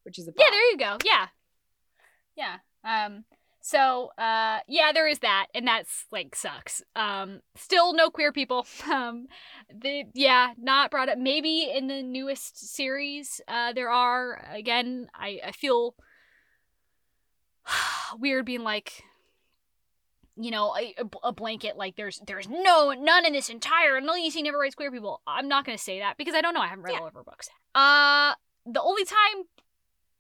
which 0.04 0.18
is 0.18 0.28
a 0.28 0.32
Yeah, 0.38 0.46
there 0.50 0.72
you 0.72 0.78
go. 0.78 0.98
Yeah. 1.06 1.28
Yeah. 2.36 2.56
Um 3.06 3.26
so 3.62 4.10
uh 4.18 4.60
yeah, 4.68 4.92
there 4.94 5.08
is 5.08 5.20
that 5.20 5.48
and 5.54 5.68
that's 5.68 6.06
like 6.12 6.36
sucks. 6.36 6.82
Um 6.96 7.42
still 7.56 7.94
no 7.94 8.10
queer 8.10 8.32
people. 8.32 8.66
Um 8.92 9.28
the 9.74 10.04
yeah, 10.14 10.54
not 10.58 10.92
brought 10.92 11.10
up 11.10 11.18
maybe 11.18 11.72
in 11.74 11.88
the 11.88 12.02
newest 12.04 12.74
series 12.76 13.40
uh 13.48 13.74
there 13.74 13.90
are 13.90 14.44
again 14.54 15.08
I 15.14 15.40
I 15.46 15.52
feel 15.52 15.96
weird 18.20 18.46
being 18.46 18.64
like 18.64 19.04
you 20.38 20.50
know, 20.50 20.76
a, 20.76 20.96
a 21.24 21.32
blanket 21.34 21.76
like 21.78 21.98
there's 21.98 22.20
there's 22.26 22.48
no 22.50 22.94
none 22.98 23.26
in 23.26 23.34
this 23.34 23.50
entire 23.50 24.00
Nalisi 24.02 24.42
never 24.42 24.58
writes 24.58 24.76
queer 24.76 24.90
people. 24.92 25.22
I'm 25.28 25.48
not 25.48 25.66
gonna 25.66 25.78
say 25.78 26.00
that 26.00 26.18
because 26.18 26.34
I 26.34 26.42
don't 26.42 26.54
know. 26.54 26.62
I 26.62 26.68
haven't 26.68 26.84
read 26.86 26.94
Yeah. 26.94 27.00
all 27.02 27.08
of 27.08 27.14
her 27.14 27.24
books. 27.24 27.50
Uh, 27.76 28.34
the 28.66 28.82
only 28.82 29.04
time 29.06 29.44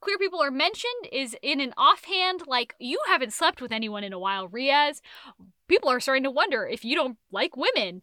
queer 0.02 0.18
people 0.18 0.42
are 0.42 0.52
mentioned 0.52 1.08
is 1.12 1.36
in 1.42 1.62
an 1.62 1.74
offhand 1.78 2.42
like 2.48 2.76
you 2.80 3.00
haven't 3.08 3.34
slept 3.34 3.62
with 3.62 3.72
anyone 3.72 4.04
in 4.04 4.14
a 4.14 4.20
while, 4.20 4.50
Riaz. 4.50 5.00
People 5.68 5.90
are 5.90 6.00
starting 6.00 6.24
to 6.24 6.32
wonder 6.32 6.66
if 6.66 6.84
you 6.84 6.96
don't 6.96 7.18
like 7.32 7.56
women. 7.56 8.02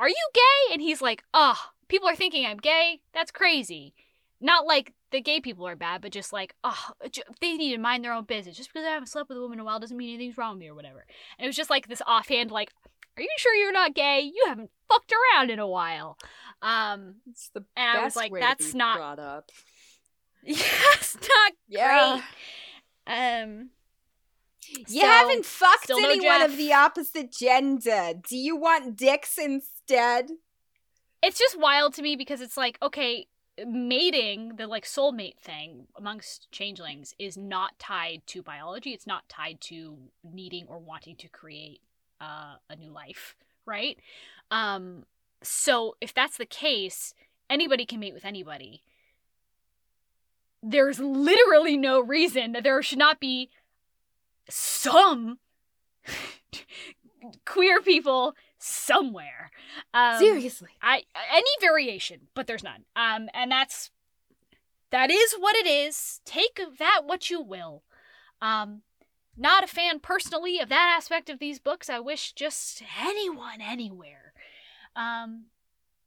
Are 0.00 0.08
you 0.08 0.28
gay? 0.32 0.72
And 0.72 0.80
he's 0.80 1.02
like, 1.02 1.22
oh, 1.34 1.58
people 1.88 2.08
are 2.08 2.16
thinking 2.16 2.46
I'm 2.46 2.56
gay. 2.56 3.00
That's 3.12 3.30
crazy. 3.30 3.94
Not 4.40 4.66
like 4.66 4.92
the 5.10 5.20
gay 5.20 5.40
people 5.40 5.66
are 5.66 5.76
bad, 5.76 6.02
but 6.02 6.12
just 6.12 6.32
like, 6.32 6.54
oh, 6.64 6.90
they 7.40 7.54
need 7.56 7.72
to 7.74 7.78
mind 7.78 8.04
their 8.04 8.12
own 8.12 8.24
business. 8.24 8.56
Just 8.56 8.72
because 8.72 8.86
I 8.86 8.90
haven't 8.90 9.08
slept 9.08 9.28
with 9.28 9.38
a 9.38 9.40
woman 9.40 9.58
in 9.58 9.60
a 9.60 9.64
while 9.64 9.78
doesn't 9.78 9.96
mean 9.96 10.14
anything's 10.14 10.36
wrong 10.36 10.54
with 10.54 10.60
me 10.60 10.68
or 10.68 10.74
whatever. 10.74 11.04
And 11.38 11.44
it 11.44 11.48
was 11.48 11.56
just 11.56 11.70
like 11.70 11.88
this 11.88 12.02
offhand, 12.06 12.50
like, 12.50 12.70
are 13.16 13.22
you 13.22 13.28
sure 13.38 13.54
you're 13.54 13.72
not 13.72 13.94
gay? 13.94 14.20
You 14.22 14.44
haven't 14.48 14.70
fucked 14.88 15.12
around 15.12 15.50
in 15.50 15.60
a 15.60 15.68
while. 15.68 16.18
Um, 16.62 17.16
It's 17.30 17.50
the 17.50 17.64
and 17.76 17.98
I 17.98 18.04
was 18.04 18.16
like, 18.16 18.32
that's 18.32 18.74
not, 18.74 18.96
brought 18.96 19.18
up. 19.18 19.50
yeah, 20.56 20.66
not 21.28 21.52
Yeah. 21.68 22.22
Um, 23.06 23.70
You 24.88 25.00
So, 25.00 25.06
haven't 25.06 25.44
fucked 25.44 25.88
no 25.90 25.98
anyone 25.98 26.20
Jeff. 26.40 26.50
of 26.50 26.56
the 26.56 26.72
opposite 26.72 27.32
gender. 27.32 28.12
Do 28.28 28.36
you 28.36 28.56
want 28.56 28.96
dicks 28.96 29.38
instead? 29.38 30.30
it's 31.22 31.38
just 31.38 31.58
wild 31.58 31.94
to 31.94 32.02
me 32.02 32.16
because 32.16 32.42
it's 32.42 32.56
like, 32.58 32.76
okay, 32.82 33.26
mating, 33.66 34.56
the 34.56 34.66
like 34.66 34.84
soulmate 34.84 35.38
thing 35.38 35.86
amongst 35.96 36.50
changelings 36.52 37.14
is 37.18 37.36
not 37.36 37.78
tied 37.78 38.26
to 38.26 38.42
biology. 38.42 38.90
It's 38.90 39.06
not 39.06 39.26
tied 39.28 39.58
to 39.62 39.96
needing 40.22 40.66
or 40.68 40.78
wanting 40.78 41.16
to 41.16 41.28
create 41.28 41.80
uh, 42.20 42.56
a 42.68 42.76
new 42.76 42.90
life, 42.90 43.36
right? 43.64 43.98
Um, 44.50 45.04
so 45.42 45.96
if 46.02 46.12
that's 46.12 46.36
the 46.36 46.44
case, 46.46 47.14
anybody 47.48 47.86
can 47.86 48.00
mate 48.00 48.12
with 48.12 48.26
anybody. 48.26 48.82
There's 50.66 50.98
literally 50.98 51.76
no 51.76 52.00
reason 52.00 52.52
that 52.52 52.64
there 52.64 52.82
should 52.82 52.98
not 52.98 53.20
be 53.20 53.50
some 54.48 55.38
queer 57.44 57.80
people 57.82 58.34
somewhere. 58.58 59.50
Um, 59.92 60.18
Seriously. 60.18 60.70
I 60.80 61.02
any 61.30 61.50
variation, 61.60 62.28
but 62.34 62.46
there's 62.46 62.64
none. 62.64 62.84
Um, 62.96 63.28
and 63.34 63.50
that's 63.50 63.90
that 64.90 65.10
is 65.10 65.34
what 65.34 65.56
it 65.56 65.66
is. 65.66 66.20
Take 66.24 66.60
that 66.78 67.02
what 67.04 67.28
you 67.30 67.42
will. 67.42 67.82
Um, 68.40 68.82
not 69.36 69.64
a 69.64 69.66
fan 69.66 69.98
personally 70.00 70.60
of 70.60 70.68
that 70.68 70.94
aspect 70.96 71.28
of 71.28 71.38
these 71.38 71.58
books. 71.58 71.90
I 71.90 71.98
wish 71.98 72.32
just 72.32 72.82
anyone 73.04 73.60
anywhere. 73.60 74.32
Um, 74.94 75.46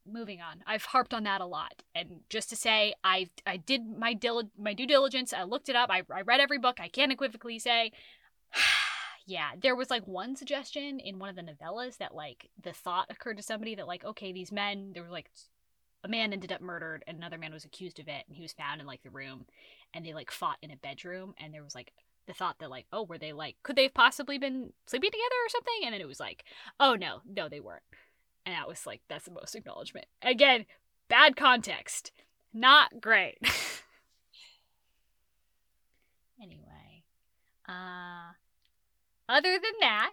moving 0.07 0.41
on. 0.41 0.63
I've 0.65 0.85
harped 0.85 1.13
on 1.13 1.23
that 1.23 1.41
a 1.41 1.45
lot, 1.45 1.83
and 1.95 2.21
just 2.29 2.49
to 2.49 2.55
say, 2.55 2.95
I 3.03 3.29
I 3.45 3.57
did 3.57 3.97
my 3.97 4.13
dil- 4.13 4.51
my 4.57 4.73
due 4.73 4.87
diligence. 4.87 5.33
I 5.33 5.43
looked 5.43 5.69
it 5.69 5.75
up. 5.75 5.89
I 5.91 6.03
I 6.13 6.21
read 6.21 6.39
every 6.39 6.59
book. 6.59 6.79
I 6.79 6.87
can't 6.89 7.11
equivocally 7.11 7.59
say. 7.59 7.91
Yeah, 9.29 9.49
there 9.61 9.75
was 9.75 9.89
like 9.89 10.07
one 10.07 10.37
suggestion 10.37 11.01
in 11.01 11.19
one 11.19 11.27
of 11.27 11.35
the 11.35 11.41
novellas 11.41 11.97
that 11.97 12.15
like 12.15 12.49
the 12.63 12.71
thought 12.71 13.07
occurred 13.09 13.35
to 13.35 13.43
somebody 13.43 13.75
that 13.75 13.85
like 13.85 14.05
okay 14.05 14.31
these 14.31 14.53
men 14.53 14.91
there 14.93 15.03
were 15.03 15.09
like 15.09 15.29
a 16.03 16.07
man 16.07 16.31
ended 16.31 16.53
up 16.53 16.61
murdered 16.61 17.03
and 17.07 17.17
another 17.17 17.37
man 17.37 17.51
was 17.51 17.65
accused 17.65 17.99
of 17.99 18.07
it 18.07 18.23
and 18.27 18.37
he 18.37 18.41
was 18.41 18.53
found 18.53 18.79
in 18.79 18.87
like 18.87 19.03
the 19.03 19.09
room 19.09 19.45
and 19.93 20.05
they 20.05 20.13
like 20.13 20.31
fought 20.31 20.57
in 20.61 20.71
a 20.71 20.77
bedroom 20.77 21.33
and 21.37 21.53
there 21.53 21.63
was 21.63 21.75
like 21.75 21.91
the 22.27 22.33
thought 22.33 22.57
that 22.59 22.69
like 22.69 22.85
oh 22.93 23.03
were 23.03 23.17
they 23.17 23.33
like 23.33 23.55
could 23.63 23.75
they 23.75 23.83
have 23.83 23.93
possibly 23.93 24.37
been 24.37 24.71
sleeping 24.85 25.09
together 25.11 25.35
or 25.45 25.49
something 25.49 25.81
and 25.83 25.93
then 25.93 26.01
it 26.01 26.07
was 26.07 26.19
like 26.19 26.43
oh 26.79 26.95
no 26.95 27.19
no 27.25 27.49
they 27.49 27.59
weren't 27.59 27.83
and 28.47 28.55
that 28.55 28.67
was 28.67 28.87
like 28.87 29.01
that's 29.09 29.25
the 29.25 29.31
most 29.31 29.55
acknowledgement. 29.55 30.05
Again 30.21 30.65
bad 31.09 31.35
context. 31.35 32.11
Not 32.53 33.01
great. 33.01 33.37
Anyway 36.39 37.03
uh 37.67 38.33
other 39.27 39.53
than 39.53 39.73
that 39.79 40.11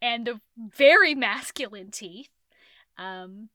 and 0.00 0.26
the 0.26 0.40
very 0.56 1.14
masculine 1.14 1.90
teeth 1.90 2.30
um 2.96 3.50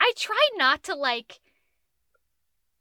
I 0.00 0.12
try 0.16 0.48
not 0.56 0.82
to 0.84 0.94
like 0.94 1.40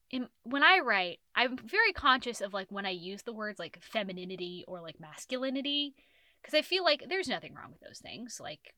in, 0.09 0.29
when 0.43 0.63
I 0.63 0.79
write, 0.79 1.19
I'm 1.35 1.57
very 1.57 1.91
conscious 1.91 2.39
of 2.39 2.53
like 2.53 2.67
when 2.69 2.85
I 2.85 2.91
use 2.91 3.23
the 3.23 3.33
words 3.33 3.59
like 3.59 3.79
femininity 3.81 4.63
or 4.65 4.79
like 4.79 5.01
masculinity 5.01 5.93
because 6.41 6.57
I 6.57 6.61
feel 6.61 6.85
like 6.85 7.03
there's 7.09 7.27
nothing 7.27 7.53
wrong 7.53 7.71
with 7.71 7.81
those 7.81 7.99
things. 7.99 8.39
Like 8.41 8.73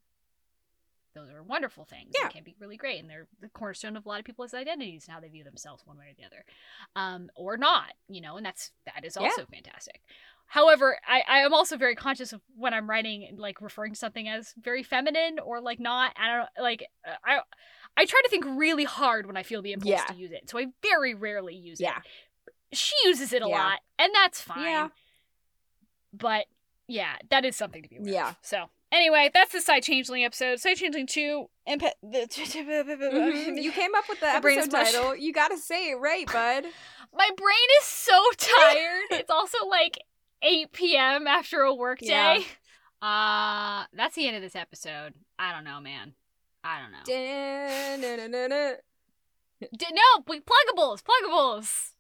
those 1.15 1.29
are 1.29 1.41
wonderful 1.43 1.85
things. 1.85 2.11
Yeah. 2.17 2.27
They 2.27 2.33
can 2.33 2.43
be 2.43 2.55
really 2.59 2.77
great 2.77 2.99
and 2.99 3.09
they're 3.09 3.27
the 3.41 3.49
cornerstone 3.49 3.97
of 3.97 4.05
a 4.05 4.09
lot 4.09 4.19
of 4.19 4.25
people's 4.25 4.53
identities 4.53 5.05
and 5.07 5.13
how 5.13 5.19
they 5.19 5.27
view 5.29 5.43
themselves 5.43 5.83
one 5.85 5.97
way 5.97 6.05
or 6.05 6.13
the 6.17 6.25
other. 6.25 6.45
Um 6.95 7.29
or 7.35 7.57
not, 7.57 7.93
you 8.07 8.21
know, 8.21 8.37
and 8.37 8.45
that's 8.45 8.71
that 8.85 9.03
is 9.05 9.17
Yeah. 9.19 9.27
also 9.27 9.45
fantastic. 9.45 10.01
However, 10.47 10.97
I, 11.07 11.21
I 11.27 11.39
am 11.41 11.53
also 11.53 11.77
very 11.77 11.93
conscious 11.95 12.33
of 12.33 12.41
when 12.55 12.73
I'm 12.73 12.89
writing, 12.89 13.35
like 13.37 13.61
referring 13.61 13.93
to 13.93 13.99
something 13.99 14.27
as 14.27 14.55
very 14.59 14.81
feminine 14.81 15.37
or 15.37 15.61
like 15.61 15.79
not. 15.79 16.11
I 16.17 16.37
don't 16.37 16.49
like. 16.63 16.87
I 17.23 17.39
I 17.95 18.05
try 18.05 18.19
to 18.23 18.29
think 18.29 18.45
really 18.45 18.83
hard 18.83 19.27
when 19.27 19.37
I 19.37 19.43
feel 19.43 19.61
the 19.61 19.73
impulse 19.73 19.91
Yeah. 19.91 20.05
to 20.05 20.15
use 20.15 20.31
it, 20.31 20.49
so 20.49 20.57
I 20.57 20.67
very 20.81 21.13
rarely 21.13 21.53
use 21.55 21.79
Yeah. 21.79 21.97
it. 21.97 22.53
She 22.77 22.95
uses 23.05 23.31
it 23.33 23.43
a 23.43 23.47
Yeah. 23.47 23.57
lot, 23.57 23.79
and 23.99 24.11
that's 24.15 24.41
fine. 24.41 24.61
Yeah. 24.63 24.87
But 26.13 26.47
yeah, 26.87 27.17
that 27.29 27.45
is 27.45 27.55
something 27.55 27.83
to 27.83 27.89
be 27.89 27.97
aware 27.97 28.11
Yeah. 28.13 28.29
of. 28.29 28.37
So 28.41 28.69
anyway, 28.91 29.29
that's 29.33 29.51
the 29.53 29.61
Psy 29.61 29.79
Changeling 29.79 30.23
episode. 30.23 30.59
Psy 30.59 30.73
Changeling 30.75 31.07
two. 31.07 31.47
Impa- 31.67 31.91
the 32.03 32.27
Mhm. 32.29 33.61
You 33.63 33.71
came 33.71 33.93
up 33.95 34.05
with 34.09 34.19
the 34.19 34.27
episode 34.27 34.71
title. 34.71 35.15
You 35.15 35.33
gotta 35.33 35.57
say 35.57 35.91
it 35.91 35.95
right, 35.95 36.25
bud. 36.31 36.65
My 37.13 37.29
brain 37.37 37.67
is 37.81 37.85
so 37.85 38.19
tired. 38.37 39.03
it's 39.11 39.31
also 39.31 39.65
like 39.67 39.97
8 40.43 40.71
p.m. 40.71 41.25
after 41.27 41.61
a 41.61 41.73
work 41.73 41.99
Yeah. 42.01 42.35
day. 42.39 42.45
Uh, 43.01 43.85
that's 43.93 44.15
the 44.15 44.27
end 44.27 44.35
of 44.35 44.41
this 44.41 44.55
episode. 44.55 45.13
I 45.39 45.51
don't 45.53 45.63
know, 45.63 45.79
man. 45.79 46.13
I 46.63 46.79
don't 46.81 46.91
know. 46.91 46.99
Da-na-na-na-na. 47.05 48.75
D- 49.61 49.87
no, 49.91 50.23
we 50.27 50.39
pluggables, 50.41 51.01
pluggables. 51.03 51.91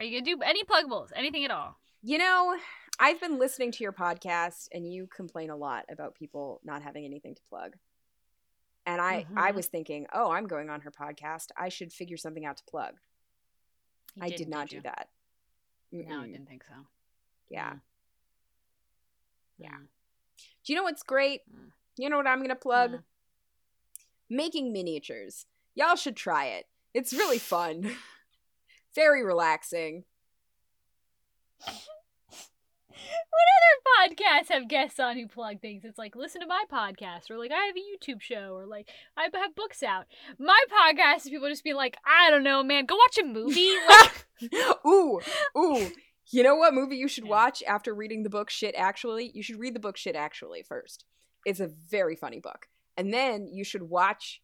Are 0.00 0.04
you 0.04 0.20
gonna 0.20 0.22
do 0.22 0.42
any 0.42 0.64
pluggables? 0.64 1.08
Anything 1.14 1.44
at 1.44 1.50
all? 1.50 1.78
You 2.02 2.18
know, 2.18 2.56
I've 3.02 3.20
been 3.20 3.38
listening 3.40 3.72
to 3.72 3.82
your 3.82 3.92
podcast 3.92 4.68
and 4.72 4.90
you 4.90 5.08
complain 5.08 5.50
a 5.50 5.56
lot 5.56 5.86
about 5.90 6.14
people 6.14 6.60
not 6.62 6.82
having 6.82 7.04
anything 7.04 7.34
to 7.34 7.42
plug. 7.48 7.76
And 8.86 9.00
I 9.00 9.26
I 9.36 9.50
Mhm. 9.50 9.54
was 9.56 9.66
thinking, 9.66 10.06
"Oh, 10.12 10.30
I'm 10.30 10.46
going 10.46 10.70
on 10.70 10.82
her 10.82 10.92
podcast. 10.92 11.50
I 11.56 11.68
should 11.68 11.92
figure 11.92 12.16
something 12.16 12.44
out 12.44 12.58
to 12.58 12.64
plug." 12.64 13.00
You 14.14 14.22
I 14.22 14.28
did 14.28 14.36
didn't, 14.38 14.68
do 14.68 14.76
you? 14.76 14.82
that. 14.82 15.08
No, 15.90 16.20
I 16.20 16.26
didn't 16.28 16.46
think 16.46 16.62
so. 16.64 16.74
Yeah. 17.48 17.72
Mm. 17.72 17.80
Yeah. 19.58 19.70
Mm. 19.78 19.88
Do 20.64 20.72
you 20.72 20.76
know 20.76 20.84
what's 20.84 21.02
great? 21.02 21.40
Mm. 21.52 21.72
You 21.96 22.08
know 22.08 22.16
what 22.18 22.26
I'm 22.28 22.38
going 22.38 22.48
to 22.50 22.56
plug? 22.56 23.02
Making 24.28 24.72
miniatures. 24.72 25.46
Y'all 25.74 25.96
should 25.96 26.16
try 26.16 26.46
it. 26.46 26.68
It's 26.94 27.12
really 27.12 27.38
fun. 27.38 27.82
Very 28.94 29.24
relaxing. 29.24 30.04
What 32.92 34.06
other 34.06 34.14
podcasts 34.14 34.48
have 34.48 34.68
guests 34.68 35.00
on 35.00 35.16
who 35.16 35.26
plug 35.26 35.60
things? 35.60 35.84
It's 35.84 35.98
like 35.98 36.16
listen 36.16 36.40
to 36.40 36.46
my 36.46 36.64
podcast, 36.72 37.30
or 37.30 37.38
like 37.38 37.50
I 37.52 37.66
have 37.66 37.76
a 37.76 37.80
YouTube 37.80 38.20
show, 38.20 38.54
or 38.54 38.66
like 38.66 38.88
I 39.16 39.28
have 39.32 39.54
books 39.54 39.82
out. 39.82 40.06
My 40.38 40.60
podcast 40.70 41.26
is 41.26 41.30
people 41.30 41.48
just 41.48 41.64
being 41.64 41.76
like, 41.76 41.96
I 42.06 42.30
don't 42.30 42.44
know, 42.44 42.62
man, 42.62 42.86
go 42.86 42.96
watch 42.96 43.18
a 43.18 43.24
movie. 43.24 43.70
Like, 43.88 44.26
ooh, 44.84 45.20
ooh. 45.56 45.90
You 46.30 46.42
know 46.42 46.56
what 46.56 46.74
movie 46.74 46.96
you 46.96 47.08
should 47.08 47.26
watch 47.26 47.62
after 47.66 47.94
reading 47.94 48.22
the 48.22 48.30
book 48.30 48.50
Shit 48.50 48.74
Actually? 48.76 49.30
You 49.34 49.42
should 49.42 49.60
read 49.60 49.74
the 49.74 49.80
book 49.80 49.96
Shit 49.96 50.16
Actually 50.16 50.62
first. 50.62 51.04
It's 51.44 51.60
a 51.60 51.68
very 51.68 52.16
funny 52.16 52.40
book. 52.40 52.68
And 52.96 53.12
then 53.12 53.46
you 53.46 53.64
should 53.64 53.82
watch 53.82 54.42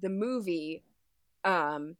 the 0.00 0.08
movie 0.08 0.82
um 1.44 1.96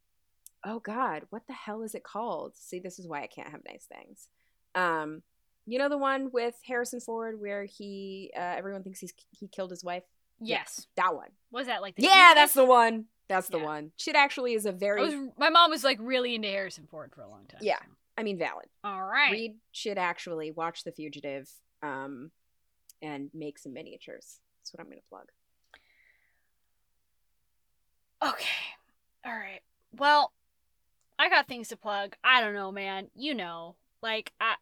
oh 0.65 0.81
god, 0.81 1.23
what 1.31 1.47
the 1.47 1.53
hell 1.53 1.83
is 1.83 1.95
it 1.95 2.05
called? 2.05 2.57
See, 2.57 2.79
this 2.79 2.99
is 2.99 3.09
why 3.09 3.23
I 3.23 3.27
can't 3.27 3.49
have 3.49 3.62
nice 3.67 3.87
things. 3.87 4.29
Um 4.75 5.23
you 5.70 5.78
know 5.78 5.88
the 5.88 5.97
one 5.98 6.30
with 6.32 6.55
Harrison 6.66 7.01
Ford 7.01 7.40
where 7.40 7.64
he 7.64 8.30
uh, 8.36 8.40
everyone 8.40 8.82
thinks 8.82 9.01
he's 9.01 9.12
he 9.30 9.48
killed 9.48 9.70
his 9.70 9.84
wife? 9.84 10.02
yes, 10.40 10.86
That 10.97 11.14
one. 11.14 11.28
was 11.52 11.66
that 11.66 11.82
like 11.82 11.97
the 11.97 12.02
Yeah, 12.02 12.32
that's 12.34 12.55
the 12.55 12.64
one. 12.64 13.06
That's 13.28 13.48
the 13.48 13.59
Yeah. 13.59 13.64
one. 13.64 13.92
Shit 13.97 14.16
Actually 14.16 14.55
is 14.55 14.66
a 14.66 14.72
very 14.72 15.02
was, 15.02 15.14
my 15.38 15.51
mom 15.51 15.70
was 15.70 15.84
like 15.84 15.98
really 16.01 16.34
into 16.34 16.48
Harrison 16.48 16.86
Ford 16.90 17.12
for 17.14 17.20
a 17.22 17.28
long 17.28 17.47
time. 17.47 17.60
Yeah. 17.62 17.78
so. 17.78 17.84
I 18.18 18.22
mean 18.22 18.38
valid. 18.38 18.66
All 18.84 19.02
right. 19.02 19.30
read 19.32 19.56
shit 19.72 19.97
actually 19.98 20.51
watch 20.51 20.82
the 20.84 20.92
fugitive 20.92 21.48
um 21.82 22.30
and 23.02 23.30
make 23.32 23.59
some 23.59 23.72
miniatures 23.72 24.40
that's 24.59 24.72
what 24.74 24.80
i'm 24.80 24.88
gonna 24.90 25.01
plug 25.09 25.26
Okay. 28.22 28.44
All 29.24 29.32
right. 29.32 29.60
Well, 29.97 30.32
I 31.18 31.30
got 31.30 31.48
things 31.48 31.68
to 31.68 31.76
plug. 31.76 32.16
I 32.22 32.42
don't 32.42 32.52
know, 32.55 32.70
man. 32.70 33.09
You 33.14 33.34
know, 33.34 33.76
like 34.02 34.32
I, 34.40 34.55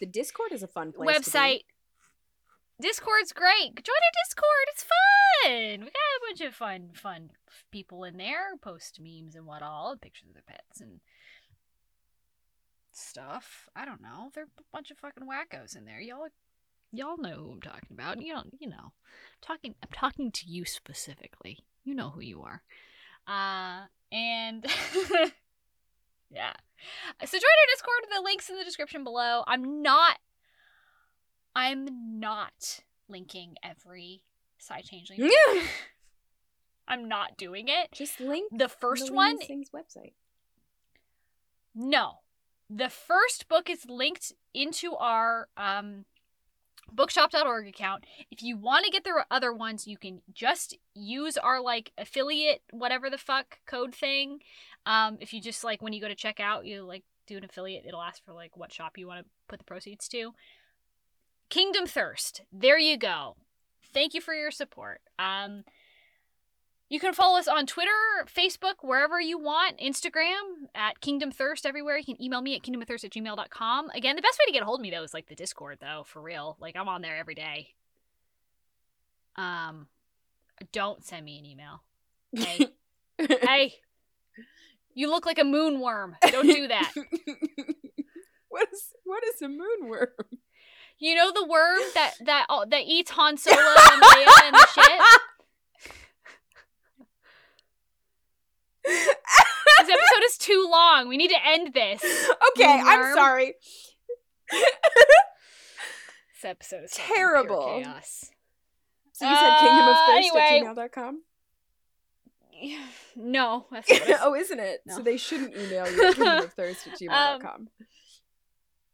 the 0.00 0.06
discord 0.06 0.52
is 0.52 0.62
a 0.62 0.68
fun 0.68 0.92
place 0.92 1.18
website. 1.18 1.62
Discord's 2.80 3.32
great. 3.32 3.76
Join 3.76 3.94
our 3.94 4.24
Discord. 4.24 4.66
It's 4.72 4.84
fun. 4.84 5.80
We 5.80 5.86
got 5.86 5.86
a 5.86 6.26
bunch 6.28 6.40
of 6.40 6.54
fun, 6.54 6.90
fun 6.94 7.30
people 7.70 8.02
in 8.02 8.16
there. 8.16 8.56
Post 8.60 8.98
memes 9.00 9.36
and 9.36 9.46
what 9.46 9.62
all, 9.62 9.92
and 9.92 10.00
pictures 10.00 10.28
of 10.28 10.34
their 10.34 10.42
pets 10.48 10.80
and 10.80 11.00
stuff. 12.90 13.68
I 13.76 13.84
don't 13.84 14.02
know. 14.02 14.30
They're 14.34 14.44
a 14.44 14.62
bunch 14.72 14.90
of 14.90 14.98
fucking 14.98 15.28
wackos 15.28 15.76
in 15.76 15.84
there. 15.84 16.00
Y'all, 16.00 16.28
y'all 16.90 17.18
know 17.18 17.36
who 17.36 17.52
I'm 17.52 17.60
talking 17.60 17.90
about. 17.92 18.20
You 18.20 18.32
don't, 18.32 18.54
you 18.58 18.68
know, 18.68 18.92
talking. 19.40 19.76
I'm 19.82 19.90
talking 19.92 20.32
to 20.32 20.46
you 20.48 20.64
specifically. 20.64 21.58
You 21.84 21.94
know 21.94 22.10
who 22.10 22.20
you 22.20 22.42
are. 22.42 22.62
Uh, 23.28 23.86
and 24.10 24.66
yeah. 26.32 26.52
So 27.24 27.38
join 27.38 27.42
our 27.42 27.72
Discord. 27.72 28.00
The 28.14 28.22
links 28.22 28.50
in 28.50 28.56
the 28.56 28.64
description 28.64 29.04
below. 29.04 29.44
I'm 29.46 29.82
not. 29.82 30.18
I'm 31.54 32.18
not 32.18 32.80
linking 33.08 33.56
every 33.62 34.24
Psy 34.58 34.80
changeling. 34.80 35.20
Yeah. 35.20 35.62
I'm 36.88 37.08
not 37.08 37.36
doing 37.36 37.68
it. 37.68 37.92
just 37.92 38.20
link 38.20 38.50
The 38.56 38.68
first 38.68 39.06
the 39.06 39.12
one, 39.12 39.40
Singh's 39.40 39.70
website 39.70 40.12
no. 41.74 42.18
The 42.68 42.88
first 42.88 43.48
book 43.48 43.68
is 43.68 43.88
linked 43.88 44.32
into 44.54 44.94
our 44.94 45.48
um, 45.56 46.04
bookshop.org 46.90 47.66
account. 47.66 48.04
If 48.30 48.42
you 48.42 48.56
want 48.56 48.84
to 48.84 48.90
get 48.90 49.04
the 49.04 49.24
other 49.30 49.52
ones, 49.52 49.86
you 49.86 49.98
can 49.98 50.22
just 50.32 50.76
use 50.94 51.36
our 51.36 51.60
like 51.60 51.92
affiliate 51.98 52.62
whatever 52.70 53.10
the 53.10 53.18
fuck 53.18 53.58
code 53.66 53.94
thing. 53.94 54.40
Um, 54.86 55.18
if 55.20 55.32
you 55.32 55.40
just 55.40 55.64
like 55.64 55.82
when 55.82 55.92
you 55.92 56.00
go 56.00 56.08
to 56.08 56.14
check 56.14 56.40
out, 56.40 56.66
you 56.66 56.82
like 56.82 57.04
do 57.26 57.36
an 57.36 57.44
affiliate, 57.44 57.84
it'll 57.86 58.02
ask 58.02 58.24
for 58.24 58.32
like 58.32 58.56
what 58.56 58.72
shop 58.72 58.98
you 58.98 59.06
want 59.06 59.20
to 59.24 59.30
put 59.48 59.58
the 59.58 59.64
proceeds 59.64 60.08
to. 60.08 60.32
Kingdom 61.48 61.86
Thirst. 61.86 62.42
There 62.52 62.78
you 62.78 62.96
go. 62.96 63.36
Thank 63.92 64.14
you 64.14 64.20
for 64.20 64.34
your 64.34 64.50
support. 64.50 65.00
Um, 65.18 65.64
you 66.88 67.00
can 67.00 67.14
follow 67.14 67.38
us 67.38 67.48
on 67.48 67.66
Twitter, 67.66 67.90
Facebook, 68.26 68.74
wherever 68.82 69.18
you 69.18 69.38
want, 69.38 69.78
Instagram 69.78 70.68
at 70.74 71.00
Kingdom 71.00 71.30
Thirst 71.30 71.64
everywhere. 71.64 71.96
You 71.96 72.04
can 72.04 72.22
email 72.22 72.42
me 72.42 72.54
at 72.54 72.62
kingdomthirst 72.62 73.04
at 73.04 73.12
gmail.com. 73.12 73.90
Again, 73.90 74.16
the 74.16 74.20
best 74.20 74.38
way 74.38 74.46
to 74.46 74.52
get 74.52 74.62
a 74.62 74.66
hold 74.66 74.80
of 74.80 74.82
me 74.82 74.90
though 74.90 75.02
is 75.02 75.14
like 75.14 75.26
the 75.26 75.34
Discord 75.34 75.78
though, 75.80 76.04
for 76.06 76.20
real. 76.20 76.58
Like 76.60 76.76
I'm 76.76 76.88
on 76.88 77.00
there 77.00 77.16
every 77.16 77.34
day. 77.34 77.68
Um 79.36 79.86
don't 80.70 81.02
send 81.02 81.24
me 81.24 81.38
an 81.38 81.46
email. 81.46 81.82
Hey. 82.34 82.66
hey. 83.18 83.74
You 84.94 85.08
look 85.10 85.24
like 85.26 85.38
a 85.38 85.42
moonworm. 85.44 86.14
Don't 86.30 86.46
do 86.46 86.68
that. 86.68 86.92
what 88.48 88.68
is 88.72 88.92
what 89.04 89.22
is 89.34 89.42
a 89.42 89.46
moonworm? 89.46 90.08
You 90.98 91.14
know 91.14 91.32
the 91.32 91.44
worm 91.46 91.80
that 91.94 92.12
that 92.26 92.46
oh, 92.48 92.64
that 92.70 92.82
eats 92.86 93.10
Han 93.12 93.36
Solo 93.36 93.56
and 93.56 94.02
Leia 94.02 94.42
and 94.46 94.56
shit. 94.74 95.00
This 98.84 99.08
episode 99.80 100.24
is 100.26 100.36
too 100.38 100.68
long. 100.70 101.08
We 101.08 101.16
need 101.16 101.30
to 101.30 101.38
end 101.46 101.72
this. 101.74 102.02
okay, 102.50 102.80
I'm 102.84 103.14
sorry. 103.14 103.54
This 104.50 106.44
episode 106.44 106.84
is 106.84 106.90
Terrible. 106.92 107.80
chaos. 107.82 108.30
So 109.12 109.28
you 109.28 109.34
said 109.36 109.58
kingdom 109.58 109.88
of 109.88 109.94
Uh, 109.96 110.06
thirst 110.06 110.16
anyway. 110.18 110.62
at 110.66 110.76
gmail.com? 110.76 111.22
No, 113.16 113.66
that's 113.70 113.90
not 113.90 114.00
what 114.08 114.20
I 114.20 114.24
oh, 114.24 114.34
isn't 114.34 114.58
it? 114.58 114.80
No. 114.86 114.96
So 114.96 115.02
they 115.02 115.18
shouldn't 115.18 115.54
email 115.54 115.90
you 115.90 116.06
at 116.06 116.14
kingdom 116.14 116.38
of 116.38 116.58
at 116.58 116.76
gmail.com. 116.98 117.68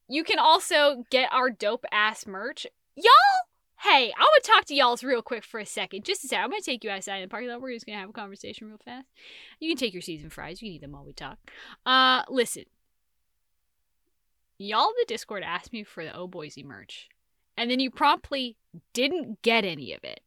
You 0.09 0.25
can 0.25 0.39
also 0.39 1.05
get 1.11 1.33
our 1.33 1.51
dope 1.51 1.85
ass 1.93 2.27
merch. 2.27 2.67
Y'all, 2.97 3.05
hey, 3.83 4.13
I 4.17 4.29
would 4.33 4.43
talk 4.43 4.65
to 4.67 4.75
y'all's 4.75 5.05
real 5.05 5.23
quick 5.23 5.45
for 5.45 5.61
a 5.61 5.67
second. 5.67 6.05
Just 6.05 6.25
a 6.25 6.29
second. 6.29 6.45
I'm 6.45 6.51
going 6.51 6.63
to 6.63 6.67
take 6.67 6.83
you 6.83 6.91
outside 6.91 7.19
in 7.19 7.23
the 7.23 7.29
parking 7.29 7.49
lot. 7.49 7.61
We're 7.61 7.75
just 7.75 7.87
going 7.87 7.97
to 7.97 8.01
have 8.01 8.11
a 8.11 8.13
conversation 8.13 8.67
real 8.69 8.81
fast. 8.85 9.07
You 9.61 9.71
can 9.71 9.77
take 9.77 9.93
your 9.93 10.03
seasoned 10.03 10.33
fries. 10.33 10.61
You 10.61 10.69
can 10.69 10.75
eat 10.75 10.81
them 10.81 10.93
while 10.93 11.05
we 11.05 11.13
talk. 11.13 11.39
Uh, 11.87 12.23
listen. 12.29 12.65
Y'all 14.59 14.93
the 14.99 15.05
Discord 15.07 15.45
asked 15.45 15.73
me 15.73 15.85
for 15.85 16.05
the 16.05 16.13
Oh 16.17 16.27
Boise 16.27 16.65
merch. 16.65 17.09
And 17.57 17.71
then 17.71 17.79
you 17.79 17.91
promptly 17.91 18.57
didn't 18.93 19.43
get 19.43 19.65
any 19.65 19.93
of 19.93 20.03
it. 20.03 20.21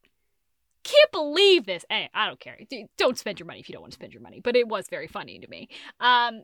Can't 0.84 1.12
believe 1.12 1.66
this. 1.66 1.86
Hey, 1.90 2.10
I 2.14 2.26
don't 2.26 2.40
care. 2.40 2.58
Don't 2.98 3.18
spend 3.18 3.40
your 3.40 3.48
money 3.48 3.60
if 3.60 3.70
you 3.70 3.74
don't 3.74 3.82
want 3.82 3.94
to 3.94 3.96
spend 3.96 4.14
your 4.14 4.22
money. 4.22 4.40
But 4.40 4.56
it 4.56 4.68
was 4.68 4.88
very 4.90 5.08
funny 5.08 5.40
to 5.40 5.48
me. 5.48 5.70
Um, 6.00 6.44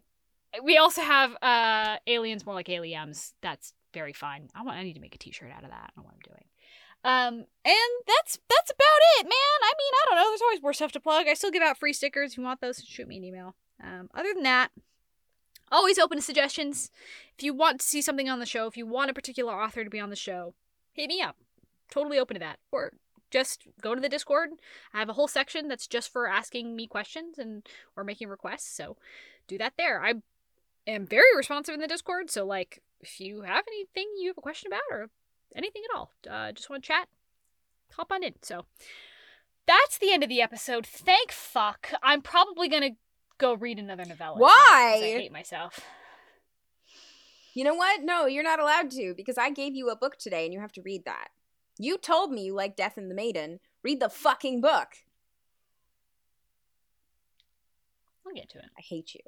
we 0.64 0.77
also 0.77 1.01
have 1.01 1.35
uh 1.41 1.97
aliens 2.07 2.45
more 2.45 2.55
like 2.55 2.69
aliens. 2.69 3.34
That's 3.41 3.73
very 3.93 4.14
fine. 4.14 4.49
I 4.55 4.64
want 4.64 4.77
I 4.77 4.84
need 4.84 4.93
to 4.93 5.01
make 5.01 5.15
a 5.15 5.18
t-shirt 5.18 5.51
out 5.51 5.64
of 5.64 5.69
that. 5.69 5.76
I 5.76 5.89
don't 5.95 5.97
know 5.97 6.03
what 6.03 6.14
I'm 6.14 6.31
doing. 6.31 6.45
Um 7.03 7.45
and 7.65 7.91
that's 8.07 8.39
that's 8.49 8.72
about 8.72 9.01
it, 9.19 9.23
man. 9.23 9.57
I 9.61 9.73
mean, 9.77 9.93
I 9.93 10.05
don't 10.05 10.15
know. 10.18 10.30
There's 10.30 10.41
always 10.41 10.61
more 10.61 10.73
stuff 10.73 10.91
to 10.93 10.99
plug. 10.99 11.27
I 11.27 11.34
still 11.34 11.51
give 11.51 11.64
out 11.64 11.77
free 11.77 11.93
stickers. 11.93 12.31
If 12.31 12.38
you 12.38 12.43
want 12.43 12.61
those, 12.61 12.84
shoot 12.84 13.07
me 13.07 13.18
an 13.18 13.23
email. 13.23 13.55
Um 13.84 14.09
other 14.14 14.34
than 14.34 14.43
that, 14.43 14.72
always 15.72 15.99
open 15.99 16.18
to 16.18 16.23
suggestions. 16.23 16.91
If 17.38 17.43
you 17.43 17.53
want 17.53 17.81
to 17.81 17.85
see 17.85 18.01
something 18.01 18.30
on 18.30 18.39
the 18.39 18.45
show, 18.45 18.68
if 18.68 18.77
you 18.77 18.85
want 18.85 19.11
a 19.11 19.14
particular 19.14 19.53
author 19.53 19.84
to 19.84 19.89
be 19.89 19.99
on 19.99 20.09
the 20.09 20.15
show, 20.15 20.53
hit 20.93 21.09
me 21.09 21.22
up. 21.22 21.38
Totally 21.89 22.19
open 22.19 22.35
to 22.35 22.39
that. 22.39 22.59
Or 22.72 22.93
just 23.32 23.68
go 23.82 23.95
to 23.95 24.02
the 24.02 24.10
Discord. 24.10 24.49
I 24.94 24.99
have 24.99 25.10
a 25.10 25.14
whole 25.14 25.28
section 25.28 25.68
that's 25.68 25.88
just 25.88 26.12
for 26.12 26.28
asking 26.28 26.76
me 26.76 26.88
questions 26.88 27.38
and 27.38 27.66
or 27.95 28.04
making 28.04 28.30
requests. 28.30 28.76
So 28.76 28.98
do 29.48 29.58
that 29.58 29.74
there. 29.78 30.04
I 30.04 30.16
am 30.86 31.06
very 31.06 31.36
responsive 31.36 31.74
in 31.74 31.82
the 31.82 31.88
Discord. 31.88 32.30
So, 32.30 32.45
like, 32.45 32.82
if 33.02 33.20
you 33.20 33.41
have 33.41 33.66
anything 33.68 34.08
you 34.20 34.30
have 34.30 34.38
a 34.38 34.41
question 34.41 34.72
about 34.72 34.82
or 34.90 35.10
anything 35.56 35.84
at 35.90 35.98
all, 35.98 36.12
uh, 36.30 36.52
just 36.52 36.70
want 36.70 36.84
to 36.84 36.88
chat, 36.88 37.08
hop 37.94 38.12
on 38.12 38.24
in. 38.24 38.36
So, 38.41 38.66
that's 39.68 39.98
the 39.98 40.12
end 40.14 40.24
of 40.24 40.30
the 40.30 40.41
episode. 40.41 40.86
Thank 40.86 41.32
fuck. 41.32 41.91
I'm 42.02 42.22
probably 42.22 42.70
going 42.70 42.84
to 42.84 42.95
go 43.38 43.54
read 43.54 43.80
another 43.80 44.06
novella. 44.06 44.38
Why? 44.38 44.94
I 44.95 44.99
hate 44.99 45.32
myself. 45.32 45.82
You 47.54 47.64
know 47.64 47.74
what? 47.74 48.04
No, 48.04 48.28
you're 48.28 48.44
not 48.44 48.60
allowed 48.60 48.91
to 48.91 49.14
because 49.16 49.38
I 49.38 49.49
gave 49.49 49.76
you 49.76 49.90
a 49.90 49.95
book 49.95 50.18
today 50.18 50.45
and 50.45 50.54
you 50.54 50.60
have 50.60 50.72
to 50.74 50.82
read 50.82 51.06
that. 51.06 51.30
You 51.80 51.98
told 51.98 52.32
me 52.32 52.45
you 52.45 52.54
like 52.54 52.76
Death 52.76 52.98
and 52.98 53.10
the 53.10 53.16
Maiden. 53.16 53.60
Read 53.84 53.99
the 53.99 54.10
fucking 54.10 54.62
book. 54.62 54.88
I'll 58.26 58.34
get 58.34 58.49
to 58.49 58.58
it. 58.58 58.66
I 58.78 58.82
hate 58.82 59.14
you. 59.14 59.22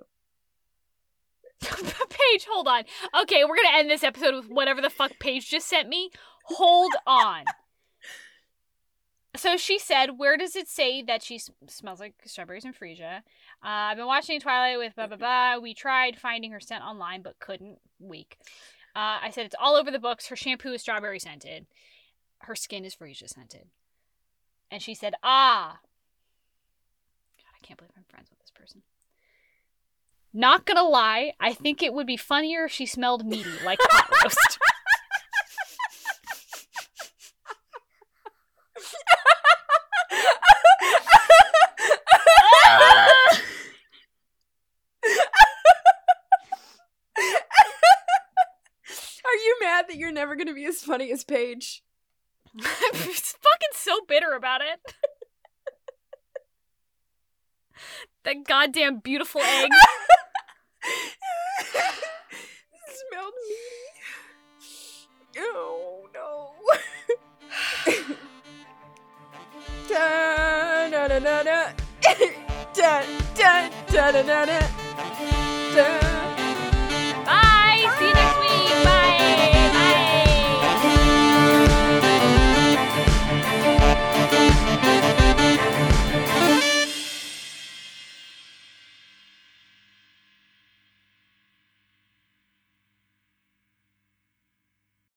Paige, 1.61 2.47
hold 2.49 2.67
on. 2.67 2.83
Okay, 3.21 3.43
we're 3.43 3.55
going 3.55 3.67
to 3.71 3.77
end 3.77 3.89
this 3.89 4.03
episode 4.03 4.35
with 4.35 4.49
whatever 4.49 4.81
the 4.81 4.89
fuck 4.89 5.11
Paige 5.19 5.49
just 5.49 5.67
sent 5.67 5.89
me. 5.89 6.09
Hold 6.45 6.93
on. 7.07 7.43
So 9.35 9.57
she 9.57 9.77
said, 9.77 10.17
"Where 10.17 10.37
does 10.37 10.55
it 10.55 10.67
say 10.67 11.03
that 11.03 11.21
she 11.21 11.39
smells 11.67 11.99
like 11.99 12.15
strawberries 12.25 12.65
and 12.65 12.75
freesia?" 12.75 13.17
Uh, 13.17 13.91
I've 13.91 13.97
been 13.97 14.07
watching 14.07 14.39
Twilight 14.39 14.79
with 14.79 14.95
blah 14.95 15.07
blah 15.07 15.17
blah. 15.55 15.59
We 15.59 15.73
tried 15.73 16.17
finding 16.17 16.51
her 16.51 16.59
scent 16.59 16.83
online, 16.83 17.21
but 17.21 17.39
couldn't. 17.39 17.77
Weak. 17.99 18.37
Uh, 18.95 19.19
I 19.21 19.29
said 19.29 19.45
it's 19.45 19.55
all 19.59 19.75
over 19.75 19.91
the 19.91 19.99
books. 19.99 20.27
Her 20.27 20.35
shampoo 20.35 20.73
is 20.73 20.81
strawberry 20.81 21.19
scented. 21.19 21.67
Her 22.41 22.55
skin 22.55 22.85
is 22.85 22.95
freesia 22.95 23.29
scented. 23.29 23.67
And 24.71 24.81
she 24.81 24.93
said, 24.93 25.15
"Ah." 25.23 25.79
God, 27.37 27.51
I 27.55 27.65
can't 27.65 27.77
believe 27.77 27.91
I'm 27.97 28.05
friends 28.09 28.29
with 28.29 28.39
this 28.39 28.51
person. 28.51 28.81
Not 30.33 30.65
gonna 30.65 30.83
lie, 30.83 31.33
I 31.39 31.53
think 31.53 31.81
it 31.81 31.93
would 31.93 32.07
be 32.07 32.17
funnier 32.17 32.65
if 32.65 32.71
she 32.71 32.85
smelled 32.85 33.25
meaty, 33.25 33.49
like 33.63 33.79
pot 33.89 34.09
roast. 34.23 34.59
Are 49.25 49.35
you 49.35 49.57
mad 49.61 49.85
that 49.87 49.97
you're 49.97 50.11
never 50.11 50.35
to 50.47 50.53
be 50.53 50.65
as 50.65 50.81
funny 50.81 51.11
as 51.11 51.23
Paige? 51.23 51.83
I'm 52.59 52.93
fucking 52.93 53.73
so 53.73 53.99
bitter 54.07 54.33
about 54.33 54.61
it. 54.61 54.79
that 58.23 58.43
goddamn 58.47 58.99
beautiful 58.99 59.41
egg. 59.41 59.69
Smelled 63.11 63.33
meaty. 63.47 65.39
Oh 65.39 66.07
no. 66.13 66.53
da 69.87 70.89
da 70.89 71.07
da 71.07 71.19
da 71.19 71.43
da 71.43 71.71
da 72.73 73.03
da 73.35 73.69
da 73.91 74.11
da 74.11 74.21
da 74.45 74.59
da 75.75 76.08